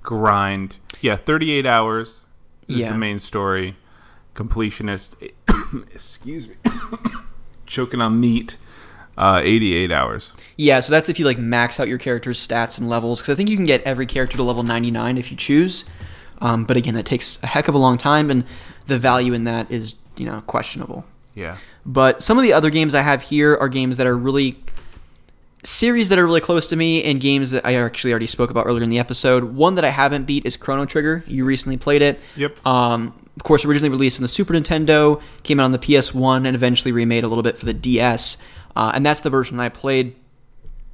[0.03, 0.79] grind.
[1.01, 2.23] Yeah, 38 hours
[2.67, 2.91] is Yeah.
[2.91, 3.77] the main story.
[4.35, 5.15] Completionist.
[5.93, 6.55] excuse me.
[7.67, 8.57] Choking on meat.
[9.17, 10.33] Uh, 88 hours.
[10.57, 13.37] Yeah, so that's if you like max out your character's stats and levels, because I
[13.37, 15.85] think you can get every character to level 99 if you choose.
[16.41, 18.45] Um, but again, that takes a heck of a long time, and
[18.87, 21.05] the value in that is you know questionable.
[21.35, 21.57] Yeah.
[21.85, 24.53] But some of the other games I have here are games that are really
[25.65, 28.67] series that are really close to me and games that I actually already spoke about
[28.67, 29.45] earlier in the episode.
[29.45, 31.25] One that I haven't beat is Chrono Trigger.
[31.27, 32.25] You recently played it.
[32.37, 32.67] Yep.
[32.67, 36.55] Um, of course, originally released on the Super Nintendo, came out on the PS1, and
[36.55, 38.37] eventually remade a little bit for the DS.
[38.75, 40.17] Uh, and that's the version I played.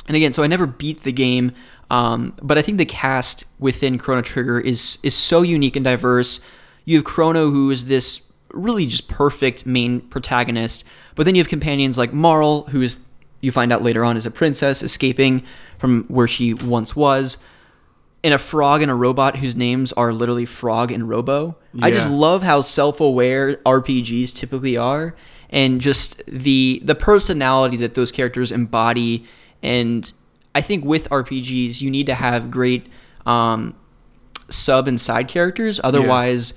[0.07, 1.53] And again, so I never beat the game,
[1.91, 6.41] um, but I think the cast within Chrono Trigger is is so unique and diverse.
[6.85, 10.85] You have Chrono, who is this really just perfect main protagonist,
[11.15, 13.05] but then you have companions like Marle, who is
[13.41, 15.45] you find out later on is a princess escaping
[15.79, 17.39] from where she once was,
[18.25, 21.57] and a frog and a robot whose names are literally Frog and Robo.
[21.81, 25.15] I just love how self-aware RPGs typically are,
[25.51, 29.25] and just the the personality that those characters embody.
[29.63, 30.11] And
[30.55, 32.87] I think with RPGs, you need to have great
[33.25, 33.77] um,
[34.49, 35.81] sub and side characters.
[35.85, 36.55] Otherwise,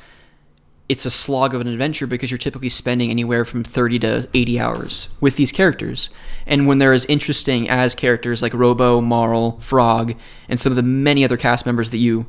[0.92, 4.60] it's a slog of an adventure because you're typically spending anywhere from 30 to 80
[4.60, 6.10] hours with these characters.
[6.46, 10.16] And when they're as interesting as characters like Robo, Marle, Frog,
[10.50, 12.26] and some of the many other cast members that you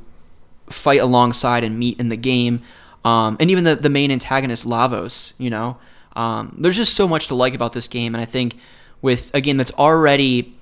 [0.70, 2.62] fight alongside and meet in the game,
[3.04, 5.76] um, and even the, the main antagonist, Lavos, you know,
[6.14, 8.14] um, there's just so much to like about this game.
[8.14, 8.54] And I think
[9.00, 10.54] with a game that's already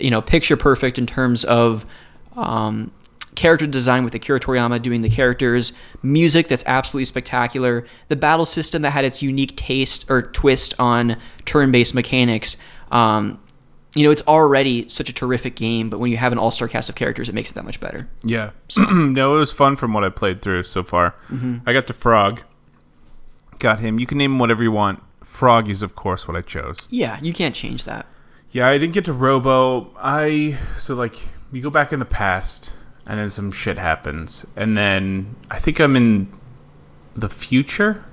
[0.00, 1.86] you know, picture perfect in terms of
[2.36, 2.90] um,
[3.34, 8.82] character design with Akira Toriyama doing the characters, music that's absolutely spectacular, the battle system
[8.82, 12.56] that had its unique taste or twist on turn-based mechanics.
[12.90, 13.40] Um,
[13.94, 16.88] you know, it's already such a terrific game, but when you have an all-star cast
[16.88, 18.08] of characters, it makes it that much better.
[18.24, 18.50] Yeah.
[18.76, 21.14] no, it was fun from what I played through so far.
[21.66, 22.42] I got the frog.
[23.58, 24.00] Got him.
[24.00, 25.02] You can name him whatever you want.
[25.22, 26.88] Frog is, of course, what I chose.
[26.90, 28.06] Yeah, you can't change that.
[28.50, 29.90] Yeah, I didn't get to Robo.
[29.96, 31.16] I so like
[31.50, 32.72] you go back in the past,
[33.06, 36.32] and then some shit happens, and then I think I'm in
[37.14, 38.04] the future.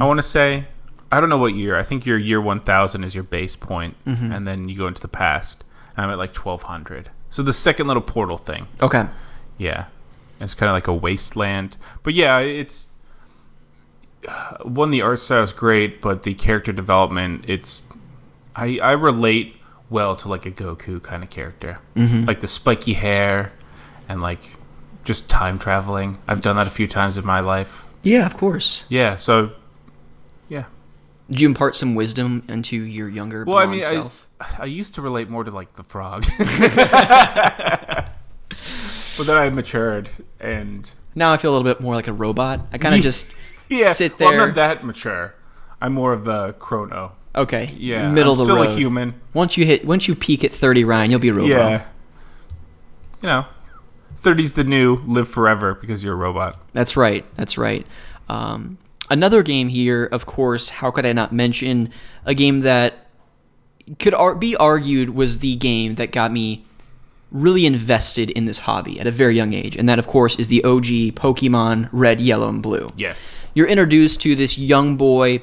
[0.00, 0.66] I want to say
[1.14, 1.76] I don't know what year.
[1.76, 5.08] I think your year 1000 is your base point, and then you go into the
[5.08, 5.62] past.
[5.96, 7.10] And I'm at like 1200.
[7.30, 8.66] So the second little portal thing.
[8.82, 9.06] Okay.
[9.56, 9.86] Yeah,
[10.40, 11.76] it's kind of like a wasteland.
[12.02, 12.88] But yeah, it's
[14.62, 14.90] one.
[14.90, 17.84] The art style is great, but the character development, it's
[18.56, 19.56] I I relate
[19.90, 22.24] well to like a Goku kind of character, mm-hmm.
[22.24, 23.52] like the spiky hair,
[24.08, 24.40] and like
[25.04, 26.18] just time traveling.
[26.26, 27.84] I've done that a few times in my life.
[28.02, 28.84] Yeah, of course.
[28.88, 29.52] Yeah, so
[30.48, 30.64] yeah.
[31.30, 34.28] Did you impart some wisdom into your younger Well, I mean, self?
[34.40, 36.46] I I used to relate more to like the frog, but
[39.26, 40.08] then I matured
[40.40, 40.90] and.
[41.14, 42.60] Now I feel a little bit more like a robot.
[42.72, 43.34] I kind of just
[43.68, 44.40] yeah, sit well, there.
[44.40, 45.34] I'm not that mature.
[45.80, 47.12] I'm more of the chrono.
[47.36, 48.70] okay, Yeah, middle I'm of the still road.
[48.70, 49.20] a human.
[49.32, 51.50] Once you hit, once you peak at 30, Ryan, you'll be a robot.
[51.50, 51.84] Yeah,
[53.22, 53.46] you know,
[54.24, 56.58] 30's the new live forever because you're a robot.
[56.72, 57.24] That's right.
[57.36, 57.86] That's right.
[58.28, 58.78] Um,
[59.10, 60.68] another game here, of course.
[60.70, 61.90] How could I not mention
[62.24, 63.06] a game that
[63.98, 66.64] could ar- be argued was the game that got me
[67.30, 70.48] really invested in this hobby at a very young age, and that, of course, is
[70.48, 72.88] the OG Pokemon Red, Yellow, and Blue.
[72.96, 73.42] Yes.
[73.54, 75.42] You're introduced to this young boy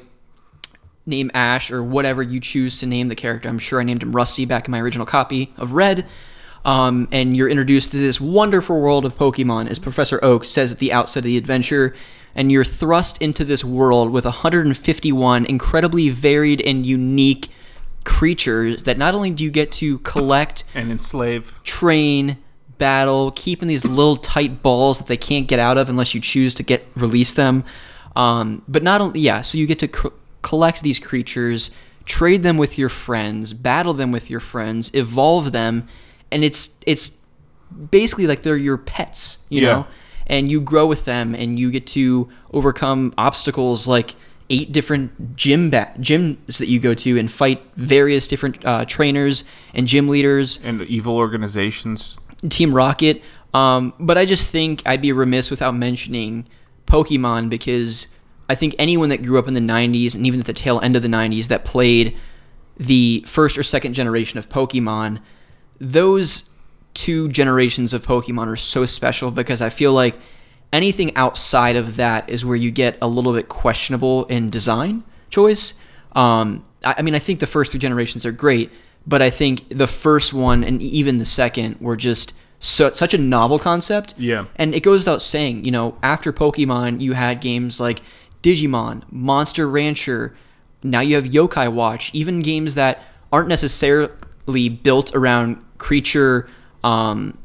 [1.05, 3.49] named Ash, or whatever you choose to name the character.
[3.49, 6.05] I'm sure I named him Rusty back in my original copy of Red.
[6.63, 10.79] Um, and you're introduced to this wonderful world of Pokemon, as Professor Oak says at
[10.79, 11.95] the outset of the adventure.
[12.35, 17.49] And you're thrust into this world with 151 incredibly varied and unique
[18.03, 21.59] creatures that not only do you get to collect And enslave.
[21.63, 22.37] train,
[22.77, 26.53] battle, keeping these little tight balls that they can't get out of unless you choose
[26.55, 27.63] to get release them.
[28.15, 30.09] Um, but not only yeah, so you get to c-
[30.41, 31.71] collect these creatures,
[32.05, 35.87] trade them with your friends, battle them with your friends, evolve them,
[36.31, 37.19] and it's it's
[37.89, 39.67] basically like they're your pets, you Yeah.
[39.73, 39.87] know.
[40.27, 44.15] and you grow with them, and you get to overcome obstacles like
[44.49, 49.43] eight different gym ba- gyms that you go to and fight various different uh, trainers
[49.73, 50.59] and gym leaders.
[50.63, 52.17] And evil organizations.
[52.49, 53.23] Team Rocket.
[53.53, 56.47] Um, but I just think I'd be remiss without mentioning
[56.87, 58.07] Pokemon because
[58.49, 60.95] I think anyone that grew up in the 90s and even at the tail end
[60.95, 62.15] of the 90s that played
[62.77, 65.19] the first or second generation of Pokemon,
[65.81, 66.55] those
[66.93, 70.15] two generations of Pokemon are so special because I feel like
[70.71, 75.79] anything outside of that is where you get a little bit questionable in design choice.
[76.13, 78.71] Um, I, I mean, I think the first three generations are great,
[79.07, 83.17] but I think the first one and even the second were just so, such a
[83.17, 84.13] novel concept.
[84.19, 84.45] Yeah.
[84.57, 88.01] And it goes without saying, you know, after Pokemon, you had games like
[88.43, 90.35] Digimon, Monster Rancher.
[90.83, 96.47] Now you have Yokai Watch, even games that aren't necessarily built around creature
[96.83, 97.37] um,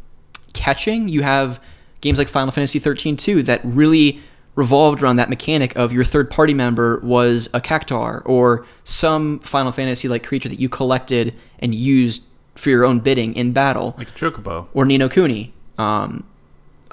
[0.52, 1.08] catching.
[1.08, 1.58] You have
[2.02, 4.20] games like Final Fantasy 13 too that really
[4.55, 9.73] revolved around that mechanic of your third party member was a cactuar or some Final
[9.73, 12.23] Fantasy like creature that you collected and used
[12.55, 14.66] for your own bidding in battle Like Chocobo.
[14.73, 15.52] or Ni no Kuni.
[15.78, 16.24] Um,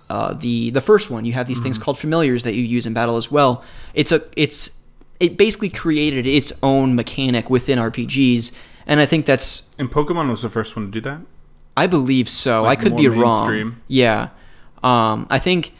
[0.09, 2.93] uh, the the first one, you have these things called familiars that you use in
[2.93, 3.63] battle as well.
[3.93, 4.79] It's a it's
[5.19, 8.51] it basically created its own mechanic within RPGs,
[8.85, 11.21] and I think that's And Pokemon was the first one to do that?
[11.75, 12.63] I believe so.
[12.63, 13.81] Like I could be wrong.
[13.87, 14.29] Yeah,
[14.83, 15.73] um, I think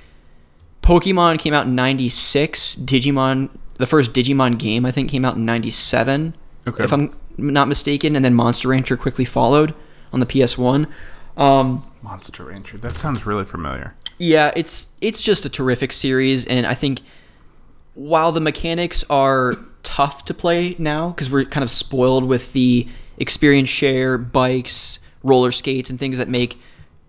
[0.81, 2.75] Pokemon came out in '96.
[2.75, 6.35] Digimon, the first Digimon game, I think came out in '97.
[6.65, 6.83] Okay.
[6.83, 9.73] if I'm not mistaken, and then Monster Rancher quickly followed
[10.11, 10.87] on the PS1.
[11.35, 12.77] Um, Monster Rancher.
[12.77, 13.95] That sounds really familiar.
[14.17, 17.01] yeah, it's it's just a terrific series, and I think
[17.95, 22.87] while the mechanics are tough to play now because we're kind of spoiled with the
[23.17, 26.59] experience share, bikes, roller skates, and things that make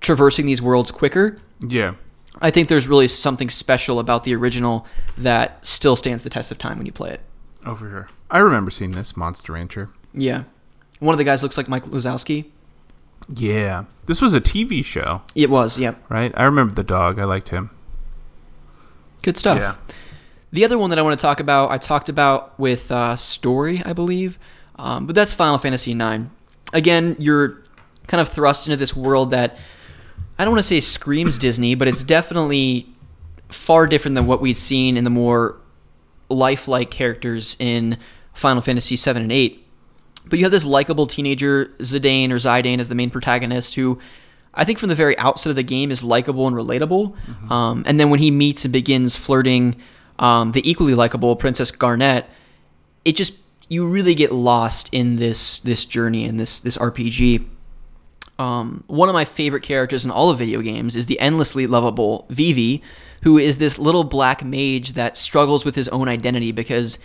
[0.01, 1.39] traversing these worlds quicker.
[1.61, 1.95] Yeah.
[2.41, 4.87] I think there's really something special about the original
[5.19, 7.21] that still stands the test of time when you play it.
[7.65, 8.09] Over here.
[8.31, 9.89] I remember seeing this Monster Rancher.
[10.13, 10.45] Yeah,
[11.01, 12.47] one of the guys looks like Mike Wazowski.
[13.35, 13.85] Yeah.
[14.07, 16.33] This was a TV show, It was, yeah, right?
[16.37, 17.19] I remember the dog.
[17.19, 17.71] I liked him.
[19.23, 19.59] good stuff.
[19.59, 19.75] Yeah.
[20.53, 23.83] The other one that I want to talk about, I talked about with uh, Story,
[23.85, 24.39] I believe,
[24.77, 26.25] um, but that's Final Fantasy IX.
[26.73, 27.64] Again, you're
[28.07, 29.57] kind of thrust into this world that
[30.39, 32.89] I don't want to say screams Disney, but it's definitely
[33.49, 35.57] far different than what we'd seen in the more
[36.29, 37.99] lifelike characters in
[38.33, 39.65] Final Fantasy VII and VIII.
[40.27, 43.99] But you have this likable teenager, Zidane or Zidane, as the main protagonist, who
[44.55, 47.15] I think from the very outset of the game is likable and relatable.
[47.51, 49.77] Um, and then when he meets and begins flirting
[50.19, 52.25] um, the equally likable Princess Garnet,
[53.05, 53.35] it just
[53.69, 57.47] you really get lost in this this journey and this this RPG.
[58.39, 62.27] Um, one of my favorite characters in all of video games is the endlessly lovable
[62.31, 62.83] Vivi,
[63.23, 66.99] who is this little black mage that struggles with his own identity because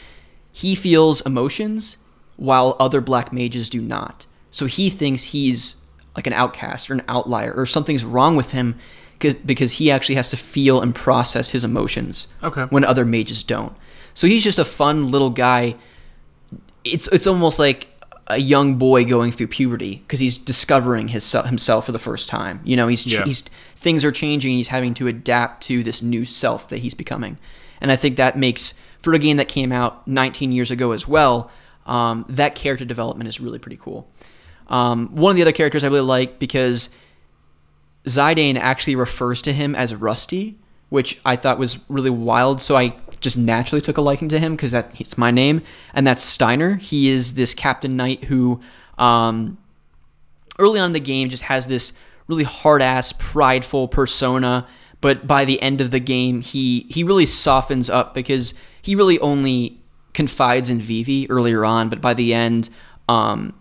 [0.51, 1.97] he feels emotions
[2.37, 4.25] while other black mages do not.
[4.49, 5.83] So he thinks he's
[6.15, 8.75] like an outcast or an outlier or something's wrong with him
[9.19, 12.63] because he actually has to feel and process his emotions Okay.
[12.63, 13.75] when other mages don't.
[14.15, 15.75] So he's just a fun little guy.
[16.83, 17.87] It's it's almost like
[18.29, 22.61] a young boy going through puberty because he's discovering his himself for the first time.
[22.63, 23.23] You know, he's Yeah.
[23.25, 23.41] he's
[23.75, 24.55] things are changing.
[24.55, 27.37] He's having to adapt to this new self that he's becoming,
[27.81, 31.07] and I think that makes for a game that came out 19 years ago as
[31.07, 31.49] well.
[31.85, 34.07] Um, that character development is really pretty cool.
[34.67, 36.89] Um, one of the other characters I really like because
[38.05, 40.59] Zidane actually refers to him as Rusty,
[40.89, 42.61] which I thought was really wild.
[42.61, 45.61] So I just naturally took a liking to him because that it's my name,
[45.93, 46.75] and that's Steiner.
[46.75, 48.61] He is this Captain Knight who,
[48.97, 49.57] um,
[50.57, 51.93] early on in the game, just has this
[52.27, 54.67] really hard ass, prideful persona.
[55.01, 59.19] But by the end of the game, he he really softens up because he really
[59.19, 59.79] only
[60.13, 61.89] confides in Vivi earlier on.
[61.89, 62.69] But by the end,
[63.07, 63.53] um,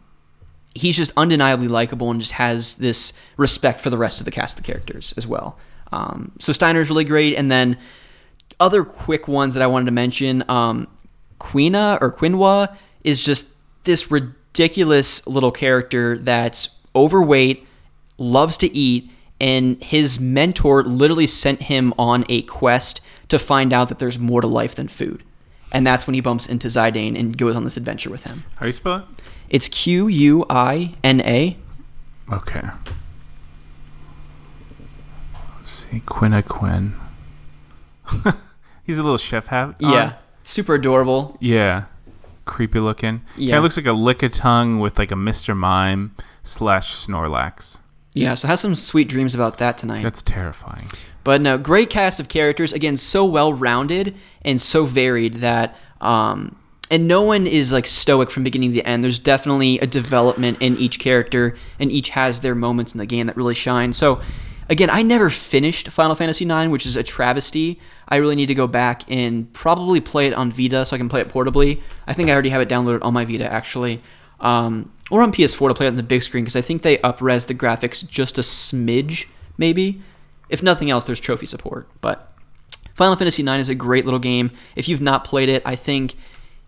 [0.75, 4.59] he's just undeniably likable and just has this respect for the rest of the cast
[4.59, 5.59] of the characters as well.
[5.93, 7.79] Um, so Steiner's really great, and then
[8.61, 10.45] other quick ones that I wanted to mention.
[10.49, 10.89] Um,
[11.39, 13.55] Quina or Quinwa is just
[13.85, 17.67] this ridiculous little character that's overweight,
[18.19, 23.89] loves to eat, and his mentor literally sent him on a quest to find out
[23.89, 25.23] that there's more to life than food.
[25.71, 28.45] And that's when he bumps into Zidane and goes on this adventure with him.
[28.57, 29.05] How do you spell it?
[29.49, 31.57] It's Q U I N A.
[32.33, 32.69] Okay.
[35.57, 36.01] Let's see.
[36.01, 36.95] Quina Quinn.
[38.89, 39.77] He's a little chef hat.
[39.85, 39.93] on.
[39.93, 40.15] Yeah.
[40.45, 41.37] Super adorable.
[41.41, 41.85] Yeah.
[42.47, 43.21] Creepy looking.
[43.37, 43.51] Yeah.
[43.51, 43.59] Yeah.
[43.59, 45.55] It looks like a lick of tongue with like a Mr.
[45.55, 47.81] Mime slash Snorlax.
[48.15, 50.03] Yeah, so have some sweet dreams about that tonight.
[50.03, 50.87] That's terrifying.
[51.23, 52.73] But no, great cast of characters.
[52.73, 56.57] Again, so well rounded and so varied that, um,
[56.91, 59.05] and no one is like stoic from beginning to end.
[59.05, 63.27] There's definitely a development in each character, and each has their moments in the game
[63.27, 63.93] that really shine.
[63.93, 64.23] So,
[64.71, 67.79] again, I never finished Final Fantasy IX, which is a travesty.
[68.09, 71.09] I really need to go back and probably play it on Vita so I can
[71.09, 71.81] play it portably.
[72.07, 74.01] I think I already have it downloaded on my Vita actually,
[74.41, 76.97] um, or on PS4 to play it on the big screen because I think they
[76.99, 80.01] upres the graphics just a smidge, maybe.
[80.49, 81.89] If nothing else, there's trophy support.
[82.01, 82.33] But
[82.95, 84.51] Final Fantasy IX is a great little game.
[84.75, 86.15] If you've not played it, I think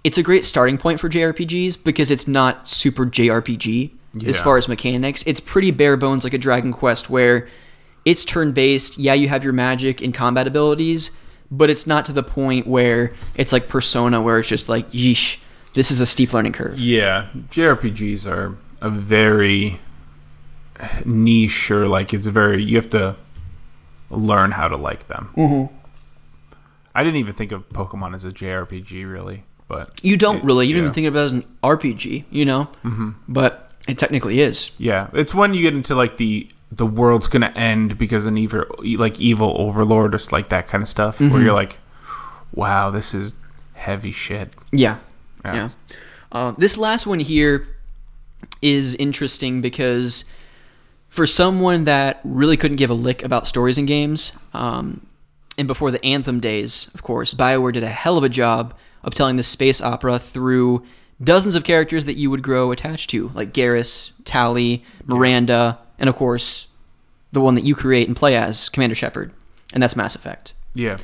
[0.05, 3.91] it's a great starting point for JRPGs because it's not super JRPG
[4.27, 5.23] as far as mechanics.
[5.27, 7.49] It's pretty bare bones like a Dragon Quest where
[8.05, 8.99] it's turn based.
[8.99, 11.11] Yeah, you have your magic and combat abilities,
[11.51, 15.41] but it's not to the point where it's like Persona where it's just like, yeesh,
[15.75, 16.79] this is a steep learning curve.
[16.79, 19.79] Yeah, JRPGs are a very
[21.05, 23.17] niche, or like it's very you have to
[24.11, 25.31] learn how to like them.
[25.37, 25.75] Mm-hmm.
[26.95, 30.67] I didn't even think of Pokemon as a JRPG, really, but You don't it- really,
[30.67, 32.65] you don't even think of it as an RPG, you know?
[32.85, 33.11] Mm-hmm.
[33.29, 34.73] But it technically is.
[34.79, 38.65] Yeah, it's when you get into like the the world's gonna end because an evil
[38.97, 41.33] like evil overlord or like that kind of stuff, Mm-hmm.
[41.35, 41.79] where you're like,
[42.53, 43.35] wow, this is
[43.75, 44.53] heavy shit.
[44.73, 44.99] Yeah.
[45.45, 45.55] Yeah.
[45.55, 45.69] Yeah.
[46.33, 47.67] Uh, this last one here
[48.63, 50.25] is interesting because
[51.09, 55.07] for someone that really couldn't give a lick about stories and games, um,
[55.59, 59.15] and before the Anthem days, of course, BioWare did a hell of a job of
[59.15, 60.85] telling the space opera through
[61.23, 66.17] dozens of characters that you would grow attached to, like Garrus, Tali, Miranda, and of
[66.17, 66.67] course,
[67.31, 69.33] the one that you create and play as, Commander Shepard.
[69.73, 70.55] And that's Mass Effect.
[70.75, 70.97] Yeah,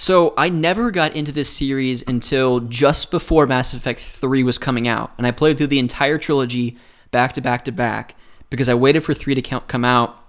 [0.00, 4.86] So I never got into this series until just before Mass Effect 3 was coming
[4.86, 6.78] out, and I played through the entire trilogy
[7.10, 8.14] back to back to back
[8.48, 10.24] because I waited for 3 to count, come out,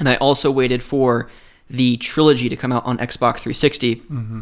[0.00, 1.30] and I also waited for
[1.70, 3.96] the trilogy to come out on Xbox 360.
[3.96, 4.40] Mm-hmm.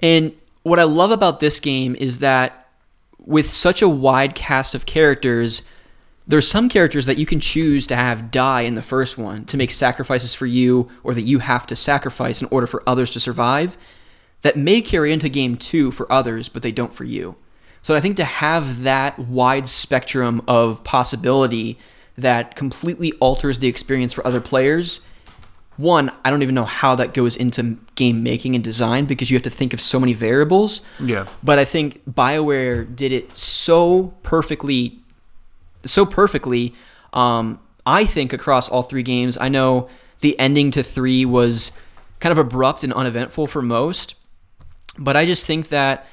[0.00, 0.32] And
[0.64, 2.66] what I love about this game is that
[3.18, 5.68] with such a wide cast of characters,
[6.28, 9.56] there's some characters that you can choose to have die in the first one to
[9.56, 13.20] make sacrifices for you or that you have to sacrifice in order for others to
[13.20, 13.76] survive
[14.42, 17.34] that may carry into game 2 for others but they don't for you.
[17.82, 21.78] So I think to have that wide spectrum of possibility
[22.16, 25.06] that completely alters the experience for other players
[25.78, 29.36] one, I don't even know how that goes into game making and design because you
[29.36, 30.84] have to think of so many variables.
[30.98, 34.98] yeah, But I think BioWare did it so perfectly,
[35.88, 36.74] so perfectly.
[37.12, 39.88] Um, I think across all three games, I know
[40.20, 41.72] the ending to three was
[42.20, 44.14] kind of abrupt and uneventful for most,
[44.98, 46.06] but I just think that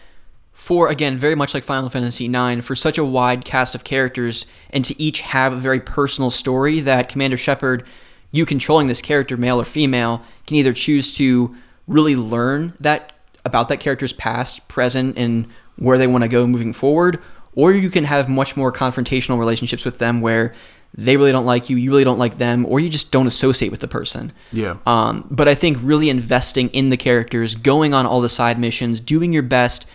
[0.55, 4.45] for again, very much like Final Fantasy IX, for such a wide cast of characters
[4.69, 7.85] and to each have a very personal story that Commander Shepard,
[8.31, 11.55] you controlling this character, male or female, can either choose to
[11.87, 13.11] really learn that
[13.43, 15.47] about that character's past, present, and
[15.77, 17.21] where they want to go moving forward,
[17.55, 20.53] or you can have much more confrontational relationships with them where
[20.97, 23.69] they really don't like you, you really don't like them, or you just don't associate
[23.69, 24.31] with the person.
[24.51, 24.77] yeah.
[24.85, 28.99] Um, but I think really investing in the characters, going on all the side missions,
[28.99, 29.87] doing your best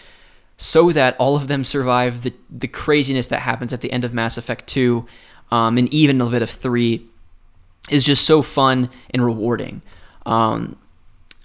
[0.58, 4.12] so that all of them survive the, the craziness that happens at the end of
[4.12, 5.06] Mass Effect 2
[5.50, 7.06] um, and even a little bit of 3
[7.90, 9.80] is just so fun and rewarding.
[10.26, 10.76] Um,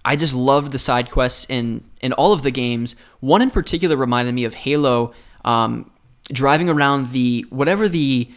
[0.03, 2.97] I just loved the side quests in, in all of the games.
[3.21, 5.13] One in particular reminded me of Halo,
[5.45, 5.89] um,
[6.31, 8.29] driving around the whatever the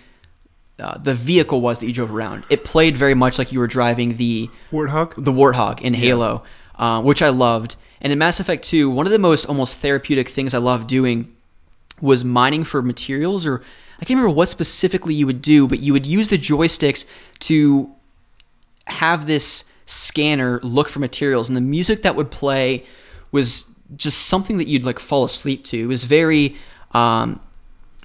[0.78, 2.44] uh, the vehicle was that you drove around.
[2.50, 5.14] It played very much like you were driving the Warthog.
[5.16, 6.44] the Warthog in Halo,
[6.76, 7.76] uh, which I loved.
[8.00, 11.34] And in Mass Effect 2, one of the most almost therapeutic things I loved doing
[12.00, 13.60] was mining for materials, or
[14.00, 17.08] I can't remember what specifically you would do, but you would use the joysticks
[17.40, 17.92] to
[18.86, 22.84] have this scanner look for materials, and the music that would play
[23.32, 25.78] was just something that you'd like fall asleep to.
[25.78, 26.56] It was very,
[26.92, 27.40] um,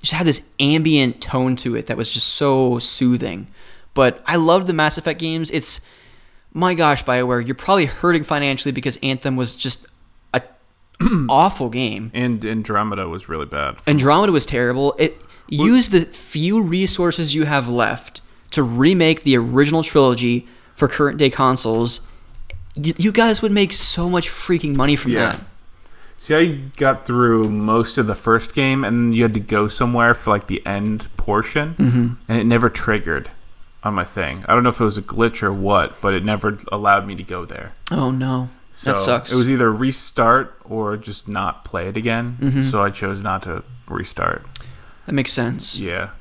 [0.03, 3.47] just had this ambient tone to it that was just so soothing.
[3.95, 5.49] But I loved the Mass Effect games.
[5.49, 5.81] It's
[6.53, 9.87] my gosh, Bioware, you're probably hurting financially because Anthem was just
[10.33, 10.41] a
[11.29, 12.11] awful game.
[12.13, 13.77] And Andromeda was really bad.
[13.87, 14.93] Andromeda was terrible.
[14.99, 21.17] It used the few resources you have left to remake the original trilogy for current
[21.17, 22.05] day consoles.
[22.75, 25.29] You, you guys would make so much freaking money from Yeah.
[25.31, 25.39] that.
[26.23, 26.45] See, I
[26.77, 30.47] got through most of the first game, and you had to go somewhere for like
[30.47, 32.13] the end portion, Mm-hmm.
[32.29, 33.29] and it never triggered
[33.83, 34.45] on my thing.
[34.47, 37.15] I don't know if it was a glitch or what, but it never allowed me
[37.15, 37.73] to go there.
[37.91, 39.33] Oh no, So that sucks.
[39.33, 42.37] It was either restart or just not play it again.
[42.39, 42.61] Mm-hmm.
[42.61, 44.45] So I chose not to restart.
[45.05, 45.77] that makes sense.
[45.77, 46.11] Yeah,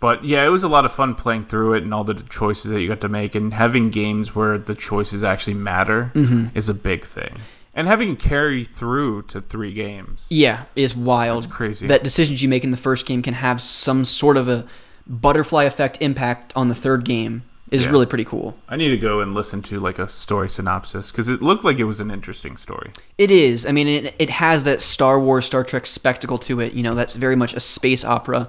[0.00, 2.72] But yeah, it was a lot of fun playing through it and all the choices
[2.72, 6.56] that you got to make, and having games where the choices actually matter Mm-hmm.
[6.58, 7.38] is a big thing.
[7.78, 10.26] And having carry through to three games.
[10.28, 11.44] Yeah, is wild.
[11.44, 11.86] That's crazy.
[11.86, 14.66] That decisions you make in the first game can have some sort of a
[15.06, 17.90] butterfly effect impact on the third game is Yeah.
[17.92, 18.58] really pretty cool.
[18.68, 21.78] I need to go and listen to like a story synopsis because it looked like
[21.78, 22.90] it was an interesting story.
[23.16, 23.64] It is.
[23.64, 26.72] I mean, it, it has that Star Wars, Star Trek spectacle to it.
[26.72, 28.48] You know, that's very much a space opera.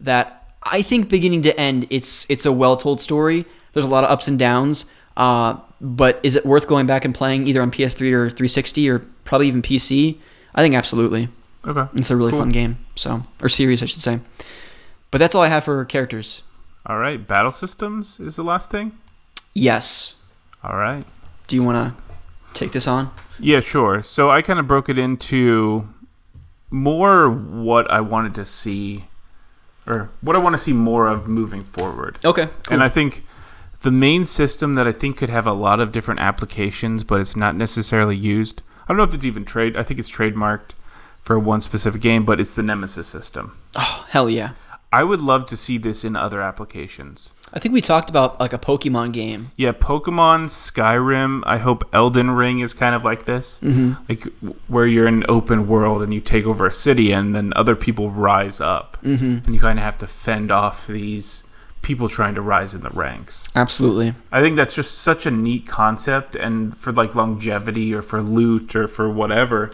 [0.00, 3.44] That I think, beginning to end, it's it's a well told story.
[3.72, 4.86] There's a lot of ups and downs.
[5.16, 8.98] Uh, but is it worth going back and playing either on PS3 or 360 or
[9.24, 10.18] probably even PC?
[10.54, 11.28] I think absolutely.
[11.66, 11.86] Okay.
[11.94, 12.40] It's a really Cool.
[12.40, 12.78] fun game.
[12.96, 14.20] So or series, I should say.
[15.10, 16.42] But that's all I have for characters.
[16.86, 17.26] All right.
[17.26, 18.92] Battle systems is the last thing.
[19.54, 20.16] Yes.
[20.62, 21.04] All right.
[21.48, 22.02] Do you want to
[22.54, 23.10] take this on?
[23.38, 24.02] Yeah, sure.
[24.02, 25.88] So I kind of broke it into
[26.70, 29.06] more what I wanted to see,
[29.86, 32.18] or what I want to see more of moving forward.
[32.24, 32.48] Okay.
[32.70, 33.24] And I think
[33.82, 37.36] the main system that I think could have a lot of different applications, but it's
[37.36, 38.62] not necessarily used.
[38.82, 39.76] I don't know if it's even trade.
[39.76, 40.72] I think it's trademarked
[41.22, 43.56] for one specific game, but it's the Nemesis system.
[43.76, 44.50] oh hell yeah.
[44.92, 47.32] I would love to see this in other applications.
[47.52, 49.52] I think we talked about like a Pokemon game.
[49.56, 51.42] Yeah, Pokemon, Skyrim.
[51.46, 54.02] I hope Elden Ring is kind of like this, Mm-hmm.
[54.08, 54.24] like
[54.66, 57.76] where you're in an open world and you take over a city, and then other
[57.76, 59.44] people rise up, Mm-hmm.
[59.46, 61.44] and you kind of have to fend off these
[61.82, 63.50] people trying to rise in the ranks.
[63.54, 64.12] Absolutely.
[64.30, 68.76] I think that's just such a neat concept, and for like longevity or for loot
[68.76, 69.70] or for whatever,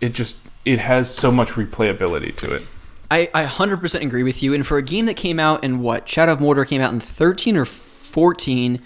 [0.00, 2.62] it just it has so much replayability to it.
[3.10, 4.52] I, I 100% agree with you.
[4.52, 6.08] And for a game that came out in what?
[6.08, 8.82] Shadow of Mordor came out in 13 or 14,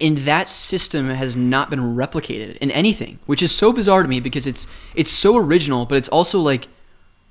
[0.00, 4.20] and that system has not been replicated in anything, which is so bizarre to me
[4.20, 6.68] because it's it's so original, but it's also like,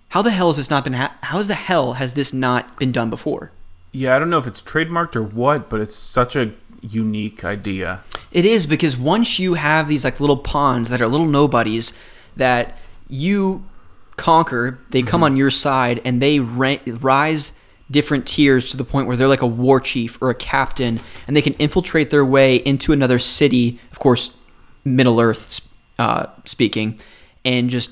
[0.10, 0.94] how the hell has this not been?
[0.94, 3.52] Ha- how the hell has this not been done before?
[3.94, 8.02] Yeah, I don't know if it's trademarked or what, but it's such a unique idea.
[8.32, 11.94] It is because once you have these like little pawns that are little nobodies
[12.36, 13.64] that you
[14.18, 17.54] conquer, they come on your side and they rank, rise
[17.92, 21.38] different tiers to the point where they're like a war chief or a captain and
[21.38, 24.36] they can infiltrate their way into another city, of course,
[24.84, 27.00] Middle Earth uh, speaking,
[27.46, 27.92] and just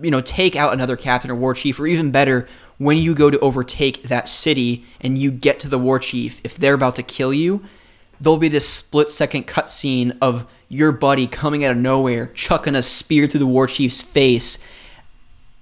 [0.00, 2.48] you know take out another captain or war chief or even better
[2.80, 6.56] when you go to overtake that city and you get to the war chief if
[6.56, 7.62] they're about to kill you
[8.20, 12.82] there'll be this split second cutscene of your buddy coming out of nowhere chucking a
[12.82, 14.64] spear through the war chief's face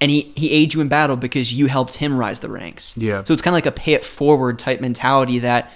[0.01, 3.25] and he, he aids you in battle because you helped him rise the ranks Yeah.
[3.25, 5.71] so it's kind of like a pay it forward type mentality that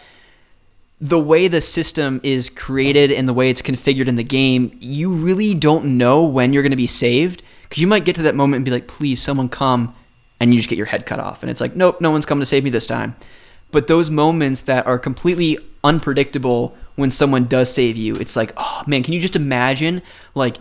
[1.01, 5.11] the way the system is created and the way it's configured in the game, you
[5.11, 8.37] really don't know when you're going to be saved because you might get to that
[8.37, 9.97] moment and be like, please, someone come,
[10.43, 11.45] and you just get your head cut off.
[11.45, 13.15] And it's like, nope, no one's coming to save me this time.
[13.71, 18.83] But those moments that are completely unpredictable when someone does save you, it's like, oh
[18.89, 20.03] man, can you just imagine
[20.35, 20.57] like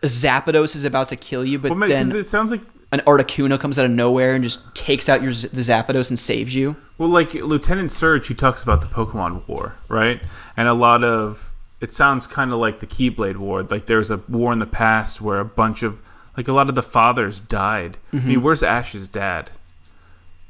[0.00, 3.60] Zapdos is about to kill you, but Well, man, then it sounds like an Articuno
[3.60, 6.76] comes out of nowhere and just takes out your the Zapdos and saves you.
[6.96, 10.22] well, like Lieutenant Surge, he talks about the Pokemon War, right?
[10.56, 11.52] And a lot of
[11.82, 13.62] it sounds kind of like the Keyblade War.
[13.62, 15.98] Like there was a war in the past where a bunch of
[16.36, 17.98] like a lot of the fathers died.
[18.12, 18.28] I Mm-hmm.
[18.28, 19.50] mean, where's Ash's dad?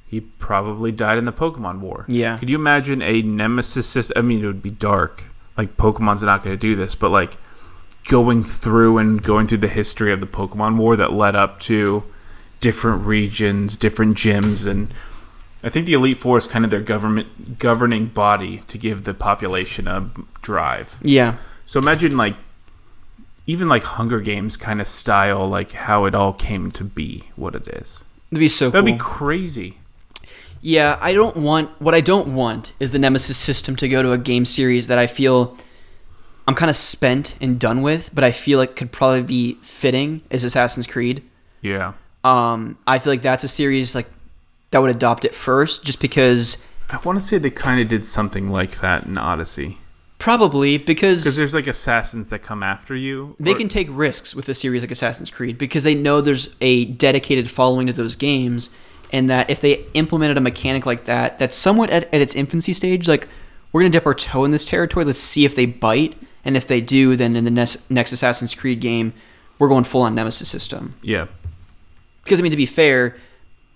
[0.08, 2.04] He probably died in the Pokemon War.
[2.08, 2.38] Yeah.
[2.38, 4.14] Could you imagine a nemesis system?
[4.16, 5.24] I mean, it would be dark.
[5.56, 7.36] Like Pokemon's not going to do this, but like
[8.06, 12.04] going through and going through the history of the Pokemon War that led up to
[12.60, 14.92] different regions, different gyms, and
[15.64, 19.12] I think the Elite Four is kind of their government governing body to give the
[19.14, 20.08] population a
[20.40, 20.98] drive.
[21.02, 21.36] Yeah.
[21.64, 22.36] So imagine like
[23.46, 27.54] even like Hunger Games kind of style, like how it all came to be, what
[27.54, 28.04] it is.
[28.30, 28.94] That'd be so That'd cool.
[28.94, 29.78] be crazy.
[30.60, 34.12] Yeah, I don't want what I don't want is the Nemesis system to go to
[34.12, 35.56] a game series that I feel
[36.48, 40.22] I'm kind of spent and done with, but I feel like could probably be fitting
[40.30, 41.22] as Assassin's Creed.
[41.60, 41.92] Yeah.
[42.24, 44.08] Um, I feel like that's a series like
[44.70, 48.04] that would adopt it first, just because I want to say they kind of did
[48.04, 49.78] something like that in Odyssey.
[50.18, 53.36] Probably Because because there's like assassins that come after you.
[53.38, 56.54] they or- can take risks with a series like Assassin's Creed because they know there's
[56.60, 58.70] a dedicated following to those games,
[59.12, 62.72] and that if they implemented a mechanic like that, that's somewhat at, at its infancy
[62.72, 63.28] stage, like
[63.72, 65.04] we're gonna dip our toe in this territory.
[65.04, 68.54] Let's see if they bite, and if they do, then in the next, next Assassin's
[68.54, 69.12] Creed game,
[69.58, 70.94] we're going full on Nemesis system.
[71.02, 71.26] Yeah.
[72.24, 73.16] Because I mean, to be fair,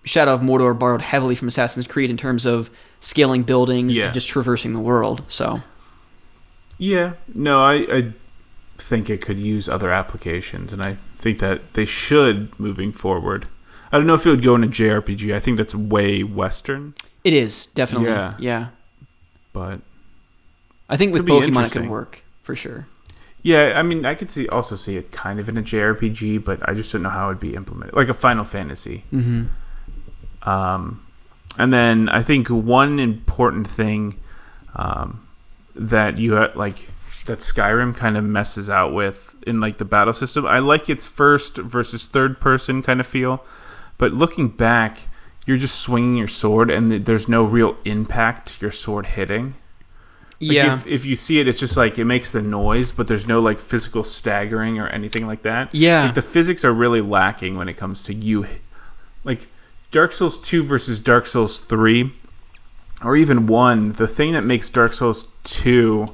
[0.04, 2.70] Shadow of Mordor borrowed heavily from Assassin's Creed in terms of
[3.00, 4.06] scaling buildings Yeah.
[4.06, 5.22] and just traversing the world.
[5.28, 5.62] So
[6.80, 7.12] Yeah.
[7.34, 8.12] No, I, I
[8.78, 13.46] think it could use other applications, and I think that they should moving forward.
[13.92, 15.34] I don't know if it would go in a JRPG.
[15.34, 18.08] I think that's way Western, It is definitely.
[18.08, 18.32] Yeah.
[18.38, 18.68] Yeah.
[19.52, 19.80] but
[20.88, 22.86] I think with Pokemon it could work for sure.
[23.42, 26.66] yeah, I mean, I could see also see it kind of in a JRPG, but
[26.68, 29.04] I just don't know how it would be implemented, like a Final Fantasy.
[29.12, 30.48] Mm-hmm.
[30.48, 31.04] Um,
[31.58, 34.16] and then I think one important thing
[34.74, 35.26] um,
[35.80, 36.90] that you ha- like
[37.24, 40.46] that Skyrim kind of messes out with in like the battle system.
[40.46, 43.44] I like its first versus third person kind of feel,
[43.96, 45.08] but looking back,
[45.46, 49.54] you're just swinging your sword and th- there's no real impact your sword hitting.
[50.38, 50.74] Like, yeah.
[50.74, 53.40] If, if you see it, it's just like it makes the noise, but there's no
[53.40, 55.74] like physical staggering or anything like that.
[55.74, 56.04] Yeah.
[56.04, 58.46] Like the physics are really lacking when it comes to you.
[59.24, 59.48] Like
[59.90, 62.12] Dark Souls 2 versus Dark Souls 3,
[63.02, 66.06] or even 1, the thing that makes Dark Souls 2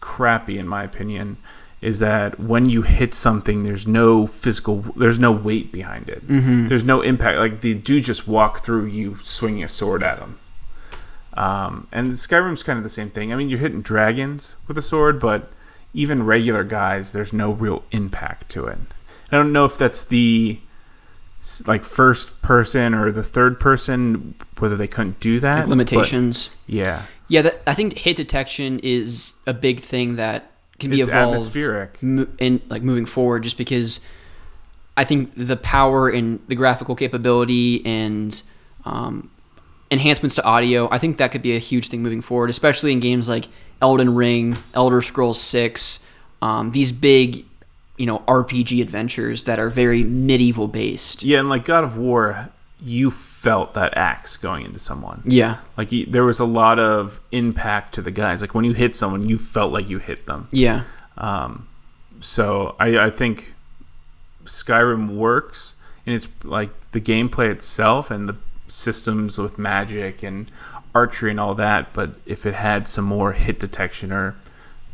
[0.00, 1.36] crappy, in my opinion,
[1.80, 6.26] is that when you hit something, there's no physical, there's no weight behind it.
[6.26, 6.66] mm-hmm.
[6.68, 7.38] There's no impact.
[7.38, 10.38] Like the dude just walk through you swinging a sword at him.
[11.34, 13.32] Um, and Skyrim's kind of the same thing.
[13.32, 15.52] I mean, you're hitting dragons with a sword, but
[15.92, 18.78] even regular guys, there's no real impact to it.
[19.30, 20.60] I don't know if that's the
[21.66, 25.54] like first person or the third person, whether they couldn't do that.
[25.54, 26.50] Like but limitations.
[26.66, 31.08] yeah, Yeah, that, I think hit detection is a big thing that can be it's
[31.08, 32.02] evolved atmospheric.
[32.02, 34.06] mo- in like moving forward just because
[34.96, 38.42] I think the power and the graphical capability and
[38.84, 39.30] um,
[39.90, 43.00] enhancements to audio, I think that could be a huge thing moving forward, especially in
[43.00, 43.48] games like
[43.82, 46.00] Elden Ring, Elder Scrolls 6,
[46.42, 47.44] um, these big,
[47.96, 51.22] you know, RPG adventures that are very medieval based.
[51.22, 52.50] Yeah, and like God of War,
[52.80, 55.22] you felt that axe going into someone.
[55.24, 55.58] Yeah.
[55.76, 58.40] Like you, there was a lot of impact to the guys.
[58.40, 60.48] Like when you hit someone, you felt like you hit them.
[60.50, 60.84] Yeah.
[61.16, 61.68] Um,
[62.20, 63.54] so I, I think
[64.44, 68.36] Skyrim works, and it's like the gameplay itself and the
[68.68, 70.50] systems with magic and
[70.94, 71.92] archery and all that.
[71.92, 74.34] But if it had some more hit detection or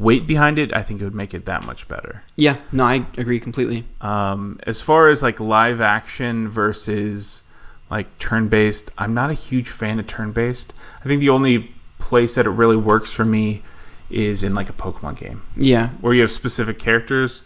[0.03, 2.23] weight behind it, I think it would make it that much better.
[2.37, 2.57] Yeah.
[2.73, 3.85] No, I agree completely.
[4.01, 7.43] Um, as far as like live action versus
[7.91, 10.73] like turn based, I'm not a huge fan of turn based.
[11.01, 13.63] I think the only place that it really works for me
[14.11, 15.89] is in like a Pokemon game Yeah.
[16.01, 17.43] where you have specific characters.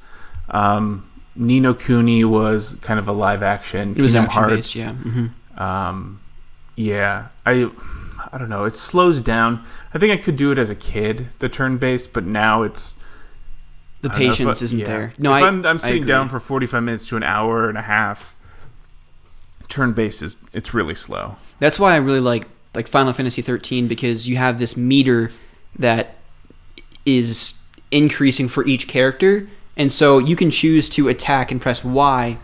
[0.50, 3.90] Um, Ni no Kuni was kind of a live action.
[3.90, 4.56] It was Kingdom action Hearts.
[4.56, 4.76] based.
[4.76, 4.92] Yeah.
[4.92, 6.20] hmm Um,
[6.76, 7.70] yeah, I,
[8.32, 8.64] I don't know.
[8.64, 9.64] It slows down.
[9.94, 12.96] I think I could do it as a kid, the turn based, but now it's
[14.02, 14.84] The I don't know if patience I- isn't yeah.
[14.86, 15.12] there.
[15.18, 17.82] No, if I, I'm, I'm sitting down for 45 minutes to an hour and a
[17.82, 18.34] half.
[19.68, 21.36] Turn based is it's really slow.
[21.58, 25.30] That's why I really like like Final Fantasy 13 because you have this meter
[25.78, 26.16] that
[27.04, 32.38] is increasing for each character, and so you can choose to attack and press Y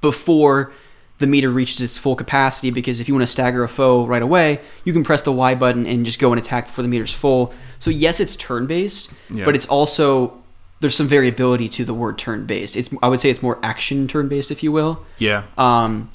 [0.00, 0.72] before
[1.18, 2.70] the meter reaches its full capacity.
[2.70, 5.54] Because if you want to stagger a foe right away, you can press the Y
[5.54, 7.52] button and just go and attack before the meter's full.
[7.78, 9.44] So yes, it's turn based, Yeah.
[9.44, 10.34] but it's also
[10.80, 12.76] there's some variability to the word turn based.
[12.76, 15.04] It's I would say it's more action turn based, if you will.
[15.18, 16.10] Yeah, Um,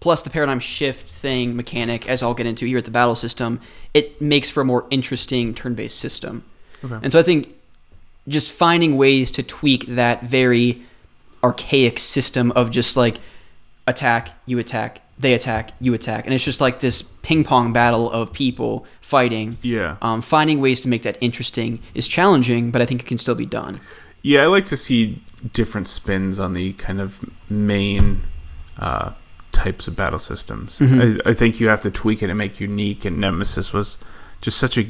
[0.00, 3.60] plus the paradigm shift thing mechanic, as I'll get into here at the battle system,
[3.92, 6.44] it makes for a more interesting turn-based system.
[6.84, 6.94] Okay.
[7.02, 7.48] And so I think
[8.28, 10.82] just finding ways to tweak that very
[11.42, 13.18] archaic system of just like
[13.88, 18.10] attack, you attack, they attack, you attack, and it's just like this ping pong battle
[18.10, 19.58] of people fighting.
[19.62, 23.18] yeah, Um, finding ways to make that interesting is challenging, but I think it can
[23.18, 23.80] still be done.
[24.22, 24.42] yeah.
[24.42, 25.20] I like to see
[25.52, 28.22] different spins on the kind of main
[28.78, 29.12] uh,
[29.52, 30.78] types of battle systems.
[30.78, 31.20] Mhm.
[31.26, 33.04] I, I think you have to tweak it and make unique.
[33.04, 33.98] And Nemesis was
[34.40, 34.84] just such a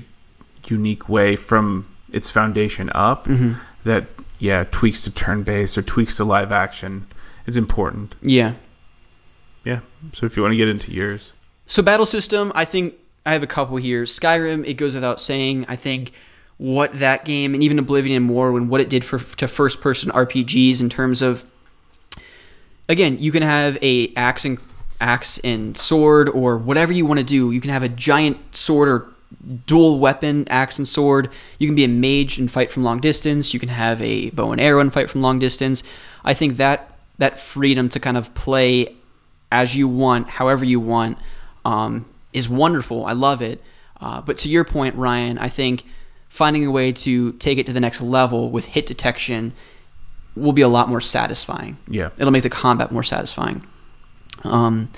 [0.66, 3.52] unique way from its foundation up hmm
[3.84, 4.04] that
[4.38, 7.06] yeah tweaks to turn based or tweaks to live action.
[7.46, 8.14] It's important.
[8.22, 8.52] Yeah.
[10.12, 11.32] So if you want to get into yours,
[11.66, 12.94] So battle system, I think
[13.26, 14.04] I have a couple here.
[14.04, 15.66] Skyrim, it goes without saying.
[15.68, 16.12] I think
[16.56, 19.80] what that game and even Oblivion and more when what it did for to first
[19.80, 21.46] person RPGs in terms of
[22.88, 24.58] again, you can have a axe and
[25.00, 27.52] axe and sword or whatever you want to do.
[27.52, 29.06] You can have a giant sword or
[29.66, 31.30] dual weapon axe and sword.
[31.58, 33.52] You can be a mage and fight from long distance.
[33.52, 35.82] You can have a bow and arrow and fight from long distance.
[36.24, 38.96] I think that that freedom to kind of play
[39.50, 41.18] as you want, however you want,
[41.64, 43.06] um, is wonderful.
[43.06, 43.62] I love it.
[44.00, 45.84] Uh, but to your point, Ryan, I think
[46.28, 49.52] finding a way to take it to the next level with hit detection
[50.36, 51.76] will be a lot more satisfying.
[51.88, 53.64] yeah, It'll make the combat more satisfying.
[54.44, 54.88] Um,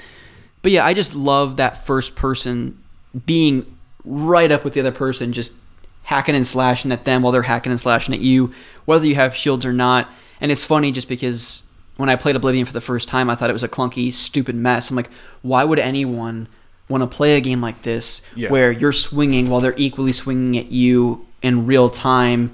[0.63, 2.79] but yeah, I just love that first person
[3.25, 3.65] being
[4.05, 5.55] right up with the other person, just
[6.03, 8.53] hacking and slashing at them while they're hacking and slashing at you,
[8.85, 10.09] whether you have shields or not.
[10.41, 11.70] And it's funny just because
[12.01, 14.55] when I played Oblivion for the first time, I thought it was a clunky, stupid
[14.57, 14.91] mess.
[14.91, 15.11] I'm like,
[15.43, 16.49] why would anyone
[16.89, 18.51] want to play a game like this Yeah.
[18.51, 22.51] where you're swinging while they're equally swinging at you in real time?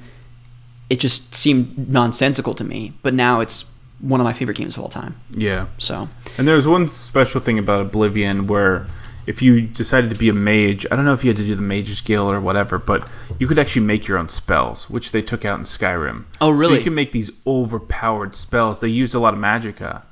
[0.90, 2.92] It just seemed nonsensical to me.
[3.02, 3.64] But now it's
[4.00, 5.16] one of my favorite games of all time.
[5.32, 5.66] Yeah.
[5.78, 8.86] So And there's one special thing about Oblivion where
[9.26, 11.54] if you decided to be a mage, I don't know if you had to do
[11.54, 13.06] the mage skill or whatever, but
[13.38, 16.24] you could actually make your own spells, which they took out in Skyrim.
[16.40, 16.74] Oh, really?
[16.74, 18.80] So you can make these overpowered spells.
[18.80, 20.02] They used a lot of magicka,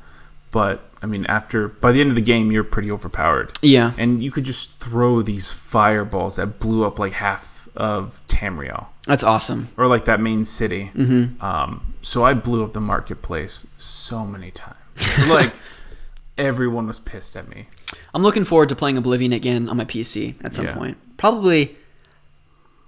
[0.50, 3.58] but I mean, after by the end of the game, you're pretty overpowered.
[3.62, 8.86] yeah, And you could just throw these fireballs that blew up like half of Tamriel
[9.06, 9.68] that's awesome.
[9.76, 10.92] or like that main city.
[10.94, 11.44] Mm-hmm.
[11.44, 14.78] Um, so I blew up the marketplace so many times.
[15.28, 15.52] like
[16.38, 17.66] everyone was pissed at me.
[18.14, 20.74] I'm looking forward to playing Oblivion again on my PC at some Yeah.
[20.74, 20.96] point.
[21.16, 21.76] Probably,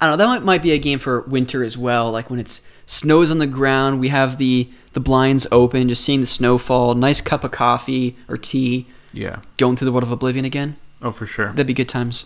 [0.00, 0.24] I don't know.
[0.24, 2.10] That might, might be a game for winter as well.
[2.10, 6.20] Like when it's snows on the ground, we have the the blinds open, just seeing
[6.20, 6.94] the snow fall.
[6.94, 8.86] Nice cup of coffee or tea.
[9.12, 9.40] Yeah.
[9.58, 10.76] Going through the world of Oblivion again.
[11.02, 11.48] Oh, for sure.
[11.48, 12.24] That'd be good times.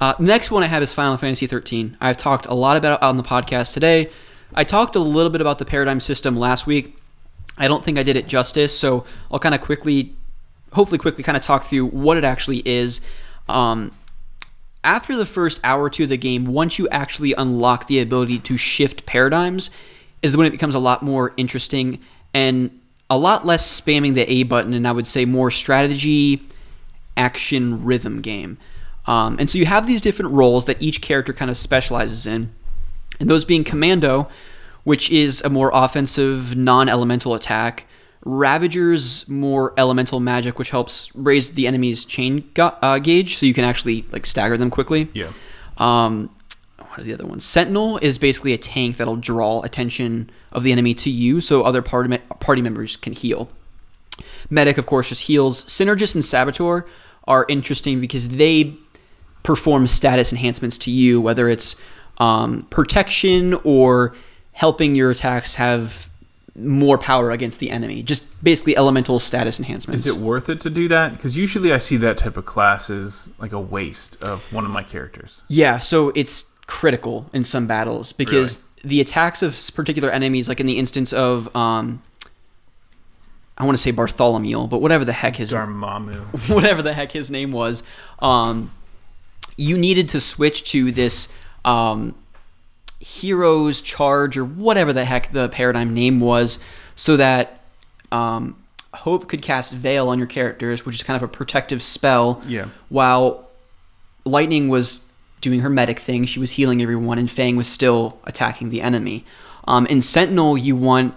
[0.00, 1.96] Uh, next one I have is Final Fantasy 13.
[2.00, 4.08] I've talked a lot about it on the podcast today.
[4.52, 6.98] I talked a little bit about the paradigm system last week.
[7.56, 10.16] I don't think I did it justice, so I'll kind of quickly,
[10.74, 13.00] hopefully quickly, kind of talk through what it actually is.
[13.48, 13.92] Um,
[14.82, 18.38] after the first hour or two of the game, once you actually unlock the ability
[18.40, 19.70] to shift paradigms,
[20.22, 22.00] is when it becomes a lot more interesting
[22.32, 22.70] and
[23.08, 26.42] a lot less spamming the A button, and I would say more strategy,
[27.16, 28.58] action, rhythm game.
[29.06, 32.52] Um, and so you have these different roles that each character kind of specializes in,
[33.20, 34.28] and those being Commando,
[34.82, 37.86] which is a more offensive, non elemental attack.
[38.24, 43.54] Ravager's more elemental magic, which helps raise the enemy's chain ga- uh, gauge, so you
[43.54, 45.08] can actually like stagger them quickly.
[45.12, 45.32] Yeah.
[45.76, 46.30] Um,
[46.78, 47.44] what are the other ones?
[47.44, 51.82] Sentinel is basically a tank that'll draw attention of the enemy to you, so other
[51.82, 53.50] party party members can heal.
[54.48, 55.64] Medic, of course, just heals.
[55.64, 56.86] Synergist and Saboteur
[57.26, 58.74] are interesting because they
[59.42, 61.82] perform status enhancements to you, whether it's
[62.18, 64.14] um, protection or
[64.52, 66.08] helping your attacks have
[66.56, 68.02] more power against the enemy.
[68.02, 70.06] Just basically elemental status enhancements.
[70.06, 71.12] Is it worth it to do that?
[71.12, 74.70] Because usually I see that type of class as like a waste of one of
[74.70, 75.42] my characters.
[75.48, 80.66] Yeah, so it's critical in some battles because the attacks of particular enemies, like in
[80.66, 82.02] the instance of, um,
[83.58, 86.50] I want to say Bartholomew, but whatever the heck his Darmamu.
[86.54, 87.82] whatever the heck his name was,
[88.20, 88.70] um,
[89.56, 91.32] you needed to switch to this
[91.64, 92.14] um,
[93.00, 96.64] heroes charge or whatever the heck the paradigm name was,
[96.94, 97.60] so that
[98.12, 98.56] um,
[98.94, 102.40] Hope could cast Veil on your characters, which is kind of a protective spell.
[102.46, 102.68] Yeah.
[102.88, 103.48] While
[104.24, 108.70] Lightning was doing her medic thing, she was healing everyone, and Fang was still attacking
[108.70, 109.24] the enemy.
[109.66, 111.14] Um, in Sentinel, you want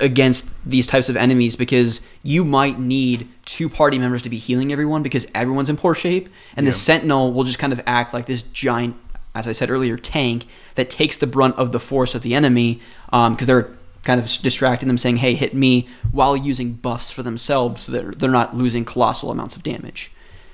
[0.00, 4.72] against these types of enemies because you might need two party members to be healing
[4.72, 8.26] everyone because everyone's in poor shape, and the Sentinel will just kind of act like
[8.26, 8.96] this giant,
[9.34, 12.80] as I said earlier, tank that takes the brunt of the force of the enemy
[13.06, 13.70] because they're
[14.02, 18.18] kind of distracting them, saying, "Hey, hit me," while using buffs for themselves, so that
[18.18, 20.12] they're not losing colossal amounts of damage.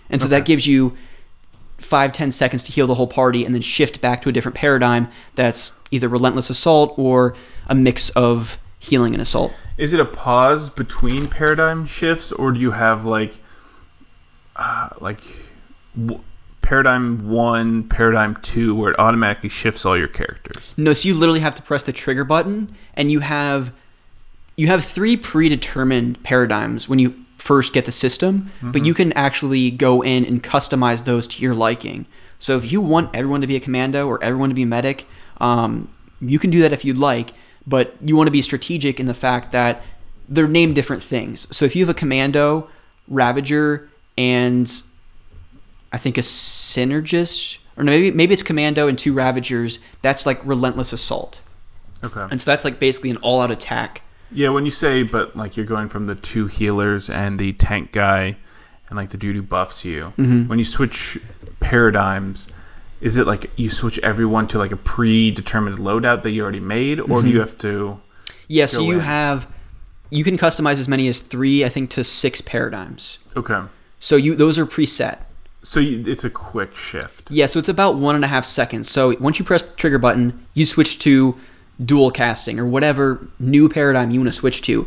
[0.08, 0.96] And so that gives you
[1.78, 4.54] five ten seconds to heal the whole party and then shift back to a different
[4.54, 7.34] paradigm that's either relentless assault or
[7.68, 12.60] a mix of healing and assault Is it a pause between paradigm shifts, or do
[12.60, 13.38] you have like,
[14.56, 15.22] uh, like,
[15.98, 16.22] w-
[16.70, 20.72] paradigm one, paradigm two, where it automatically shifts all your characters?
[20.76, 23.72] no so you literally have to press the trigger button and you have
[24.56, 29.70] you have three predetermined paradigms when you first get the system but you can actually
[29.70, 32.06] go in and customize those to your liking.
[32.38, 35.06] So if you want everyone to be a commando or everyone to be medic
[35.38, 37.32] um, you can do that if you'd like
[37.66, 39.82] but you want to be strategic in the fact that
[40.28, 41.54] they're named different things.
[41.54, 42.70] So if you have a commando
[43.08, 44.70] ravager and
[45.92, 49.80] I think a synergist, or maybe maybe it's commando and two ravagers.
[50.02, 51.40] That's like relentless assault,
[52.04, 52.26] Okay.
[52.30, 54.02] and so that's like basically an all-out attack.
[54.32, 57.90] Yeah, when you say, but like you're going from the two healers and the tank
[57.92, 58.36] guy
[58.88, 60.46] and like the dude who buffs you, Mm-hmm.
[60.48, 61.18] when you switch
[61.58, 62.48] paradigms,
[63.00, 67.00] is it like you switch everyone to like a predetermined loadout that you already made,
[67.00, 67.26] or Mm-hmm.
[67.26, 68.00] do you have to?
[68.48, 69.00] Yeah, so you in.
[69.00, 69.46] have
[70.10, 73.18] you can customize as many as three, I think, to six paradigms.
[73.36, 73.60] Okay.
[74.00, 75.18] So you those are preset.
[75.62, 77.30] So you, it's a quick shift.
[77.30, 78.90] Yeah, so it's about one and a half seconds.
[78.90, 81.36] So once you press the trigger button, you switch to
[81.84, 84.86] dual casting or whatever new paradigm you want to switch to.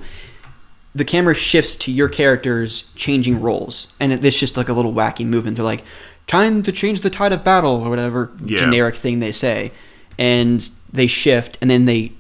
[0.96, 4.94] The camera shifts to your characters changing roles, and it, it's just like a little
[4.94, 5.58] wacky movement.
[5.58, 5.84] They're like
[6.28, 8.58] trying to change the tide of battle or whatever Yeah.
[8.58, 9.72] generic thing they say,
[10.20, 12.12] and they shift, and then they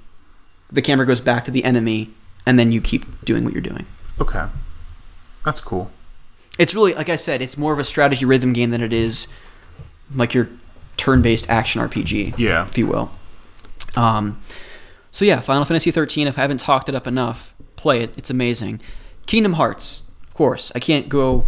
[0.71, 2.09] the camera goes back to the enemy,
[2.47, 3.85] and then you keep doing what you're doing.
[4.19, 4.45] Okay.
[5.45, 5.91] That's cool.
[6.59, 9.33] It's really like I said, it's more of a strategy rhythm game than it is
[10.13, 10.49] like your
[10.97, 12.65] turn-based action RPG, Yeah.
[12.67, 13.11] if you will.
[13.95, 14.39] Um,
[15.11, 16.27] so yeah, Final Fantasy 13.
[16.27, 18.11] If I haven't talked it up enough, play it.
[18.17, 18.81] It's amazing.
[19.25, 20.71] Kingdom Hearts, of course.
[20.75, 21.45] I can't go.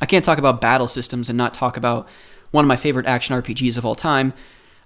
[0.00, 2.08] I can't talk about battle systems and not talk about
[2.50, 4.32] one of my favorite action RPGs of all time.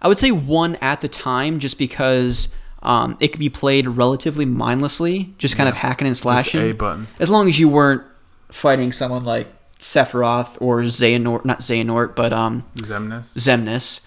[0.03, 4.45] I would say one at the time, just because um, it could be played relatively
[4.45, 7.07] mindlessly, just kind of hacking and Just slashing A button.
[7.19, 8.03] as long as you weren't
[8.51, 13.35] fighting someone like Sephiroth or Xehanort, not Xehanort, but um, Xemnas.
[13.35, 14.07] Xemnas,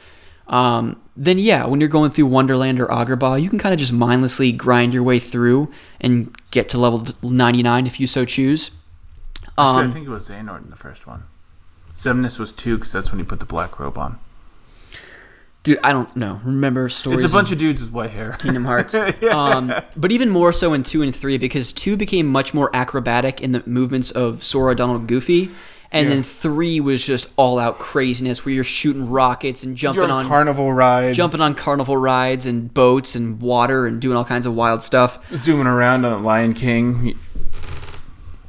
[0.51, 3.93] um, then yeah, when you're going through Wonderland or Agrabah, you can kind of just
[3.93, 8.72] mindlessly grind your way through and get to level 99 if you so choose.
[9.45, 11.24] Actually, I Um, think it was Xehanort in the first one.
[11.98, 14.18] Xemnas was two because that's when he put the black robe on.
[15.63, 16.39] Dude, I don't know.
[16.43, 17.23] Remember stories?
[17.23, 18.33] It's a bunch of dudes with white hair.
[18.39, 18.95] Kingdom Hearts.
[19.31, 23.41] um, but even more so in two and three because two became much more acrobatic
[23.41, 25.49] in the movements of Sora, Donald, Goofy.
[25.91, 26.15] And Yeah.
[26.15, 30.27] then three was just all out craziness where you're shooting rockets and jumping You're on
[30.27, 34.53] carnival rides, jumping on carnival rides and boats and water and doing all kinds of
[34.53, 35.17] wild stuff.
[35.35, 37.17] zooming around on a Lion King.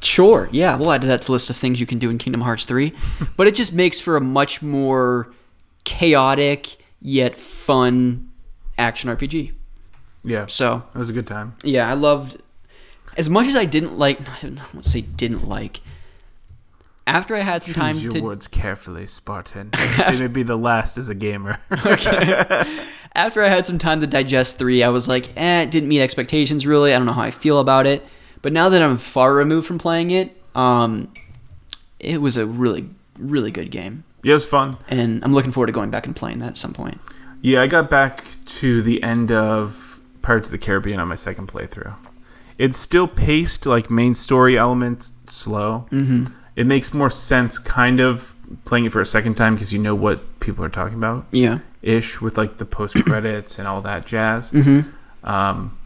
[0.02, 2.64] Sure, yeah, we'll add to that list of things you can do in Kingdom Hearts
[2.64, 2.92] 3.
[3.36, 5.30] but it just makes for a much more
[5.84, 8.30] chaotic yet fun
[8.78, 9.52] action RPG.
[10.22, 11.54] Yeah, So, it was a good time.
[11.64, 12.40] yeah, I loved
[13.16, 15.80] as much as I didn't like I don't want to say didn't like
[17.06, 19.70] after I had some time Choose your to words carefully, Spartan.
[20.12, 21.58] they may be the last as a gamer.
[23.14, 26.02] after I had some time to digest three, I was like, eh, it didn't meet
[26.02, 26.94] expectations really.
[26.94, 28.06] I don't know how I feel about it.
[28.42, 31.12] But now that I'm far removed from playing it, um,
[31.98, 32.88] it was a really,
[33.18, 34.04] really good game.
[34.22, 34.76] Yeah, it was fun.
[34.88, 37.00] And I'm looking forward to going back and playing that at some point.
[37.42, 41.48] Yeah, I got back to the end of Pirates of the Caribbean on my second
[41.48, 41.94] playthrough.
[42.58, 45.86] It's still paced like main story elements slow.
[45.90, 46.34] Mm-hmm.
[46.56, 48.34] It makes more sense, kind of
[48.66, 51.60] playing it for a second time because you know what people are talking about, Yeah.
[51.80, 54.52] ish, with like the post credits and all that jazz.
[54.52, 55.26] Mm-hmm.
[55.26, 55.78] Um,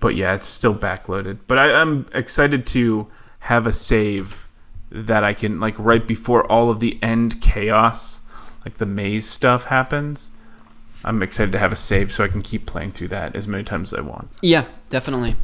[0.00, 1.38] but yeah, it's still backloaded.
[1.46, 3.08] But I, I'm excited to
[3.40, 4.47] have a save
[4.90, 8.20] that I can like right before all of the end chaos,
[8.64, 10.30] like the maze stuff happens.
[11.04, 13.64] I'm excited to have a save so I can keep playing through that as many
[13.64, 14.30] times as I want.
[14.42, 15.36] Yeah, definitely.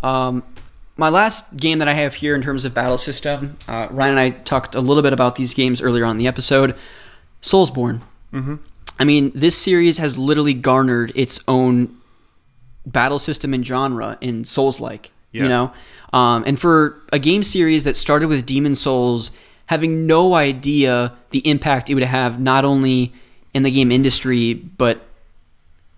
[0.00, 0.42] Um,
[0.96, 4.20] my last game that I have here in terms of battle system, uh, Ryan and
[4.20, 6.74] I talked a little bit about these games earlier on in the episode.
[7.40, 8.00] Soulsborne.
[8.32, 8.56] Mm-hmm.
[8.98, 11.96] I mean, this series has literally garnered its own
[12.86, 15.12] battle system and genre in Souls like.
[15.32, 15.42] Yeah.
[15.42, 15.72] You know?
[16.14, 19.32] Um, and for a game series that started with Demon's Souls,
[19.66, 23.12] having no idea the impact it would have not only
[23.52, 25.00] in the game industry, but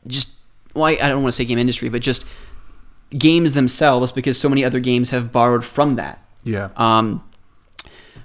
[0.06, 0.38] just,
[0.72, 2.24] well, I I don't want to say game industry, but just
[3.10, 6.24] games themselves, because so many other games have borrowed from that.
[6.44, 6.70] Yeah.
[6.76, 7.22] Um,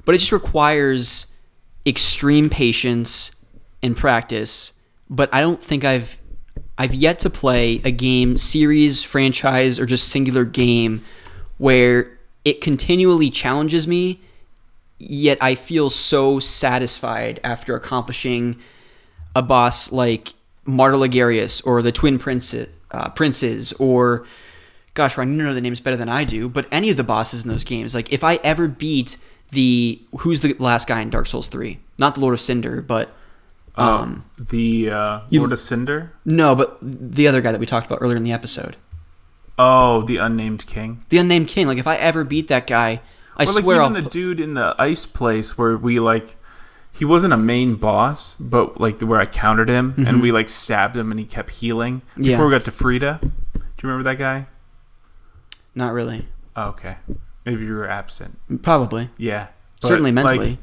[0.06, 1.28] but it just requires
[1.86, 3.36] extreme patience
[3.84, 4.72] and practice.
[5.10, 6.18] But I don't think I've
[6.78, 11.04] I've yet to play a game, series, franchise, or just singular game
[11.62, 14.20] where it continually challenges me,
[14.98, 18.60] yet I feel so satisfied after accomplishing
[19.36, 20.34] a boss like
[20.66, 24.26] Martyr Logarius or the Twin Princes, uh, Princes or
[24.96, 27.44] gosh, Ryan, you know the names better than I do, but any of the bosses
[27.44, 29.18] in those games, like if I ever beat
[29.52, 33.10] the who's the last guy in Dark Souls three, not the Lord of Cinder, but
[33.76, 36.12] um, Um, the uh, you- Lord of Cinder.
[36.26, 38.76] no, but the other guy that we talked about earlier in the episode,
[39.64, 41.04] Oh, the unnamed king.
[41.10, 41.68] the Unnamed King.
[41.68, 43.02] Like if I ever beat that guy,
[43.38, 43.90] I Or, like swear I'll.
[43.90, 46.36] even the put- dude in the ice place where we like
[46.92, 50.98] he wasn't a main boss, but like where I countered him and we like stabbed
[50.98, 52.30] him and he kept healing before Mm-hmm.
[52.42, 52.46] Yeah.
[52.46, 53.20] we got to Friede.
[53.22, 53.28] Do
[53.60, 54.48] you remember that guy?
[55.76, 56.98] not really, Oh, okay,
[57.46, 58.38] maybe you were absent.
[58.62, 59.48] probably, Yeah,
[59.82, 60.60] But, certainly like- mentally.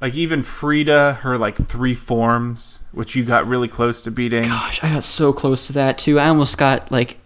[0.00, 0.88] Like, even Friede,
[1.22, 4.44] her like three forms, which you got really close to beating.
[4.44, 6.20] Gosh, I got so close to that too.
[6.20, 7.18] I almost got like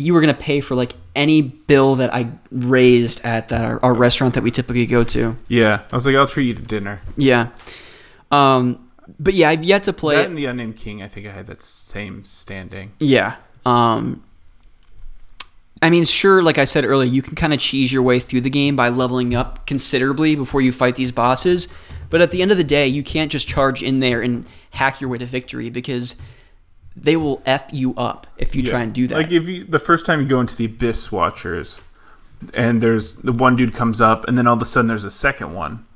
[0.00, 3.94] you were gonna pay for like any bill that I raised at that our, our
[3.94, 5.36] restaurant that we typically go to.
[5.48, 7.00] Yeah, I was like, I'll treat you to dinner.
[7.16, 7.50] Yeah.
[8.30, 11.32] Um, but yeah, I've yet to play that and the unnamed king, I think I
[11.32, 12.92] had that same standing.
[12.98, 13.36] Yeah.
[13.66, 14.22] Um,
[15.82, 18.42] I mean, sure, like I said earlier, you can kind of cheese your way through
[18.42, 21.68] the game by leveling up considerably before you fight these bosses.
[22.10, 25.00] But at the end of the day, you can't just charge in there and hack
[25.00, 26.16] your way to victory because
[26.96, 29.14] they will F you up if you try and do that.
[29.14, 31.82] Like if you the first time you go into the Abyss Watchers,
[32.54, 35.10] and there's the one dude comes up, and then all of a sudden there's a
[35.10, 35.86] second one,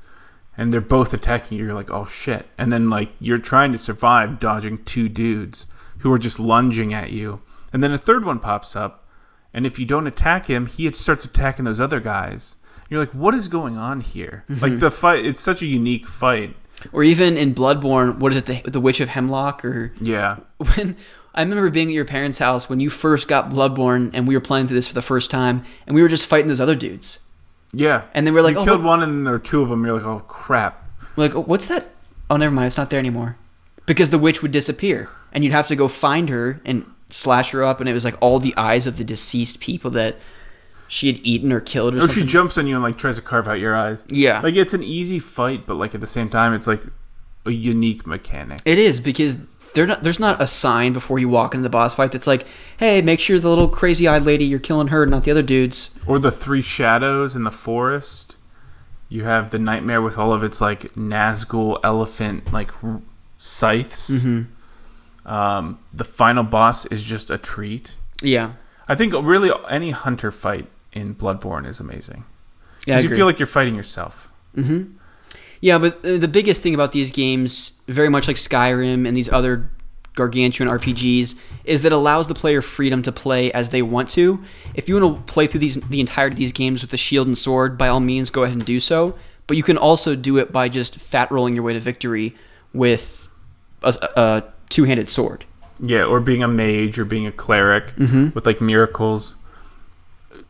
[0.56, 1.64] and they're both attacking you.
[1.64, 2.46] You're like, oh shit!
[2.56, 5.66] And then like you're trying to survive dodging two dudes
[5.98, 7.40] who are just lunging at you,
[7.72, 9.06] and then a third one pops up,
[9.52, 12.56] and if you don't attack him, he starts attacking those other guys.
[12.90, 14.44] You're like, what is going on here?
[14.48, 14.62] Mm-hmm.
[14.62, 16.54] Like the fight, it's such a unique fight.
[16.92, 19.64] Or even in Bloodborne, what is it, the, the Witch of Hemwick?
[19.64, 20.96] Or Yeah, when
[21.34, 24.40] I remember being at your parents' house when you first got Bloodborne, and we were
[24.40, 27.24] playing through this for the first time, and we were just fighting those other dudes.
[27.72, 28.02] yeah.
[28.14, 29.84] And then we're like, you oh, killed what- one, and there are two of them.
[29.84, 30.88] You're like, oh crap.
[31.16, 31.90] We're like, oh, what's that?
[32.30, 33.36] Oh, never mind, it's not there anymore.
[33.86, 37.62] Because the witch would disappear, and you'd have to go find her and slash her
[37.62, 40.16] up, and it was like all the eyes of the deceased people that
[40.88, 42.22] she had eaten or killed or, Or something.
[42.24, 44.04] she jumps on you and like tries to carve out your eyes.
[44.08, 46.82] yeah, Like it's an easy fight, but like at the same time, it's like
[47.46, 48.60] a unique mechanic.
[48.64, 51.94] it is because they're not, there's not a sign before you walk into the boss
[51.96, 52.46] fight that's like,
[52.78, 55.98] hey, make sure the little crazy-eyed lady you're killing her, not the other dudes.
[56.06, 58.36] Or the three shadows in the forest.
[59.08, 63.00] You have the nightmare with all of its like Nazgul elephant like r-
[63.38, 64.10] scythes.
[64.10, 65.28] Mm-hmm.
[65.30, 67.96] Um, the final boss is just a treat.
[68.22, 68.52] Yeah,
[68.88, 72.24] I think really any hunter fight in Bloodborne is amazing.
[72.86, 74.28] yeah, Because you feel like you're fighting yourself.
[74.56, 74.92] Mm-hmm.
[75.60, 79.30] Yeah, but uh, the biggest thing about these games, very much like Skyrim and these
[79.32, 79.70] other
[80.14, 84.42] gargantuan RPGs, is that it allows the player freedom to play as they want to.
[84.74, 87.26] If you want to play through these the entirety of these games with the shield
[87.26, 89.14] and sword, by all means, go ahead and do so.
[89.46, 92.34] But you can also do it by just fat rolling your way to victory
[92.72, 93.28] with
[93.82, 95.44] a, a two-handed sword.
[95.80, 98.30] Yeah, or being a mage or being a cleric Mm-hmm.
[98.34, 99.36] with like miracles.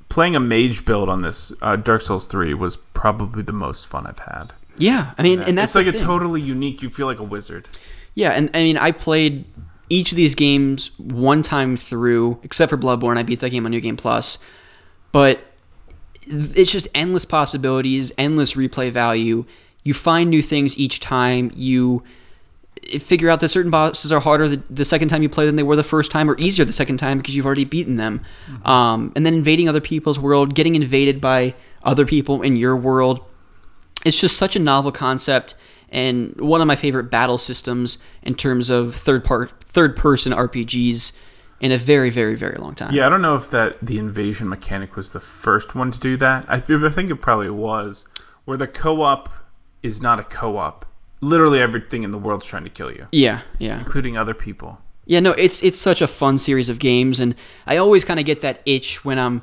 [0.09, 4.07] Playing a mage build on this uh, Dark Souls 3 was probably the most fun
[4.07, 4.53] I've had.
[4.77, 6.83] Yeah, I mean, and that's it's like the a totally unique.
[6.83, 7.69] You feel like a wizard.
[8.15, 9.45] Yeah, and I mean, I played
[9.89, 13.17] each of these games one time through, except for Bloodborne.
[13.17, 14.39] I beat that game on New Game Plus,
[15.13, 15.41] but
[16.27, 19.45] it's just endless possibilities, endless replay value.
[19.83, 21.53] You find new things each time.
[21.55, 22.03] You
[22.99, 25.63] figure out that certain bosses are harder the, the second time you play than they
[25.63, 28.21] were the first time, or easier the second time because you've already beaten them.
[28.65, 33.25] Um, and then invading other people's world, getting invaded by other people in your world
[34.05, 35.55] it's just such a novel concept
[35.89, 41.13] and one of my favorite battle systems in terms of third part third person RPGs
[41.61, 42.95] in a very very very long time.
[42.95, 46.17] Yeah, I don't know if that the invasion mechanic was the first one to do
[46.19, 46.45] that.
[46.49, 48.05] I, I think it probably was,
[48.45, 49.31] where the co-op
[49.83, 50.87] is not a co-op.
[51.25, 53.79] Literally everything in the world's trying to kill you, Yeah, yeah.
[53.79, 54.79] including other people.
[55.07, 57.35] Yeah, no, it's it's such a fun series of games and
[57.67, 59.43] I always kind of get that itch when I'm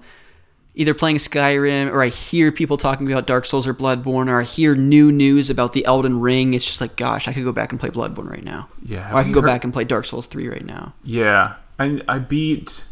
[0.73, 4.43] either playing Skyrim or I hear people talking about Dark Souls or Bloodborne or I
[4.43, 6.53] hear new news about the Elden Ring.
[6.53, 8.69] It's just like, gosh, I could go back and play Bloodborne right now.
[8.83, 10.93] Yeah, Or I could go heard- back and play Dark Souls 3 right now.
[11.03, 12.83] Yeah, I I beat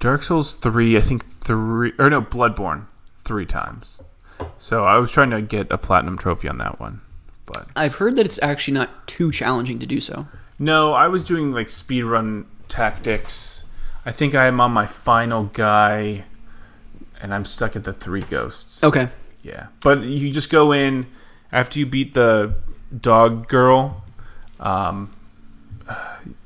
[0.00, 0.96] Dark Souls three.
[0.96, 2.86] I think three or no Bloodborne
[3.24, 4.00] three times.
[4.58, 7.00] So I was trying to get a platinum trophy on that one,
[7.50, 10.26] but I've heard that it's actually not too challenging to do so.
[10.58, 13.64] no, I was doing like speedrun tactics.
[14.06, 16.24] I think I am on my final guy,
[17.20, 18.82] and I'm stuck at the three ghosts.
[18.84, 19.08] Okay.
[19.42, 21.06] Yeah, but you just go in
[21.52, 22.54] after you beat the
[23.00, 24.04] dog girl.
[24.60, 25.14] Um,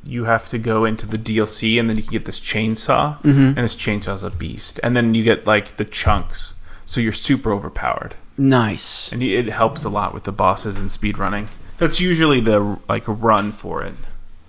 [0.04, 3.56] you have to go into the DLC, and then you can get this chainsaw, and
[3.56, 4.78] this chainsaw's a beast.
[4.82, 9.12] And then you get like the chunks, so you're super overpowered, Nice.
[9.12, 11.46] and it helps a lot with the bosses and speedrunning.
[11.78, 13.94] That's usually the like run for it.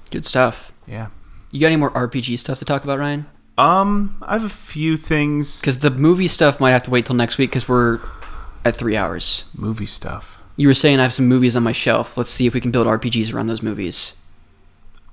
[0.10, 0.74] Good stuff.
[0.88, 1.08] Yeah.
[1.52, 3.28] You got any more RPG stuff to talk about, Ryan?
[3.58, 5.60] Um, I have a few things.
[5.62, 8.00] Because the movie stuff might have to wait till next week because we're
[8.66, 9.46] at three hours.
[9.56, 10.42] Movie stuff.
[10.56, 12.18] You were saying I have some movies on my shelf.
[12.18, 14.14] Let's see if we can build RPGs around those movies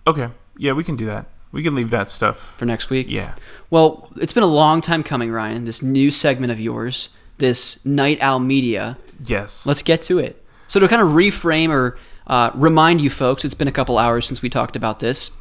[0.07, 0.29] Okay.
[0.57, 1.27] Yeah, we can do that.
[1.53, 2.57] We can leave that stuff.
[2.57, 3.07] for next week.
[3.11, 3.35] Yeah.
[3.71, 5.65] Well, it's been a long time coming, Ryan.
[5.65, 8.97] This new segment of yours, this Night Owl Media.
[9.25, 9.67] Yes.
[9.67, 10.43] Let's get to it.
[10.69, 14.25] So to kind of reframe or uh, remind you folks, it's been a couple hours
[14.27, 15.33] since we talked about this.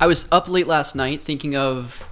[0.00, 2.08] I was up late last night thinking of.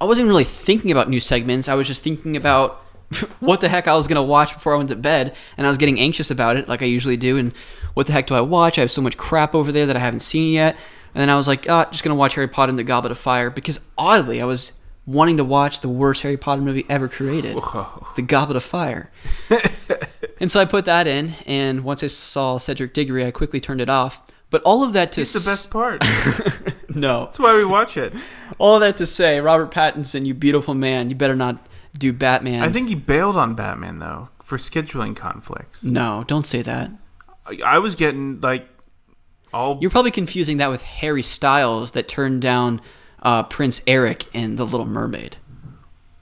[0.00, 1.68] I wasn't really thinking about new segments.
[1.68, 2.82] I was just thinking about
[3.40, 5.78] what the heck I was gonna watch before I went to bed, and I was
[5.78, 7.36] getting anxious about it, like I usually do.
[7.36, 7.52] And
[7.94, 8.78] what the heck do I watch?
[8.78, 10.76] I have so much crap over there that I haven't seen yet.
[11.14, 13.18] And then I was like, ah, just gonna watch Harry Potter and the Goblet of
[13.18, 14.72] Fire because oddly I was
[15.06, 18.06] wanting to watch the worst Harry Potter movie ever created, Whoa.
[18.16, 19.10] The Goblet of Fire.
[20.38, 23.80] And so I put that in, and once I saw Cedric Diggory, I quickly turned
[23.80, 24.20] it off.
[24.50, 26.04] But all of that to It's the best part.
[26.94, 28.12] No, that's why we watch it.
[28.58, 32.62] all of that to say, Robert Pattinson, you beautiful man, you better not do Batman.
[32.62, 35.84] I think he bailed on Batman though for scheduling conflicts.
[35.84, 36.90] no, don't say that.
[37.46, 38.66] I, I was getting like
[39.52, 42.80] all You're probably confusing that with Harry Styles that turned down
[43.26, 45.36] uh, Prince Eric in The Little Mermaid.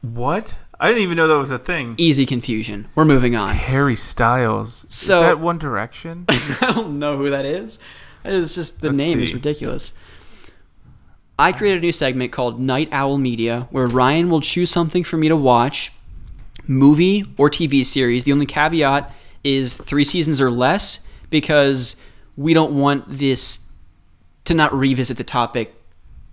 [0.01, 0.59] what?
[0.81, 1.95] I didn't even know that was a thing.
[1.99, 2.89] Easy confusion.
[2.97, 3.55] We're moving on.
[3.55, 4.87] Harry Styles.
[4.89, 6.25] So- is that One Direction?
[6.29, 7.79] I don't know who that is.
[8.25, 9.93] It's just the Let's name is ridiculous.
[11.39, 15.17] I created a new segment called Night Owl Media where Ryan will choose something for
[15.17, 15.93] me to watch,
[16.67, 18.25] movie or TV series.
[18.25, 22.01] The only caveat is three seasons or less because
[22.37, 23.61] we don't want this
[24.45, 25.75] to not revisit the topic.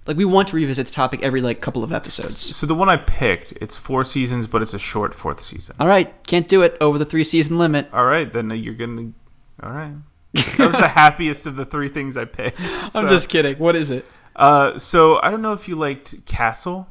[0.08, 2.56] Like we want to revisit the topic every like couple of episodes.
[2.56, 5.76] So the one I picked, it's four seasons, but it's a short fourth season.
[5.80, 7.88] All right, can't do it over the three season limit.
[7.94, 9.12] All right, then you're gonna.
[9.62, 9.94] All right.
[10.34, 12.60] That was the happiest of the three things I picked.
[12.96, 13.58] I'm just kidding.
[13.58, 14.06] What is it?
[14.36, 16.88] Uh, so I don't know if you liked Castle.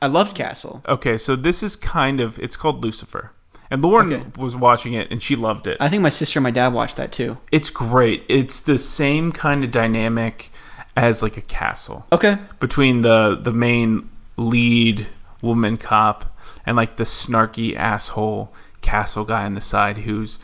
[0.00, 0.82] I loved Castle.
[0.86, 3.32] Okay, so this is kind of it's called Lucifer,
[3.68, 4.24] and Lauren Okay.
[4.36, 5.76] was watching it and she loved it.
[5.80, 7.38] I think my sister and my dad watched that too.
[7.50, 8.22] It's great.
[8.28, 10.52] It's the same kind of dynamic
[10.98, 12.38] as like a Castle Okay.
[12.60, 15.06] between the the main lead
[15.42, 16.36] woman cop
[16.66, 20.38] and like the snarky asshole Castle guy on the side who's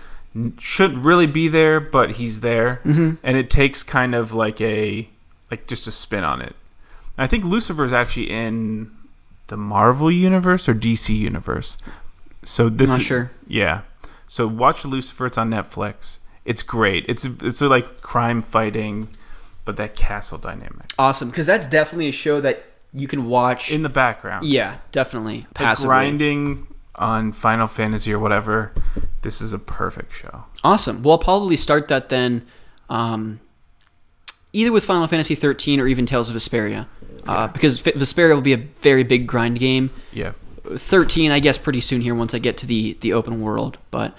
[0.58, 3.14] shouldn't really be there, but he's there, Mm-hmm.
[3.22, 5.08] and it takes kind of like a
[5.50, 6.56] like just a spin on it.
[7.16, 8.90] I think Lucifer is actually in
[9.46, 11.78] the Marvel universe or DC universe.
[12.44, 13.30] So this Not is, sure.
[13.46, 13.82] Yeah.
[14.26, 15.26] So watch Lucifer.
[15.26, 16.18] It's on Netflix.
[16.44, 17.04] It's great.
[17.08, 19.08] It's it's like crime fighting,
[19.64, 23.72] but that castle dynamic Awesome, because that's definitely a show that you can watch.
[23.72, 24.46] in the background.
[24.46, 25.88] yeah, definitely passively.
[25.88, 28.72] grinding on Final Fantasy or whatever.
[29.22, 30.44] This is a perfect show.
[30.62, 31.02] Awesome.
[31.02, 32.46] Well, I'll probably start that then,
[32.88, 33.40] um,
[34.52, 36.86] either with Final Fantasy 13 or even Tales of Vesperia,
[37.26, 39.90] uh, because F- Vesperia will be a very big grind game.
[40.12, 40.32] Yeah.
[40.64, 43.76] 13, I guess, pretty soon here once I get to the the open world.
[43.90, 44.14] But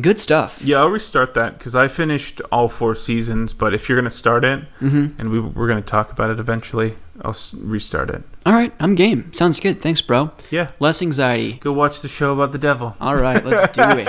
[0.00, 0.60] good stuff.
[0.62, 3.52] Yeah, I'll restart that because I finished all four seasons.
[3.52, 5.18] But if you're gonna start it, Mm-hmm.
[5.20, 8.22] and we we're gonna talk about it eventually, I'll s- restart it.
[8.46, 9.32] All right, I'm game.
[9.32, 9.80] Sounds good.
[9.82, 10.30] Thanks, bro.
[10.50, 10.70] Yeah.
[10.78, 11.54] Less anxiety.
[11.54, 12.96] Go watch the show about the devil.
[13.00, 14.08] All right, let's do it.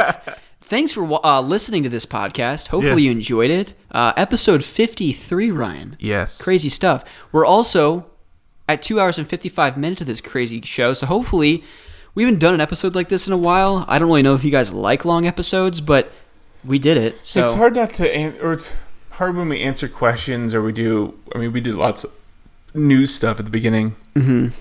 [0.61, 2.67] Thanks for uh, listening to this podcast.
[2.67, 3.07] Hopefully, Yeah.
[3.07, 3.73] you enjoyed it.
[3.91, 5.97] Uh, episode 53, Ryan.
[5.99, 6.41] Yes.
[6.41, 7.03] Crazy stuff.
[7.33, 8.05] We're also
[8.69, 11.61] at two hours and 55 minutes of this crazy show, so hopefully,
[12.15, 13.85] we haven't done an episode like this in a while.
[13.87, 16.11] I don't really know if you guys like long episodes, but
[16.63, 17.25] we did it.
[17.25, 18.69] So it's hard not to, or it's
[19.11, 21.17] hard when we answer questions or we do.
[21.35, 22.11] I mean, we did lots of
[22.73, 24.53] news stuff at the beginning, Mhm.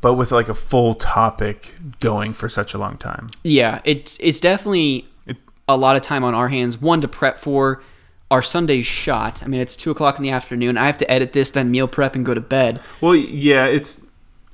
[0.00, 3.30] but with like a full topic going for such a long time.
[3.42, 6.80] Yeah, it's it's definitely It's- a lot of time on our hands.
[6.80, 7.82] One to prep for
[8.30, 9.42] our Sunday's shot.
[9.44, 10.78] I mean, it's two o'clock in the afternoon.
[10.78, 12.80] I have to edit this, then meal prep, and go to bed.
[13.00, 14.00] Well, yeah, it's.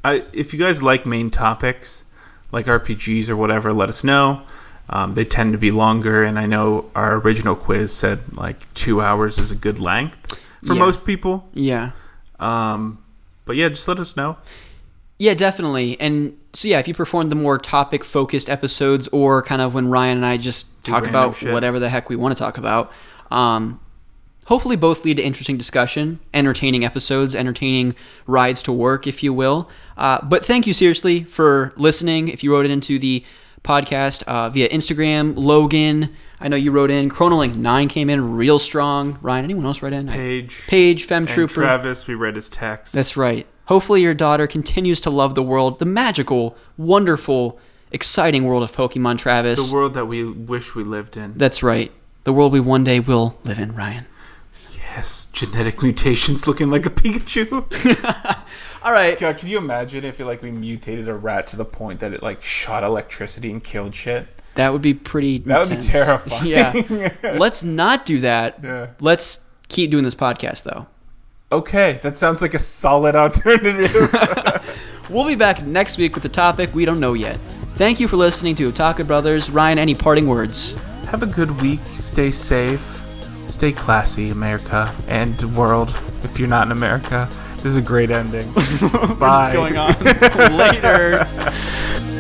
[0.05, 2.05] I if you guys like main topics,
[2.53, 4.43] like RPGs or whatever, let us know.
[4.91, 9.01] Um, they tend to be longer, and I know our original quiz said like two
[9.03, 10.79] hours is a good length for Yeah.
[10.81, 11.47] most people.
[11.53, 11.91] Yeah.
[12.41, 12.99] Um,
[13.45, 14.37] but yeah, just let us know.
[15.19, 16.01] Yeah, definitely.
[16.01, 19.89] And so yeah, if you perform the more topic focused episodes or kind of when
[19.89, 21.53] Ryan and I just Do talk about shit.
[21.53, 22.93] whatever the heck we want to talk about,
[23.31, 23.81] um,
[24.49, 27.95] hopefully both lead to interesting discussion, entertaining episodes, entertaining
[28.27, 29.69] rides to work, if you will.
[29.97, 32.29] Uh, but thank you seriously for listening.
[32.29, 33.25] If you wrote it into the
[33.63, 37.11] podcast uh, via Instagram, Logan, I know you wrote in.
[37.11, 39.19] Chronolink nine came in real strong.
[39.21, 40.09] Ryan, anyone else write in?
[40.09, 41.55] Paige, Page, Fem and Trooper.
[41.55, 42.95] Travis, we read his text.
[42.95, 43.47] That's right.
[43.67, 47.61] Hopefully, your daughter continues to love the world, the magical, wonderful,
[47.93, 49.69] exciting world of Pokemon, Travis.
[49.69, 51.35] the world that we wish we lived in.
[51.37, 51.93] That's right.
[52.25, 54.07] The world we one day will live in, Ryan.
[54.99, 57.53] Yes, genetic mutations looking like a Pikachu.
[58.83, 59.19] All right.
[59.19, 62.13] God, can you imagine if it, like we mutated a rat to the point that
[62.13, 64.27] it like shot electricity and killed shit?
[64.57, 65.39] That would be pretty.
[65.39, 66.47] That would be terrifying.
[66.47, 67.15] yeah.
[67.39, 68.59] Let's not do that.
[68.63, 68.89] Yeah.
[68.99, 70.87] Let's keep doing this podcast, though.
[71.51, 73.85] Okay, that sounds like a solid alternative.
[75.11, 77.37] We'll be back next week with a topic we don't know yet.
[77.81, 79.49] Thank you for listening to Otaka Brothers.
[79.49, 80.73] Ryan, any parting words?
[81.07, 81.81] Have a good week.
[81.95, 82.98] Stay safe.
[83.59, 85.89] Stay classy, America and world.
[86.23, 88.49] If you're not in America, this is a great ending.
[89.19, 89.53] Bye.
[89.53, 89.95] going on?
[90.57, 91.27] Later.